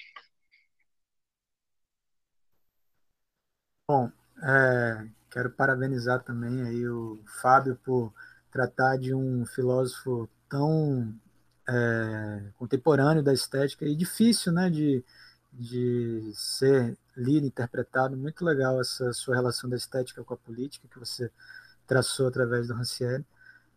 Bom, 3.90 4.10
é, 4.42 5.08
quero 5.30 5.50
parabenizar 5.50 6.22
também 6.22 6.62
aí 6.62 6.86
o 6.88 7.18
Fábio 7.42 7.76
por 7.84 8.12
tratar 8.52 8.96
de 8.98 9.12
um 9.14 9.44
filósofo 9.46 10.28
tão 10.48 11.14
é, 11.68 12.50
contemporâneo 12.58 13.22
da 13.22 13.32
estética 13.32 13.86
e 13.86 13.96
difícil, 13.96 14.52
né, 14.52 14.70
de 14.70 15.02
de 15.58 16.30
ser 16.34 16.96
lido, 17.16 17.46
interpretado. 17.46 18.16
Muito 18.16 18.44
legal 18.44 18.80
essa 18.80 19.12
sua 19.12 19.34
relação 19.34 19.68
da 19.68 19.76
estética 19.76 20.22
com 20.22 20.34
a 20.34 20.36
política 20.36 20.86
que 20.88 20.98
você 20.98 21.30
traçou 21.86 22.28
através 22.28 22.68
do 22.68 22.74
Rancière. 22.74 23.24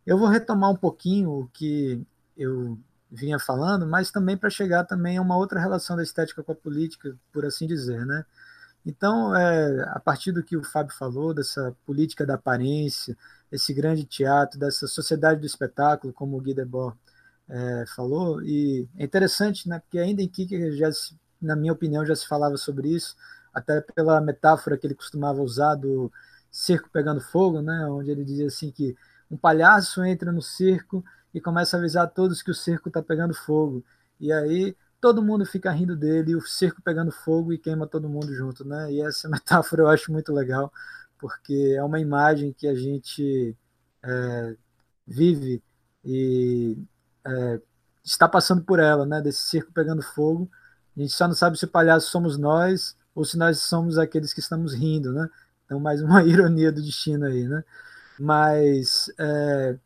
Eu 0.05 0.17
vou 0.17 0.27
retomar 0.27 0.69
um 0.69 0.75
pouquinho 0.75 1.31
o 1.31 1.47
que 1.47 2.05
eu 2.37 2.77
vinha 3.11 3.39
falando, 3.39 3.85
mas 3.85 4.11
também 4.11 4.37
para 4.37 4.49
chegar 4.49 4.85
também 4.85 5.17
a 5.17 5.21
uma 5.21 5.37
outra 5.37 5.59
relação 5.59 5.95
da 5.97 6.03
estética 6.03 6.43
com 6.43 6.51
a 6.51 6.55
política, 6.55 7.15
por 7.33 7.45
assim 7.45 7.67
dizer, 7.67 8.05
né? 8.05 8.25
Então, 8.85 9.35
é, 9.35 9.83
a 9.89 9.99
partir 9.99 10.31
do 10.31 10.43
que 10.43 10.57
o 10.57 10.63
Fábio 10.63 10.95
falou, 10.95 11.33
dessa 11.33 11.75
política 11.85 12.25
da 12.25 12.35
aparência, 12.35 13.15
esse 13.51 13.73
grande 13.73 14.05
teatro, 14.05 14.59
dessa 14.59 14.87
sociedade 14.87 15.39
do 15.39 15.45
espetáculo, 15.45 16.13
como 16.13 16.37
o 16.37 16.41
Guy 16.41 16.53
Debord 16.53 16.97
é, 17.49 17.85
falou, 17.95 18.41
e 18.41 18.87
é 18.97 19.03
interessante, 19.03 19.67
né, 19.69 19.79
porque 19.79 19.99
ainda 19.99 20.21
em 20.21 20.27
Kierkegaard 20.27 20.77
já 20.77 20.91
se 20.91 21.15
na 21.41 21.55
minha 21.55 21.73
opinião, 21.73 22.05
já 22.05 22.15
se 22.15 22.27
falava 22.27 22.57
sobre 22.57 22.89
isso, 22.89 23.15
até 23.53 23.81
pela 23.81 24.21
metáfora 24.21 24.77
que 24.77 24.87
ele 24.87 24.95
costumava 24.95 25.41
usar 25.41 25.75
do 25.75 26.11
circo 26.49 26.89
pegando 26.91 27.21
fogo, 27.21 27.61
né, 27.61 27.85
onde 27.87 28.11
ele 28.11 28.23
dizia 28.23 28.47
assim 28.47 28.71
que 28.71 28.95
um 29.29 29.37
palhaço 29.37 30.03
entra 30.03 30.31
no 30.31 30.41
circo 30.41 31.03
e 31.33 31.39
começa 31.39 31.77
a 31.77 31.79
avisar 31.79 32.03
a 32.03 32.07
todos 32.07 32.41
que 32.41 32.51
o 32.51 32.55
circo 32.55 32.89
está 32.89 33.01
pegando 33.01 33.33
fogo. 33.33 33.83
E 34.19 34.31
aí 34.31 34.75
todo 34.99 35.23
mundo 35.23 35.45
fica 35.45 35.71
rindo 35.71 35.95
dele, 35.95 36.35
o 36.35 36.41
circo 36.41 36.81
pegando 36.81 37.11
fogo 37.11 37.53
e 37.53 37.57
queima 37.57 37.87
todo 37.87 38.09
mundo 38.09 38.33
junto, 38.35 38.65
né? 38.65 38.91
E 38.91 39.01
essa 39.01 39.27
metáfora 39.29 39.83
eu 39.83 39.87
acho 39.87 40.11
muito 40.11 40.33
legal, 40.33 40.71
porque 41.17 41.75
é 41.77 41.83
uma 41.83 41.99
imagem 41.99 42.53
que 42.53 42.67
a 42.67 42.75
gente 42.75 43.55
é, 44.03 44.55
vive 45.07 45.63
e 46.03 46.77
é, 47.25 47.61
está 48.03 48.27
passando 48.27 48.63
por 48.63 48.79
ela, 48.79 49.05
né? 49.05 49.21
Desse 49.21 49.43
circo 49.43 49.71
pegando 49.73 50.01
fogo 50.01 50.49
a 50.95 50.99
gente 50.99 51.13
só 51.13 51.27
não 51.27 51.35
sabe 51.35 51.57
se 51.57 51.65
o 51.65 51.69
palhaço 51.69 52.09
somos 52.09 52.37
nós 52.37 52.95
ou 53.15 53.25
se 53.25 53.37
nós 53.37 53.59
somos 53.59 53.97
aqueles 53.97 54.33
que 54.33 54.39
estamos 54.39 54.73
rindo, 54.73 55.11
né? 55.13 55.29
Então, 55.65 55.79
mais 55.79 56.01
uma 56.01 56.23
ironia 56.25 56.71
do 56.71 56.81
destino 56.81 57.25
aí, 57.25 57.47
né? 57.47 57.63
Mas 58.19 59.11
é, 59.19 59.77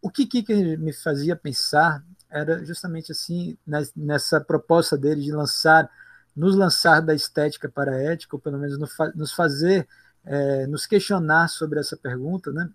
o 0.00 0.10
que, 0.10 0.26
que 0.26 0.76
me 0.76 0.92
fazia 0.92 1.36
pensar 1.36 2.04
era 2.28 2.64
justamente 2.64 3.12
assim, 3.12 3.56
nessa 3.94 4.40
proposta 4.40 4.96
dele 4.96 5.22
de 5.22 5.32
lançar, 5.32 5.88
nos 6.34 6.56
lançar 6.56 7.00
da 7.00 7.14
estética 7.14 7.68
para 7.68 7.92
a 7.92 8.02
ética, 8.02 8.34
ou 8.34 8.40
pelo 8.40 8.58
menos 8.58 8.78
nos 9.14 9.32
fazer, 9.32 9.86
é, 10.24 10.66
nos 10.66 10.86
questionar 10.86 11.48
sobre 11.48 11.78
essa 11.78 11.96
pergunta, 11.96 12.50
né? 12.50 12.68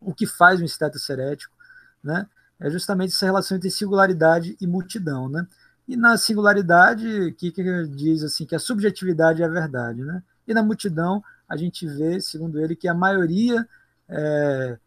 O 0.00 0.14
que 0.14 0.26
faz 0.26 0.60
um 0.60 0.64
esteta 0.64 0.98
ser 0.98 1.18
ético, 1.18 1.54
né? 2.02 2.26
É 2.58 2.70
justamente 2.70 3.12
essa 3.12 3.26
relação 3.26 3.56
entre 3.56 3.70
singularidade 3.70 4.56
e 4.60 4.66
multidão, 4.66 5.28
né? 5.28 5.46
E 5.86 5.96
na 5.96 6.16
singularidade, 6.16 7.32
que 7.32 7.52
diz 7.88 8.22
assim 8.22 8.46
que 8.46 8.54
a 8.54 8.58
subjetividade 8.58 9.42
é 9.42 9.44
a 9.44 9.48
verdade, 9.48 10.02
né? 10.02 10.22
E 10.46 10.54
na 10.54 10.62
multidão 10.62 11.22
a 11.48 11.56
gente 11.56 11.86
vê, 11.86 12.20
segundo 12.20 12.58
ele, 12.60 12.74
que 12.74 12.88
a 12.88 12.94
maioria 12.94 13.66
é, 14.08 14.78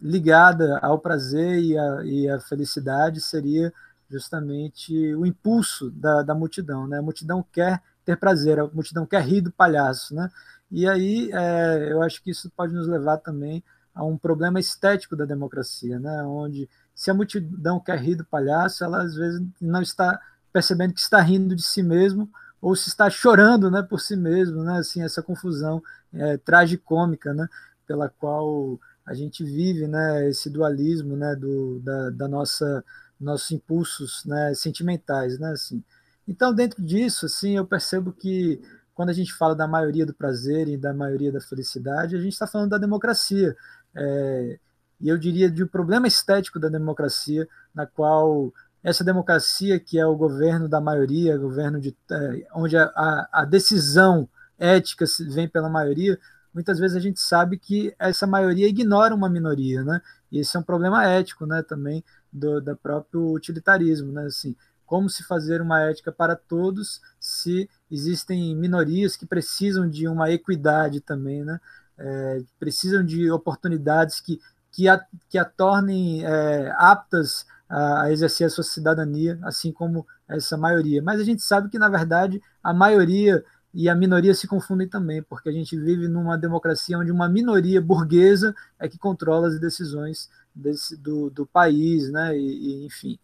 ligada 0.00 0.78
ao 0.78 0.98
prazer 0.98 1.58
e 1.58 1.76
à, 1.76 2.04
e 2.04 2.40
felicidade 2.40 3.20
seria 3.20 3.72
justamente 4.08 5.14
o 5.14 5.26
impulso 5.26 5.90
da, 5.90 6.22
da 6.22 6.34
multidão, 6.34 6.86
né? 6.86 6.98
A 6.98 7.02
multidão 7.02 7.44
quer 7.52 7.82
ter 8.04 8.16
prazer, 8.16 8.60
a 8.60 8.66
multidão 8.66 9.06
quer 9.06 9.22
rir 9.22 9.40
do 9.40 9.50
palhaço, 9.50 10.14
né? 10.14 10.30
E 10.70 10.88
aí 10.88 11.30
é, 11.32 11.92
eu 11.92 12.02
acho 12.02 12.22
que 12.22 12.30
isso 12.30 12.50
pode 12.56 12.74
nos 12.74 12.86
levar 12.86 13.18
também 13.18 13.62
a 13.94 14.04
um 14.04 14.18
problema 14.18 14.60
estético 14.60 15.16
da 15.16 15.24
democracia, 15.24 15.98
né? 15.98 16.22
Onde 16.22 16.68
se 16.94 17.10
a 17.10 17.14
multidão 17.14 17.80
quer 17.80 17.98
rir 17.98 18.16
do 18.16 18.24
palhaço, 18.24 18.84
ela 18.84 19.02
às 19.02 19.14
vezes 19.14 19.42
não 19.60 19.82
está 19.82 20.20
percebendo 20.54 20.94
que 20.94 21.00
está 21.00 21.20
rindo 21.20 21.56
de 21.56 21.62
si 21.64 21.82
mesmo 21.82 22.30
ou 22.62 22.76
se 22.76 22.88
está 22.88 23.10
chorando 23.10 23.68
né, 23.72 23.82
por 23.82 24.00
si 24.00 24.14
mesmo, 24.14 24.62
né, 24.62 24.78
assim, 24.78 25.02
essa 25.02 25.20
confusão 25.20 25.82
é, 26.12 26.36
tragicômica 26.36 27.34
né, 27.34 27.48
pela 27.88 28.08
qual 28.08 28.78
a 29.04 29.12
gente 29.12 29.42
vive 29.42 29.88
né, 29.88 30.28
esse 30.28 30.48
dualismo 30.48 31.16
né, 31.16 31.34
do, 31.34 31.80
da, 31.80 32.10
da 32.10 32.28
nossa 32.28 32.84
nossos 33.20 33.50
impulsos 33.50 34.24
né, 34.24 34.54
sentimentais. 34.54 35.38
Né, 35.38 35.50
assim. 35.50 35.82
Então, 36.26 36.54
dentro 36.54 36.82
disso, 36.82 37.26
assim, 37.26 37.56
eu 37.56 37.66
percebo 37.66 38.12
que 38.12 38.60
quando 38.94 39.10
a 39.10 39.12
gente 39.12 39.32
fala 39.32 39.54
da 39.54 39.66
maioria 39.66 40.06
do 40.06 40.14
prazer 40.14 40.68
e 40.68 40.76
da 40.76 40.94
maioria 40.94 41.32
da 41.32 41.40
felicidade, 41.40 42.16
a 42.16 42.20
gente 42.20 42.32
está 42.32 42.46
falando 42.46 42.70
da 42.70 42.78
democracia. 42.78 43.56
É, 43.94 44.58
e 45.00 45.08
eu 45.08 45.18
diria 45.18 45.50
de 45.50 45.64
um 45.64 45.66
problema 45.66 46.06
estético 46.06 46.60
da 46.60 46.68
democracia, 46.68 47.48
na 47.74 47.86
qual 47.86 48.52
essa 48.84 49.02
democracia 49.02 49.80
que 49.80 49.98
é 49.98 50.06
o 50.06 50.14
governo 50.14 50.68
da 50.68 50.78
maioria, 50.78 51.38
governo 51.38 51.80
de, 51.80 51.96
é, 52.10 52.46
onde 52.54 52.76
a, 52.76 53.28
a, 53.32 53.44
decisão 53.46 54.28
ética 54.58 55.06
vem 55.30 55.48
pela 55.48 55.70
maioria, 55.70 56.18
muitas 56.52 56.78
vezes 56.78 56.94
a 56.94 57.00
gente 57.00 57.18
sabe 57.18 57.58
que 57.58 57.94
essa 57.98 58.26
maioria 58.26 58.68
ignora 58.68 59.14
uma 59.14 59.28
minoria, 59.28 59.82
né? 59.82 60.02
E 60.30 60.38
esse 60.38 60.54
é 60.54 60.60
um 60.60 60.62
problema 60.62 61.06
ético, 61.06 61.46
né? 61.46 61.62
Também 61.62 62.04
do, 62.30 62.60
do 62.60 62.76
próprio 62.76 63.32
utilitarismo, 63.32 64.12
né? 64.12 64.26
Assim, 64.26 64.54
como 64.84 65.08
se 65.08 65.24
fazer 65.24 65.62
uma 65.62 65.80
ética 65.80 66.12
para 66.12 66.36
todos 66.36 67.00
se 67.18 67.68
existem 67.90 68.54
minorias 68.54 69.16
que 69.16 69.24
precisam 69.24 69.88
de 69.88 70.06
uma 70.06 70.30
equidade 70.30 71.00
também, 71.00 71.42
né? 71.42 71.58
É, 71.96 72.42
precisam 72.58 73.02
de 73.02 73.30
oportunidades 73.30 74.20
que, 74.20 74.38
que, 74.70 74.88
a, 74.88 75.00
que 75.30 75.38
a 75.38 75.44
tornem 75.44 76.22
é, 76.26 76.70
aptas 76.76 77.46
a 77.74 78.12
exercer 78.12 78.46
a 78.46 78.50
sua 78.50 78.62
cidadania, 78.62 79.38
assim 79.42 79.72
como 79.72 80.06
essa 80.28 80.56
maioria. 80.56 81.02
Mas 81.02 81.20
a 81.20 81.24
gente 81.24 81.42
sabe 81.42 81.68
que, 81.68 81.78
na 81.78 81.88
verdade, 81.88 82.40
a 82.62 82.72
maioria 82.72 83.44
e 83.72 83.88
a 83.88 83.94
minoria 83.94 84.32
se 84.32 84.46
confundem 84.46 84.88
também, 84.88 85.20
porque 85.24 85.48
a 85.48 85.52
gente 85.52 85.76
vive 85.76 86.06
numa 86.06 86.38
democracia 86.38 86.96
onde 86.96 87.10
uma 87.10 87.28
minoria 87.28 87.80
burguesa 87.80 88.54
é 88.78 88.88
que 88.88 88.96
controla 88.96 89.48
as 89.48 89.58
decisões 89.58 90.30
desse, 90.54 90.96
do, 90.96 91.28
do 91.30 91.44
país, 91.44 92.08
né? 92.12 92.38
E, 92.38 92.82
e 92.82 92.86
enfim. 92.86 93.18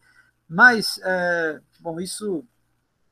Mas, 0.48 0.98
é, 1.04 1.60
bom, 1.78 2.00
isso 2.00 2.44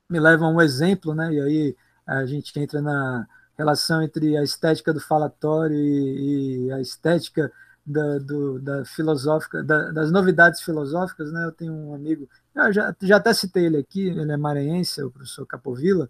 me 0.08 0.18
leva 0.18 0.44
a 0.44 0.48
um 0.48 0.60
exemplo, 0.60 1.14
né? 1.14 1.32
E 1.32 1.40
aí 1.40 1.76
a 2.04 2.26
gente 2.26 2.58
entra 2.58 2.82
na 2.82 3.28
relação 3.56 4.02
entre 4.02 4.36
a 4.36 4.42
estética 4.42 4.92
do 4.92 5.00
falatório 5.00 5.76
e, 5.76 6.66
e 6.66 6.72
a 6.72 6.80
estética 6.80 7.52
da, 7.88 8.18
do, 8.18 8.58
da 8.60 8.84
filosófica, 8.84 9.62
da, 9.62 9.90
das 9.90 10.10
novidades 10.10 10.60
filosóficas, 10.60 11.32
né? 11.32 11.44
Eu 11.44 11.52
tenho 11.52 11.72
um 11.72 11.94
amigo, 11.94 12.28
eu 12.54 12.72
já, 12.72 12.94
já 13.00 13.16
até 13.16 13.32
citei 13.32 13.64
ele 13.64 13.78
aqui, 13.78 14.08
ele 14.08 14.30
é 14.30 14.36
maranhense, 14.36 15.02
o 15.02 15.10
professor 15.10 15.46
Capovilla, 15.46 16.08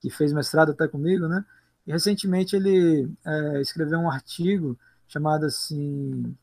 que 0.00 0.08
fez 0.08 0.32
mestrado 0.32 0.72
até 0.72 0.88
comigo, 0.88 1.28
né? 1.28 1.44
E 1.86 1.92
recentemente 1.92 2.56
ele 2.56 3.10
é, 3.24 3.60
escreveu 3.60 3.98
um 3.98 4.10
artigo 4.10 4.78
chamado 5.06 5.44
assim: 5.44 6.34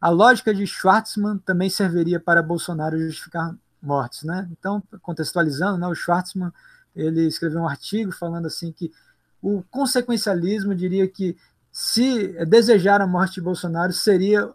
A 0.00 0.08
lógica 0.08 0.54
de 0.54 0.64
Schwartzman 0.66 1.38
também 1.38 1.68
serviria 1.68 2.20
para 2.20 2.42
Bolsonaro 2.42 2.98
justificar 2.98 3.54
mortes, 3.82 4.22
né? 4.22 4.48
Então, 4.52 4.80
contextualizando, 5.02 5.78
né, 5.78 5.88
o 5.88 5.94
Schwartzman 5.94 6.52
ele 6.94 7.26
escreveu 7.26 7.62
um 7.62 7.68
artigo 7.68 8.12
falando 8.12 8.46
assim 8.46 8.72
que 8.72 8.92
o 9.42 9.62
consequencialismo 9.70 10.74
diria 10.74 11.08
que 11.08 11.36
se 11.72 12.28
desejar 12.46 13.00
a 13.00 13.06
morte 13.06 13.34
de 13.34 13.40
Bolsonaro 13.40 13.92
seria 13.92 14.46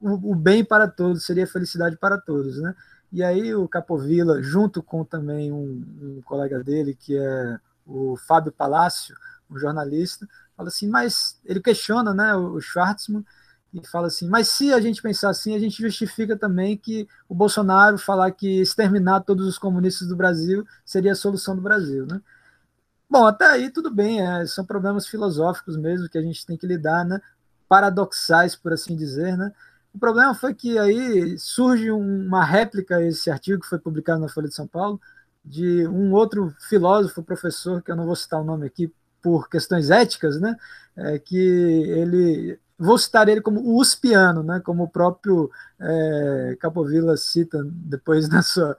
o, 0.00 0.32
o 0.32 0.34
bem 0.34 0.64
para 0.64 0.88
todos, 0.88 1.24
seria 1.24 1.46
felicidade 1.46 1.96
para 1.96 2.18
todos, 2.18 2.60
né? 2.60 2.74
E 3.12 3.22
aí 3.22 3.54
o 3.54 3.68
Capovilla, 3.68 4.42
junto 4.42 4.82
com 4.82 5.04
também 5.04 5.52
um, 5.52 5.84
um 6.00 6.22
colega 6.24 6.62
dele, 6.64 6.96
que 6.98 7.16
é 7.16 7.58
o 7.86 8.16
Fábio 8.16 8.50
Palácio, 8.50 9.14
um 9.50 9.58
jornalista, 9.58 10.26
fala 10.56 10.68
assim, 10.68 10.88
mas 10.88 11.38
ele 11.44 11.60
questiona 11.60 12.14
né, 12.14 12.34
o 12.34 12.58
Schwartzman 12.60 13.24
e 13.72 13.86
fala 13.86 14.06
assim, 14.06 14.28
mas 14.28 14.48
se 14.48 14.72
a 14.72 14.80
gente 14.80 15.02
pensar 15.02 15.30
assim, 15.30 15.54
a 15.54 15.58
gente 15.58 15.80
justifica 15.80 16.36
também 16.36 16.76
que 16.76 17.06
o 17.28 17.34
Bolsonaro 17.34 17.98
falar 17.98 18.30
que 18.30 18.60
exterminar 18.60 19.20
todos 19.20 19.46
os 19.46 19.58
comunistas 19.58 20.08
do 20.08 20.16
Brasil 20.16 20.64
seria 20.84 21.12
a 21.12 21.16
solução 21.16 21.54
do 21.54 21.62
Brasil, 21.62 22.06
né? 22.06 22.20
Bom, 23.12 23.26
até 23.26 23.44
aí 23.44 23.70
tudo 23.70 23.90
bem, 23.90 24.26
é, 24.26 24.46
são 24.46 24.64
problemas 24.64 25.06
filosóficos 25.06 25.76
mesmo 25.76 26.08
que 26.08 26.16
a 26.16 26.22
gente 26.22 26.46
tem 26.46 26.56
que 26.56 26.66
lidar, 26.66 27.04
né? 27.04 27.20
Paradoxais, 27.68 28.56
por 28.56 28.72
assim 28.72 28.96
dizer, 28.96 29.36
né? 29.36 29.52
O 29.92 29.98
problema 29.98 30.34
foi 30.34 30.54
que 30.54 30.78
aí 30.78 31.38
surge 31.38 31.90
uma 31.90 32.42
réplica 32.42 32.96
a 32.96 33.02
esse 33.02 33.30
artigo 33.30 33.60
que 33.60 33.68
foi 33.68 33.78
publicado 33.78 34.18
na 34.18 34.30
Folha 34.30 34.48
de 34.48 34.54
São 34.54 34.66
Paulo, 34.66 34.98
de 35.44 35.86
um 35.88 36.10
outro 36.14 36.54
filósofo, 36.70 37.22
professor, 37.22 37.82
que 37.82 37.90
eu 37.92 37.96
não 37.96 38.06
vou 38.06 38.16
citar 38.16 38.40
o 38.40 38.44
nome 38.44 38.66
aqui 38.66 38.90
por 39.20 39.46
questões 39.50 39.90
éticas, 39.90 40.40
né? 40.40 40.56
É, 40.96 41.18
que 41.18 41.36
ele 41.36 42.58
vou 42.78 42.96
citar 42.96 43.28
ele 43.28 43.42
como 43.42 43.76
uspiano, 43.78 44.42
né? 44.42 44.58
Como 44.64 44.84
o 44.84 44.88
próprio 44.88 45.50
é, 45.78 46.56
Capovilla 46.58 47.14
cita 47.18 47.62
depois 47.66 48.26
na 48.30 48.40
sua 48.40 48.74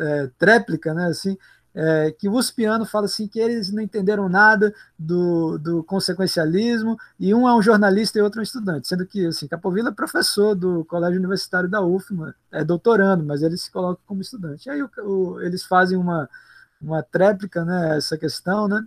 é, 0.00 0.30
tréplica, 0.38 0.94
né? 0.94 1.08
Assim, 1.08 1.36
é, 1.78 2.10
que 2.10 2.26
o 2.26 2.32
Uspiano 2.32 2.86
fala 2.86 3.04
assim 3.04 3.28
que 3.28 3.38
eles 3.38 3.70
não 3.70 3.82
entenderam 3.82 4.30
nada 4.30 4.74
do, 4.98 5.58
do 5.58 5.84
consequencialismo, 5.84 6.96
e 7.20 7.34
um 7.34 7.46
é 7.46 7.54
um 7.54 7.60
jornalista 7.60 8.18
e 8.18 8.22
outro 8.22 8.40
é 8.40 8.42
um 8.42 8.44
estudante, 8.44 8.88
sendo 8.88 9.06
que 9.06 9.26
assim, 9.26 9.46
Capovilla 9.46 9.90
é 9.90 9.92
professor 9.92 10.54
do 10.54 10.86
Colégio 10.86 11.18
Universitário 11.18 11.68
da 11.68 11.82
UFMA, 11.82 12.34
é 12.50 12.64
doutorando, 12.64 13.22
mas 13.22 13.42
ele 13.42 13.58
se 13.58 13.70
coloca 13.70 14.00
como 14.06 14.22
estudante. 14.22 14.70
Aí 14.70 14.82
o, 14.82 14.90
o, 15.04 15.40
eles 15.42 15.64
fazem 15.64 15.98
uma, 15.98 16.28
uma 16.80 17.02
tréplica, 17.02 17.62
né, 17.62 17.98
essa 17.98 18.16
questão, 18.16 18.66
né, 18.66 18.82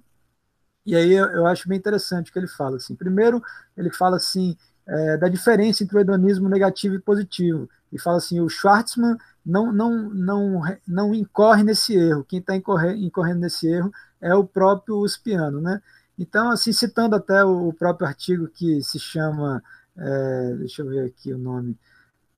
e 0.84 0.96
aí 0.96 1.14
eu, 1.14 1.26
eu 1.28 1.46
acho 1.46 1.70
bem 1.70 1.78
interessante 1.78 2.32
o 2.32 2.34
que 2.34 2.40
ele 2.40 2.48
fala. 2.48 2.78
Assim. 2.78 2.96
Primeiro, 2.96 3.44
ele 3.78 3.92
fala 3.92 4.18
assim 4.18 4.58
é, 4.90 5.18
da 5.18 5.28
diferença 5.28 5.84
entre 5.84 5.96
o 5.96 6.00
hedonismo 6.00 6.50
negativo 6.50 6.96
e 6.96 7.00
positivo, 7.00 7.70
e 7.92 8.00
fala 8.00 8.18
assim, 8.18 8.40
o 8.40 8.50
Schwartzman 8.50 9.18
não, 9.46 9.72
não, 9.72 10.10
não, 10.10 10.62
não 10.88 11.14
incorre 11.14 11.64
nesse 11.64 11.96
erro. 11.96 12.24
Quem 12.24 12.40
está 12.40 12.56
incorrendo 12.56 13.40
nesse 13.40 13.68
erro 13.68 13.92
é 14.20 14.34
o 14.34 14.46
próprio 14.46 14.98
Uspiano, 14.98 15.62
né? 15.62 15.82
Então, 16.18 16.52
assim, 16.52 16.74
citando 16.74 17.16
até 17.16 17.44
o 17.44 17.72
próprio 17.74 18.08
artigo 18.08 18.48
que 18.48 18.82
se 18.84 19.00
chama, 19.00 19.64
é, 19.98 20.56
deixa 20.58 20.82
eu 20.82 20.90
ver 20.90 21.06
aqui 21.06 21.34
o 21.34 21.38
nome, 21.38 21.78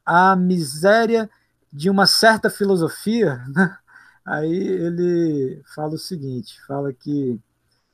A 0.05 0.35
Miséria 0.35 1.29
de 1.71 1.89
uma 1.89 2.05
Certa 2.05 2.49
Filosofia, 2.49 3.43
né? 3.55 3.77
aí 4.25 4.55
ele 4.55 5.61
fala 5.73 5.95
o 5.95 5.97
seguinte, 5.97 6.61
fala 6.67 6.93
que, 6.93 7.39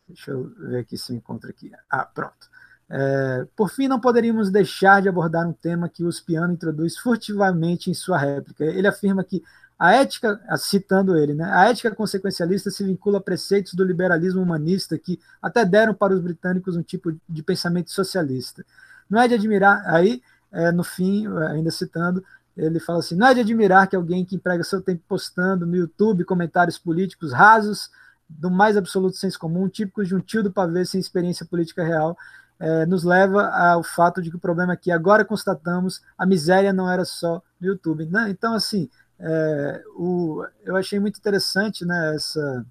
deixa 0.08 0.32
eu 0.32 0.52
ver 0.58 0.80
aqui 0.80 0.98
se 0.98 1.14
encontra 1.14 1.50
aqui, 1.50 1.72
ah, 1.90 2.06
pronto. 2.06 2.50
É, 2.90 3.46
por 3.56 3.70
fim, 3.70 3.88
não 3.88 4.00
poderíamos 4.00 4.50
deixar 4.50 5.02
de 5.02 5.10
abordar 5.10 5.48
um 5.48 5.54
tema 5.54 5.90
que 5.90 6.04
o 6.04 6.12
Spiano 6.12 6.54
introduz 6.54 6.98
furtivamente 6.98 7.90
em 7.90 7.94
sua 7.94 8.18
réplica. 8.18 8.64
Ele 8.64 8.88
afirma 8.88 9.24
que 9.24 9.44
a 9.78 9.94
ética, 9.94 10.40
citando 10.58 11.16
ele, 11.16 11.36
né, 11.36 11.46
a 11.52 11.70
ética 11.70 11.94
consequencialista 11.94 12.72
se 12.72 12.84
vincula 12.84 13.20
a 13.20 13.22
preceitos 13.22 13.76
do 13.76 13.84
liberalismo 13.84 14.42
humanista 14.42 14.98
que 14.98 15.20
até 15.40 15.64
deram 15.64 15.94
para 15.94 16.14
os 16.14 16.20
britânicos 16.20 16.76
um 16.76 16.82
tipo 16.82 17.16
de 17.30 17.44
pensamento 17.44 17.92
socialista. 17.92 18.66
Não 19.08 19.22
é 19.22 19.28
de 19.28 19.36
admirar, 19.36 19.84
aí, 19.86 20.22
é, 20.52 20.72
no 20.72 20.84
fim, 20.84 21.28
ainda 21.50 21.70
citando, 21.70 22.24
ele 22.56 22.80
fala 22.80 23.00
assim: 23.00 23.16
não 23.16 23.28
é 23.28 23.34
de 23.36 23.42
admirar 23.42 23.88
que 23.88 23.96
alguém 23.96 24.26
que 24.26 24.36
emprega 24.36 24.64
seu 24.64 24.82
tempo 24.82 25.04
postando 25.08 25.66
no 25.66 25.76
YouTube 25.76 26.26
comentários 26.26 26.78
políticos 26.80 27.32
rasos, 27.32 27.92
do 28.28 28.50
mais 28.50 28.76
absoluto 28.76 29.16
senso 29.16 29.40
comum, 29.40 29.70
típicos 29.70 30.08
de 30.08 30.16
um 30.16 30.20
tio 30.20 30.44
do 30.44 30.52
pavê 30.52 30.84
sem 30.86 31.00
experiência 31.00 31.46
política 31.46 31.84
real, 31.84 32.18
é, 32.60 32.86
nos 32.86 33.04
leva 33.04 33.48
ao 33.48 33.84
fato 33.84 34.22
de 34.22 34.30
que 34.30 34.36
o 34.36 34.40
problema 34.40 34.74
é 34.74 34.78
que 34.78 34.92
agora 34.92 35.24
constatamos 35.24 36.02
a 36.18 36.26
miséria 36.26 36.74
não 36.74 36.90
era 36.90 37.06
só 37.06 37.42
no 37.60 37.68
YouTube. 37.68 38.06
Né? 38.06 38.30
Então, 38.30 38.54
assim, 38.54 38.90
é, 39.20 39.84
o, 39.96 40.44
eu 40.64 40.76
achei 40.76 41.00
muito 41.00 41.18
interessante 41.18 41.86
né, 41.86 42.16
essa, 42.16 42.66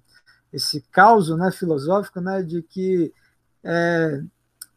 esse 0.51 0.81
caos 0.91 1.29
né, 1.35 1.51
filosófico 1.51 2.19
né, 2.19 2.41
de 2.41 2.61
que 2.61 3.13
é, 3.63 4.21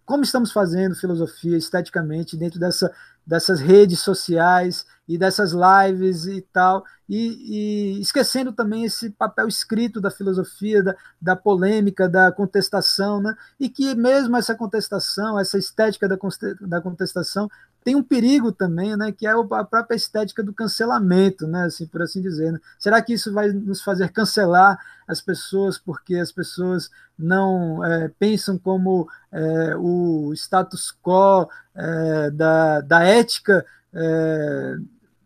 como 0.05 0.25
estamos 0.25 0.51
fazendo 0.51 0.97
filosofia 0.97 1.57
esteticamente 1.57 2.37
dentro 2.37 2.59
dessa, 2.59 2.93
dessas 3.25 3.61
redes 3.61 4.01
sociais 4.01 4.85
e 5.11 5.19
dessas 5.19 5.51
lives 5.53 6.27
e 6.27 6.41
tal, 6.41 6.85
e, 7.09 7.97
e, 7.99 8.01
esquecendo 8.01 8.53
também 8.53 8.85
esse 8.85 9.11
papel 9.11 9.49
escrito 9.49 10.01
da 10.01 10.09
filosofia, 10.09 10.85
da, 10.85 10.95
da, 11.21 11.35
polêmica, 11.35 12.09
da 12.09 12.31
contestação, 12.31 13.21
né? 13.21 13.35
e 13.59 13.69
que 13.69 13.93
mesmo 13.97 14.37
essa 14.37 14.55
contestação, 14.55 15.37
essa 15.37 15.59
estética 15.59 16.09
da, 16.09 16.17
da 16.61 16.81
contestação, 16.81 17.51
tem 17.83 17.97
um 17.97 18.05
perigo 18.05 18.53
também, 18.53 18.97
né, 18.97 19.11
que 19.11 19.27
é 19.27 19.31
a 19.31 19.65
própria 19.65 19.97
estética 19.97 20.45
do 20.45 20.53
cancelamento, 20.53 21.47
né, 21.49 21.65
assim, 21.65 21.87
por 21.87 22.03
assim 22.03 22.21
dizer. 22.21 22.53
Né? 22.53 22.61
Será 22.79 23.03
que 23.03 23.15
isso 23.15 23.33
vai 23.33 23.49
nos 23.49 23.83
fazer 23.83 24.11
cancelar 24.11 24.79
as 25.09 25.21
pessoas 25.21 25.77
porque 25.77 26.17
as 26.17 26.31
pessoas 26.31 26.89
não 27.19 27.85
é, 27.85 28.09
pensam 28.17 28.57
como 28.59 29.09
é, 29.33 29.75
o 29.77 30.33
status 30.35 30.95
quo 31.03 31.49
é, 31.75 32.31
da, 32.31 32.81
da 32.83 33.03
ética 33.03 33.65
é, 33.93 34.77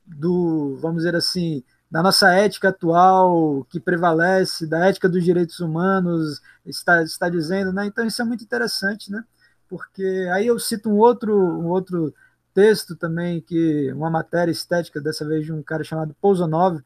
do, 0.06 0.76
vamos 0.80 0.98
dizer 0.98 1.16
assim, 1.16 1.62
da 1.90 2.02
nossa 2.02 2.32
ética 2.32 2.70
atual 2.70 3.64
que 3.70 3.78
prevalece, 3.80 4.66
da 4.66 4.86
ética 4.86 5.08
dos 5.08 5.24
direitos 5.24 5.60
humanos, 5.60 6.40
está, 6.66 7.02
está 7.02 7.28
dizendo, 7.28 7.72
né? 7.72 7.86
Então 7.86 8.04
isso 8.04 8.20
é 8.20 8.24
muito 8.24 8.44
interessante, 8.44 9.10
né? 9.10 9.22
Porque 9.68 10.28
aí 10.32 10.46
eu 10.46 10.58
cito 10.58 10.90
um 10.90 10.98
outro, 10.98 11.32
um 11.34 11.68
outro 11.68 12.14
texto 12.52 12.96
também, 12.96 13.40
que 13.40 13.92
uma 13.92 14.10
matéria 14.10 14.52
estética, 14.52 15.00
dessa 15.00 15.26
vez 15.26 15.44
de 15.44 15.52
um 15.52 15.62
cara 15.62 15.84
chamado 15.84 16.14
Pouzonov, 16.20 16.80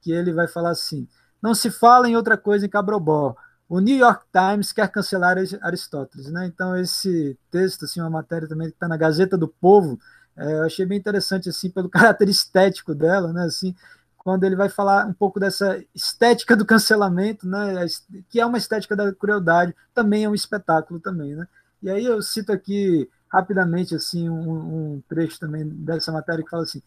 que 0.00 0.12
ele 0.12 0.32
vai 0.32 0.46
falar 0.46 0.70
assim: 0.70 1.08
não 1.42 1.54
se 1.54 1.70
fala 1.70 2.08
em 2.08 2.16
outra 2.16 2.36
coisa 2.36 2.66
em 2.66 2.68
Cabrobó. 2.68 3.36
O 3.68 3.80
New 3.80 3.96
York 3.96 4.26
Times 4.30 4.72
quer 4.72 4.88
cancelar 4.90 5.36
Aristóteles, 5.62 6.30
né? 6.30 6.46
Então 6.46 6.76
esse 6.76 7.38
texto, 7.50 7.86
assim, 7.86 8.00
uma 8.00 8.10
matéria 8.10 8.46
também 8.46 8.68
que 8.68 8.74
está 8.74 8.86
na 8.86 8.96
Gazeta 8.96 9.36
do 9.38 9.48
Povo, 9.48 9.98
é, 10.36 10.52
eu 10.54 10.64
achei 10.64 10.84
bem 10.84 10.98
interessante 10.98 11.48
assim 11.48 11.70
pelo 11.70 11.88
caráter 11.90 12.28
estético 12.28 12.94
dela, 12.94 13.32
né? 13.32 13.44
Assim, 13.44 13.74
quando 14.16 14.44
ele 14.44 14.56
vai 14.56 14.68
falar 14.68 15.06
um 15.06 15.12
pouco 15.12 15.38
dessa 15.38 15.82
estética 15.94 16.56
do 16.56 16.64
cancelamento, 16.64 17.46
né? 17.46 17.86
Que 18.28 18.40
é 18.40 18.46
uma 18.46 18.58
estética 18.58 18.96
da 18.96 19.12
crueldade, 19.12 19.74
também 19.92 20.24
é 20.24 20.28
um 20.28 20.34
espetáculo 20.34 20.98
também, 21.00 21.34
né? 21.34 21.46
E 21.82 21.90
aí 21.90 22.04
eu 22.04 22.22
cito 22.22 22.52
aqui 22.52 23.08
rapidamente 23.30 23.94
assim 23.94 24.28
um, 24.28 24.94
um 24.94 25.02
trecho 25.08 25.38
também 25.40 25.66
dessa 25.68 26.12
matéria 26.12 26.42
que 26.42 26.50
fala 26.50 26.62
assim: 26.62 26.82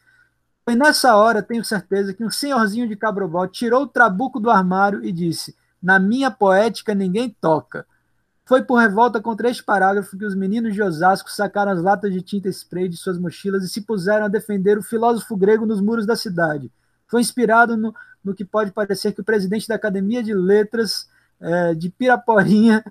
foi 0.65 0.75
nessa 0.75 1.15
hora, 1.15 1.41
tenho 1.41 1.63
certeza, 1.63 2.13
que 2.13 2.23
um 2.23 2.29
senhorzinho 2.29 2.89
de 2.89 2.95
Cabrobó 2.97 3.47
tirou 3.47 3.83
o 3.83 3.87
trabuco 3.87 4.39
do 4.39 4.49
armário 4.49 5.01
e 5.05 5.13
disse: 5.13 5.55
Na 5.81 5.97
minha 5.97 6.29
poética 6.29 6.93
ninguém 6.93 7.29
toca. 7.29 7.85
Foi 8.47 8.63
por 8.63 8.77
revolta 8.77 9.21
contra 9.21 9.49
este 9.49 9.61
parágrafo 9.61 10.17
que 10.17 10.23
os 10.23 10.33
meninos 10.33 10.73
de 10.73 10.81
Osasco 10.81 11.29
sacaram 11.29 11.69
as 11.69 11.81
latas 11.81 12.13
de 12.13 12.21
tinta 12.21 12.47
spray 12.47 12.87
de 12.87 12.95
suas 12.95 13.19
mochilas 13.19 13.61
e 13.61 13.67
se 13.67 13.81
puseram 13.81 14.25
a 14.25 14.29
defender 14.29 14.77
o 14.77 14.81
filósofo 14.81 15.35
grego 15.35 15.65
nos 15.65 15.81
muros 15.81 16.05
da 16.05 16.15
cidade. 16.15 16.71
Foi 17.07 17.19
inspirado 17.19 17.75
no, 17.75 17.93
no 18.23 18.33
que 18.33 18.45
pode 18.45 18.71
parecer 18.71 19.11
que 19.11 19.19
o 19.19 19.23
presidente 19.23 19.67
da 19.67 19.75
Academia 19.75 20.23
de 20.23 20.33
Letras 20.33 21.09
é, 21.41 21.73
de 21.75 21.89
Piraporinha 21.89 22.85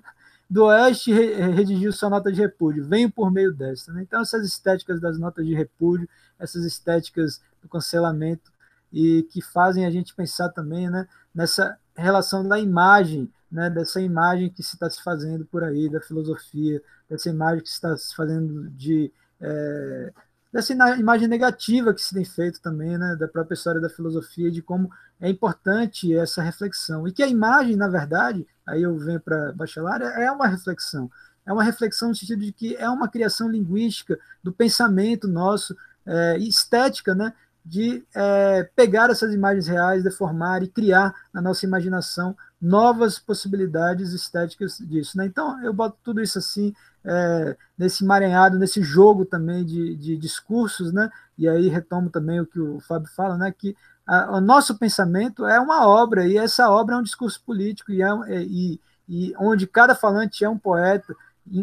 do 0.47 0.65
Oeste 0.65 1.11
redigiu 1.11 1.91
sua 1.91 2.11
nota 2.11 2.31
de 2.31 2.39
repúdio, 2.39 2.87
venho 2.87 3.11
por 3.11 3.31
meio 3.31 3.51
desta. 3.51 3.91
Né? 3.91 4.03
Então, 4.03 4.21
essas 4.21 4.45
estéticas 4.45 5.01
das 5.01 5.17
notas 5.17 5.43
de 5.43 5.55
repúdio, 5.55 6.07
essas 6.39 6.65
estéticas 6.65 7.41
do 7.63 7.67
cancelamento, 7.67 8.51
e 8.93 9.23
que 9.31 9.41
fazem 9.41 9.87
a 9.87 9.89
gente 9.89 10.13
pensar 10.13 10.49
também 10.49 10.87
né, 10.87 11.07
nessa 11.33 11.77
relação 11.95 12.47
da 12.47 12.59
imagem, 12.59 13.27
né, 13.51 13.69
dessa 13.69 14.01
imagem 14.01 14.49
que 14.49 14.61
se 14.61 14.75
está 14.75 14.89
se 14.89 15.01
fazendo 15.01 15.45
por 15.45 15.63
aí, 15.63 15.89
da 15.89 16.01
filosofia, 16.01 16.81
dessa 17.09 17.29
imagem 17.29 17.63
que 17.63 17.69
se 17.69 17.75
está 17.75 17.95
se 17.97 18.15
fazendo 18.15 18.69
de. 18.71 19.11
É, 19.39 20.13
dessa 20.51 20.73
imagem 20.73 21.27
negativa 21.27 21.93
que 21.93 22.01
se 22.01 22.13
tem 22.13 22.25
feito 22.25 22.59
também, 22.61 22.97
né, 22.97 23.15
da 23.15 23.27
própria 23.27 23.53
história 23.53 23.79
da 23.79 23.89
filosofia, 23.89 24.49
de 24.49 24.61
como 24.61 24.89
é 25.19 25.29
importante 25.29 26.15
essa 26.15 26.41
reflexão. 26.41 27.07
E 27.07 27.11
que 27.11 27.21
a 27.21 27.27
imagem, 27.27 27.75
na 27.75 27.87
verdade, 27.87 28.47
aí 28.65 28.81
eu 28.81 28.97
venho 28.97 29.19
para 29.19 29.51
Bachelar, 29.53 30.01
é 30.01 30.31
uma 30.31 30.47
reflexão. 30.47 31.11
É 31.45 31.53
uma 31.53 31.63
reflexão 31.63 32.09
no 32.09 32.15
sentido 32.15 32.41
de 32.41 32.51
que 32.51 32.75
é 32.75 32.89
uma 32.89 33.07
criação 33.07 33.49
linguística 33.49 34.19
do 34.43 34.51
pensamento 34.51 35.27
nosso, 35.27 35.75
é, 36.05 36.37
estética, 36.37 37.13
né, 37.13 37.33
de 37.67 38.01
é, 38.15 38.63
pegar 38.75 39.09
essas 39.09 39.33
imagens 39.33 39.67
reais, 39.67 40.03
deformar 40.03 40.63
e 40.63 40.69
criar 40.69 41.13
na 41.33 41.41
nossa 41.41 41.65
imaginação 41.65 42.35
novas 42.61 43.19
possibilidades 43.19 44.13
estéticas 44.13 44.77
disso. 44.79 45.17
Né? 45.17 45.25
Então, 45.25 45.61
eu 45.61 45.73
boto 45.73 45.97
tudo 46.01 46.21
isso 46.21 46.39
assim, 46.39 46.73
é, 47.03 47.57
nesse 47.77 48.05
emaranhado, 48.05 48.57
nesse 48.57 48.81
jogo 48.81 49.25
também 49.25 49.65
de, 49.65 49.95
de, 49.95 50.15
discursos, 50.15 50.93
né? 50.93 51.09
e 51.37 51.47
aí 51.47 51.67
retomo 51.67 52.09
também 52.09 52.39
o 52.39 52.45
que 52.45 52.59
o 52.59 52.79
Fábio 52.79 53.09
fala, 53.13 53.37
né? 53.37 53.53
que 53.55 53.75
a, 54.05 54.37
o 54.37 54.41
nosso 54.41 54.77
pensamento 54.77 55.45
é 55.45 55.59
uma 55.59 55.85
obra, 55.85 56.25
e 56.25 56.37
essa 56.37 56.69
obra 56.69 56.95
é 56.95 56.97
um 56.97 57.03
discurso 57.03 57.41
político, 57.45 57.91
e, 57.91 58.01
é, 58.01 58.07
e, 58.43 58.79
e 59.09 59.33
onde 59.37 59.67
cada 59.67 59.93
falante 59.93 60.43
é 60.45 60.49
um 60.49 60.57
poeta, 60.57 61.13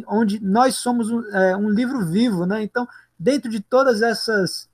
onde 0.07 0.39
nós 0.39 0.77
somos 0.77 1.11
um, 1.11 1.27
é, 1.35 1.57
um 1.57 1.71
livro 1.71 2.05
vivo. 2.05 2.45
Né? 2.45 2.63
Então, 2.63 2.87
dentro 3.19 3.51
de 3.51 3.61
todas 3.61 4.03
essas 4.03 4.69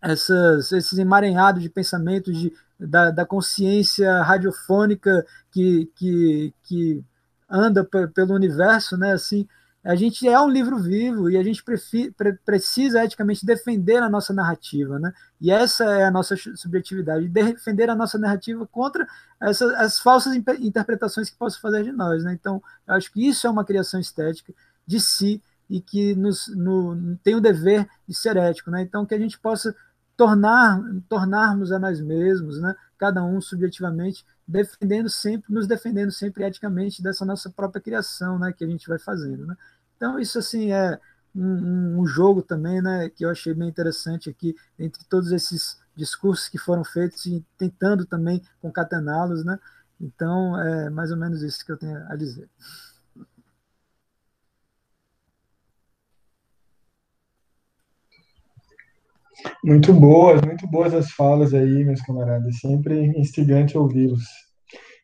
essas, 0.00 0.72
esses 0.72 0.98
emaranhados 0.98 1.62
de 1.62 1.68
pensamentos 1.68 2.36
de, 2.36 2.52
da, 2.78 3.10
da 3.10 3.26
consciência 3.26 4.22
radiofônica 4.22 5.26
que, 5.50 5.90
que, 5.96 6.54
que 6.62 7.04
anda 7.48 7.84
pelo 7.84 8.34
universo, 8.34 8.96
né? 8.96 9.12
Assim, 9.12 9.48
a 9.82 9.94
gente 9.94 10.28
é 10.28 10.38
um 10.38 10.50
livro 10.50 10.78
vivo 10.78 11.30
e 11.30 11.36
a 11.36 11.42
gente 11.42 11.64
precisa 12.44 13.04
eticamente 13.04 13.46
defender 13.46 14.02
a 14.02 14.08
nossa 14.08 14.34
narrativa, 14.34 14.98
né? 14.98 15.12
E 15.40 15.50
essa 15.50 15.84
é 15.84 16.04
a 16.04 16.10
nossa 16.10 16.36
subjetividade, 16.36 17.28
defender 17.28 17.88
a 17.88 17.94
nossa 17.94 18.18
narrativa 18.18 18.66
contra 18.66 19.06
essas 19.40 19.72
as 19.74 19.98
falsas 19.98 20.34
interpretações 20.34 21.30
que 21.30 21.36
possam 21.36 21.60
fazer 21.60 21.84
de 21.84 21.92
nós, 21.92 22.24
né? 22.24 22.32
Então, 22.32 22.62
eu 22.86 22.94
acho 22.94 23.12
que 23.12 23.26
isso 23.26 23.46
é 23.46 23.50
uma 23.50 23.64
criação 23.64 23.98
estética 23.98 24.52
de 24.86 25.00
si 25.00 25.42
e 25.70 25.80
que 25.80 26.14
nos 26.14 26.48
no, 26.48 27.16
tem 27.22 27.34
o 27.34 27.40
dever 27.40 27.88
de 28.06 28.14
ser 28.14 28.36
ético, 28.36 28.70
né? 28.70 28.82
Então, 28.82 29.06
que 29.06 29.14
a 29.14 29.18
gente 29.18 29.38
possa 29.38 29.74
tornar, 30.18 30.82
tornarmos 31.08 31.70
a 31.70 31.78
nós 31.78 32.00
mesmos, 32.00 32.60
né, 32.60 32.74
cada 32.98 33.22
um 33.22 33.40
subjetivamente, 33.40 34.26
defendendo 34.46 35.08
sempre, 35.08 35.54
nos 35.54 35.68
defendendo 35.68 36.10
sempre 36.10 36.42
eticamente 36.42 37.00
dessa 37.00 37.24
nossa 37.24 37.48
própria 37.48 37.80
criação, 37.80 38.36
né, 38.36 38.52
que 38.52 38.64
a 38.64 38.66
gente 38.66 38.88
vai 38.88 38.98
fazendo, 38.98 39.46
né. 39.46 39.56
Então 39.96 40.18
isso 40.18 40.36
assim 40.36 40.72
é 40.72 40.98
um, 41.34 42.00
um 42.00 42.06
jogo 42.06 42.42
também, 42.42 42.82
né, 42.82 43.08
que 43.10 43.24
eu 43.24 43.30
achei 43.30 43.54
bem 43.54 43.68
interessante 43.68 44.28
aqui 44.28 44.56
entre 44.76 45.04
todos 45.04 45.30
esses 45.30 45.78
discursos 45.94 46.48
que 46.48 46.58
foram 46.58 46.82
feitos 46.84 47.24
e 47.26 47.44
tentando 47.56 48.04
também 48.04 48.42
concatená-los, 48.60 49.44
né. 49.44 49.56
Então 50.00 50.60
é 50.60 50.90
mais 50.90 51.12
ou 51.12 51.16
menos 51.16 51.42
isso 51.42 51.64
que 51.64 51.70
eu 51.70 51.76
tenho 51.76 51.96
a 52.08 52.16
dizer. 52.16 52.48
Muito 59.64 59.92
boas, 59.92 60.40
muito 60.42 60.66
boas 60.66 60.92
as 60.94 61.10
falas 61.12 61.54
aí, 61.54 61.84
meus 61.84 62.00
camaradas. 62.02 62.58
Sempre 62.58 63.06
instigante 63.18 63.78
ouvi-los. 63.78 64.24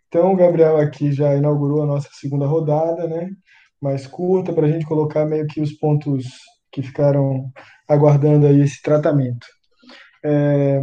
Então, 0.09 0.33
o 0.33 0.37
Gabriel 0.37 0.77
aqui 0.79 1.13
já 1.13 1.35
inaugurou 1.35 1.83
a 1.83 1.87
nossa 1.87 2.09
segunda 2.13 2.47
rodada, 2.47 3.07
né? 3.07 3.31
Mais 3.81 4.07
curta, 4.07 4.53
para 4.53 4.67
a 4.67 4.71
gente 4.71 4.87
colocar 4.87 5.25
meio 5.25 5.47
que 5.47 5.61
os 5.61 5.73
pontos 5.73 6.25
que 6.73 6.83
ficaram 6.83 7.51
aguardando 7.89 8.47
aí 8.47 8.61
esse 8.61 8.81
tratamento. 8.83 9.47
É, 10.25 10.83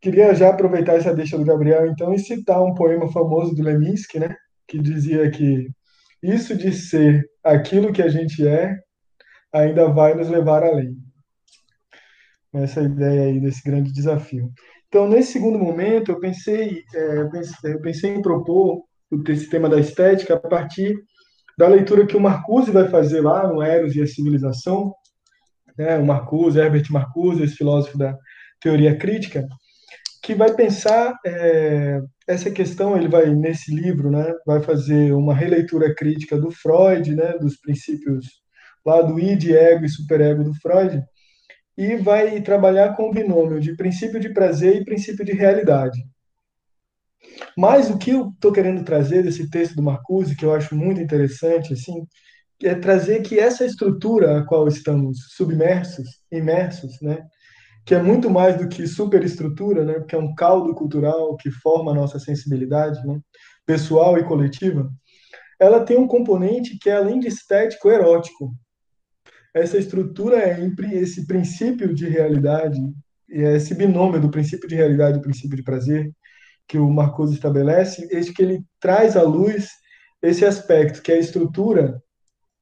queria 0.00 0.34
já 0.34 0.50
aproveitar 0.50 0.94
essa 0.94 1.14
deixa 1.14 1.38
do 1.38 1.44
Gabriel, 1.44 1.86
então, 1.86 2.12
e 2.12 2.18
citar 2.18 2.62
um 2.62 2.74
poema 2.74 3.10
famoso 3.10 3.54
do 3.54 3.62
Leminski, 3.62 4.18
né? 4.18 4.34
Que 4.68 4.78
dizia 4.78 5.30
que 5.30 5.68
isso 6.22 6.56
de 6.56 6.72
ser 6.72 7.24
aquilo 7.44 7.92
que 7.92 8.02
a 8.02 8.08
gente 8.08 8.46
é 8.46 8.76
ainda 9.52 9.88
vai 9.88 10.14
nos 10.14 10.28
levar 10.28 10.62
além 10.62 11.01
essa 12.52 12.82
ideia 12.82 13.28
aí 13.28 13.40
desse 13.40 13.62
grande 13.62 13.92
desafio. 13.92 14.52
Então, 14.88 15.08
nesse 15.08 15.32
segundo 15.32 15.58
momento, 15.58 16.12
eu 16.12 16.20
pensei, 16.20 16.82
é, 16.94 17.24
pensei, 17.24 17.72
eu 17.72 17.80
pensei 17.80 18.10
em 18.14 18.22
propor 18.22 18.84
esse 19.28 19.48
tema 19.48 19.68
da 19.68 19.80
estética 19.80 20.34
a 20.34 20.40
partir 20.40 20.94
da 21.56 21.68
leitura 21.68 22.06
que 22.06 22.16
o 22.16 22.20
Marcuse 22.20 22.70
vai 22.70 22.88
fazer 22.88 23.20
lá 23.20 23.46
no 23.46 23.62
Eros 23.62 23.94
e 23.94 24.02
a 24.02 24.06
Civilização, 24.06 24.94
né, 25.76 25.96
o 25.98 26.04
Marcuse, 26.04 26.58
Herbert 26.58 26.90
Marcuse, 26.90 27.42
esse 27.42 27.56
filósofo 27.56 27.96
da 27.98 28.16
teoria 28.60 28.96
crítica, 28.96 29.46
que 30.22 30.34
vai 30.34 30.54
pensar 30.54 31.18
é, 31.26 32.00
essa 32.28 32.50
questão, 32.50 32.96
ele 32.96 33.08
vai, 33.08 33.34
nesse 33.34 33.74
livro, 33.74 34.10
né, 34.10 34.32
vai 34.46 34.62
fazer 34.62 35.12
uma 35.12 35.34
releitura 35.34 35.94
crítica 35.94 36.38
do 36.38 36.50
Freud, 36.50 37.14
né, 37.14 37.36
dos 37.38 37.56
princípios 37.56 38.26
lá 38.84 39.02
do 39.02 39.18
id, 39.18 39.50
ego 39.50 39.84
e 39.84 39.88
superego 39.88 40.44
do 40.44 40.54
Freud, 40.54 41.02
e 41.76 41.96
vai 41.96 42.40
trabalhar 42.42 42.94
com 42.94 43.08
o 43.08 43.12
binômio 43.12 43.60
de 43.60 43.76
princípio 43.76 44.20
de 44.20 44.32
prazer 44.32 44.76
e 44.76 44.84
princípio 44.84 45.24
de 45.24 45.32
realidade. 45.32 45.98
Mas 47.56 47.90
o 47.90 47.98
que 47.98 48.10
eu 48.10 48.28
estou 48.28 48.52
querendo 48.52 48.84
trazer 48.84 49.22
desse 49.22 49.48
texto 49.48 49.76
do 49.76 49.82
Marcuse, 49.82 50.36
que 50.36 50.44
eu 50.44 50.54
acho 50.54 50.74
muito 50.74 51.00
interessante, 51.00 51.72
assim, 51.72 52.06
é 52.62 52.74
trazer 52.74 53.22
que 53.22 53.38
essa 53.38 53.64
estrutura 53.64 54.38
a 54.38 54.44
qual 54.44 54.68
estamos 54.68 55.18
submersos, 55.34 56.08
imersos, 56.30 57.00
né, 57.00 57.24
que 57.84 57.94
é 57.94 58.02
muito 58.02 58.30
mais 58.30 58.56
do 58.56 58.68
que 58.68 58.86
superestrutura, 58.86 59.84
né, 59.84 59.94
porque 59.94 60.14
é 60.14 60.18
um 60.18 60.34
caldo 60.34 60.74
cultural 60.74 61.36
que 61.36 61.50
forma 61.50 61.90
a 61.90 61.94
nossa 61.94 62.18
sensibilidade, 62.18 63.04
né, 63.06 63.20
pessoal 63.66 64.18
e 64.18 64.24
coletiva, 64.24 64.88
ela 65.58 65.84
tem 65.84 65.96
um 65.96 66.08
componente 66.08 66.78
que 66.78 66.90
é 66.90 66.96
além 66.96 67.20
de 67.20 67.28
estético, 67.28 67.90
erótico, 67.90 68.52
essa 69.54 69.78
estrutura 69.78 70.36
é 70.36 70.58
esse 70.94 71.26
princípio 71.26 71.94
de 71.94 72.08
realidade, 72.08 72.80
esse 73.28 73.74
binômio 73.74 74.20
do 74.20 74.30
princípio 74.30 74.68
de 74.68 74.74
realidade 74.74 75.18
e 75.18 75.22
princípio 75.22 75.56
de 75.56 75.62
prazer 75.62 76.10
que 76.66 76.78
o 76.78 76.90
Marcuse 76.90 77.34
estabelece, 77.34 78.08
esse 78.10 78.32
que 78.32 78.42
ele 78.42 78.64
traz 78.80 79.16
à 79.16 79.22
luz 79.22 79.68
esse 80.22 80.44
aspecto 80.44 81.02
que 81.02 81.10
a 81.10 81.18
estrutura 81.18 82.00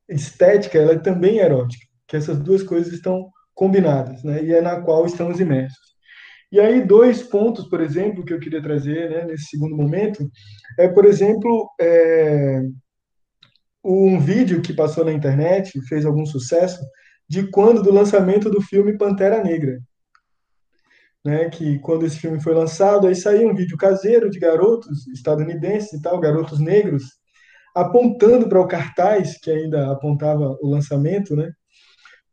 estética 0.09 0.79
ela 0.79 0.93
é 0.93 0.99
também 0.99 1.39
erótica, 1.39 1.87
que 2.09 2.17
essas 2.17 2.39
duas 2.39 2.63
coisas 2.63 2.93
estão 2.93 3.29
combinadas, 3.55 4.25
né? 4.25 4.43
E 4.43 4.53
é 4.53 4.61
na 4.61 4.81
qual 4.81 5.05
estamos 5.05 5.39
imersos. 5.39 5.91
E 6.51 6.59
aí 6.59 6.85
dois 6.85 7.23
pontos, 7.23 7.69
por 7.69 7.81
exemplo, 7.81 8.25
que 8.25 8.33
eu 8.33 8.41
queria 8.41 8.63
trazer, 8.63 9.11
né, 9.11 9.25
nesse 9.25 9.51
segundo 9.51 9.77
momento, 9.77 10.29
é, 10.79 10.89
por 10.89 11.05
exemplo, 11.05 11.71
é, 11.81 12.63
um 13.85 14.19
vídeo 14.21 14.61
que 14.61 14.73
passou 14.73 15.05
na 15.05 15.13
internet, 15.13 15.81
fez 15.87 16.05
algum 16.05 16.27
sucesso, 16.27 16.81
de 17.29 17.49
quando 17.51 17.83
do 17.83 17.93
lançamento 17.93 18.51
do 18.51 18.61
filme 18.61 18.99
Pantera 18.99 19.43
Negra. 19.43 19.81
Né, 21.23 21.51
que 21.51 21.79
quando 21.81 22.07
esse 22.07 22.19
filme 22.19 22.43
foi 22.43 22.55
lançado, 22.55 23.07
aí 23.07 23.15
saiu 23.15 23.51
um 23.51 23.55
vídeo 23.55 23.77
caseiro 23.77 24.31
de 24.31 24.39
garotos 24.39 25.07
estadunidenses 25.09 25.93
e 25.93 26.01
tal, 26.01 26.19
garotos 26.19 26.59
negros, 26.59 27.05
apontando 27.75 28.49
para 28.49 28.61
o 28.61 28.67
cartaz 28.67 29.39
que 29.39 29.51
ainda 29.51 29.93
apontava 29.93 30.57
o 30.63 30.71
lançamento, 30.71 31.37
né? 31.37 31.53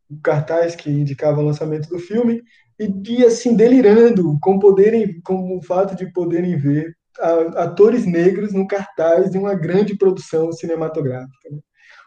O 0.09 0.19
cartaz 0.21 0.73
que 0.73 0.89
indicava 0.89 1.41
o 1.41 1.45
lançamento 1.45 1.89
do 1.89 1.99
filme 1.99 2.41
e, 2.79 2.89
e 3.09 3.25
assim 3.25 3.55
delirando 3.55 4.37
com 4.41 4.57
poderem, 4.57 5.19
com 5.21 5.57
o 5.57 5.61
fato 5.61 5.93
de 5.95 6.11
poderem 6.13 6.57
ver 6.57 6.95
atores 7.55 8.05
negros 8.05 8.53
no 8.53 8.67
cartaz 8.67 9.31
de 9.31 9.37
uma 9.37 9.53
grande 9.53 9.97
produção 9.97 10.51
cinematográfica, 10.51 11.49
né? 11.51 11.59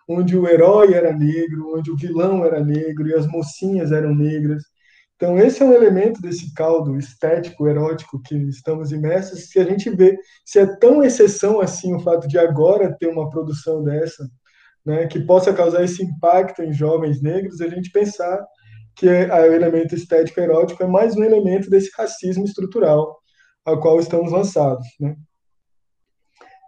onde 0.08 0.36
o 0.36 0.48
herói 0.48 0.94
era 0.94 1.12
negro, 1.12 1.76
onde 1.76 1.90
o 1.90 1.96
vilão 1.96 2.44
era 2.44 2.62
negro 2.62 3.08
e 3.08 3.14
as 3.14 3.26
mocinhas 3.26 3.92
eram 3.92 4.14
negras. 4.14 4.62
Então, 5.14 5.38
esse 5.38 5.62
é 5.62 5.66
um 5.66 5.72
elemento 5.72 6.20
desse 6.20 6.52
caldo 6.54 6.96
estético, 6.98 7.68
erótico 7.68 8.20
que 8.22 8.34
estamos 8.48 8.90
imersos, 8.90 9.46
que 9.46 9.60
a 9.60 9.64
gente 9.64 9.90
vê 9.90 10.16
se 10.44 10.58
é 10.58 10.66
tão 10.78 11.04
exceção 11.04 11.60
assim 11.60 11.94
o 11.94 12.00
fato 12.00 12.26
de 12.26 12.38
agora 12.38 12.96
ter 12.98 13.06
uma 13.06 13.28
produção 13.28 13.84
dessa, 13.84 14.26
né, 14.84 15.06
que 15.06 15.20
possa 15.20 15.52
causar 15.52 15.84
esse 15.84 16.02
impacto 16.02 16.62
em 16.62 16.72
jovens 16.72 17.20
negros, 17.20 17.60
a 17.60 17.68
gente 17.68 17.92
pensar 17.92 18.42
que 18.96 19.08
é, 19.08 19.28
o 19.48 19.52
elemento 19.52 19.94
estético 19.94 20.40
erótico 20.40 20.82
é 20.82 20.86
mais 20.86 21.14
um 21.16 21.22
elemento 21.22 21.70
desse 21.70 21.90
racismo 21.96 22.44
estrutural 22.44 23.19
a 23.64 23.76
qual 23.76 23.98
estamos 23.98 24.32
lançados, 24.32 24.86
né? 24.98 25.16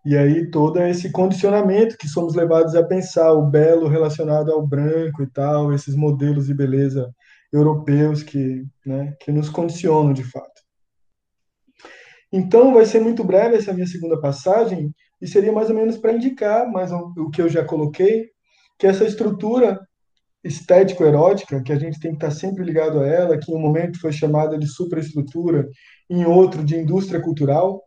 E 0.04 0.16
aí 0.16 0.50
todo 0.50 0.80
esse 0.82 1.12
condicionamento 1.12 1.96
que 1.96 2.08
somos 2.08 2.34
levados 2.34 2.74
a 2.74 2.82
pensar, 2.82 3.32
o 3.32 3.46
belo 3.46 3.86
relacionado 3.86 4.50
ao 4.50 4.66
branco 4.66 5.22
e 5.22 5.26
tal, 5.28 5.72
esses 5.72 5.94
modelos 5.94 6.46
de 6.46 6.54
beleza 6.54 7.14
europeus 7.52 8.22
que, 8.22 8.64
né, 8.84 9.14
que 9.20 9.30
nos 9.30 9.48
condicionam 9.48 10.12
de 10.12 10.24
fato. 10.24 10.60
Então 12.32 12.74
vai 12.74 12.84
ser 12.84 13.00
muito 13.00 13.22
breve 13.22 13.56
essa 13.56 13.72
minha 13.72 13.86
segunda 13.86 14.20
passagem 14.20 14.92
e 15.20 15.26
seria 15.26 15.52
mais 15.52 15.68
ou 15.68 15.76
menos 15.76 15.98
para 15.98 16.12
indicar 16.12 16.68
mais 16.68 16.90
o 16.90 17.30
que 17.30 17.40
eu 17.40 17.48
já 17.48 17.64
coloquei, 17.64 18.30
que 18.78 18.86
essa 18.86 19.04
estrutura 19.04 19.78
estético-erótica, 20.44 21.62
que 21.62 21.72
a 21.72 21.78
gente 21.78 22.00
tem 22.00 22.12
que 22.12 22.16
estar 22.16 22.30
sempre 22.30 22.64
ligado 22.64 23.00
a 23.00 23.06
ela, 23.06 23.38
que 23.38 23.52
em 23.52 23.54
um 23.54 23.60
momento 23.60 24.00
foi 24.00 24.12
chamada 24.12 24.58
de 24.58 24.66
superestrutura, 24.66 25.68
em 26.10 26.24
outro 26.24 26.64
de 26.64 26.76
indústria 26.76 27.20
cultural, 27.20 27.82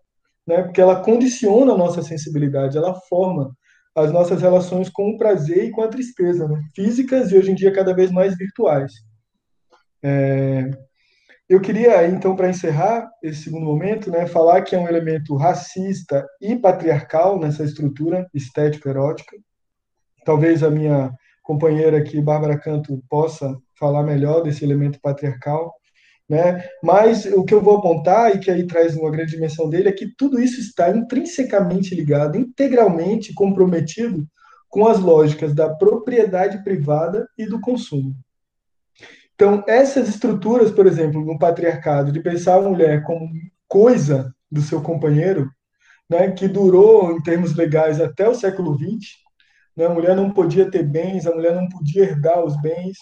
né? 0.48 0.64
porque 0.64 0.80
ela 0.82 1.02
condiciona 1.02 1.73
a 1.73 1.77
nossa 1.77 2.02
sensibilidade, 2.02 2.77
ela 2.77 2.94
forma 3.10 3.56
as 3.94 4.11
nossas 4.11 4.41
relações 4.41 4.90
com 4.90 5.10
o 5.10 5.18
prazer 5.18 5.65
e 5.65 5.72
com 5.72 5.82
a 5.82 5.88
tristeza, 5.88 6.48
né? 6.48 6.61
físicas 6.76 7.32
e 7.32 7.38
hoje 7.38 7.52
em 7.52 7.56
dia 7.56 7.73
cada 7.73 7.94
vez 7.94 8.11
mais 8.11 8.38
virtuais. 8.38 8.91
É... 10.03 10.69
eu 11.49 11.60
queria, 11.60 12.07
então, 12.07 12.36
para 12.36 12.49
encerrar 12.49 13.10
esse 13.22 13.44
segundo 13.44 13.65
momento, 13.65 14.10
né, 14.11 14.27
falar 14.27 14.61
que 14.61 14.76
é 14.76 14.80
um 14.80 14.88
elemento 14.88 15.36
racista 15.36 16.26
e 16.41 16.56
patriarcal 16.56 17.40
nessa 17.40 17.64
estrutura 17.64 18.27
estético-erótica. 18.34 19.36
Talvez 20.23 20.64
a 20.64 20.69
minha 20.69 21.11
companheira 21.46 22.00
aqui, 22.00 22.20
Bárbara 22.20 22.60
Canto, 22.60 23.02
possa 23.08 23.56
falar 23.80 24.04
melhor 24.04 24.42
desse 24.42 24.66
elemento 24.66 25.00
patriarcal. 25.00 25.74
Né? 26.28 26.68
Mas 26.84 27.26
o 27.26 27.46
que 27.46 27.54
eu 27.54 27.62
vou 27.62 27.78
apontar, 27.78 28.36
e 28.36 28.40
que 28.40 28.50
aí 28.50 28.66
traz 28.66 28.98
uma 28.98 29.12
grande 29.12 29.32
dimensão 29.32 29.70
dele, 29.70 29.88
é 29.88 29.94
que 29.94 30.08
tudo 30.18 30.42
isso 30.42 30.60
está 30.60 30.90
intrinsecamente 30.90 31.94
ligado, 31.94 32.36
integralmente 32.36 33.32
comprometido 33.34 34.28
com 34.68 34.88
as 34.88 35.00
lógicas 35.00 35.54
da 35.54 35.70
propriedade 35.70 36.64
privada 36.64 37.28
e 37.38 37.46
do 37.46 37.62
consumo. 37.62 38.16
Então, 39.36 39.64
essas 39.68 40.10
estruturas, 40.10 40.72
por 40.72 40.88
exemplo, 40.88 41.24
no 41.24 41.38
patriarcado, 41.38 42.12
de 42.12 42.22
pensar 42.22 42.56
a 42.56 42.62
mulher 42.62 43.04
como 43.04 43.30
coisa 43.68 44.34
do 44.52 44.62
seu 44.62 44.82
companheiro, 44.82 45.52
né, 46.10 46.32
que 46.32 46.48
durou, 46.48 47.12
em 47.12 47.22
termos 47.22 47.54
legais, 47.54 48.02
até 48.02 48.28
o 48.28 48.34
século 48.34 48.76
XX, 48.76 49.25
né, 49.76 49.86
a 49.86 49.90
mulher 49.90 50.16
não 50.16 50.32
podia 50.32 50.70
ter 50.70 50.84
bens, 50.84 51.26
a 51.26 51.34
mulher 51.34 51.56
não 51.56 51.68
podia 51.68 52.04
herdar 52.04 52.44
os 52.44 52.60
bens, 52.62 52.98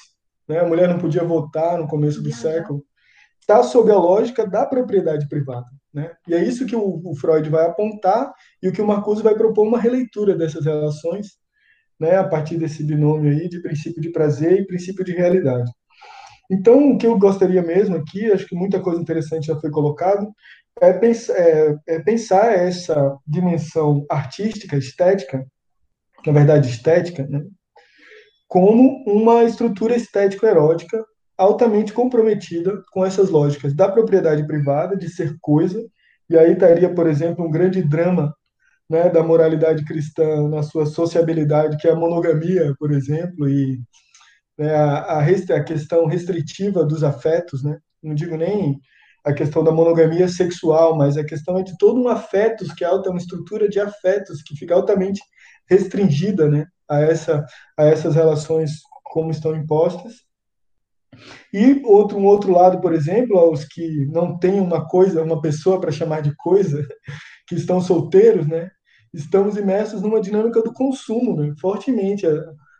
né, 0.47 0.59
a 0.59 0.65
mulher 0.65 0.87
não 0.87 0.97
podia 0.97 1.23
votar 1.23 1.77
no 1.77 1.87
começo 1.87 2.21
do 2.21 2.31
século, 2.31 2.83
está 3.39 3.61
sob 3.61 3.91
a 3.91 3.97
lógica 3.97 4.47
da 4.47 4.65
propriedade 4.65 5.27
privada. 5.27 5.67
Né? 5.93 6.11
E 6.27 6.33
é 6.33 6.43
isso 6.43 6.65
que 6.65 6.75
o, 6.75 7.01
o, 7.05 7.15
Freud 7.15 7.47
vai 7.49 7.67
apontar 7.67 8.33
e 8.61 8.67
o 8.67 8.71
que 8.71 8.81
o 8.81 8.87
Marcuse 8.87 9.21
vai 9.21 9.35
propor 9.35 9.67
uma 9.67 9.79
releitura 9.79 10.35
dessas 10.35 10.65
relações, 10.65 11.27
né, 11.99 12.17
a 12.17 12.23
partir 12.23 12.57
desse 12.57 12.83
binômio 12.83 13.31
aí 13.31 13.47
de 13.47 13.61
princípio 13.61 14.01
de 14.01 14.11
prazer 14.11 14.61
e 14.61 14.65
princípio 14.65 15.05
de 15.05 15.11
realidade. 15.11 15.71
Então, 16.51 16.91
o 16.91 16.97
que 16.97 17.07
eu 17.07 17.17
gostaria 17.17 17.61
mesmo 17.61 17.95
aqui, 17.95 18.31
acho 18.31 18.47
que 18.47 18.55
muita 18.55 18.79
coisa 18.79 19.01
interessante 19.01 19.47
já 19.47 19.59
foi 19.59 19.69
colocado, 19.69 20.27
é 20.81 20.91
pensar, 20.91 21.33
é, 21.37 21.75
é 21.87 21.99
pensar 21.99 22.51
essa 22.53 23.15
dimensão 23.25 24.05
artística, 24.09 24.75
estética, 24.75 25.45
na 26.25 26.33
verdade 26.33 26.69
estética, 26.69 27.25
né, 27.27 27.43
como 28.47 29.03
uma 29.07 29.43
estrutura 29.43 29.95
estético-erótica 29.95 31.03
altamente 31.37 31.91
comprometida 31.91 32.83
com 32.91 33.05
essas 33.05 33.29
lógicas 33.29 33.73
da 33.73 33.89
propriedade 33.89 34.45
privada, 34.45 34.95
de 34.95 35.09
ser 35.09 35.35
coisa, 35.41 35.83
e 36.29 36.37
aí 36.37 36.53
estaria, 36.53 36.93
por 36.93 37.07
exemplo, 37.07 37.45
um 37.45 37.51
grande 37.51 37.81
drama 37.81 38.33
né, 38.89 39.09
da 39.09 39.23
moralidade 39.23 39.83
cristã 39.85 40.47
na 40.47 40.61
sua 40.61 40.85
sociabilidade, 40.85 41.77
que 41.77 41.87
é 41.87 41.91
a 41.91 41.95
monogamia, 41.95 42.75
por 42.77 42.91
exemplo, 42.91 43.49
e 43.49 43.81
né, 44.57 44.73
a, 44.75 45.19
a, 45.19 45.63
questão 45.63 46.05
restritiva 46.05 46.85
dos 46.85 47.03
afetos, 47.03 47.63
né? 47.63 47.77
não 48.01 48.13
digo 48.13 48.35
nem 48.35 48.79
a 49.25 49.33
questão 49.33 49.63
da 49.63 49.71
monogamia 49.71 50.27
sexual, 50.27 50.95
mas 50.95 51.17
a 51.17 51.23
questão 51.23 51.57
é 51.57 51.63
de 51.63 51.77
todo 51.77 51.99
um 51.99 52.09
afetos, 52.09 52.73
que 52.73 52.83
é 52.83 52.89
uma 52.89 53.17
estrutura 53.17 53.69
de 53.69 53.79
afetos 53.79 54.43
que 54.43 54.55
fica 54.55 54.75
altamente 54.75 55.21
restringida 55.73 56.49
né, 56.49 56.65
a, 56.89 57.01
essa, 57.01 57.45
a 57.77 57.85
essas 57.85 58.15
relações 58.15 58.71
como 59.03 59.31
estão 59.31 59.55
impostas. 59.55 60.13
E 61.53 61.81
outro, 61.85 62.17
um 62.17 62.25
outro 62.25 62.51
lado, 62.51 62.81
por 62.81 62.93
exemplo, 62.93 63.37
aos 63.37 63.65
que 63.65 64.05
não 64.07 64.37
têm 64.37 64.59
uma 64.59 64.87
coisa, 64.87 65.21
uma 65.21 65.41
pessoa 65.41 65.79
para 65.79 65.91
chamar 65.91 66.21
de 66.21 66.35
coisa, 66.35 66.85
que 67.47 67.55
estão 67.55 67.79
solteiros, 67.79 68.47
né? 68.47 68.69
Estamos 69.13 69.57
imersos 69.57 70.01
numa 70.01 70.19
dinâmica 70.19 70.61
do 70.61 70.73
consumo, 70.73 71.35
né? 71.39 71.53
Fortemente. 71.61 72.25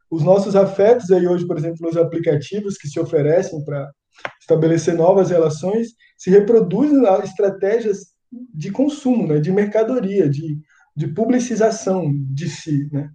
Os 0.09 0.23
nossos 0.23 0.55
afetos 0.55 1.11
aí 1.11 1.27
hoje, 1.27 1.45
por 1.45 1.57
exemplo, 1.57 1.77
nos 1.81 1.97
aplicativos 1.97 2.77
que 2.77 2.87
se 2.87 2.99
oferecem 2.99 3.63
para 3.63 3.91
estabelecer 4.39 4.95
novas 4.95 5.29
relações, 5.29 5.89
se 6.17 6.29
reproduzem 6.29 7.03
estratégias 7.23 8.13
de 8.53 8.71
consumo, 8.71 9.27
né? 9.27 9.39
De 9.39 9.51
mercadoria, 9.51 10.27
de, 10.27 10.57
de 10.95 11.07
publicização 11.07 12.11
de 12.33 12.49
si, 12.49 12.89
né? 12.91 13.11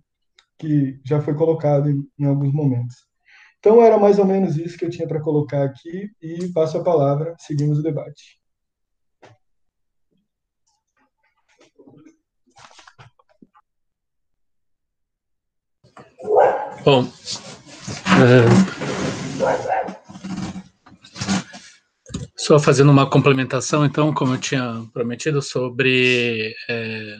Que 0.58 1.00
já 1.04 1.20
foi 1.20 1.34
colocado 1.34 1.88
em, 1.88 2.02
em 2.18 2.26
alguns 2.26 2.52
momentos. 2.52 2.96
Então, 3.58 3.82
era 3.82 3.98
mais 3.98 4.18
ou 4.18 4.24
menos 4.24 4.56
isso 4.56 4.78
que 4.78 4.84
eu 4.84 4.90
tinha 4.90 5.06
para 5.06 5.20
colocar 5.20 5.64
aqui 5.64 6.10
e 6.22 6.48
passo 6.52 6.78
a 6.78 6.84
palavra, 6.84 7.34
seguimos 7.38 7.78
o 7.78 7.82
debate. 7.82 8.38
Bom, 16.84 17.04
é, 18.22 18.88
só 22.36 22.58
fazendo 22.58 22.90
uma 22.90 23.10
complementação, 23.10 23.84
então, 23.84 24.14
como 24.14 24.34
eu 24.34 24.38
tinha 24.38 24.82
prometido, 24.94 25.42
sobre 25.42 26.54
é, 26.68 27.18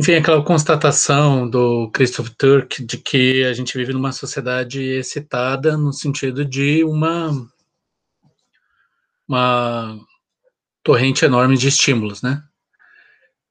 enfim, 0.00 0.14
aquela 0.14 0.42
constatação 0.42 1.46
do 1.46 1.90
Christoph 1.90 2.30
Turk 2.30 2.82
de 2.82 2.96
que 2.96 3.44
a 3.44 3.52
gente 3.52 3.76
vive 3.76 3.92
numa 3.92 4.12
sociedade 4.12 4.82
excitada 4.82 5.76
no 5.76 5.92
sentido 5.92 6.42
de 6.42 6.82
uma 6.84 7.46
uma 9.28 10.00
torrente 10.82 11.22
enorme 11.26 11.54
de 11.54 11.68
estímulos, 11.68 12.22
né? 12.22 12.42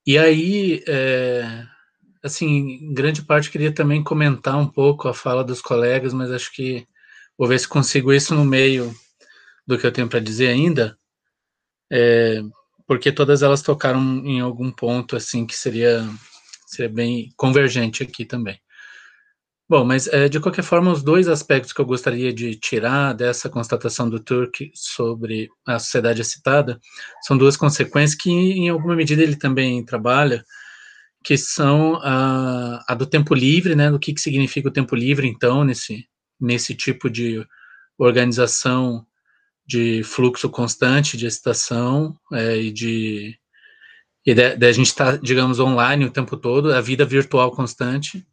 E 0.04 0.18
aí, 0.18 0.82
é, 0.88 1.64
assim, 2.20 2.80
em 2.82 2.92
grande 2.94 3.22
parte 3.22 3.48
queria 3.48 3.72
também 3.72 4.02
comentar 4.02 4.56
um 4.56 4.66
pouco 4.66 5.06
a 5.06 5.14
fala 5.14 5.44
dos 5.44 5.62
colegas, 5.62 6.12
mas 6.12 6.32
acho 6.32 6.52
que 6.52 6.84
vou 7.38 7.46
ver 7.46 7.60
se 7.60 7.68
consigo 7.68 8.12
isso 8.12 8.34
no 8.34 8.44
meio 8.44 8.92
do 9.64 9.78
que 9.78 9.86
eu 9.86 9.92
tenho 9.92 10.08
para 10.08 10.18
dizer 10.18 10.48
ainda, 10.48 10.98
é, 11.92 12.42
porque 12.88 13.12
todas 13.12 13.40
elas 13.40 13.62
tocaram 13.62 14.00
em 14.26 14.40
algum 14.40 14.72
ponto 14.72 15.14
assim 15.14 15.46
que 15.46 15.56
seria 15.56 16.04
seria 16.74 16.90
bem 16.90 17.30
convergente 17.36 18.02
aqui 18.02 18.24
também. 18.24 18.58
Bom, 19.70 19.84
mas 19.84 20.08
é, 20.08 20.28
de 20.28 20.40
qualquer 20.40 20.64
forma, 20.64 20.90
os 20.90 21.00
dois 21.00 21.28
aspectos 21.28 21.72
que 21.72 21.80
eu 21.80 21.86
gostaria 21.86 22.32
de 22.32 22.56
tirar 22.56 23.12
dessa 23.14 23.48
constatação 23.48 24.10
do 24.10 24.18
Turk 24.18 24.72
sobre 24.74 25.48
a 25.64 25.78
sociedade 25.78 26.20
excitada 26.20 26.80
são 27.22 27.38
duas 27.38 27.56
consequências 27.56 28.20
que, 28.20 28.30
em 28.30 28.68
alguma 28.68 28.96
medida, 28.96 29.22
ele 29.22 29.36
também 29.36 29.84
trabalha, 29.84 30.44
que 31.22 31.36
são 31.36 32.00
a, 32.02 32.84
a 32.88 32.94
do 32.96 33.06
tempo 33.06 33.32
livre, 33.32 33.76
né, 33.76 33.90
do 33.92 33.98
que, 34.00 34.12
que 34.12 34.20
significa 34.20 34.68
o 34.68 34.72
tempo 34.72 34.96
livre, 34.96 35.28
então, 35.28 35.62
nesse, 35.62 36.04
nesse 36.40 36.74
tipo 36.74 37.08
de 37.08 37.46
organização 37.96 39.06
de 39.64 40.02
fluxo 40.02 40.50
constante 40.50 41.16
de 41.16 41.26
excitação 41.26 42.18
é, 42.32 42.56
e 42.56 42.72
de 42.72 43.38
e 44.30 44.56
da 44.56 44.70
gente 44.70 44.86
estar, 44.86 45.12
tá, 45.12 45.16
digamos, 45.20 45.58
online 45.58 46.04
o 46.04 46.10
tempo 46.10 46.36
todo, 46.36 46.72
a 46.72 46.80
vida 46.80 47.04
virtual 47.04 47.50
constante, 47.50 48.24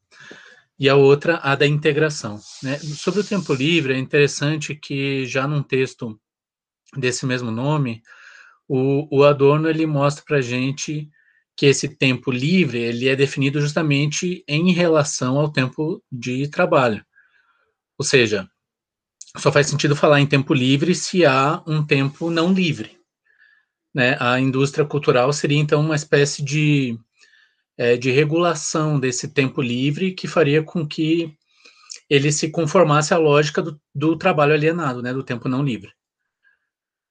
e 0.80 0.88
a 0.88 0.96
outra, 0.96 1.38
a 1.38 1.56
da 1.56 1.66
integração. 1.66 2.40
Né? 2.62 2.78
Sobre 2.78 3.22
o 3.22 3.24
tempo 3.24 3.52
livre, 3.52 3.94
é 3.94 3.98
interessante 3.98 4.76
que 4.76 5.26
já 5.26 5.48
num 5.48 5.64
texto 5.64 6.20
desse 6.96 7.26
mesmo 7.26 7.50
nome, 7.50 8.04
o, 8.68 9.08
o 9.12 9.24
Adorno 9.24 9.68
ele 9.68 9.88
mostra 9.88 10.24
para 10.24 10.38
a 10.38 10.42
gente 10.42 11.10
que 11.56 11.66
esse 11.66 11.90
tempo 11.90 12.30
livre 12.30 12.78
ele 12.78 13.08
é 13.08 13.16
definido 13.16 13.60
justamente 13.60 14.44
em 14.48 14.72
relação 14.72 15.40
ao 15.40 15.52
tempo 15.52 16.04
de 16.12 16.48
trabalho. 16.48 17.04
Ou 17.98 18.06
seja, 18.06 18.48
só 19.36 19.52
faz 19.52 19.66
sentido 19.66 19.96
falar 19.96 20.22
em 20.22 20.28
tempo 20.28 20.54
livre 20.54 20.94
se 20.94 21.26
há 21.26 21.64
um 21.66 21.84
tempo 21.84 22.30
não 22.30 22.54
livre. 22.54 22.97
Né? 23.98 24.16
A 24.20 24.40
indústria 24.40 24.86
cultural 24.86 25.34
seria, 25.34 25.58
então, 25.58 25.82
uma 25.82 25.96
espécie 25.96 26.44
de, 26.44 27.00
é, 27.76 27.98
de 27.98 28.12
regulação 28.12 29.00
desse 29.00 29.28
tempo 29.28 29.60
livre 29.60 30.14
que 30.14 30.28
faria 30.28 30.62
com 30.62 30.88
que 30.88 31.36
ele 32.08 32.32
se 32.32 32.52
conformasse 32.52 33.12
à 33.12 33.18
lógica 33.18 33.60
do, 33.60 33.82
do 33.96 34.16
trabalho 34.16 34.54
alienado, 34.54 35.02
né? 35.02 35.12
do 35.12 35.24
tempo 35.24 35.50
não 35.50 35.64
livre. 35.64 35.92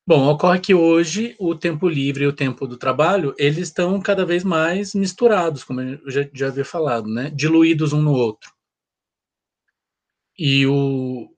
Bom, 0.07 0.29
ocorre 0.29 0.61
que 0.61 0.75
hoje 0.75 1.35
o 1.41 1.57
tempo 1.57 1.89
livre 1.89 2.23
e 2.23 2.29
o 2.29 2.33
tempo 2.33 2.69
do 2.69 2.77
trabalho, 2.77 3.35
eles 3.37 3.67
estão 3.67 4.01
cada 4.01 4.25
vez 4.25 4.45
mais 4.45 4.95
misturados, 4.95 5.65
como 5.65 5.81
eu 5.81 6.09
já, 6.09 6.29
já 6.33 6.47
havia 6.47 6.65
falado, 6.65 7.09
né? 7.09 7.31
diluídos 7.31 7.93
um 7.93 8.01
no 8.01 8.13
outro. 8.13 8.49
E 10.39 10.65
o, 10.69 11.29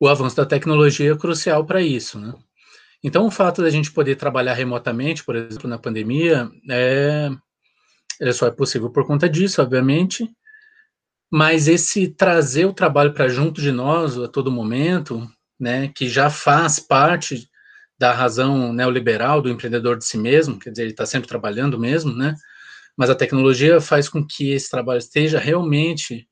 o 0.00 0.08
avanço 0.08 0.36
da 0.36 0.46
tecnologia 0.46 1.12
é 1.12 1.18
crucial 1.18 1.66
para 1.66 1.82
isso, 1.82 2.18
né? 2.18 2.32
Então, 3.02 3.26
o 3.26 3.30
fato 3.30 3.62
da 3.62 3.70
gente 3.70 3.92
poder 3.92 4.16
trabalhar 4.16 4.54
remotamente, 4.54 5.24
por 5.24 5.36
exemplo, 5.36 5.68
na 5.68 5.78
pandemia, 5.78 6.50
é, 6.68 7.30
é 8.20 8.32
só 8.32 8.46
é 8.46 8.50
possível 8.50 8.90
por 8.90 9.06
conta 9.06 9.28
disso, 9.28 9.62
obviamente, 9.62 10.28
mas 11.30 11.68
esse 11.68 12.08
trazer 12.08 12.64
o 12.64 12.72
trabalho 12.72 13.12
para 13.12 13.28
junto 13.28 13.60
de 13.60 13.70
nós 13.70 14.18
a 14.18 14.26
todo 14.26 14.50
momento, 14.50 15.28
né, 15.58 15.88
que 15.88 16.08
já 16.08 16.30
faz 16.30 16.80
parte 16.80 17.48
da 17.98 18.12
razão 18.12 18.72
neoliberal 18.72 19.42
do 19.42 19.50
empreendedor 19.50 19.98
de 19.98 20.04
si 20.04 20.16
mesmo, 20.16 20.58
quer 20.58 20.70
dizer, 20.70 20.82
ele 20.82 20.92
está 20.92 21.04
sempre 21.04 21.28
trabalhando 21.28 21.78
mesmo, 21.78 22.14
né, 22.14 22.34
mas 22.96 23.10
a 23.10 23.14
tecnologia 23.14 23.80
faz 23.80 24.08
com 24.08 24.26
que 24.26 24.50
esse 24.52 24.70
trabalho 24.70 24.98
esteja 24.98 25.38
realmente 25.38 26.28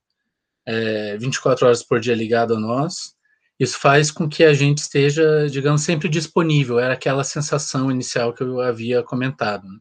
é, 0.67 1.17
24 1.17 1.67
horas 1.67 1.83
por 1.83 2.01
dia 2.01 2.15
ligado 2.15 2.55
a 2.55 2.61
nós, 2.61 3.16
isso 3.59 3.79
faz 3.79 4.11
com 4.11 4.29
que 4.29 4.45
a 4.45 4.53
gente 4.53 4.79
esteja, 4.79 5.49
digamos, 5.49 5.83
sempre 5.83 6.09
disponível. 6.09 6.79
Era 6.79 6.95
aquela 6.95 7.25
sensação 7.25 7.91
inicial 7.91 8.33
que 8.35 8.43
eu 8.43 8.61
havia 8.61 9.03
comentado. 9.03 9.67
Né? 9.67 9.79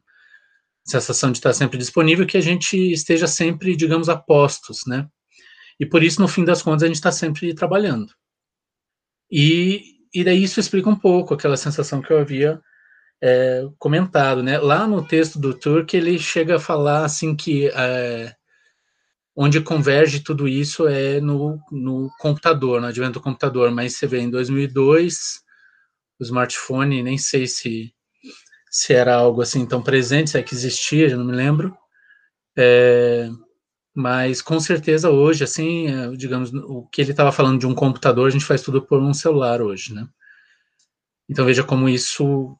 Sensação 0.84 1.30
de 1.30 1.38
estar 1.38 1.52
sempre 1.52 1.76
disponível, 1.76 2.26
que 2.26 2.38
a 2.38 2.40
gente 2.40 2.76
esteja 2.76 3.26
sempre, 3.26 3.76
digamos, 3.76 4.08
a 4.08 4.16
postos, 4.16 4.86
né? 4.86 5.06
E 5.78 5.84
por 5.84 6.02
isso, 6.02 6.22
no 6.22 6.28
fim 6.28 6.44
das 6.44 6.62
contas, 6.62 6.84
a 6.84 6.86
gente 6.86 6.96
está 6.96 7.12
sempre 7.12 7.54
trabalhando. 7.54 8.12
E, 9.30 9.82
e 10.14 10.24
daí 10.24 10.42
isso 10.42 10.58
explica 10.58 10.88
um 10.88 10.96
pouco 10.96 11.34
aquela 11.34 11.56
sensação 11.56 12.00
que 12.00 12.10
eu 12.10 12.18
havia 12.18 12.60
é, 13.22 13.64
comentado, 13.78 14.42
né? 14.42 14.58
Lá 14.58 14.86
no 14.86 15.06
texto 15.06 15.38
do 15.38 15.52
Turk, 15.52 15.94
ele 15.94 16.18
chega 16.18 16.56
a 16.56 16.60
falar, 16.60 17.04
assim, 17.04 17.36
que 17.36 17.68
é, 17.68 18.34
onde 19.36 19.60
converge 19.60 20.20
tudo 20.20 20.48
isso 20.48 20.88
é 20.88 21.20
no, 21.20 21.60
no 21.70 22.10
computador, 22.18 22.80
no 22.80 22.86
advento 22.86 23.12
do 23.12 23.22
computador, 23.22 23.70
mas 23.70 23.94
você 23.94 24.06
vê 24.06 24.20
em 24.20 24.30
2002, 24.30 25.42
o 26.18 26.24
smartphone, 26.24 27.02
nem 27.02 27.18
sei 27.18 27.46
se, 27.46 27.92
se 28.70 28.94
era 28.94 29.14
algo 29.14 29.42
assim 29.42 29.66
tão 29.66 29.82
presente, 29.82 30.30
se 30.30 30.38
é 30.38 30.42
que 30.42 30.54
existia, 30.54 31.10
já 31.10 31.18
não 31.18 31.26
me 31.26 31.32
lembro, 31.32 31.76
é, 32.56 33.28
mas 33.94 34.40
com 34.40 34.58
certeza 34.58 35.10
hoje, 35.10 35.44
assim, 35.44 35.88
é, 35.88 36.16
digamos, 36.16 36.50
o 36.54 36.86
que 36.90 37.02
ele 37.02 37.10
estava 37.10 37.30
falando 37.30 37.60
de 37.60 37.66
um 37.66 37.74
computador, 37.74 38.28
a 38.28 38.30
gente 38.30 38.44
faz 38.44 38.62
tudo 38.62 38.80
por 38.80 39.02
um 39.02 39.12
celular 39.12 39.60
hoje, 39.60 39.92
né? 39.92 40.08
Então 41.28 41.44
veja 41.44 41.62
como 41.62 41.88
isso, 41.90 42.56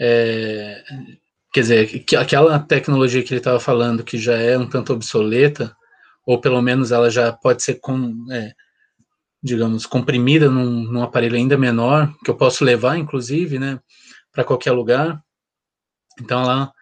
é, 0.00 0.82
quer 1.52 1.60
dizer, 1.60 2.04
que 2.04 2.16
aquela 2.16 2.58
tecnologia 2.58 3.22
que 3.22 3.34
ele 3.34 3.40
estava 3.40 3.60
falando, 3.60 4.04
que 4.04 4.16
já 4.16 4.38
é 4.38 4.56
um 4.56 4.68
tanto 4.68 4.94
obsoleta, 4.94 5.76
ou 6.28 6.38
pelo 6.38 6.60
menos 6.60 6.92
ela 6.92 7.08
já 7.10 7.32
pode 7.32 7.62
ser, 7.62 7.76
com, 7.76 8.14
é, 8.30 8.52
digamos, 9.42 9.86
comprimida 9.86 10.50
num, 10.50 10.82
num, 10.82 11.02
aparelho 11.02 11.36
ainda 11.36 11.56
menor, 11.56 12.14
que 12.22 12.30
eu 12.30 12.36
posso 12.36 12.62
levar, 12.62 12.98
inclusive, 12.98 13.58
né, 13.58 13.80
para 14.30 14.44
qualquer 14.44 14.72
lugar. 14.72 15.24
Então, 16.20 16.42
ela, 16.42 16.72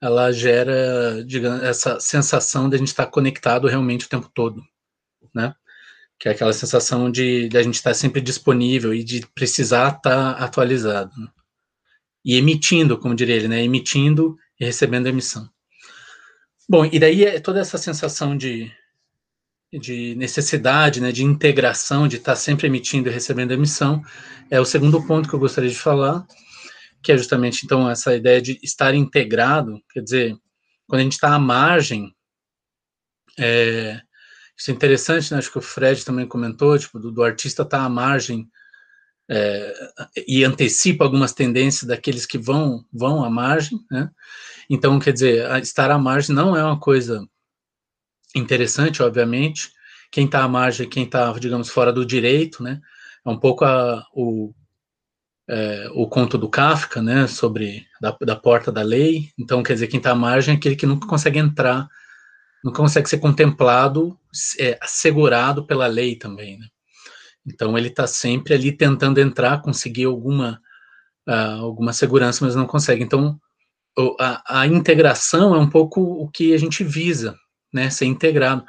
ela 0.00 0.32
gera, 0.32 1.22
digamos, 1.22 1.62
essa 1.64 2.00
sensação 2.00 2.66
de 2.66 2.76
a 2.76 2.78
gente 2.78 2.88
estar 2.88 3.04
conectado 3.08 3.68
realmente 3.68 4.06
o 4.06 4.08
tempo 4.08 4.30
todo, 4.32 4.62
né? 5.34 5.54
Que 6.18 6.30
é 6.30 6.32
aquela 6.32 6.54
sensação 6.54 7.12
de, 7.12 7.46
de 7.50 7.58
a 7.58 7.62
gente 7.62 7.74
estar 7.74 7.92
sempre 7.92 8.22
disponível 8.22 8.94
e 8.94 9.04
de 9.04 9.26
precisar 9.34 9.96
estar 9.96 10.30
atualizado. 10.42 11.12
Né? 11.14 11.28
E 12.24 12.36
emitindo, 12.36 12.96
como 12.96 13.14
diria 13.14 13.36
ele, 13.36 13.48
né? 13.48 13.62
Emitindo 13.62 14.34
e 14.58 14.64
recebendo 14.64 15.08
emissão. 15.08 15.46
Bom, 16.70 16.84
e 16.84 16.98
daí 16.98 17.24
é 17.24 17.40
toda 17.40 17.60
essa 17.60 17.78
sensação 17.78 18.36
de, 18.36 18.70
de 19.72 20.14
necessidade, 20.14 21.00
né, 21.00 21.12
de 21.12 21.22
integração, 21.22 22.08
de 22.08 22.16
estar 22.16 22.36
sempre 22.36 22.66
emitindo 22.66 23.08
e 23.08 23.12
recebendo 23.12 23.52
emissão, 23.52 24.02
é 24.50 24.58
o 24.60 24.64
segundo 24.64 25.06
ponto 25.06 25.28
que 25.28 25.34
eu 25.34 25.38
gostaria 25.38 25.68
de 25.68 25.76
falar, 25.76 26.26
que 27.02 27.12
é 27.12 27.18
justamente, 27.18 27.64
então, 27.64 27.88
essa 27.88 28.14
ideia 28.14 28.40
de 28.40 28.58
estar 28.62 28.94
integrado, 28.94 29.80
quer 29.92 30.02
dizer, 30.02 30.36
quando 30.86 31.00
a 31.00 31.04
gente 31.04 31.12
está 31.12 31.34
à 31.34 31.38
margem, 31.38 32.14
é, 33.38 34.00
isso 34.56 34.70
é 34.70 34.74
interessante, 34.74 35.30
né, 35.30 35.38
acho 35.38 35.52
que 35.52 35.58
o 35.58 35.62
Fred 35.62 36.04
também 36.04 36.26
comentou, 36.26 36.78
tipo, 36.78 36.98
do, 36.98 37.12
do 37.12 37.22
artista 37.22 37.62
estar 37.62 37.78
tá 37.78 37.84
à 37.84 37.88
margem 37.88 38.48
é, 39.30 39.74
e 40.26 40.44
antecipa 40.44 41.04
algumas 41.04 41.34
tendências 41.34 41.86
daqueles 41.86 42.24
que 42.24 42.38
vão, 42.38 42.86
vão 42.90 43.22
à 43.22 43.28
margem, 43.28 43.78
né, 43.90 44.10
então, 44.70 44.98
quer 44.98 45.12
dizer, 45.12 45.50
estar 45.62 45.90
à 45.90 45.98
margem 45.98 46.34
não 46.34 46.56
é 46.56 46.64
uma 46.64 46.80
coisa 46.80 47.26
interessante, 48.38 49.02
obviamente. 49.02 49.70
Quem 50.10 50.24
está 50.24 50.42
à 50.42 50.48
margem, 50.48 50.88
quem 50.88 51.04
está, 51.04 51.32
digamos, 51.32 51.68
fora 51.68 51.92
do 51.92 52.04
direito, 52.04 52.62
né? 52.62 52.80
É 53.24 53.30
um 53.30 53.38
pouco 53.38 53.64
a, 53.64 54.06
o, 54.14 54.54
é, 55.48 55.88
o 55.94 56.08
conto 56.08 56.38
do 56.38 56.48
Kafka, 56.48 57.02
né? 57.02 57.26
Sobre 57.26 57.86
da, 58.00 58.16
da 58.20 58.36
porta 58.36 58.72
da 58.72 58.82
lei. 58.82 59.30
Então, 59.38 59.62
quer 59.62 59.74
dizer, 59.74 59.88
quem 59.88 59.98
está 59.98 60.12
à 60.12 60.14
margem 60.14 60.54
é 60.54 60.56
aquele 60.56 60.76
que 60.76 60.86
nunca 60.86 61.06
consegue 61.06 61.38
entrar, 61.38 61.88
nunca 62.64 62.78
consegue 62.78 63.08
ser 63.08 63.18
contemplado, 63.18 64.18
é, 64.58 64.78
assegurado 64.80 65.66
pela 65.66 65.86
lei 65.86 66.16
também, 66.16 66.58
né? 66.58 66.66
Então, 67.46 67.76
ele 67.78 67.88
está 67.88 68.06
sempre 68.06 68.54
ali 68.54 68.72
tentando 68.72 69.20
entrar, 69.20 69.62
conseguir 69.62 70.04
alguma, 70.04 70.60
uh, 71.26 71.62
alguma 71.62 71.92
segurança, 71.92 72.44
mas 72.44 72.54
não 72.54 72.66
consegue. 72.66 73.02
Então, 73.02 73.40
a, 74.20 74.60
a, 74.60 74.66
integração 74.66 75.54
é 75.54 75.58
um 75.58 75.68
pouco 75.68 76.00
o 76.00 76.28
que 76.30 76.54
a 76.54 76.58
gente 76.58 76.84
visa, 76.84 77.36
né, 77.72 77.90
ser 77.90 78.06
integrado. 78.06 78.64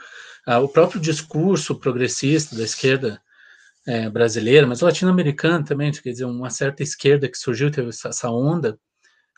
Ah, 0.45 0.59
o 0.59 0.69
próprio 0.69 0.99
discurso 0.99 1.76
progressista 1.76 2.55
da 2.55 2.63
esquerda 2.63 3.21
é, 3.88 4.09
brasileira, 4.09 4.67
mas 4.67 4.81
latino-americana 4.81 5.63
também, 5.63 5.91
quer 5.91 6.11
dizer, 6.11 6.26
uma 6.26 6.49
certa 6.49 6.84
esquerda 6.84 7.27
que 7.27 7.38
surgiu, 7.38 7.71
teve 7.71 7.89
essa 7.89 8.30
onda 8.30 8.80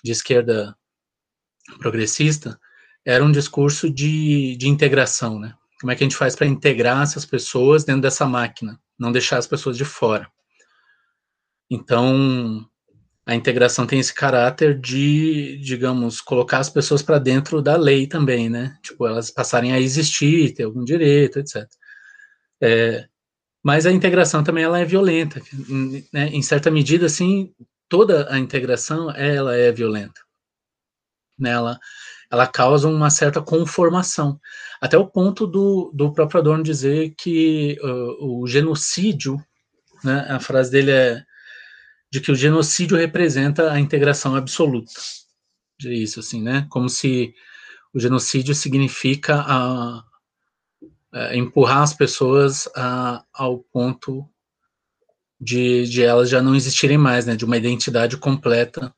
de 0.04 0.12
esquerda 0.12 0.76
progressista, 1.80 2.60
era 3.06 3.24
um 3.24 3.32
discurso 3.32 3.90
de, 3.90 4.56
de 4.58 4.68
integração, 4.68 5.40
né? 5.40 5.54
Como 5.80 5.92
é 5.92 5.96
que 5.96 6.04
a 6.04 6.06
gente 6.06 6.18
faz 6.18 6.36
para 6.36 6.46
integrar 6.48 7.02
essas 7.02 7.26
pessoas 7.26 7.84
dentro 7.84 8.02
dessa 8.02 8.26
máquina, 8.26 8.80
não 9.00 9.12
deixar 9.12 9.38
as 9.38 9.48
pessoas 9.48 9.76
de 9.76 9.86
fora. 9.86 10.30
Então, 11.70 12.70
a 13.26 13.36
integração 13.36 13.86
tem 13.86 14.00
esse 14.00 14.14
caráter 14.14 14.80
de, 14.80 15.58
digamos, 15.58 16.20
colocar 16.22 16.58
as 16.60 16.70
pessoas 16.70 17.04
para 17.04 17.20
dentro 17.20 17.62
da 17.62 17.76
lei 17.76 18.08
também, 18.08 18.50
né? 18.50 18.78
Tipo, 18.82 19.08
elas 19.08 19.30
passarem 19.30 19.74
a 19.74 19.80
existir, 19.80 20.54
ter 20.54 20.64
algum 20.64 20.84
direito, 20.84 21.40
etc. 21.40 21.68
É, 22.62 23.08
mas 23.64 23.86
a 23.86 23.92
integração 23.92 24.44
também 24.44 24.64
ela 24.64 24.80
é 24.80 24.86
violenta, 24.86 25.40
né? 26.12 26.28
Em 26.30 26.42
certa 26.42 26.72
medida, 26.72 27.06
assim, 27.06 27.54
toda 27.88 28.32
a 28.34 28.40
integração 28.40 29.12
ela 29.12 29.56
é 29.56 29.72
violenta. 29.72 30.20
Né? 31.38 31.52
Ela, 31.52 31.80
ela 32.32 32.48
causa 32.48 32.88
uma 32.88 33.10
certa 33.12 33.42
conformação, 33.42 34.40
até 34.82 34.98
o 34.98 35.08
ponto 35.08 35.46
do, 35.46 35.92
do 35.94 36.12
próprio 36.12 36.40
Adorno 36.40 36.64
dizer 36.64 37.14
que 37.18 37.78
uh, 37.84 38.42
o 38.42 38.48
genocídio, 38.48 39.38
né? 40.04 40.26
A 40.28 40.40
frase 40.40 40.72
dele 40.72 40.92
é 40.92 41.24
de 42.12 42.20
que 42.20 42.32
o 42.32 42.36
genocídio 42.36 42.98
representa 42.98 43.72
a 43.72 43.80
integração 43.80 44.36
absoluta. 44.36 44.92
De 45.80 45.94
isso, 45.94 46.20
assim, 46.20 46.42
né? 46.42 46.68
Como 46.70 46.90
se 46.90 47.34
o 47.94 48.00
genocídio 48.00 48.54
significa 48.54 49.44
a, 49.48 50.04
a 51.14 51.36
empurrar 51.36 51.82
as 51.82 51.94
pessoas 51.94 52.68
a, 52.76 53.24
ao 53.34 53.60
ponto 53.60 54.30
de, 55.40 55.88
de 55.88 56.04
elas 56.04 56.30
já 56.30 56.42
não 56.42 56.54
existirem 56.54 56.98
mais, 56.98 57.26
né? 57.26 57.36
De 57.36 57.46
uma 57.46 57.58
identidade 57.58 58.18
completa 58.18 58.94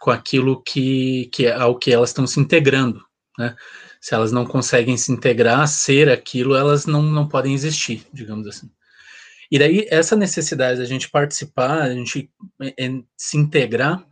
com 0.00 0.10
aquilo 0.10 0.62
que, 0.62 1.26
que 1.32 1.46
é 1.46 1.54
ao 1.54 1.78
que 1.78 1.92
elas 1.92 2.10
estão 2.10 2.26
se 2.26 2.40
integrando, 2.40 3.02
né? 3.38 3.56
Se 4.00 4.14
elas 4.14 4.30
não 4.30 4.44
conseguem 4.44 4.96
se 4.96 5.10
integrar, 5.10 5.66
ser 5.66 6.10
aquilo, 6.10 6.54
elas 6.54 6.86
não, 6.86 7.02
não 7.02 7.26
podem 7.26 7.54
existir, 7.54 8.06
digamos 8.12 8.46
assim. 8.46 8.70
E 9.50 9.58
daí, 9.58 9.86
essa 9.90 10.16
necessidade 10.16 10.78
da 10.78 10.84
gente 10.84 11.10
participar, 11.10 11.82
a 11.82 11.94
gente 11.94 12.30
é, 12.60 12.86
é, 12.86 12.90
se 13.16 13.36
integrar, 13.36 14.04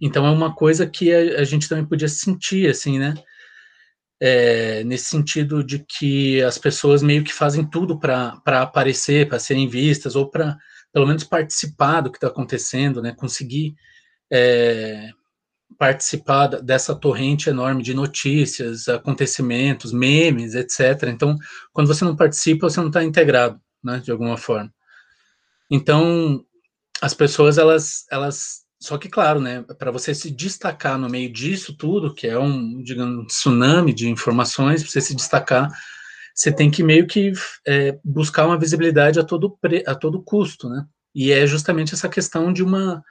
então 0.00 0.26
é 0.26 0.30
uma 0.30 0.54
coisa 0.54 0.86
que 0.86 1.12
a, 1.12 1.40
a 1.40 1.44
gente 1.44 1.68
também 1.68 1.84
podia 1.84 2.08
sentir, 2.08 2.68
assim, 2.68 2.98
né? 2.98 3.14
É, 4.22 4.84
nesse 4.84 5.06
sentido 5.06 5.64
de 5.64 5.78
que 5.78 6.42
as 6.42 6.58
pessoas 6.58 7.02
meio 7.02 7.24
que 7.24 7.32
fazem 7.32 7.64
tudo 7.64 7.98
para 7.98 8.40
aparecer, 8.46 9.28
para 9.28 9.38
serem 9.38 9.66
vistas, 9.66 10.14
ou 10.14 10.30
para, 10.30 10.56
pelo 10.92 11.06
menos, 11.06 11.24
participar 11.24 12.02
do 12.02 12.10
que 12.10 12.18
está 12.18 12.28
acontecendo, 12.28 13.02
né? 13.02 13.14
Conseguir 13.14 13.74
é, 14.30 15.10
participar 15.78 16.48
dessa 16.48 16.94
torrente 16.94 17.48
enorme 17.48 17.82
de 17.82 17.94
notícias, 17.94 18.88
acontecimentos, 18.88 19.92
memes, 19.92 20.54
etc. 20.54 21.08
Então, 21.08 21.36
quando 21.72 21.88
você 21.88 22.04
não 22.04 22.16
participa, 22.16 22.68
você 22.68 22.80
não 22.80 22.88
está 22.88 23.02
integrado 23.02 23.60
né, 23.82 23.98
de 23.98 24.10
alguma 24.10 24.36
forma. 24.36 24.72
Então, 25.70 26.44
as 27.00 27.14
pessoas, 27.14 27.58
elas, 27.58 28.04
elas, 28.10 28.60
só 28.80 28.98
que 28.98 29.08
claro, 29.08 29.40
né, 29.40 29.62
para 29.78 29.90
você 29.90 30.14
se 30.14 30.30
destacar 30.30 30.98
no 30.98 31.08
meio 31.08 31.32
disso 31.32 31.76
tudo, 31.76 32.14
que 32.14 32.26
é 32.26 32.38
um, 32.38 32.82
digamos, 32.82 33.18
um 33.18 33.26
tsunami 33.26 33.92
de 33.92 34.08
informações, 34.08 34.82
para 34.82 34.90
você 34.90 35.00
se 35.00 35.14
destacar, 35.14 35.70
você 36.34 36.52
tem 36.52 36.70
que 36.70 36.82
meio 36.82 37.06
que 37.06 37.32
é, 37.66 37.98
buscar 38.04 38.46
uma 38.46 38.58
visibilidade 38.58 39.18
a 39.20 39.24
todo, 39.24 39.58
a 39.86 39.94
todo 39.94 40.22
custo, 40.22 40.68
né, 40.68 40.84
e 41.14 41.32
é 41.32 41.46
justamente 41.46 41.94
essa 41.94 42.08
questão 42.08 42.52
de 42.52 42.62
uma, 42.62 43.02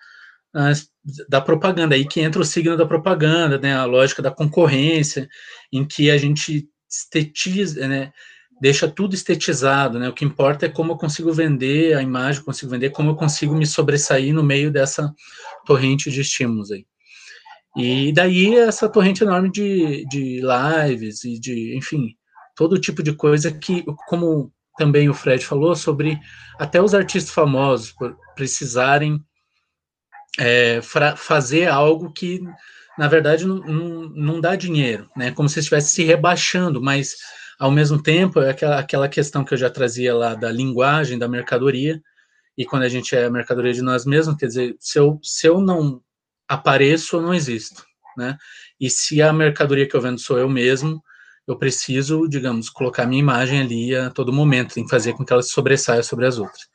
da 1.28 1.42
propaganda, 1.42 1.96
aí 1.96 2.06
que 2.06 2.22
entra 2.22 2.42
o 2.42 2.46
signo 2.46 2.76
da 2.76 2.86
propaganda, 2.86 3.58
né, 3.60 3.76
a 3.76 3.86
lógica 3.86 4.22
da 4.22 4.32
concorrência, 4.32 5.28
em 5.72 5.86
que 5.86 6.10
a 6.10 6.18
gente 6.18 6.68
estetiza, 6.90 7.88
né, 7.88 8.12
deixa 8.62 8.88
tudo 8.88 9.16
estetizado, 9.16 10.00
né? 10.00 10.10
O 10.10 10.14
que 10.14 10.26
importa 10.26 10.66
é 10.66 10.70
como 10.70 10.94
eu 10.94 10.98
consigo 10.98 11.32
vender 11.32 11.96
a 11.96 12.02
imagem, 12.02 12.44
consigo 12.44 12.72
vender, 12.72 12.90
como 12.90 13.12
eu 13.12 13.16
consigo 13.16 13.56
me 13.56 13.66
sobressair 13.66 14.34
no 14.34 14.44
meio 14.44 14.72
dessa 14.72 15.14
torrente 15.66 16.12
de 16.12 16.22
estímulos 16.22 16.72
aí. 16.72 16.86
E 17.78 18.12
daí 18.12 18.56
essa 18.56 18.90
torrente 18.90 19.24
enorme 19.24 19.52
de, 19.52 20.06
de 20.10 20.42
lives 20.42 21.24
e 21.24 21.40
de, 21.40 21.78
enfim, 21.78 22.16
todo 22.56 22.80
tipo 22.80 23.02
de 23.02 23.14
coisa 23.14 23.52
que, 23.52 23.86
como 24.08 24.52
também 24.78 25.10
o 25.10 25.14
Fred 25.14 25.46
falou 25.46 25.76
sobre 25.76 26.20
até 26.58 26.82
os 26.82 26.94
artistas 26.94 27.34
famosos 27.34 27.94
precisarem 28.36 29.24
é, 30.38 30.82
fazer 31.16 31.68
algo 31.68 32.12
que, 32.12 32.42
na 32.98 33.08
verdade, 33.08 33.46
não, 33.46 33.58
não, 33.58 34.10
não, 34.10 34.42
dá 34.42 34.56
dinheiro, 34.56 35.10
né? 35.16 35.32
Como 35.32 35.50
se 35.50 35.60
estivesse 35.60 35.92
se 35.92 36.04
rebaixando, 36.04 36.82
mas, 36.82 37.16
ao 37.60 37.70
mesmo 37.70 38.02
tempo, 38.02 38.40
é 38.40 38.52
aquela, 38.52 38.80
aquela 38.80 39.10
questão 39.10 39.44
que 39.44 39.54
eu 39.54 39.58
já 39.58 39.70
trazia 39.70 40.16
lá 40.16 40.34
da 40.34 40.50
linguagem, 40.50 41.20
da 41.20 41.28
mercadoria, 41.28 42.02
e 42.58 42.66
quando 42.66 42.84
a 42.84 42.90
gente 42.90 43.14
é 43.16 43.26
a 43.26 43.30
mercadoria 43.30 43.74
de 43.74 43.82
nós 43.82 44.06
mesmos, 44.06 44.38
quer 44.38 44.48
dizer, 44.48 44.76
se 44.80 44.98
eu, 44.98 45.20
se 45.22 45.46
eu 45.46 45.60
não 45.60 46.02
apareço, 46.48 47.18
eu 47.18 47.22
não 47.22 47.34
existo, 47.34 47.84
né? 48.18 48.38
E 48.80 48.90
se 48.90 49.22
a 49.22 49.34
mercadoria 49.34 49.88
que 49.88 49.96
eu 49.96 50.02
vendo 50.02 50.20
sou 50.20 50.40
eu 50.40 50.50
mesmo, 50.50 51.04
eu 51.46 51.58
preciso, 51.58 52.28
digamos, 52.30 52.70
colocar 52.70 53.06
minha 53.06 53.20
imagem 53.20 53.62
ali 53.62 53.96
a 53.96 54.10
todo 54.10 54.32
momento, 54.32 54.76
que 54.76 54.88
fazer 54.88 55.14
com 55.14 55.26
que 55.26 55.34
ela 55.34 55.42
sobressaia 55.42 56.04
sobre 56.04 56.26
as 56.26 56.38
outras. 56.38 56.68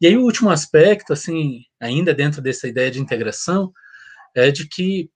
E 0.00 0.06
aí 0.06 0.16
o 0.16 0.22
último 0.22 0.50
aspecto, 0.50 1.12
assim, 1.12 1.60
ainda 1.80 2.14
dentro 2.14 2.40
dessa 2.40 2.66
ideia 2.66 2.90
de 2.90 3.00
integração, 3.00 3.72
é 4.34 4.50
de 4.50 4.66
que 4.68 5.10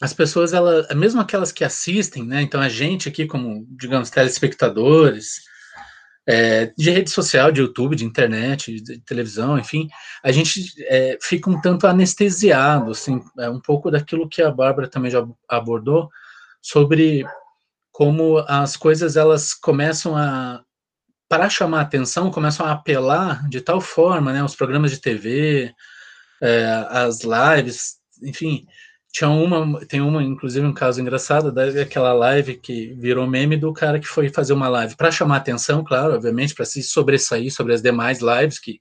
as 0.00 0.12
pessoas, 0.12 0.52
ela, 0.52 0.86
mesmo 0.94 1.20
aquelas 1.20 1.50
que 1.50 1.64
assistem, 1.64 2.24
né, 2.24 2.42
então 2.42 2.60
a 2.60 2.68
gente 2.68 3.08
aqui 3.08 3.26
como, 3.26 3.66
digamos, 3.70 4.10
telespectadores, 4.10 5.40
é, 6.26 6.66
de 6.76 6.90
rede 6.90 7.10
social, 7.10 7.50
de 7.50 7.60
YouTube, 7.60 7.96
de 7.96 8.04
internet, 8.04 8.80
de 8.80 8.98
televisão, 9.00 9.58
enfim, 9.58 9.88
a 10.22 10.30
gente 10.30 10.74
é, 10.86 11.18
fica 11.22 11.48
um 11.48 11.60
tanto 11.60 11.86
anestesiado, 11.86 12.90
assim, 12.90 13.20
é 13.38 13.48
um 13.48 13.60
pouco 13.60 13.90
daquilo 13.90 14.28
que 14.28 14.42
a 14.42 14.50
Bárbara 14.50 14.88
também 14.88 15.10
já 15.10 15.26
abordou, 15.48 16.10
sobre 16.60 17.24
como 17.90 18.38
as 18.46 18.76
coisas 18.76 19.16
elas 19.16 19.54
começam 19.54 20.16
a 20.16 20.62
para 21.28 21.50
chamar 21.50 21.82
atenção 21.82 22.30
começam 22.30 22.64
a 22.64 22.72
apelar 22.72 23.46
de 23.48 23.60
tal 23.60 23.80
forma, 23.80 24.32
né, 24.32 24.42
os 24.42 24.54
programas 24.54 24.90
de 24.90 25.00
TV, 25.00 25.74
é, 26.42 26.86
as 26.88 27.20
lives, 27.22 27.96
enfim, 28.22 28.66
tinha 29.10 29.30
uma, 29.30 29.84
tem 29.86 30.00
uma, 30.00 30.22
inclusive 30.22 30.66
um 30.66 30.72
caso 30.72 31.00
engraçado 31.00 31.50
daquela 31.50 32.12
live 32.12 32.56
que 32.56 32.94
virou 32.94 33.26
meme 33.26 33.56
do 33.56 33.72
cara 33.72 33.98
que 33.98 34.06
foi 34.06 34.28
fazer 34.28 34.52
uma 34.52 34.68
live 34.68 34.96
para 34.96 35.10
chamar 35.10 35.36
atenção, 35.36 35.82
claro, 35.82 36.14
obviamente, 36.14 36.54
para 36.54 36.64
se 36.64 36.82
sobressair 36.82 37.52
sobre 37.52 37.74
as 37.74 37.82
demais 37.82 38.20
lives, 38.20 38.58
que 38.58 38.80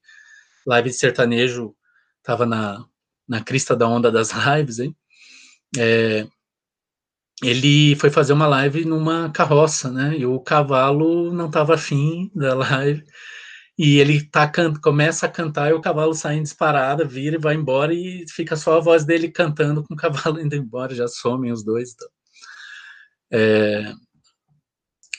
live 0.66 0.90
de 0.90 0.96
sertanejo 0.96 1.74
estava 2.20 2.46
na, 2.46 2.84
na 3.28 3.42
crista 3.42 3.76
da 3.76 3.88
onda 3.88 4.12
das 4.12 4.32
lives, 4.36 4.80
hein? 4.80 4.96
É, 5.78 6.28
ele 7.42 7.96
foi 7.96 8.10
fazer 8.10 8.34
uma 8.34 8.48
live 8.48 8.84
numa 8.84 9.30
carroça, 9.30 9.92
né? 9.92 10.18
E 10.18 10.26
o 10.26 10.40
cavalo 10.40 11.32
não 11.34 11.48
estava 11.48 11.76
afim 11.76 12.32
da 12.36 12.54
live. 12.56 13.04
E 13.78 14.00
ele 14.00 14.24
tá, 14.24 14.52
começa 14.82 15.28
a 15.28 15.30
cantar 15.30 15.70
e 15.70 15.74
o 15.74 15.82
cavalo 15.82 16.14
sai 16.16 16.38
em 16.38 16.44
disparada, 16.44 17.06
vira 17.06 17.36
e 17.36 17.40
vai 17.40 17.54
embora 17.54 17.94
e 17.94 18.26
fica 18.28 18.56
só 18.56 18.78
a 18.78 18.80
voz 18.80 19.06
dele 19.06 19.30
cantando 19.30 19.84
com 19.84 19.94
o 19.94 19.98
cavalo 19.98 20.42
indo 20.42 20.56
embora, 20.56 20.96
já 20.96 21.08
somem 21.08 21.52
os 21.52 21.64
dois. 21.64 21.94
Então. 21.94 22.08
É... 23.32 23.94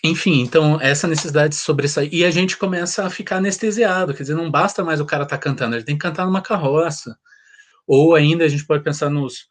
Enfim, 0.05 0.41
então 0.41 0.81
essa 0.81 1.07
necessidade 1.07 1.51
de 1.51 1.61
sobressair. 1.61 2.13
E 2.13 2.25
a 2.25 2.31
gente 2.31 2.57
começa 2.57 3.05
a 3.05 3.11
ficar 3.11 3.37
anestesiado, 3.37 4.13
quer 4.15 4.23
dizer, 4.23 4.35
não 4.35 4.51
basta 4.51 4.85
mais 4.85 5.01
o 5.01 5.07
cara 5.07 5.25
estar 5.25 5.37
tá 5.37 5.43
cantando, 5.43 5.77
ele 5.77 5.85
tem 5.85 5.97
que 5.97 6.03
cantar 6.03 6.27
numa 6.27 6.43
carroça. 6.43 7.17
Ou 7.87 8.15
ainda 8.15 8.45
a 8.45 8.49
gente 8.49 8.67
pode 8.67 8.83
pensar 8.85 9.11
nos 9.11 9.47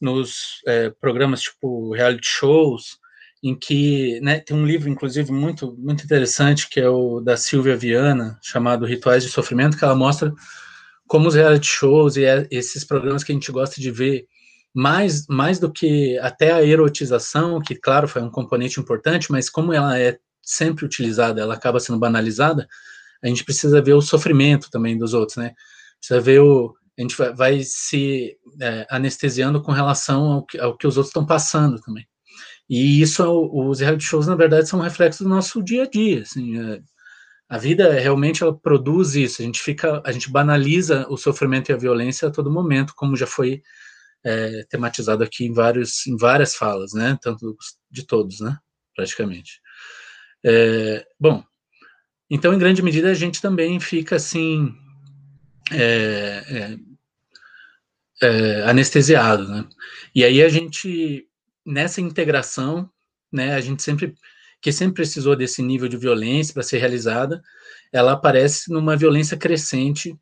nos 0.00 0.60
é, 0.66 0.90
programas 0.90 1.42
tipo 1.42 1.92
reality 1.94 2.28
shows, 2.28 2.98
em 3.46 3.54
que 3.54 4.20
né, 4.22 4.40
tem 4.40 4.56
um 4.56 4.66
livro, 4.66 4.88
inclusive, 4.88 5.30
muito, 5.30 5.72
muito 5.78 6.02
interessante, 6.02 6.68
que 6.68 6.80
é 6.80 6.88
o 6.88 7.20
da 7.20 7.36
Silvia 7.36 7.76
Viana, 7.76 8.36
chamado 8.42 8.84
Rituais 8.84 9.22
de 9.22 9.30
Sofrimento, 9.30 9.76
que 9.76 9.84
ela 9.84 9.94
mostra 9.94 10.34
como 11.06 11.28
os 11.28 11.36
reality 11.36 11.68
shows 11.68 12.16
e 12.16 12.24
é, 12.24 12.48
esses 12.50 12.82
programas 12.82 13.22
que 13.22 13.30
a 13.30 13.34
gente 13.36 13.52
gosta 13.52 13.80
de 13.80 13.88
ver, 13.92 14.26
mais, 14.74 15.28
mais 15.28 15.60
do 15.60 15.70
que 15.70 16.18
até 16.18 16.50
a 16.52 16.64
erotização, 16.64 17.60
que, 17.60 17.76
claro, 17.76 18.08
foi 18.08 18.20
um 18.20 18.30
componente 18.30 18.80
importante, 18.80 19.30
mas 19.30 19.48
como 19.48 19.72
ela 19.72 19.96
é 19.96 20.18
sempre 20.42 20.84
utilizada, 20.84 21.40
ela 21.40 21.54
acaba 21.54 21.78
sendo 21.78 22.00
banalizada, 22.00 22.66
a 23.22 23.28
gente 23.28 23.44
precisa 23.44 23.80
ver 23.80 23.94
o 23.94 24.02
sofrimento 24.02 24.68
também 24.72 24.98
dos 24.98 25.14
outros, 25.14 25.36
né? 25.36 25.54
Precisa 26.00 26.20
ver 26.20 26.40
o, 26.40 26.74
a 26.98 27.00
gente 27.00 27.16
vai, 27.16 27.32
vai 27.32 27.60
se 27.62 28.36
é, 28.60 28.86
anestesiando 28.90 29.62
com 29.62 29.70
relação 29.70 30.32
ao 30.32 30.44
que, 30.44 30.58
ao 30.58 30.76
que 30.76 30.86
os 30.86 30.96
outros 30.96 31.10
estão 31.10 31.24
passando 31.24 31.80
também. 31.80 32.04
E 32.68 33.00
isso, 33.00 33.22
é 33.22 33.28
os 33.28 33.80
reality 33.80 34.04
shows, 34.04 34.26
na 34.26 34.34
verdade, 34.34 34.68
são 34.68 34.80
um 34.80 34.82
reflexo 34.82 35.22
do 35.22 35.30
nosso 35.30 35.62
dia 35.62 35.84
a 35.84 35.88
dia. 35.88 36.22
Assim, 36.22 36.58
é, 36.58 36.80
a 37.48 37.58
vida 37.58 37.92
realmente 37.92 38.42
ela 38.42 38.56
produz 38.56 39.14
isso. 39.14 39.40
A 39.40 39.44
gente 39.44 39.60
fica, 39.60 40.02
a 40.04 40.12
gente 40.12 40.30
banaliza 40.30 41.06
o 41.08 41.16
sofrimento 41.16 41.70
e 41.70 41.72
a 41.72 41.76
violência 41.76 42.28
a 42.28 42.30
todo 42.30 42.50
momento, 42.50 42.92
como 42.96 43.16
já 43.16 43.26
foi 43.26 43.62
é, 44.24 44.64
tematizado 44.68 45.22
aqui 45.22 45.44
em 45.46 45.52
vários, 45.52 46.06
em 46.06 46.16
várias 46.16 46.56
falas, 46.56 46.92
né? 46.92 47.16
Tanto 47.22 47.56
de 47.90 48.04
todos, 48.04 48.40
né? 48.40 48.56
Praticamente. 48.94 49.60
É, 50.44 51.06
bom, 51.18 51.44
então, 52.28 52.52
em 52.52 52.58
grande 52.58 52.82
medida, 52.82 53.10
a 53.10 53.14
gente 53.14 53.40
também 53.40 53.78
fica 53.78 54.16
assim 54.16 54.74
é, 55.72 56.76
é, 58.20 58.26
é, 58.26 58.62
anestesiado, 58.62 59.48
né? 59.48 59.64
E 60.14 60.24
aí 60.24 60.42
a 60.42 60.48
gente, 60.48 61.25
nessa 61.66 62.00
integração, 62.00 62.88
né, 63.32 63.54
a 63.54 63.60
gente 63.60 63.82
sempre, 63.82 64.14
que 64.60 64.72
sempre 64.72 64.94
precisou 64.94 65.36
desse 65.36 65.62
nível 65.62 65.88
de 65.88 65.96
violência 65.96 66.54
para 66.54 66.62
ser 66.62 66.78
realizada, 66.78 67.42
ela 67.92 68.12
aparece 68.12 68.70
numa 68.72 68.96
violência 68.96 69.36
crescente 69.36 70.16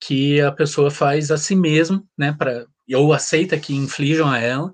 que 0.00 0.40
a 0.40 0.52
pessoa 0.52 0.90
faz 0.90 1.30
a 1.30 1.38
si 1.38 1.56
mesmo, 1.56 2.06
né, 2.16 2.32
para 2.32 2.66
ou 2.94 3.12
aceita 3.12 3.58
que 3.58 3.74
inflijam 3.74 4.30
a 4.30 4.38
ela, 4.38 4.72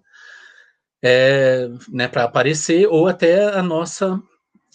é, 1.03 1.69
né, 1.89 2.07
para 2.09 2.25
aparecer, 2.25 2.87
ou 2.87 3.09
até 3.09 3.49
a 3.55 3.63
nossa 3.63 4.21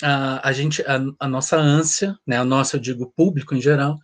a, 0.01 0.49
a 0.49 0.51
gente 0.51 0.81
a, 0.83 0.99
a, 1.19 1.27
nossa 1.27 1.57
ânsia, 1.57 2.17
né, 2.25 2.37
a 2.37 2.45
nossa, 2.45 2.77
eu 2.77 2.79
digo, 2.81 3.11
público 3.15 3.55
em 3.55 3.61
geral, 3.61 3.97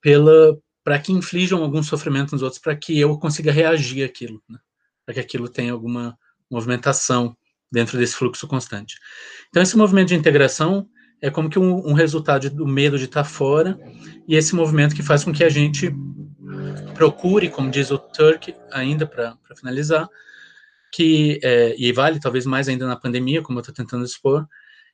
pela 0.00 0.58
para 0.88 0.98
que 0.98 1.12
inflijam 1.12 1.62
algum 1.62 1.82
sofrimento 1.82 2.32
nos 2.32 2.40
outros, 2.40 2.60
para 2.60 2.74
que 2.74 2.98
eu 2.98 3.18
consiga 3.18 3.52
reagir 3.52 4.02
àquilo, 4.04 4.42
né? 4.48 4.58
para 5.04 5.12
que 5.12 5.20
aquilo 5.20 5.46
tenha 5.46 5.70
alguma 5.70 6.16
movimentação 6.50 7.36
dentro 7.70 7.98
desse 7.98 8.14
fluxo 8.14 8.46
constante. 8.46 8.96
Então, 9.48 9.62
esse 9.62 9.76
movimento 9.76 10.08
de 10.08 10.14
integração 10.14 10.88
é 11.20 11.30
como 11.30 11.50
que 11.50 11.58
um, 11.58 11.88
um 11.88 11.92
resultado 11.92 12.48
do 12.50 12.66
medo 12.66 12.98
de 12.98 13.04
estar 13.04 13.24
fora, 13.24 13.78
e 14.26 14.36
esse 14.36 14.54
movimento 14.54 14.94
que 14.94 15.02
faz 15.02 15.24
com 15.24 15.32
que 15.32 15.44
a 15.44 15.48
gente 15.48 15.92
procure, 16.94 17.48
como 17.48 17.70
diz 17.70 17.90
o 17.90 17.98
Turk, 17.98 18.54
ainda 18.70 19.06
para 19.06 19.36
finalizar, 19.56 20.08
que, 20.92 21.38
é, 21.42 21.74
e 21.78 21.92
vale 21.92 22.20
talvez 22.20 22.46
mais 22.46 22.68
ainda 22.68 22.86
na 22.86 22.96
pandemia, 22.96 23.42
como 23.42 23.58
eu 23.58 23.60
estou 23.60 23.74
tentando 23.74 24.04
expor, 24.04 24.46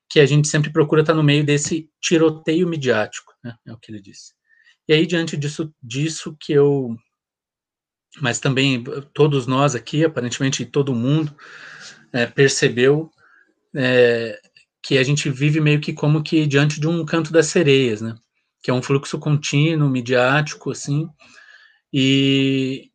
que 0.08 0.20
a 0.20 0.26
gente 0.26 0.48
sempre 0.48 0.72
procura 0.72 1.02
estar 1.02 1.14
no 1.14 1.22
meio 1.22 1.44
desse 1.44 1.88
tiroteio 2.00 2.68
midiático, 2.68 3.32
né, 3.42 3.54
é 3.66 3.72
o 3.72 3.78
que 3.78 3.90
ele 3.90 4.00
disse. 4.00 4.32
E 4.86 4.92
aí, 4.92 5.06
diante 5.06 5.36
disso, 5.36 5.72
disso 5.82 6.36
que 6.38 6.52
eu. 6.52 6.94
Mas 8.20 8.38
também 8.38 8.82
todos 9.12 9.46
nós 9.46 9.74
aqui, 9.74 10.04
aparentemente 10.04 10.64
todo 10.64 10.94
mundo, 10.94 11.34
é, 12.12 12.26
percebeu 12.26 13.10
é, 13.74 14.38
que 14.82 14.98
a 14.98 15.02
gente 15.02 15.28
vive 15.30 15.60
meio 15.60 15.80
que 15.80 15.92
como 15.92 16.22
que 16.22 16.46
diante 16.46 16.78
de 16.78 16.86
um 16.86 17.04
canto 17.04 17.32
das 17.32 17.46
sereias, 17.46 18.00
né? 18.00 18.14
Que 18.62 18.70
é 18.70 18.74
um 18.74 18.82
fluxo 18.82 19.18
contínuo, 19.18 19.90
midiático, 19.90 20.70
assim, 20.70 21.08
e, 21.92 22.90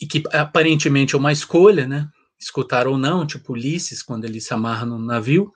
e 0.00 0.06
que 0.06 0.22
aparentemente 0.32 1.14
é 1.14 1.18
uma 1.18 1.32
escolha, 1.32 1.86
né? 1.86 2.08
Escutar 2.38 2.86
ou 2.86 2.96
não, 2.96 3.26
tipo 3.26 3.52
Ulisses, 3.52 4.02
quando 4.02 4.24
ele 4.24 4.40
se 4.40 4.54
amarra 4.54 4.86
no 4.86 4.98
navio, 4.98 5.52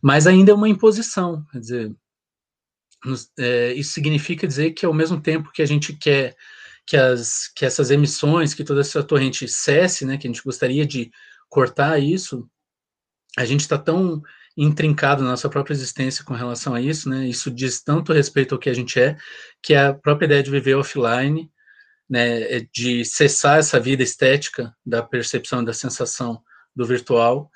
mas 0.00 0.26
ainda 0.26 0.52
é 0.52 0.54
uma 0.54 0.68
imposição, 0.68 1.44
quer 1.50 1.58
dizer, 1.58 1.96
é, 3.38 3.72
isso 3.74 3.92
significa 3.92 4.46
dizer 4.46 4.72
que 4.72 4.86
ao 4.86 4.94
mesmo 4.94 5.20
tempo 5.20 5.52
que 5.52 5.62
a 5.62 5.66
gente 5.66 5.92
quer 5.92 6.36
que, 6.86 6.96
as, 6.96 7.48
que 7.48 7.64
essas 7.64 7.90
emissões, 7.90 8.54
que 8.54 8.64
toda 8.64 8.80
essa 8.80 9.02
torrente 9.02 9.48
cesse, 9.48 10.04
né, 10.06 10.16
que 10.16 10.26
a 10.26 10.30
gente 10.30 10.42
gostaria 10.42 10.86
de 10.86 11.10
cortar 11.48 11.98
isso, 11.98 12.48
a 13.36 13.44
gente 13.44 13.60
está 13.60 13.76
tão 13.76 14.22
intrincado 14.56 15.22
na 15.22 15.30
nossa 15.30 15.48
própria 15.48 15.74
existência 15.74 16.24
com 16.24 16.32
relação 16.32 16.74
a 16.74 16.80
isso, 16.80 17.08
né, 17.08 17.26
isso 17.26 17.50
diz 17.50 17.82
tanto 17.82 18.12
respeito 18.12 18.54
ao 18.54 18.58
que 18.58 18.70
a 18.70 18.74
gente 18.74 18.98
é, 18.98 19.16
que 19.62 19.74
a 19.74 19.92
própria 19.92 20.26
ideia 20.26 20.42
de 20.42 20.50
viver 20.50 20.76
offline, 20.76 21.50
né, 22.08 22.42
é 22.42 22.66
de 22.72 23.04
cessar 23.04 23.58
essa 23.58 23.80
vida 23.80 24.02
estética 24.02 24.74
da 24.84 25.02
percepção 25.02 25.64
da 25.64 25.72
sensação 25.72 26.40
do 26.74 26.86
virtual, 26.86 27.50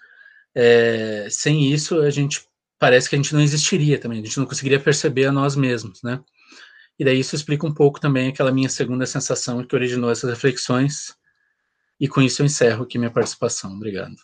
é, 0.55 1.29
sem 1.31 1.73
isso 1.73 2.01
a 2.01 2.11
gente 2.11 2.45
parece 2.79 3.09
que 3.09 3.15
a 3.15 3.19
gente 3.19 3.33
não 3.33 3.41
existiria 3.41 3.99
também, 3.99 4.21
a 4.21 4.25
gente 4.25 4.39
não 4.39 4.47
conseguiria 4.47 4.81
perceber 4.81 5.27
a 5.27 5.33
nós 5.33 5.55
mesmos, 5.55 6.03
né? 6.03 6.21
E 7.01 7.05
daí 7.05 7.19
isso 7.19 7.35
explica 7.35 7.67
um 7.67 7.73
pouco 7.73 7.99
também 7.99 8.29
aquela 8.29 8.53
minha 8.53 8.69
segunda 8.69 9.07
sensação 9.07 9.65
que 9.65 9.75
originou 9.75 10.11
essas 10.11 10.29
reflexões. 10.29 11.17
E 11.99 12.07
com 12.07 12.21
isso 12.21 12.43
eu 12.43 12.47
encerro 12.47 12.83
aqui 12.85 12.99
minha 12.99 13.11
participação. 13.11 13.73
Obrigado. 13.73 14.17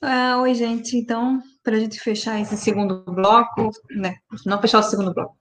Ah, 0.00 0.40
oi, 0.40 0.54
gente. 0.54 0.96
Então, 0.96 1.42
para 1.62 1.76
a 1.76 1.80
gente 1.80 2.00
fechar 2.00 2.40
esse 2.40 2.56
segundo 2.56 3.04
bloco, 3.04 3.70
né? 3.90 4.16
Não 4.46 4.58
fechar 4.62 4.78
o 4.78 4.82
segundo 4.82 5.12
bloco, 5.12 5.36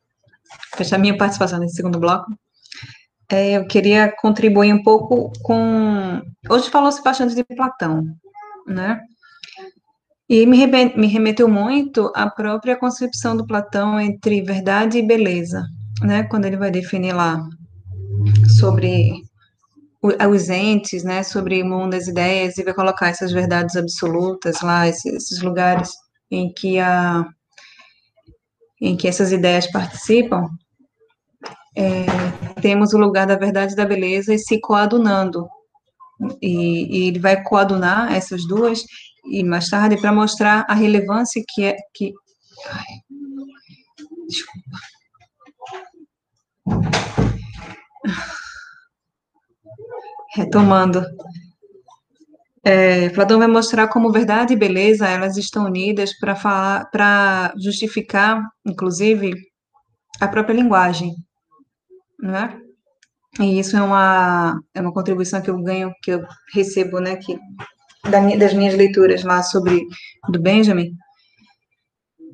fechar 0.76 0.98
minha 0.98 1.18
participação 1.18 1.60
nesse 1.60 1.76
segundo 1.76 1.98
bloco 1.98 2.30
é, 3.30 3.58
eu 3.58 3.68
queria 3.68 4.14
contribuir 4.22 4.74
um 4.74 4.82
pouco 4.82 5.32
com. 5.41 6.22
Hoje 6.49 6.70
falou-se 6.70 7.04
bastante 7.04 7.36
de 7.36 7.44
Platão, 7.44 8.04
né? 8.66 9.02
E 10.30 10.45
me, 10.45 10.66
me 10.95 11.08
remeteu 11.08 11.48
muito 11.48 12.12
à 12.16 12.30
própria 12.30 12.78
concepção 12.78 13.36
do 13.36 13.45
Platão 13.45 13.99
entre 13.99 14.41
verdade 14.41 14.98
e 14.98 15.06
beleza, 15.06 15.66
né? 16.02 16.24
Quando 16.24 16.45
ele 16.45 16.58
vai 16.58 16.72
definir 16.72 17.14
lá 17.14 17.41
sobre 18.58 19.22
os 20.02 20.49
entes, 20.49 21.04
né? 21.04 21.22
Sobre 21.24 21.62
o 21.62 21.66
mundo 21.66 21.91
das 21.91 22.08
ideias 22.08 22.58
e 22.58 22.64
vai 22.64 22.74
colocar 22.74 23.10
essas 23.10 23.32
verdades 23.34 23.76
absolutas 23.76 24.62
lá, 24.62 24.88
esses, 24.88 25.14
esses 25.14 25.41
lugares 25.41 25.91
em 26.32 26.54
que 26.54 26.80
a 26.80 27.26
em 28.80 28.95
que 28.95 29.08
essas 29.08 29.32
ideias 29.32 29.66
participam, 29.72 30.48
é, 31.78 32.06
temos 32.60 32.91
o 32.94 32.98
lugar 32.98 33.28
da 33.28 33.36
verdade 33.36 33.74
e 33.74 33.76
da 33.76 33.86
beleza 33.86 34.34
e 34.34 34.40
se 34.40 34.60
coadunando. 34.60 35.48
E, 36.41 37.04
e 37.04 37.08
ele 37.10 37.20
vai 37.20 37.44
coadunar 37.44 38.12
essas 38.12 38.48
duas 38.48 38.84
e 39.30 39.44
mais 39.44 39.70
tarde 39.70 40.02
para 40.02 40.12
mostrar 40.12 40.66
a 40.68 40.74
relevância 40.74 41.44
que 41.48 41.64
é 41.64 41.76
que 41.94 42.12
ai, 42.68 42.84
desculpa. 44.28 44.78
Retomando. 50.34 51.06
É, 52.64 53.10
Platão 53.10 53.38
vai 53.38 53.48
mostrar 53.48 53.88
como 53.88 54.12
verdade 54.12 54.54
e 54.54 54.58
beleza 54.58 55.08
elas 55.08 55.38
estão 55.38 55.66
unidas 55.66 56.18
para 56.18 56.36
falar 56.36 56.90
para 56.90 57.54
justificar 57.58 58.41
inclusive 58.66 59.34
a 60.20 60.28
própria 60.28 60.56
linguagem 60.56 61.16
não 62.19 62.35
é 62.35 62.60
e 63.39 63.60
isso 63.60 63.77
é 63.77 63.81
uma 63.81 64.60
é 64.73 64.81
uma 64.81 64.94
contribuição 64.94 65.41
que 65.41 65.49
eu 65.49 65.61
ganho 65.61 65.94
que 66.02 66.11
eu 66.11 66.26
recebo 66.53 66.99
né 66.99 67.15
que 67.18 67.38
das 68.10 68.53
minhas 68.53 68.76
leituras 68.76 69.23
lá 69.23 69.44
sobre 69.44 69.85
do 70.30 70.39
Benjamin, 70.39 70.94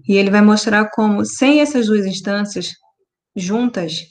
e 0.07 0.15
ele 0.15 0.29
vai 0.29 0.41
mostrar 0.41 0.89
como, 0.89 1.25
sem 1.25 1.61
essas 1.61 1.87
duas 1.87 2.05
instâncias 2.05 2.71
juntas, 3.35 4.01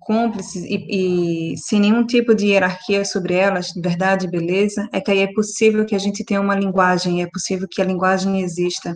cúmplices 0.00 0.64
e, 0.64 1.52
e, 1.52 1.58
sem 1.58 1.80
nenhum 1.80 2.06
tipo 2.06 2.34
de 2.34 2.46
hierarquia 2.46 3.04
sobre 3.04 3.34
elas, 3.34 3.68
verdade 3.76 4.26
e 4.26 4.30
beleza, 4.30 4.88
é 4.92 5.00
que 5.00 5.10
aí 5.10 5.20
é 5.20 5.32
possível 5.32 5.84
que 5.84 5.94
a 5.94 5.98
gente 5.98 6.24
tenha 6.24 6.40
uma 6.40 6.54
linguagem, 6.54 7.22
é 7.22 7.28
possível 7.32 7.68
que 7.70 7.82
a 7.82 7.84
linguagem 7.84 8.40
exista. 8.40 8.94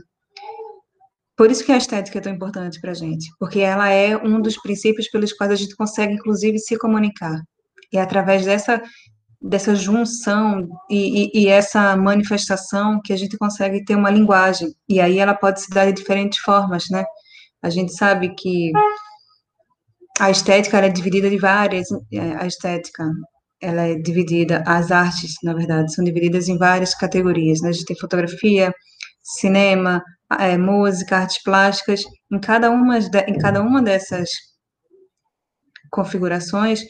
Por 1.36 1.50
isso 1.50 1.64
que 1.64 1.72
a 1.72 1.76
estética 1.76 2.18
é 2.18 2.20
tão 2.20 2.32
importante 2.32 2.80
para 2.80 2.92
a 2.92 2.94
gente, 2.94 3.30
porque 3.38 3.60
ela 3.60 3.90
é 3.90 4.16
um 4.16 4.40
dos 4.40 4.56
princípios 4.56 5.08
pelos 5.08 5.32
quais 5.32 5.52
a 5.52 5.56
gente 5.56 5.76
consegue, 5.76 6.14
inclusive, 6.14 6.58
se 6.58 6.78
comunicar. 6.78 7.42
E 7.92 7.98
é 7.98 8.00
através 8.00 8.44
dessa 8.44 8.82
dessa 9.40 9.74
junção 9.76 10.66
e, 10.90 11.24
e, 11.24 11.42
e, 11.42 11.48
essa 11.48 11.94
manifestação 11.96 13.00
que 13.04 13.12
a 13.12 13.16
gente 13.16 13.36
consegue 13.36 13.84
ter 13.84 13.94
uma 13.94 14.10
linguagem. 14.10 14.74
E 14.88 14.98
aí 14.98 15.18
ela 15.18 15.34
pode 15.34 15.60
se 15.60 15.70
dar 15.70 15.86
de 15.86 15.92
diferentes 15.92 16.38
formas, 16.38 16.86
né? 16.90 17.04
A 17.62 17.70
gente 17.70 17.92
sabe 17.92 18.34
que 18.34 18.72
a 20.18 20.30
estética 20.30 20.78
é 20.78 20.88
dividida 20.88 21.28
de 21.28 21.38
várias, 21.38 21.88
é, 22.12 22.36
a 22.36 22.46
estética 22.46 23.04
ela 23.60 23.82
é 23.82 23.94
dividida, 23.94 24.62
as 24.66 24.90
artes, 24.90 25.34
na 25.42 25.54
verdade, 25.54 25.94
são 25.94 26.04
divididas 26.04 26.48
em 26.48 26.58
várias 26.58 26.94
categorias, 26.94 27.60
né? 27.60 27.68
A 27.68 27.72
gente 27.72 27.86
tem 27.86 27.98
fotografia, 27.98 28.72
cinema, 29.22 30.02
é, 30.38 30.56
música, 30.56 31.18
artes 31.18 31.42
plásticas, 31.42 32.02
em 32.30 32.40
cada 32.40 32.70
uma, 32.70 32.98
de, 32.98 33.18
em 33.20 33.38
cada 33.38 33.62
uma 33.62 33.82
dessas 33.82 34.28
configurações, 35.90 36.82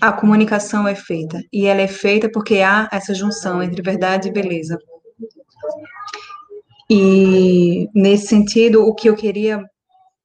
a 0.00 0.12
comunicação 0.12 0.86
é 0.86 0.94
feita. 0.94 1.40
E 1.52 1.66
ela 1.66 1.80
é 1.80 1.88
feita 1.88 2.30
porque 2.30 2.60
há 2.60 2.88
essa 2.92 3.14
junção 3.14 3.62
entre 3.62 3.82
verdade 3.82 4.28
e 4.28 4.32
beleza. 4.32 4.78
E, 6.90 7.88
nesse 7.94 8.26
sentido, 8.28 8.86
o 8.86 8.94
que 8.94 9.08
eu 9.08 9.16
queria, 9.16 9.62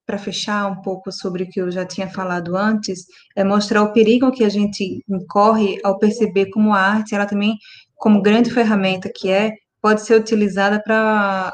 para 0.05 0.17
fechar 0.17 0.67
um 0.67 0.81
pouco 0.81 1.11
sobre 1.11 1.43
o 1.43 1.49
que 1.49 1.61
eu 1.61 1.71
já 1.71 1.85
tinha 1.85 2.09
falado 2.09 2.55
antes, 2.55 3.05
é 3.35 3.43
mostrar 3.43 3.83
o 3.83 3.93
perigo 3.93 4.31
que 4.31 4.43
a 4.43 4.49
gente 4.49 5.03
incorre 5.07 5.79
ao 5.83 5.97
perceber 5.97 6.49
como 6.49 6.73
a 6.73 6.79
arte, 6.79 7.15
ela 7.15 7.25
também, 7.25 7.55
como 7.95 8.21
grande 8.21 8.51
ferramenta 8.51 9.09
que 9.13 9.29
é, 9.29 9.53
pode 9.81 10.01
ser 10.01 10.19
utilizada 10.19 10.81
para 10.83 11.51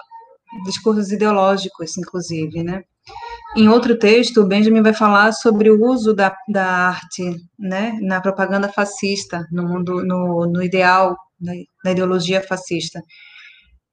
discursos 0.64 1.12
ideológicos, 1.12 1.98
inclusive, 1.98 2.64
né? 2.64 2.84
Em 3.56 3.70
outro 3.70 3.98
texto, 3.98 4.42
o 4.42 4.48
Benjamin 4.48 4.82
vai 4.82 4.94
falar 4.94 5.32
sobre 5.32 5.70
o 5.70 5.82
uso 5.86 6.14
da, 6.14 6.36
da 6.50 6.66
arte 6.66 7.24
né, 7.58 7.98
na 8.02 8.20
propaganda 8.20 8.68
fascista, 8.68 9.48
no 9.52 9.64
mundo, 9.64 10.04
no, 10.04 10.46
no 10.46 10.62
ideal 10.62 11.16
da, 11.40 11.54
da 11.84 11.92
ideologia 11.92 12.42
fascista. 12.42 13.02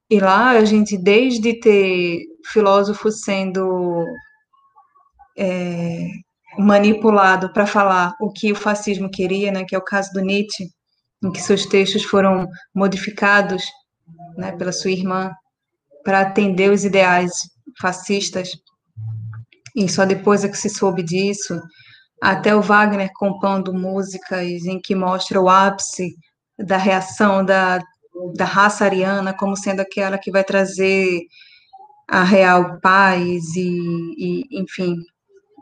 E 0.09 0.19
lá 0.19 0.49
a 0.49 0.65
gente, 0.65 0.97
desde 0.97 1.59
ter 1.59 2.23
filósofos 2.45 3.21
sendo 3.21 4.05
é, 5.37 6.07
manipulado 6.57 7.51
para 7.53 7.65
falar 7.65 8.13
o 8.19 8.31
que 8.31 8.51
o 8.51 8.55
fascismo 8.55 9.09
queria, 9.09 9.51
né, 9.51 9.63
que 9.63 9.75
é 9.75 9.77
o 9.77 9.83
caso 9.83 10.11
do 10.11 10.19
Nietzsche, 10.19 10.67
em 11.23 11.31
que 11.31 11.41
seus 11.41 11.65
textos 11.65 12.03
foram 12.03 12.47
modificados 12.75 13.63
né, 14.35 14.51
pela 14.51 14.73
sua 14.73 14.91
irmã 14.91 15.31
para 16.03 16.21
atender 16.21 16.71
os 16.71 16.83
ideais 16.83 17.31
fascistas. 17.79 18.49
E 19.75 19.89
só 19.89 20.05
depois 20.05 20.43
é 20.43 20.49
que 20.49 20.57
se 20.57 20.69
soube 20.69 21.01
disso, 21.01 21.59
até 22.21 22.55
o 22.55 22.61
Wagner 22.61 23.11
compondo 23.15 23.73
músicas 23.73 24.65
em 24.65 24.79
que 24.79 24.95
mostra 24.95 25.41
o 25.41 25.49
ápice 25.49 26.15
da 26.57 26.77
reação 26.77 27.43
da, 27.43 27.81
da 28.35 28.45
raça 28.45 28.85
ariana 28.85 29.33
como 29.33 29.57
sendo 29.57 29.81
aquela 29.81 30.17
que 30.17 30.31
vai 30.31 30.43
trazer 30.43 31.21
a 32.07 32.23
real 32.23 32.79
paz 32.79 33.55
e, 33.55 33.77
e 34.17 34.61
enfim, 34.61 34.95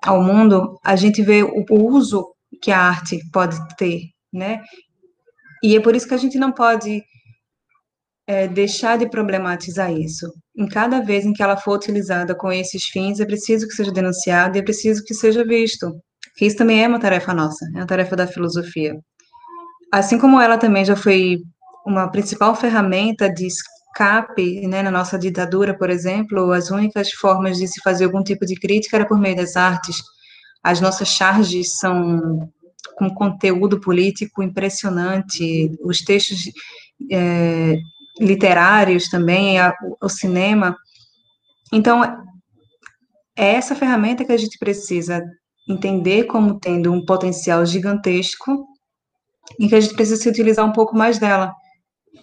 ao 0.03 0.21
mundo, 0.21 0.79
a 0.83 0.95
gente 0.95 1.21
vê 1.21 1.43
o, 1.43 1.65
uso 1.69 2.33
que 2.61 2.71
a 2.71 2.79
arte 2.79 3.19
pode 3.31 3.57
ter, 3.77 4.09
né? 4.33 4.61
E 5.63 5.75
é 5.75 5.79
por 5.79 5.95
isso 5.95 6.07
que 6.07 6.13
a 6.13 6.17
gente 6.17 6.37
não 6.37 6.51
pode 6.51 7.03
é, 8.31 8.47
deixar 8.47 8.97
de 8.97 9.09
problematizar 9.09 9.91
isso. 9.91 10.31
Em 10.55 10.65
cada 10.65 11.01
vez 11.01 11.25
em 11.25 11.33
que 11.33 11.43
ela 11.43 11.57
for 11.57 11.75
utilizada 11.75 12.33
com 12.33 12.49
esses 12.49 12.85
fins, 12.85 13.19
é 13.19 13.25
preciso 13.25 13.67
que 13.67 13.73
seja 13.73 13.91
denunciado 13.91 14.55
e 14.55 14.61
é 14.61 14.63
preciso 14.63 15.03
que 15.03 15.13
seja 15.13 15.43
visto. 15.43 15.91
Que 16.37 16.45
isso 16.45 16.55
também 16.55 16.81
é 16.81 16.87
uma 16.87 16.99
tarefa 16.99 17.33
nossa, 17.33 17.65
é 17.75 17.79
uma 17.79 17.85
tarefa 17.85 18.15
da 18.15 18.25
filosofia. 18.25 18.97
Assim 19.91 20.17
como 20.17 20.39
ela 20.39 20.57
também 20.57 20.85
já 20.85 20.95
foi 20.95 21.39
uma 21.85 22.09
principal 22.09 22.55
ferramenta 22.55 23.29
de 23.29 23.47
escape 23.47 24.65
né, 24.65 24.81
na 24.81 24.91
nossa 24.91 25.19
ditadura, 25.19 25.77
por 25.77 25.89
exemplo, 25.89 26.53
as 26.53 26.71
únicas 26.71 27.11
formas 27.11 27.57
de 27.57 27.67
se 27.67 27.81
fazer 27.81 28.05
algum 28.05 28.23
tipo 28.23 28.45
de 28.45 28.55
crítica 28.55 28.95
era 28.95 29.05
por 29.05 29.19
meio 29.19 29.35
das 29.35 29.57
artes. 29.57 29.97
As 30.63 30.79
nossas 30.79 31.09
charges 31.09 31.75
são 31.77 32.49
com 32.95 33.09
conteúdo 33.09 33.81
político 33.81 34.41
impressionante, 34.41 35.69
os 35.83 36.01
textos 36.01 36.39
é, 37.11 37.77
literários 38.21 39.09
também, 39.09 39.59
a, 39.59 39.73
o 40.01 40.07
cinema. 40.07 40.77
Então, 41.73 42.03
é 43.35 43.55
essa 43.55 43.75
ferramenta 43.75 44.23
que 44.23 44.31
a 44.31 44.37
gente 44.37 44.57
precisa 44.59 45.23
entender 45.67 46.25
como 46.25 46.59
tendo 46.59 46.91
um 46.91 47.03
potencial 47.03 47.65
gigantesco 47.65 48.65
e 49.59 49.67
que 49.67 49.75
a 49.75 49.81
gente 49.81 49.95
precisa 49.95 50.21
se 50.21 50.29
utilizar 50.29 50.65
um 50.65 50.71
pouco 50.71 50.95
mais 50.95 51.17
dela, 51.17 51.53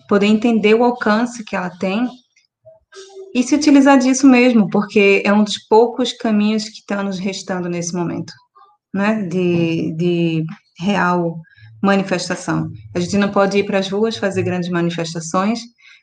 poder 0.09 0.27
entender 0.27 0.75
o 0.75 0.85
alcance 0.85 1.45
que 1.45 1.57
ela 1.57 1.71
tem 1.71 2.09
e 3.35 3.43
se 3.43 3.55
utilizar 3.55 3.99
disso 3.99 4.27
mesmo, 4.27 4.69
porque 4.71 5.23
é 5.25 5.33
um 5.33 5.45
dos 5.45 5.59
poucos 5.69 6.13
caminhos 6.13 6.65
que 6.65 6.81
está 6.81 7.03
nos 7.03 7.19
restando 7.19 7.69
nesse 7.69 7.95
momento, 7.95 8.33
né, 8.95 9.23
de, 9.23 9.95
de 9.97 10.45
real 10.81 11.37
manifestação. 11.83 12.71
A 12.95 13.01
gente 13.01 13.17
não 13.19 13.31
pode 13.31 13.59
ir 13.59 13.65
para 13.65 13.79
as 13.79 13.89
ruas 13.89 14.17
fazer 14.17 14.43
grandes 14.43 14.71
manifestações, 14.71 15.61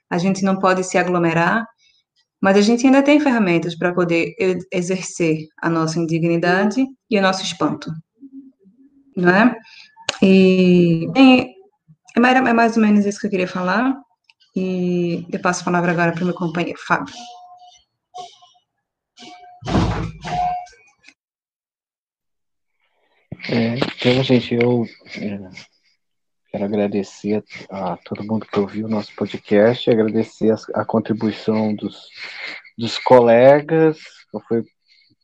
a 0.09 0.17
gente 0.17 0.43
não 0.43 0.59
pode 0.59 0.83
se 0.83 0.97
aglomerar, 0.97 1.65
mas 2.41 2.57
a 2.57 2.61
gente 2.61 2.85
ainda 2.85 3.01
tem 3.01 3.19
ferramentas 3.19 3.75
para 3.75 3.93
poder 3.93 4.35
exercer 4.71 5.47
a 5.61 5.69
nossa 5.69 5.99
indignidade 5.99 6.85
e 7.09 7.17
o 7.17 7.21
nosso 7.21 7.43
espanto, 7.43 7.91
não 9.15 9.29
é? 9.29 9.55
E 10.21 11.07
bem, 11.11 11.55
é, 12.15 12.19
é 12.19 12.53
mais 12.53 12.77
ou 12.77 12.83
menos 12.83 13.05
isso 13.05 13.19
que 13.19 13.27
eu 13.27 13.31
queria 13.31 13.47
falar, 13.47 13.95
e 14.55 15.25
eu 15.31 15.39
passo 15.39 15.61
a 15.61 15.65
palavra 15.65 15.91
agora 15.91 16.11
para 16.13 16.23
o 16.23 16.25
meu 16.25 16.35
companheiro, 16.35 16.79
Fábio. 16.85 17.13
É, 23.49 23.75
então, 23.75 24.23
gente, 24.23 24.55
eu 24.55 24.85
é, 25.17 25.74
Quero 26.55 26.63
agradecer 26.63 27.43
a 27.69 27.97
todo 27.97 28.23
mundo 28.23 28.45
que 28.45 28.57
ouviu 28.57 28.85
o 28.85 28.89
nosso 28.89 29.13
podcast, 29.13 29.89
agradecer 29.89 30.53
a, 30.53 30.81
a 30.81 30.85
contribuição 30.85 31.75
dos, 31.75 32.07
dos 32.77 32.97
colegas, 32.97 33.97
foi 34.47 34.63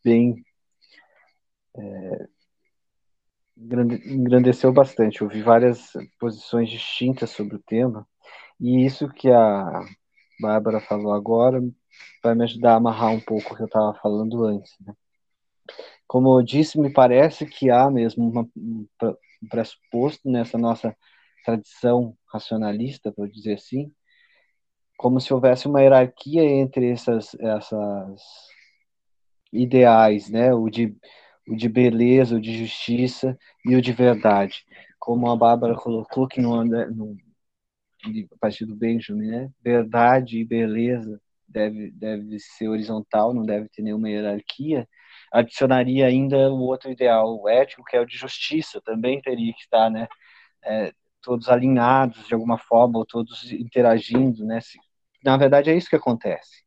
bem. 0.03 0.43
É, 1.73 2.27
engrandeceu 3.55 4.73
bastante. 4.73 5.21
Eu 5.21 5.29
vi 5.29 5.41
várias 5.41 5.93
posições 6.19 6.69
distintas 6.69 7.29
sobre 7.29 7.55
o 7.55 7.63
tema, 7.65 8.05
e 8.59 8.85
isso 8.85 9.07
que 9.07 9.31
a 9.31 9.85
Bárbara 10.37 10.81
falou 10.81 11.13
agora 11.13 11.61
vai 12.21 12.35
me 12.35 12.43
ajudar 12.43 12.73
a 12.73 12.75
amarrar 12.75 13.11
um 13.11 13.21
pouco 13.21 13.53
o 13.53 13.55
que 13.55 13.61
eu 13.61 13.67
estava 13.67 13.93
falando 14.03 14.43
antes. 14.43 14.75
Né? 14.81 14.93
Como 16.05 16.37
eu 16.37 16.43
disse, 16.43 16.77
me 16.77 16.91
parece 16.91 17.45
que 17.45 17.69
há 17.69 17.89
mesmo 17.89 18.29
uma, 18.29 18.49
um 18.53 18.85
pressuposto 19.49 20.29
nessa 20.29 20.57
nossa 20.57 20.93
tradição 21.43 22.15
racionalista, 22.31 23.13
vou 23.15 23.27
dizer 23.27 23.53
assim, 23.53 23.91
como 24.97 25.19
se 25.19 25.33
houvesse 25.33 25.67
uma 25.67 25.81
hierarquia 25.81 26.43
entre 26.43 26.91
essas, 26.91 27.35
essas 27.39 28.21
ideais, 29.51 30.29
né? 30.29 30.53
O 30.53 30.69
de, 30.69 30.95
o 31.47 31.55
de 31.55 31.67
beleza, 31.67 32.35
o 32.35 32.41
de 32.41 32.57
justiça 32.57 33.37
e 33.65 33.75
o 33.75 33.81
de 33.81 33.91
verdade. 33.91 34.63
Como 34.99 35.29
a 35.29 35.35
Bárbara 35.35 35.75
colocou 35.75 36.27
que 36.27 36.39
no, 36.39 36.63
no 36.63 37.17
a 38.33 38.37
partir 38.39 38.65
do 38.65 38.75
Benjamin, 38.75 39.27
né? 39.27 39.51
Verdade 39.63 40.39
e 40.39 40.45
beleza 40.45 41.19
deve, 41.47 41.91
deve 41.91 42.39
ser 42.39 42.69
horizontal, 42.69 43.33
não 43.33 43.45
deve 43.45 43.69
ter 43.69 43.81
nenhuma 43.81 44.09
hierarquia. 44.09 44.87
Adicionaria 45.31 46.07
ainda 46.07 46.51
o 46.51 46.61
outro 46.61 46.91
ideal 46.91 47.47
ético, 47.49 47.83
que 47.83 47.95
é 47.95 48.01
o 48.01 48.05
de 48.05 48.17
justiça, 48.17 48.81
também 48.81 49.21
teria 49.21 49.53
que 49.53 49.61
estar, 49.61 49.89
né? 49.89 50.07
É, 50.63 50.93
todos 51.21 51.49
alinhados 51.49 52.27
de 52.27 52.33
alguma 52.33 52.57
forma, 52.57 52.99
ou 52.99 53.05
todos 53.05 53.51
interagindo, 53.51 54.45
né? 54.45 54.59
Na 55.23 55.37
verdade, 55.37 55.69
é 55.69 55.75
isso 55.75 55.89
que 55.89 55.95
acontece. 55.95 56.63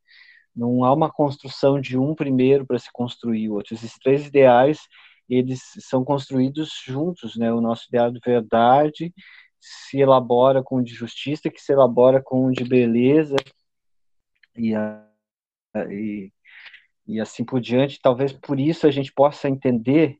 Não 0.55 0.85
há 0.85 0.93
uma 0.93 1.11
construção 1.11 1.81
de 1.81 1.99
um 1.99 2.15
primeiro 2.15 2.65
para 2.65 2.79
se 2.79 2.91
construir 2.93 3.49
o 3.51 3.55
outro. 3.55 3.75
Esses 3.75 3.99
três 3.99 4.27
ideais, 4.27 4.87
eles 5.29 5.61
são 5.81 6.05
construídos 6.05 6.71
juntos, 6.87 7.37
né? 7.37 7.53
O 7.53 7.61
nosso 7.61 7.87
ideal 7.89 8.11
de 8.11 8.21
verdade 8.25 9.13
se 9.61 9.99
elabora 9.99 10.63
com 10.63 10.77
o 10.77 10.85
de 10.85 10.93
justiça, 10.93 11.51
que 11.51 11.61
se 11.61 11.73
elabora 11.73 12.23
com 12.23 12.47
o 12.47 12.53
de 12.53 12.65
beleza, 12.65 13.37
e, 14.57 14.75
a, 14.75 15.07
e, 15.91 16.31
e 17.07 17.21
assim 17.21 17.45
por 17.45 17.61
diante. 17.61 18.01
Talvez 18.01 18.33
por 18.33 18.61
isso 18.61 18.87
a 18.87 18.91
gente 18.91 19.13
possa 19.13 19.49
entender, 19.49 20.19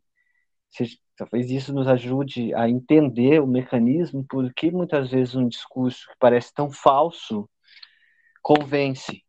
se, 0.75 0.99
talvez 1.17 1.51
isso 1.51 1.73
nos 1.73 1.87
ajude 1.87 2.53
a 2.55 2.69
entender 2.69 3.41
o 3.41 3.47
mecanismo, 3.47 4.25
porque 4.29 4.71
muitas 4.71 5.11
vezes 5.11 5.35
um 5.35 5.49
discurso 5.49 6.07
que 6.09 6.17
parece 6.19 6.53
tão 6.53 6.71
falso 6.71 7.49
convence. 8.43 9.23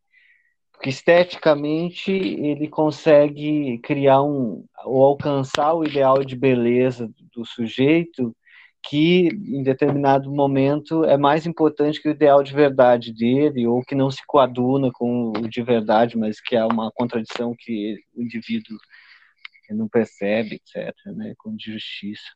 Porque 0.72 0.90
esteticamente 0.90 2.10
ele 2.12 2.68
consegue 2.68 3.78
criar 3.78 4.22
um, 4.22 4.64
ou 4.84 5.04
alcançar 5.04 5.72
o 5.72 5.84
ideal 5.84 6.22
de 6.22 6.36
beleza 6.36 7.10
do 7.32 7.46
sujeito 7.46 8.36
que 8.88 9.28
em 9.28 9.62
determinado 9.62 10.30
momento 10.30 11.04
é 11.04 11.16
mais 11.16 11.44
importante 11.46 12.00
que 12.00 12.08
o 12.08 12.12
ideal 12.12 12.42
de 12.42 12.52
verdade 12.54 13.12
dele, 13.12 13.66
ou 13.66 13.82
que 13.82 13.94
não 13.94 14.10
se 14.10 14.24
coaduna 14.26 14.90
com 14.92 15.30
o 15.30 15.48
de 15.48 15.62
verdade, 15.62 16.16
mas 16.16 16.40
que 16.40 16.54
é 16.54 16.64
uma 16.64 16.92
contradição 16.92 17.54
que 17.58 17.96
o 18.14 18.22
indivíduo 18.22 18.76
não 19.74 19.88
percebe, 19.88 20.56
etc., 20.56 20.94
né, 21.14 21.34
como 21.38 21.56
de 21.56 21.72
justiça. 21.72 22.28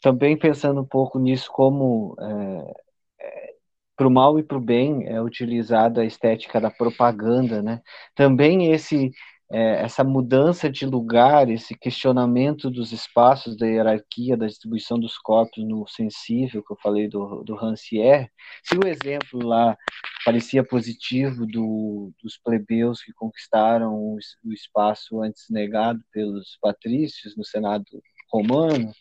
Também 0.00 0.36
pensando 0.36 0.80
um 0.80 0.86
pouco 0.86 1.18
nisso 1.18 1.50
como 1.52 2.16
é, 2.18 2.74
é, 3.20 3.54
para 3.96 4.06
o 4.08 4.10
mal 4.10 4.38
e 4.38 4.42
para 4.42 4.56
o 4.56 4.60
bem 4.60 5.06
é 5.06 5.20
utilizada 5.20 6.00
a 6.00 6.06
estética 6.06 6.60
da 6.60 6.70
propaganda, 6.70 7.62
né? 7.62 7.82
Também 8.14 8.72
esse 8.72 9.10
é, 9.52 9.82
essa 9.82 10.04
mudança 10.04 10.70
de 10.70 10.86
lugar, 10.86 11.50
esse 11.50 11.76
questionamento 11.76 12.70
dos 12.70 12.92
espaços, 12.92 13.56
da 13.56 13.66
hierarquia, 13.66 14.36
da 14.36 14.46
distribuição 14.46 14.98
dos 14.98 15.18
corpos 15.18 15.64
no 15.64 15.86
sensível, 15.88 16.62
que 16.62 16.72
eu 16.72 16.78
falei 16.80 17.08
do, 17.08 17.42
do 17.42 17.56
Rancière, 17.56 18.30
se 18.62 18.76
o 18.76 18.86
exemplo 18.86 19.44
lá 19.44 19.76
parecia 20.24 20.62
positivo 20.62 21.46
do, 21.46 22.12
dos 22.22 22.38
plebeus 22.38 23.02
que 23.02 23.12
conquistaram 23.12 23.94
o, 23.94 24.18
o 24.44 24.52
espaço 24.52 25.20
antes 25.20 25.46
negado 25.50 26.00
pelos 26.12 26.56
patrícios 26.60 27.36
no 27.36 27.44
Senado 27.44 27.84
romano, 28.32 28.92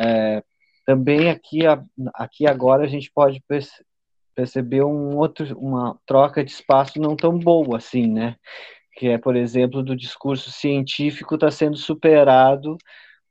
é, 0.00 0.42
também 0.84 1.30
aqui, 1.30 1.60
aqui 2.14 2.46
agora 2.46 2.84
a 2.84 2.88
gente 2.88 3.10
pode 3.12 3.40
perceber 4.34 4.82
um 4.82 5.16
outro, 5.16 5.56
uma 5.58 5.96
troca 6.06 6.44
de 6.44 6.50
espaço 6.50 7.00
não 7.00 7.14
tão 7.14 7.38
boa 7.38 7.76
assim, 7.76 8.06
né? 8.06 8.36
Que 8.96 9.08
é, 9.08 9.18
por 9.18 9.36
exemplo, 9.36 9.82
do 9.82 9.94
discurso 9.94 10.50
científico 10.50 11.34
está 11.34 11.50
sendo 11.50 11.76
superado 11.76 12.78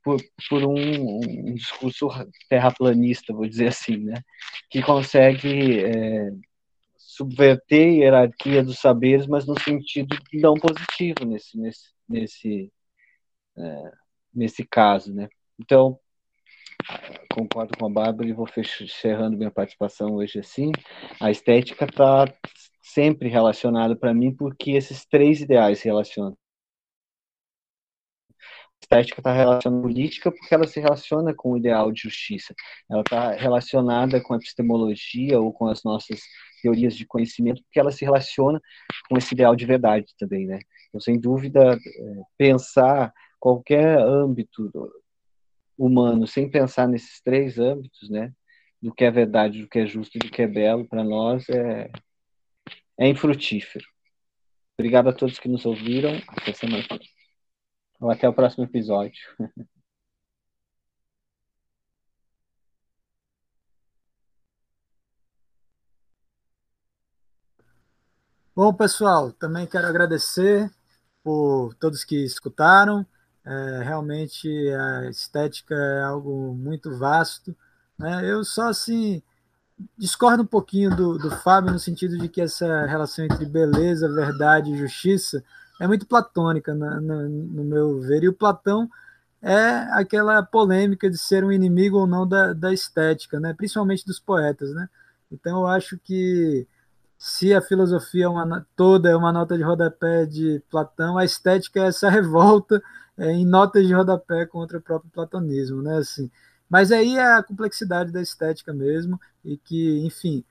por, 0.02 0.16
por 0.48 0.62
um, 0.62 1.18
um, 1.18 1.54
discurso 1.54 2.08
terraplanista, 2.48 3.34
vou 3.34 3.48
dizer 3.48 3.68
assim, 3.68 3.96
né? 3.96 4.22
que 4.70 4.80
consegue 4.80 5.84
é, 5.84 6.30
subverter 6.96 7.88
a 7.88 7.90
hierarquia 7.90 8.62
dos 8.62 8.78
saberes, 8.78 9.26
mas 9.26 9.44
no 9.44 9.58
sentido 9.60 10.16
não 10.32 10.54
positivo 10.54 11.24
nesse, 11.24 11.58
nesse, 11.58 11.90
nesse, 12.08 12.72
é, 13.58 13.92
nesse 14.32 14.64
caso. 14.64 15.12
Né? 15.12 15.28
Então, 15.58 15.98
concordo 17.34 17.76
com 17.76 17.86
a 17.86 17.90
Bárbara 17.90 18.28
e 18.28 18.32
vou 18.32 18.48
encerrando 18.56 19.36
minha 19.36 19.50
participação 19.50 20.14
hoje 20.14 20.38
assim. 20.38 20.70
A 21.20 21.28
estética 21.28 21.86
está 21.86 22.32
sempre 22.92 23.28
relacionado 23.28 23.96
para 23.96 24.14
mim, 24.14 24.34
porque 24.34 24.72
esses 24.72 25.04
três 25.06 25.40
ideais 25.40 25.80
se 25.80 25.86
relacionam. 25.86 26.36
A 28.30 28.82
estética 28.82 29.20
está 29.20 29.32
relacionada 29.32 29.80
a 29.80 29.82
política 29.82 30.30
porque 30.30 30.54
ela 30.54 30.66
se 30.66 30.78
relaciona 30.78 31.34
com 31.34 31.52
o 31.52 31.56
ideal 31.56 31.90
de 31.90 32.02
justiça. 32.02 32.54
Ela 32.90 33.00
está 33.00 33.32
relacionada 33.32 34.20
com 34.22 34.34
a 34.34 34.36
epistemologia 34.36 35.40
ou 35.40 35.52
com 35.52 35.66
as 35.66 35.82
nossas 35.82 36.20
teorias 36.62 36.96
de 36.96 37.06
conhecimento 37.06 37.62
porque 37.62 37.80
ela 37.80 37.90
se 37.90 38.04
relaciona 38.04 38.60
com 39.08 39.16
esse 39.18 39.34
ideal 39.34 39.56
de 39.56 39.66
verdade 39.66 40.06
também, 40.18 40.46
né? 40.46 40.58
Então, 40.88 41.00
sem 41.00 41.18
dúvida, 41.18 41.74
é, 41.74 41.78
pensar 42.38 43.12
qualquer 43.40 43.98
âmbito 43.98 44.70
humano 45.76 46.26
sem 46.26 46.48
pensar 46.50 46.86
nesses 46.86 47.20
três 47.20 47.58
âmbitos, 47.58 48.08
né? 48.08 48.32
Do 48.80 48.94
que 48.94 49.04
é 49.04 49.10
verdade, 49.10 49.62
do 49.62 49.68
que 49.68 49.80
é 49.80 49.86
justo 49.86 50.18
do 50.18 50.30
que 50.30 50.42
é 50.42 50.46
belo, 50.46 50.86
para 50.86 51.02
nós 51.02 51.48
é, 51.48 51.90
é 52.98 53.08
infrutífero. 53.08 53.86
Obrigado 54.78 55.08
a 55.08 55.12
todos 55.12 55.38
que 55.38 55.48
nos 55.48 55.64
ouviram. 55.66 56.20
Até 56.28 56.52
semana 56.52 56.82
que 56.82 56.98
vem. 56.98 57.08
Ou 58.00 58.10
até 58.10 58.28
o 58.28 58.34
próximo 58.34 58.64
episódio. 58.64 59.20
Bom, 68.54 68.72
pessoal, 68.72 69.32
também 69.32 69.66
quero 69.66 69.86
agradecer 69.86 70.70
por 71.22 71.74
todos 71.74 72.04
que 72.04 72.24
escutaram. 72.24 73.06
É, 73.44 73.82
realmente 73.82 74.48
a 74.70 75.10
estética 75.10 75.74
é 75.74 76.02
algo 76.02 76.54
muito 76.54 76.96
vasto. 76.98 77.54
Né? 77.98 78.30
Eu 78.30 78.44
só 78.44 78.68
assim 78.68 79.22
discordo 79.96 80.42
um 80.42 80.46
pouquinho 80.46 80.94
do, 80.94 81.18
do 81.18 81.30
Fábio 81.30 81.72
no 81.72 81.78
sentido 81.78 82.16
de 82.18 82.28
que 82.28 82.40
essa 82.40 82.86
relação 82.86 83.24
entre 83.24 83.44
beleza, 83.44 84.12
verdade 84.12 84.72
e 84.72 84.78
justiça 84.78 85.42
é 85.80 85.86
muito 85.86 86.06
platônica, 86.06 86.74
na, 86.74 87.00
na, 87.00 87.22
no 87.24 87.64
meu 87.64 88.00
ver. 88.00 88.24
E 88.24 88.28
o 88.28 88.32
Platão 88.32 88.88
é 89.42 89.86
aquela 89.92 90.42
polêmica 90.42 91.10
de 91.10 91.18
ser 91.18 91.44
um 91.44 91.52
inimigo 91.52 91.98
ou 91.98 92.06
não 92.06 92.26
da, 92.26 92.52
da 92.52 92.72
estética, 92.72 93.38
né? 93.38 93.54
principalmente 93.54 94.04
dos 94.04 94.18
poetas. 94.18 94.72
Né? 94.72 94.88
Então, 95.30 95.60
eu 95.60 95.66
acho 95.66 95.98
que 95.98 96.66
se 97.18 97.54
a 97.54 97.60
filosofia 97.60 98.24
é 98.24 98.28
uma, 98.28 98.66
toda 98.74 99.10
é 99.10 99.16
uma 99.16 99.32
nota 99.32 99.56
de 99.56 99.62
rodapé 99.62 100.26
de 100.26 100.62
Platão, 100.70 101.18
a 101.18 101.24
estética 101.24 101.80
é 101.80 101.88
essa 101.88 102.08
revolta 102.10 102.82
é, 103.16 103.30
em 103.32 103.44
notas 103.46 103.86
de 103.86 103.94
rodapé 103.94 104.46
contra 104.46 104.78
o 104.78 104.82
próprio 104.82 105.10
platonismo. 105.10 105.82
Né? 105.82 105.98
Assim, 105.98 106.30
mas 106.68 106.90
aí 106.92 107.16
é 107.16 107.34
a 107.34 107.42
complexidade 107.42 108.10
da 108.12 108.20
estética 108.20 108.72
mesmo, 108.72 109.20
e 109.44 109.56
que, 109.56 110.04
enfim, 110.04 110.44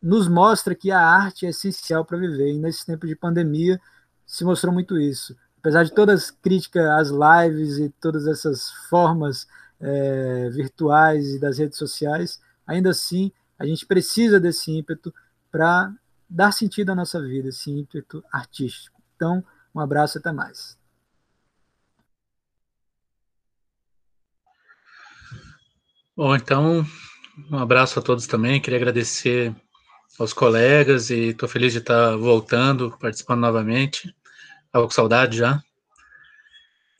nos 0.00 0.26
mostra 0.26 0.74
que 0.74 0.90
a 0.90 1.00
arte 1.00 1.46
é 1.46 1.50
essencial 1.50 2.04
para 2.04 2.18
viver. 2.18 2.52
E 2.52 2.58
nesse 2.58 2.84
tempo 2.84 3.06
de 3.06 3.14
pandemia 3.14 3.80
se 4.26 4.44
mostrou 4.44 4.72
muito 4.72 4.98
isso. 4.98 5.36
Apesar 5.58 5.84
de 5.84 5.92
todas 5.92 6.24
as 6.24 6.30
críticas 6.30 6.84
às 6.86 7.08
lives 7.10 7.78
e 7.78 7.88
todas 8.00 8.26
essas 8.26 8.70
formas 8.88 9.46
é, 9.80 10.50
virtuais 10.50 11.34
e 11.34 11.38
das 11.38 11.58
redes 11.58 11.78
sociais, 11.78 12.40
ainda 12.66 12.90
assim 12.90 13.30
a 13.58 13.64
gente 13.64 13.86
precisa 13.86 14.40
desse 14.40 14.72
ímpeto 14.72 15.14
para 15.50 15.92
dar 16.28 16.50
sentido 16.50 16.90
à 16.90 16.94
nossa 16.94 17.20
vida, 17.20 17.50
esse 17.50 17.70
ímpeto 17.70 18.24
artístico. 18.32 19.00
Então, 19.14 19.44
um 19.74 19.78
abraço 19.78 20.16
e 20.16 20.20
até 20.20 20.32
mais. 20.32 20.76
Bom, 26.16 26.36
então 26.36 26.84
Um 27.50 27.58
abraço 27.58 27.98
a 27.98 28.02
todos 28.02 28.26
também. 28.26 28.60
Queria 28.60 28.78
agradecer 28.78 29.54
aos 30.18 30.32
colegas 30.32 31.10
e 31.10 31.28
estou 31.30 31.48
feliz 31.48 31.72
de 31.72 31.78
estar 31.78 32.16
voltando, 32.16 32.96
participando 33.00 33.40
novamente. 33.40 34.14
Estava 34.66 34.86
com 34.86 34.90
saudade 34.90 35.38
já. 35.38 35.62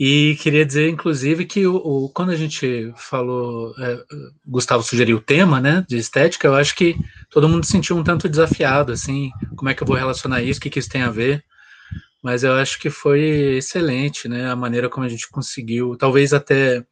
E 0.01 0.37
queria 0.41 0.67
dizer, 0.67 0.89
inclusive, 0.89 1.45
que 1.47 1.67
o, 1.67 1.77
o 1.77 2.09
quando 2.09 2.31
a 2.31 2.37
gente 2.37 2.93
falou, 2.97 3.75
é, 3.79 4.03
Gustavo 4.47 4.83
sugeriu 4.83 5.19
o 5.19 5.21
tema, 5.21 5.61
né, 5.61 5.85
de 5.89 5.97
estética, 5.97 6.49
eu 6.49 6.55
acho 6.55 6.75
que 6.75 6.97
todo 7.31 7.49
mundo 7.49 7.65
se 7.65 7.73
sentiu 7.73 7.97
um 7.97 8.03
tanto 8.03 8.29
desafiado, 8.29 8.91
assim, 8.93 9.31
como 9.57 9.69
é 9.71 9.75
que 9.75 9.83
eu 9.83 9.87
vou 9.87 9.97
relacionar 9.97 10.43
isso, 10.43 10.59
o 10.59 10.63
que, 10.63 10.71
que 10.71 10.79
isso 10.81 10.89
tem 10.89 11.03
a 11.03 11.11
ver. 11.11 11.45
Mas 12.23 12.43
eu 12.43 12.55
acho 12.55 12.81
que 12.81 12.91
foi 12.91 13.21
excelente, 13.59 14.29
né, 14.29 14.51
a 14.51 14.57
maneira 14.57 14.89
como 14.89 15.07
a 15.07 15.09
gente 15.09 15.29
conseguiu, 15.31 15.97
talvez 15.97 16.33
até 16.33 16.85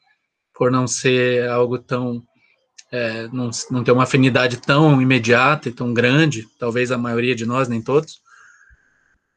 por 0.61 0.71
não 0.71 0.87
ser 0.87 1.49
algo 1.49 1.79
tão 1.79 2.23
é, 2.93 3.27
não, 3.29 3.49
não 3.71 3.83
ter 3.83 3.93
uma 3.93 4.03
afinidade 4.03 4.59
tão 4.59 5.01
imediata 5.01 5.71
e 5.71 5.73
tão 5.73 5.95
grande, 5.95 6.47
talvez 6.59 6.93
a 6.93 6.99
maioria 6.99 7.35
de 7.35 7.47
nós, 7.47 7.67
nem 7.67 7.81
todos, 7.81 8.21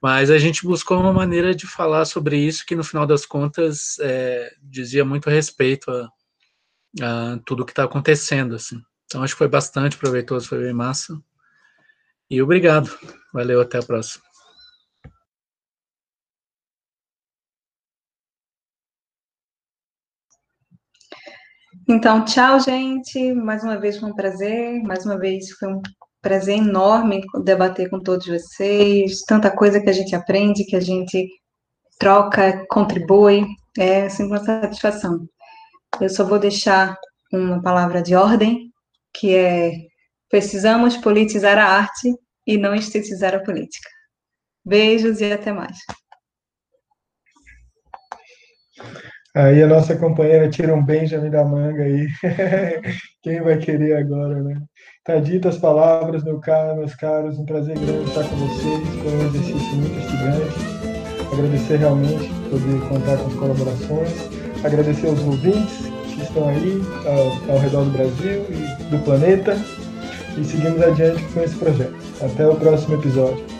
mas 0.01 0.29
a 0.29 0.37
gente 0.37 0.65
buscou 0.65 0.99
uma 0.99 1.13
maneira 1.13 1.55
de 1.55 1.65
falar 1.65 2.03
sobre 2.03 2.35
isso 2.35 2.65
que, 2.65 2.75
no 2.75 2.83
final 2.83 3.05
das 3.05 3.25
contas, 3.25 3.97
é, 4.01 4.53
dizia 4.61 5.05
muito 5.05 5.29
respeito 5.29 5.89
a, 5.89 6.09
a 7.01 7.39
tudo 7.45 7.63
que 7.63 7.71
está 7.71 7.85
acontecendo, 7.85 8.55
assim. 8.55 8.81
Então, 9.05 9.23
acho 9.23 9.33
que 9.33 9.37
foi 9.37 9.47
bastante 9.47 9.95
proveitoso, 9.95 10.49
foi 10.49 10.61
bem 10.61 10.73
massa. 10.73 11.17
E 12.29 12.41
obrigado. 12.41 12.91
Valeu, 13.33 13.61
até 13.61 13.77
a 13.77 13.83
próxima. 13.83 14.32
Então, 21.87 22.23
tchau, 22.23 22.59
gente. 22.59 23.33
Mais 23.33 23.63
uma 23.63 23.77
vez 23.77 23.97
foi 23.97 24.09
um 24.09 24.15
prazer. 24.15 24.81
Mais 24.83 25.05
uma 25.05 25.17
vez 25.17 25.51
foi 25.51 25.67
um 25.73 25.81
prazer 26.21 26.57
enorme 26.57 27.21
debater 27.43 27.89
com 27.89 27.99
todos 27.99 28.25
vocês. 28.25 29.21
Tanta 29.27 29.51
coisa 29.51 29.81
que 29.81 29.89
a 29.89 29.93
gente 29.93 30.15
aprende, 30.15 30.65
que 30.65 30.75
a 30.75 30.79
gente 30.79 31.27
troca, 31.99 32.65
contribui. 32.69 33.45
É 33.77 34.07
sempre 34.09 34.37
uma 34.37 34.43
satisfação. 34.43 35.27
Eu 35.99 36.09
só 36.09 36.23
vou 36.23 36.39
deixar 36.39 36.95
uma 37.31 37.61
palavra 37.61 38.01
de 38.01 38.15
ordem, 38.15 38.71
que 39.13 39.35
é 39.35 39.71
precisamos 40.29 40.97
politizar 40.97 41.57
a 41.59 41.65
arte 41.65 42.11
e 42.47 42.57
não 42.57 42.73
estetizar 42.73 43.35
a 43.35 43.43
política. 43.43 43.89
Beijos 44.65 45.21
e 45.21 45.31
até 45.31 45.51
mais. 45.51 45.77
Aí 49.35 49.63
a 49.63 49.67
nossa 49.67 49.95
companheira 49.95 50.47
tira 50.47 50.75
um 50.75 50.85
Benjamin 50.85 51.31
da 51.31 51.43
manga 51.43 51.81
aí. 51.81 52.07
Quem 53.23 53.41
vai 53.41 53.57
querer 53.57 53.97
agora, 53.97 54.43
né? 54.43 54.61
Tá 55.03 55.19
dito 55.19 55.47
as 55.47 55.57
palavras, 55.57 56.23
meu 56.23 56.39
caro, 56.39 56.77
meus 56.77 56.93
caros, 56.93 57.39
um 57.39 57.45
prazer 57.45 57.75
grande 57.79 58.09
estar 58.09 58.23
com 58.23 58.35
vocês. 58.35 58.87
Foi 59.01 59.11
um 59.11 59.25
exercício 59.27 59.75
muito 59.75 59.97
instigante. 59.97 61.33
Agradecer 61.33 61.77
realmente 61.77 62.29
poder 62.47 62.87
contar 62.87 63.17
com 63.17 63.27
as 63.27 63.33
colaborações. 63.33 64.29
Agradecer 64.63 65.07
aos 65.07 65.19
ouvintes 65.21 65.87
que 66.13 66.21
estão 66.21 66.47
aí 66.47 66.79
ao, 67.07 67.53
ao 67.53 67.59
redor 67.59 67.85
do 67.85 67.91
Brasil 67.91 68.45
e 68.49 68.83
do 68.91 69.03
planeta. 69.03 69.57
E 70.37 70.43
seguimos 70.43 70.81
adiante 70.81 71.23
com 71.33 71.41
esse 71.41 71.55
projeto. 71.55 71.95
Até 72.21 72.47
o 72.47 72.55
próximo 72.55 72.95
episódio. 72.95 73.52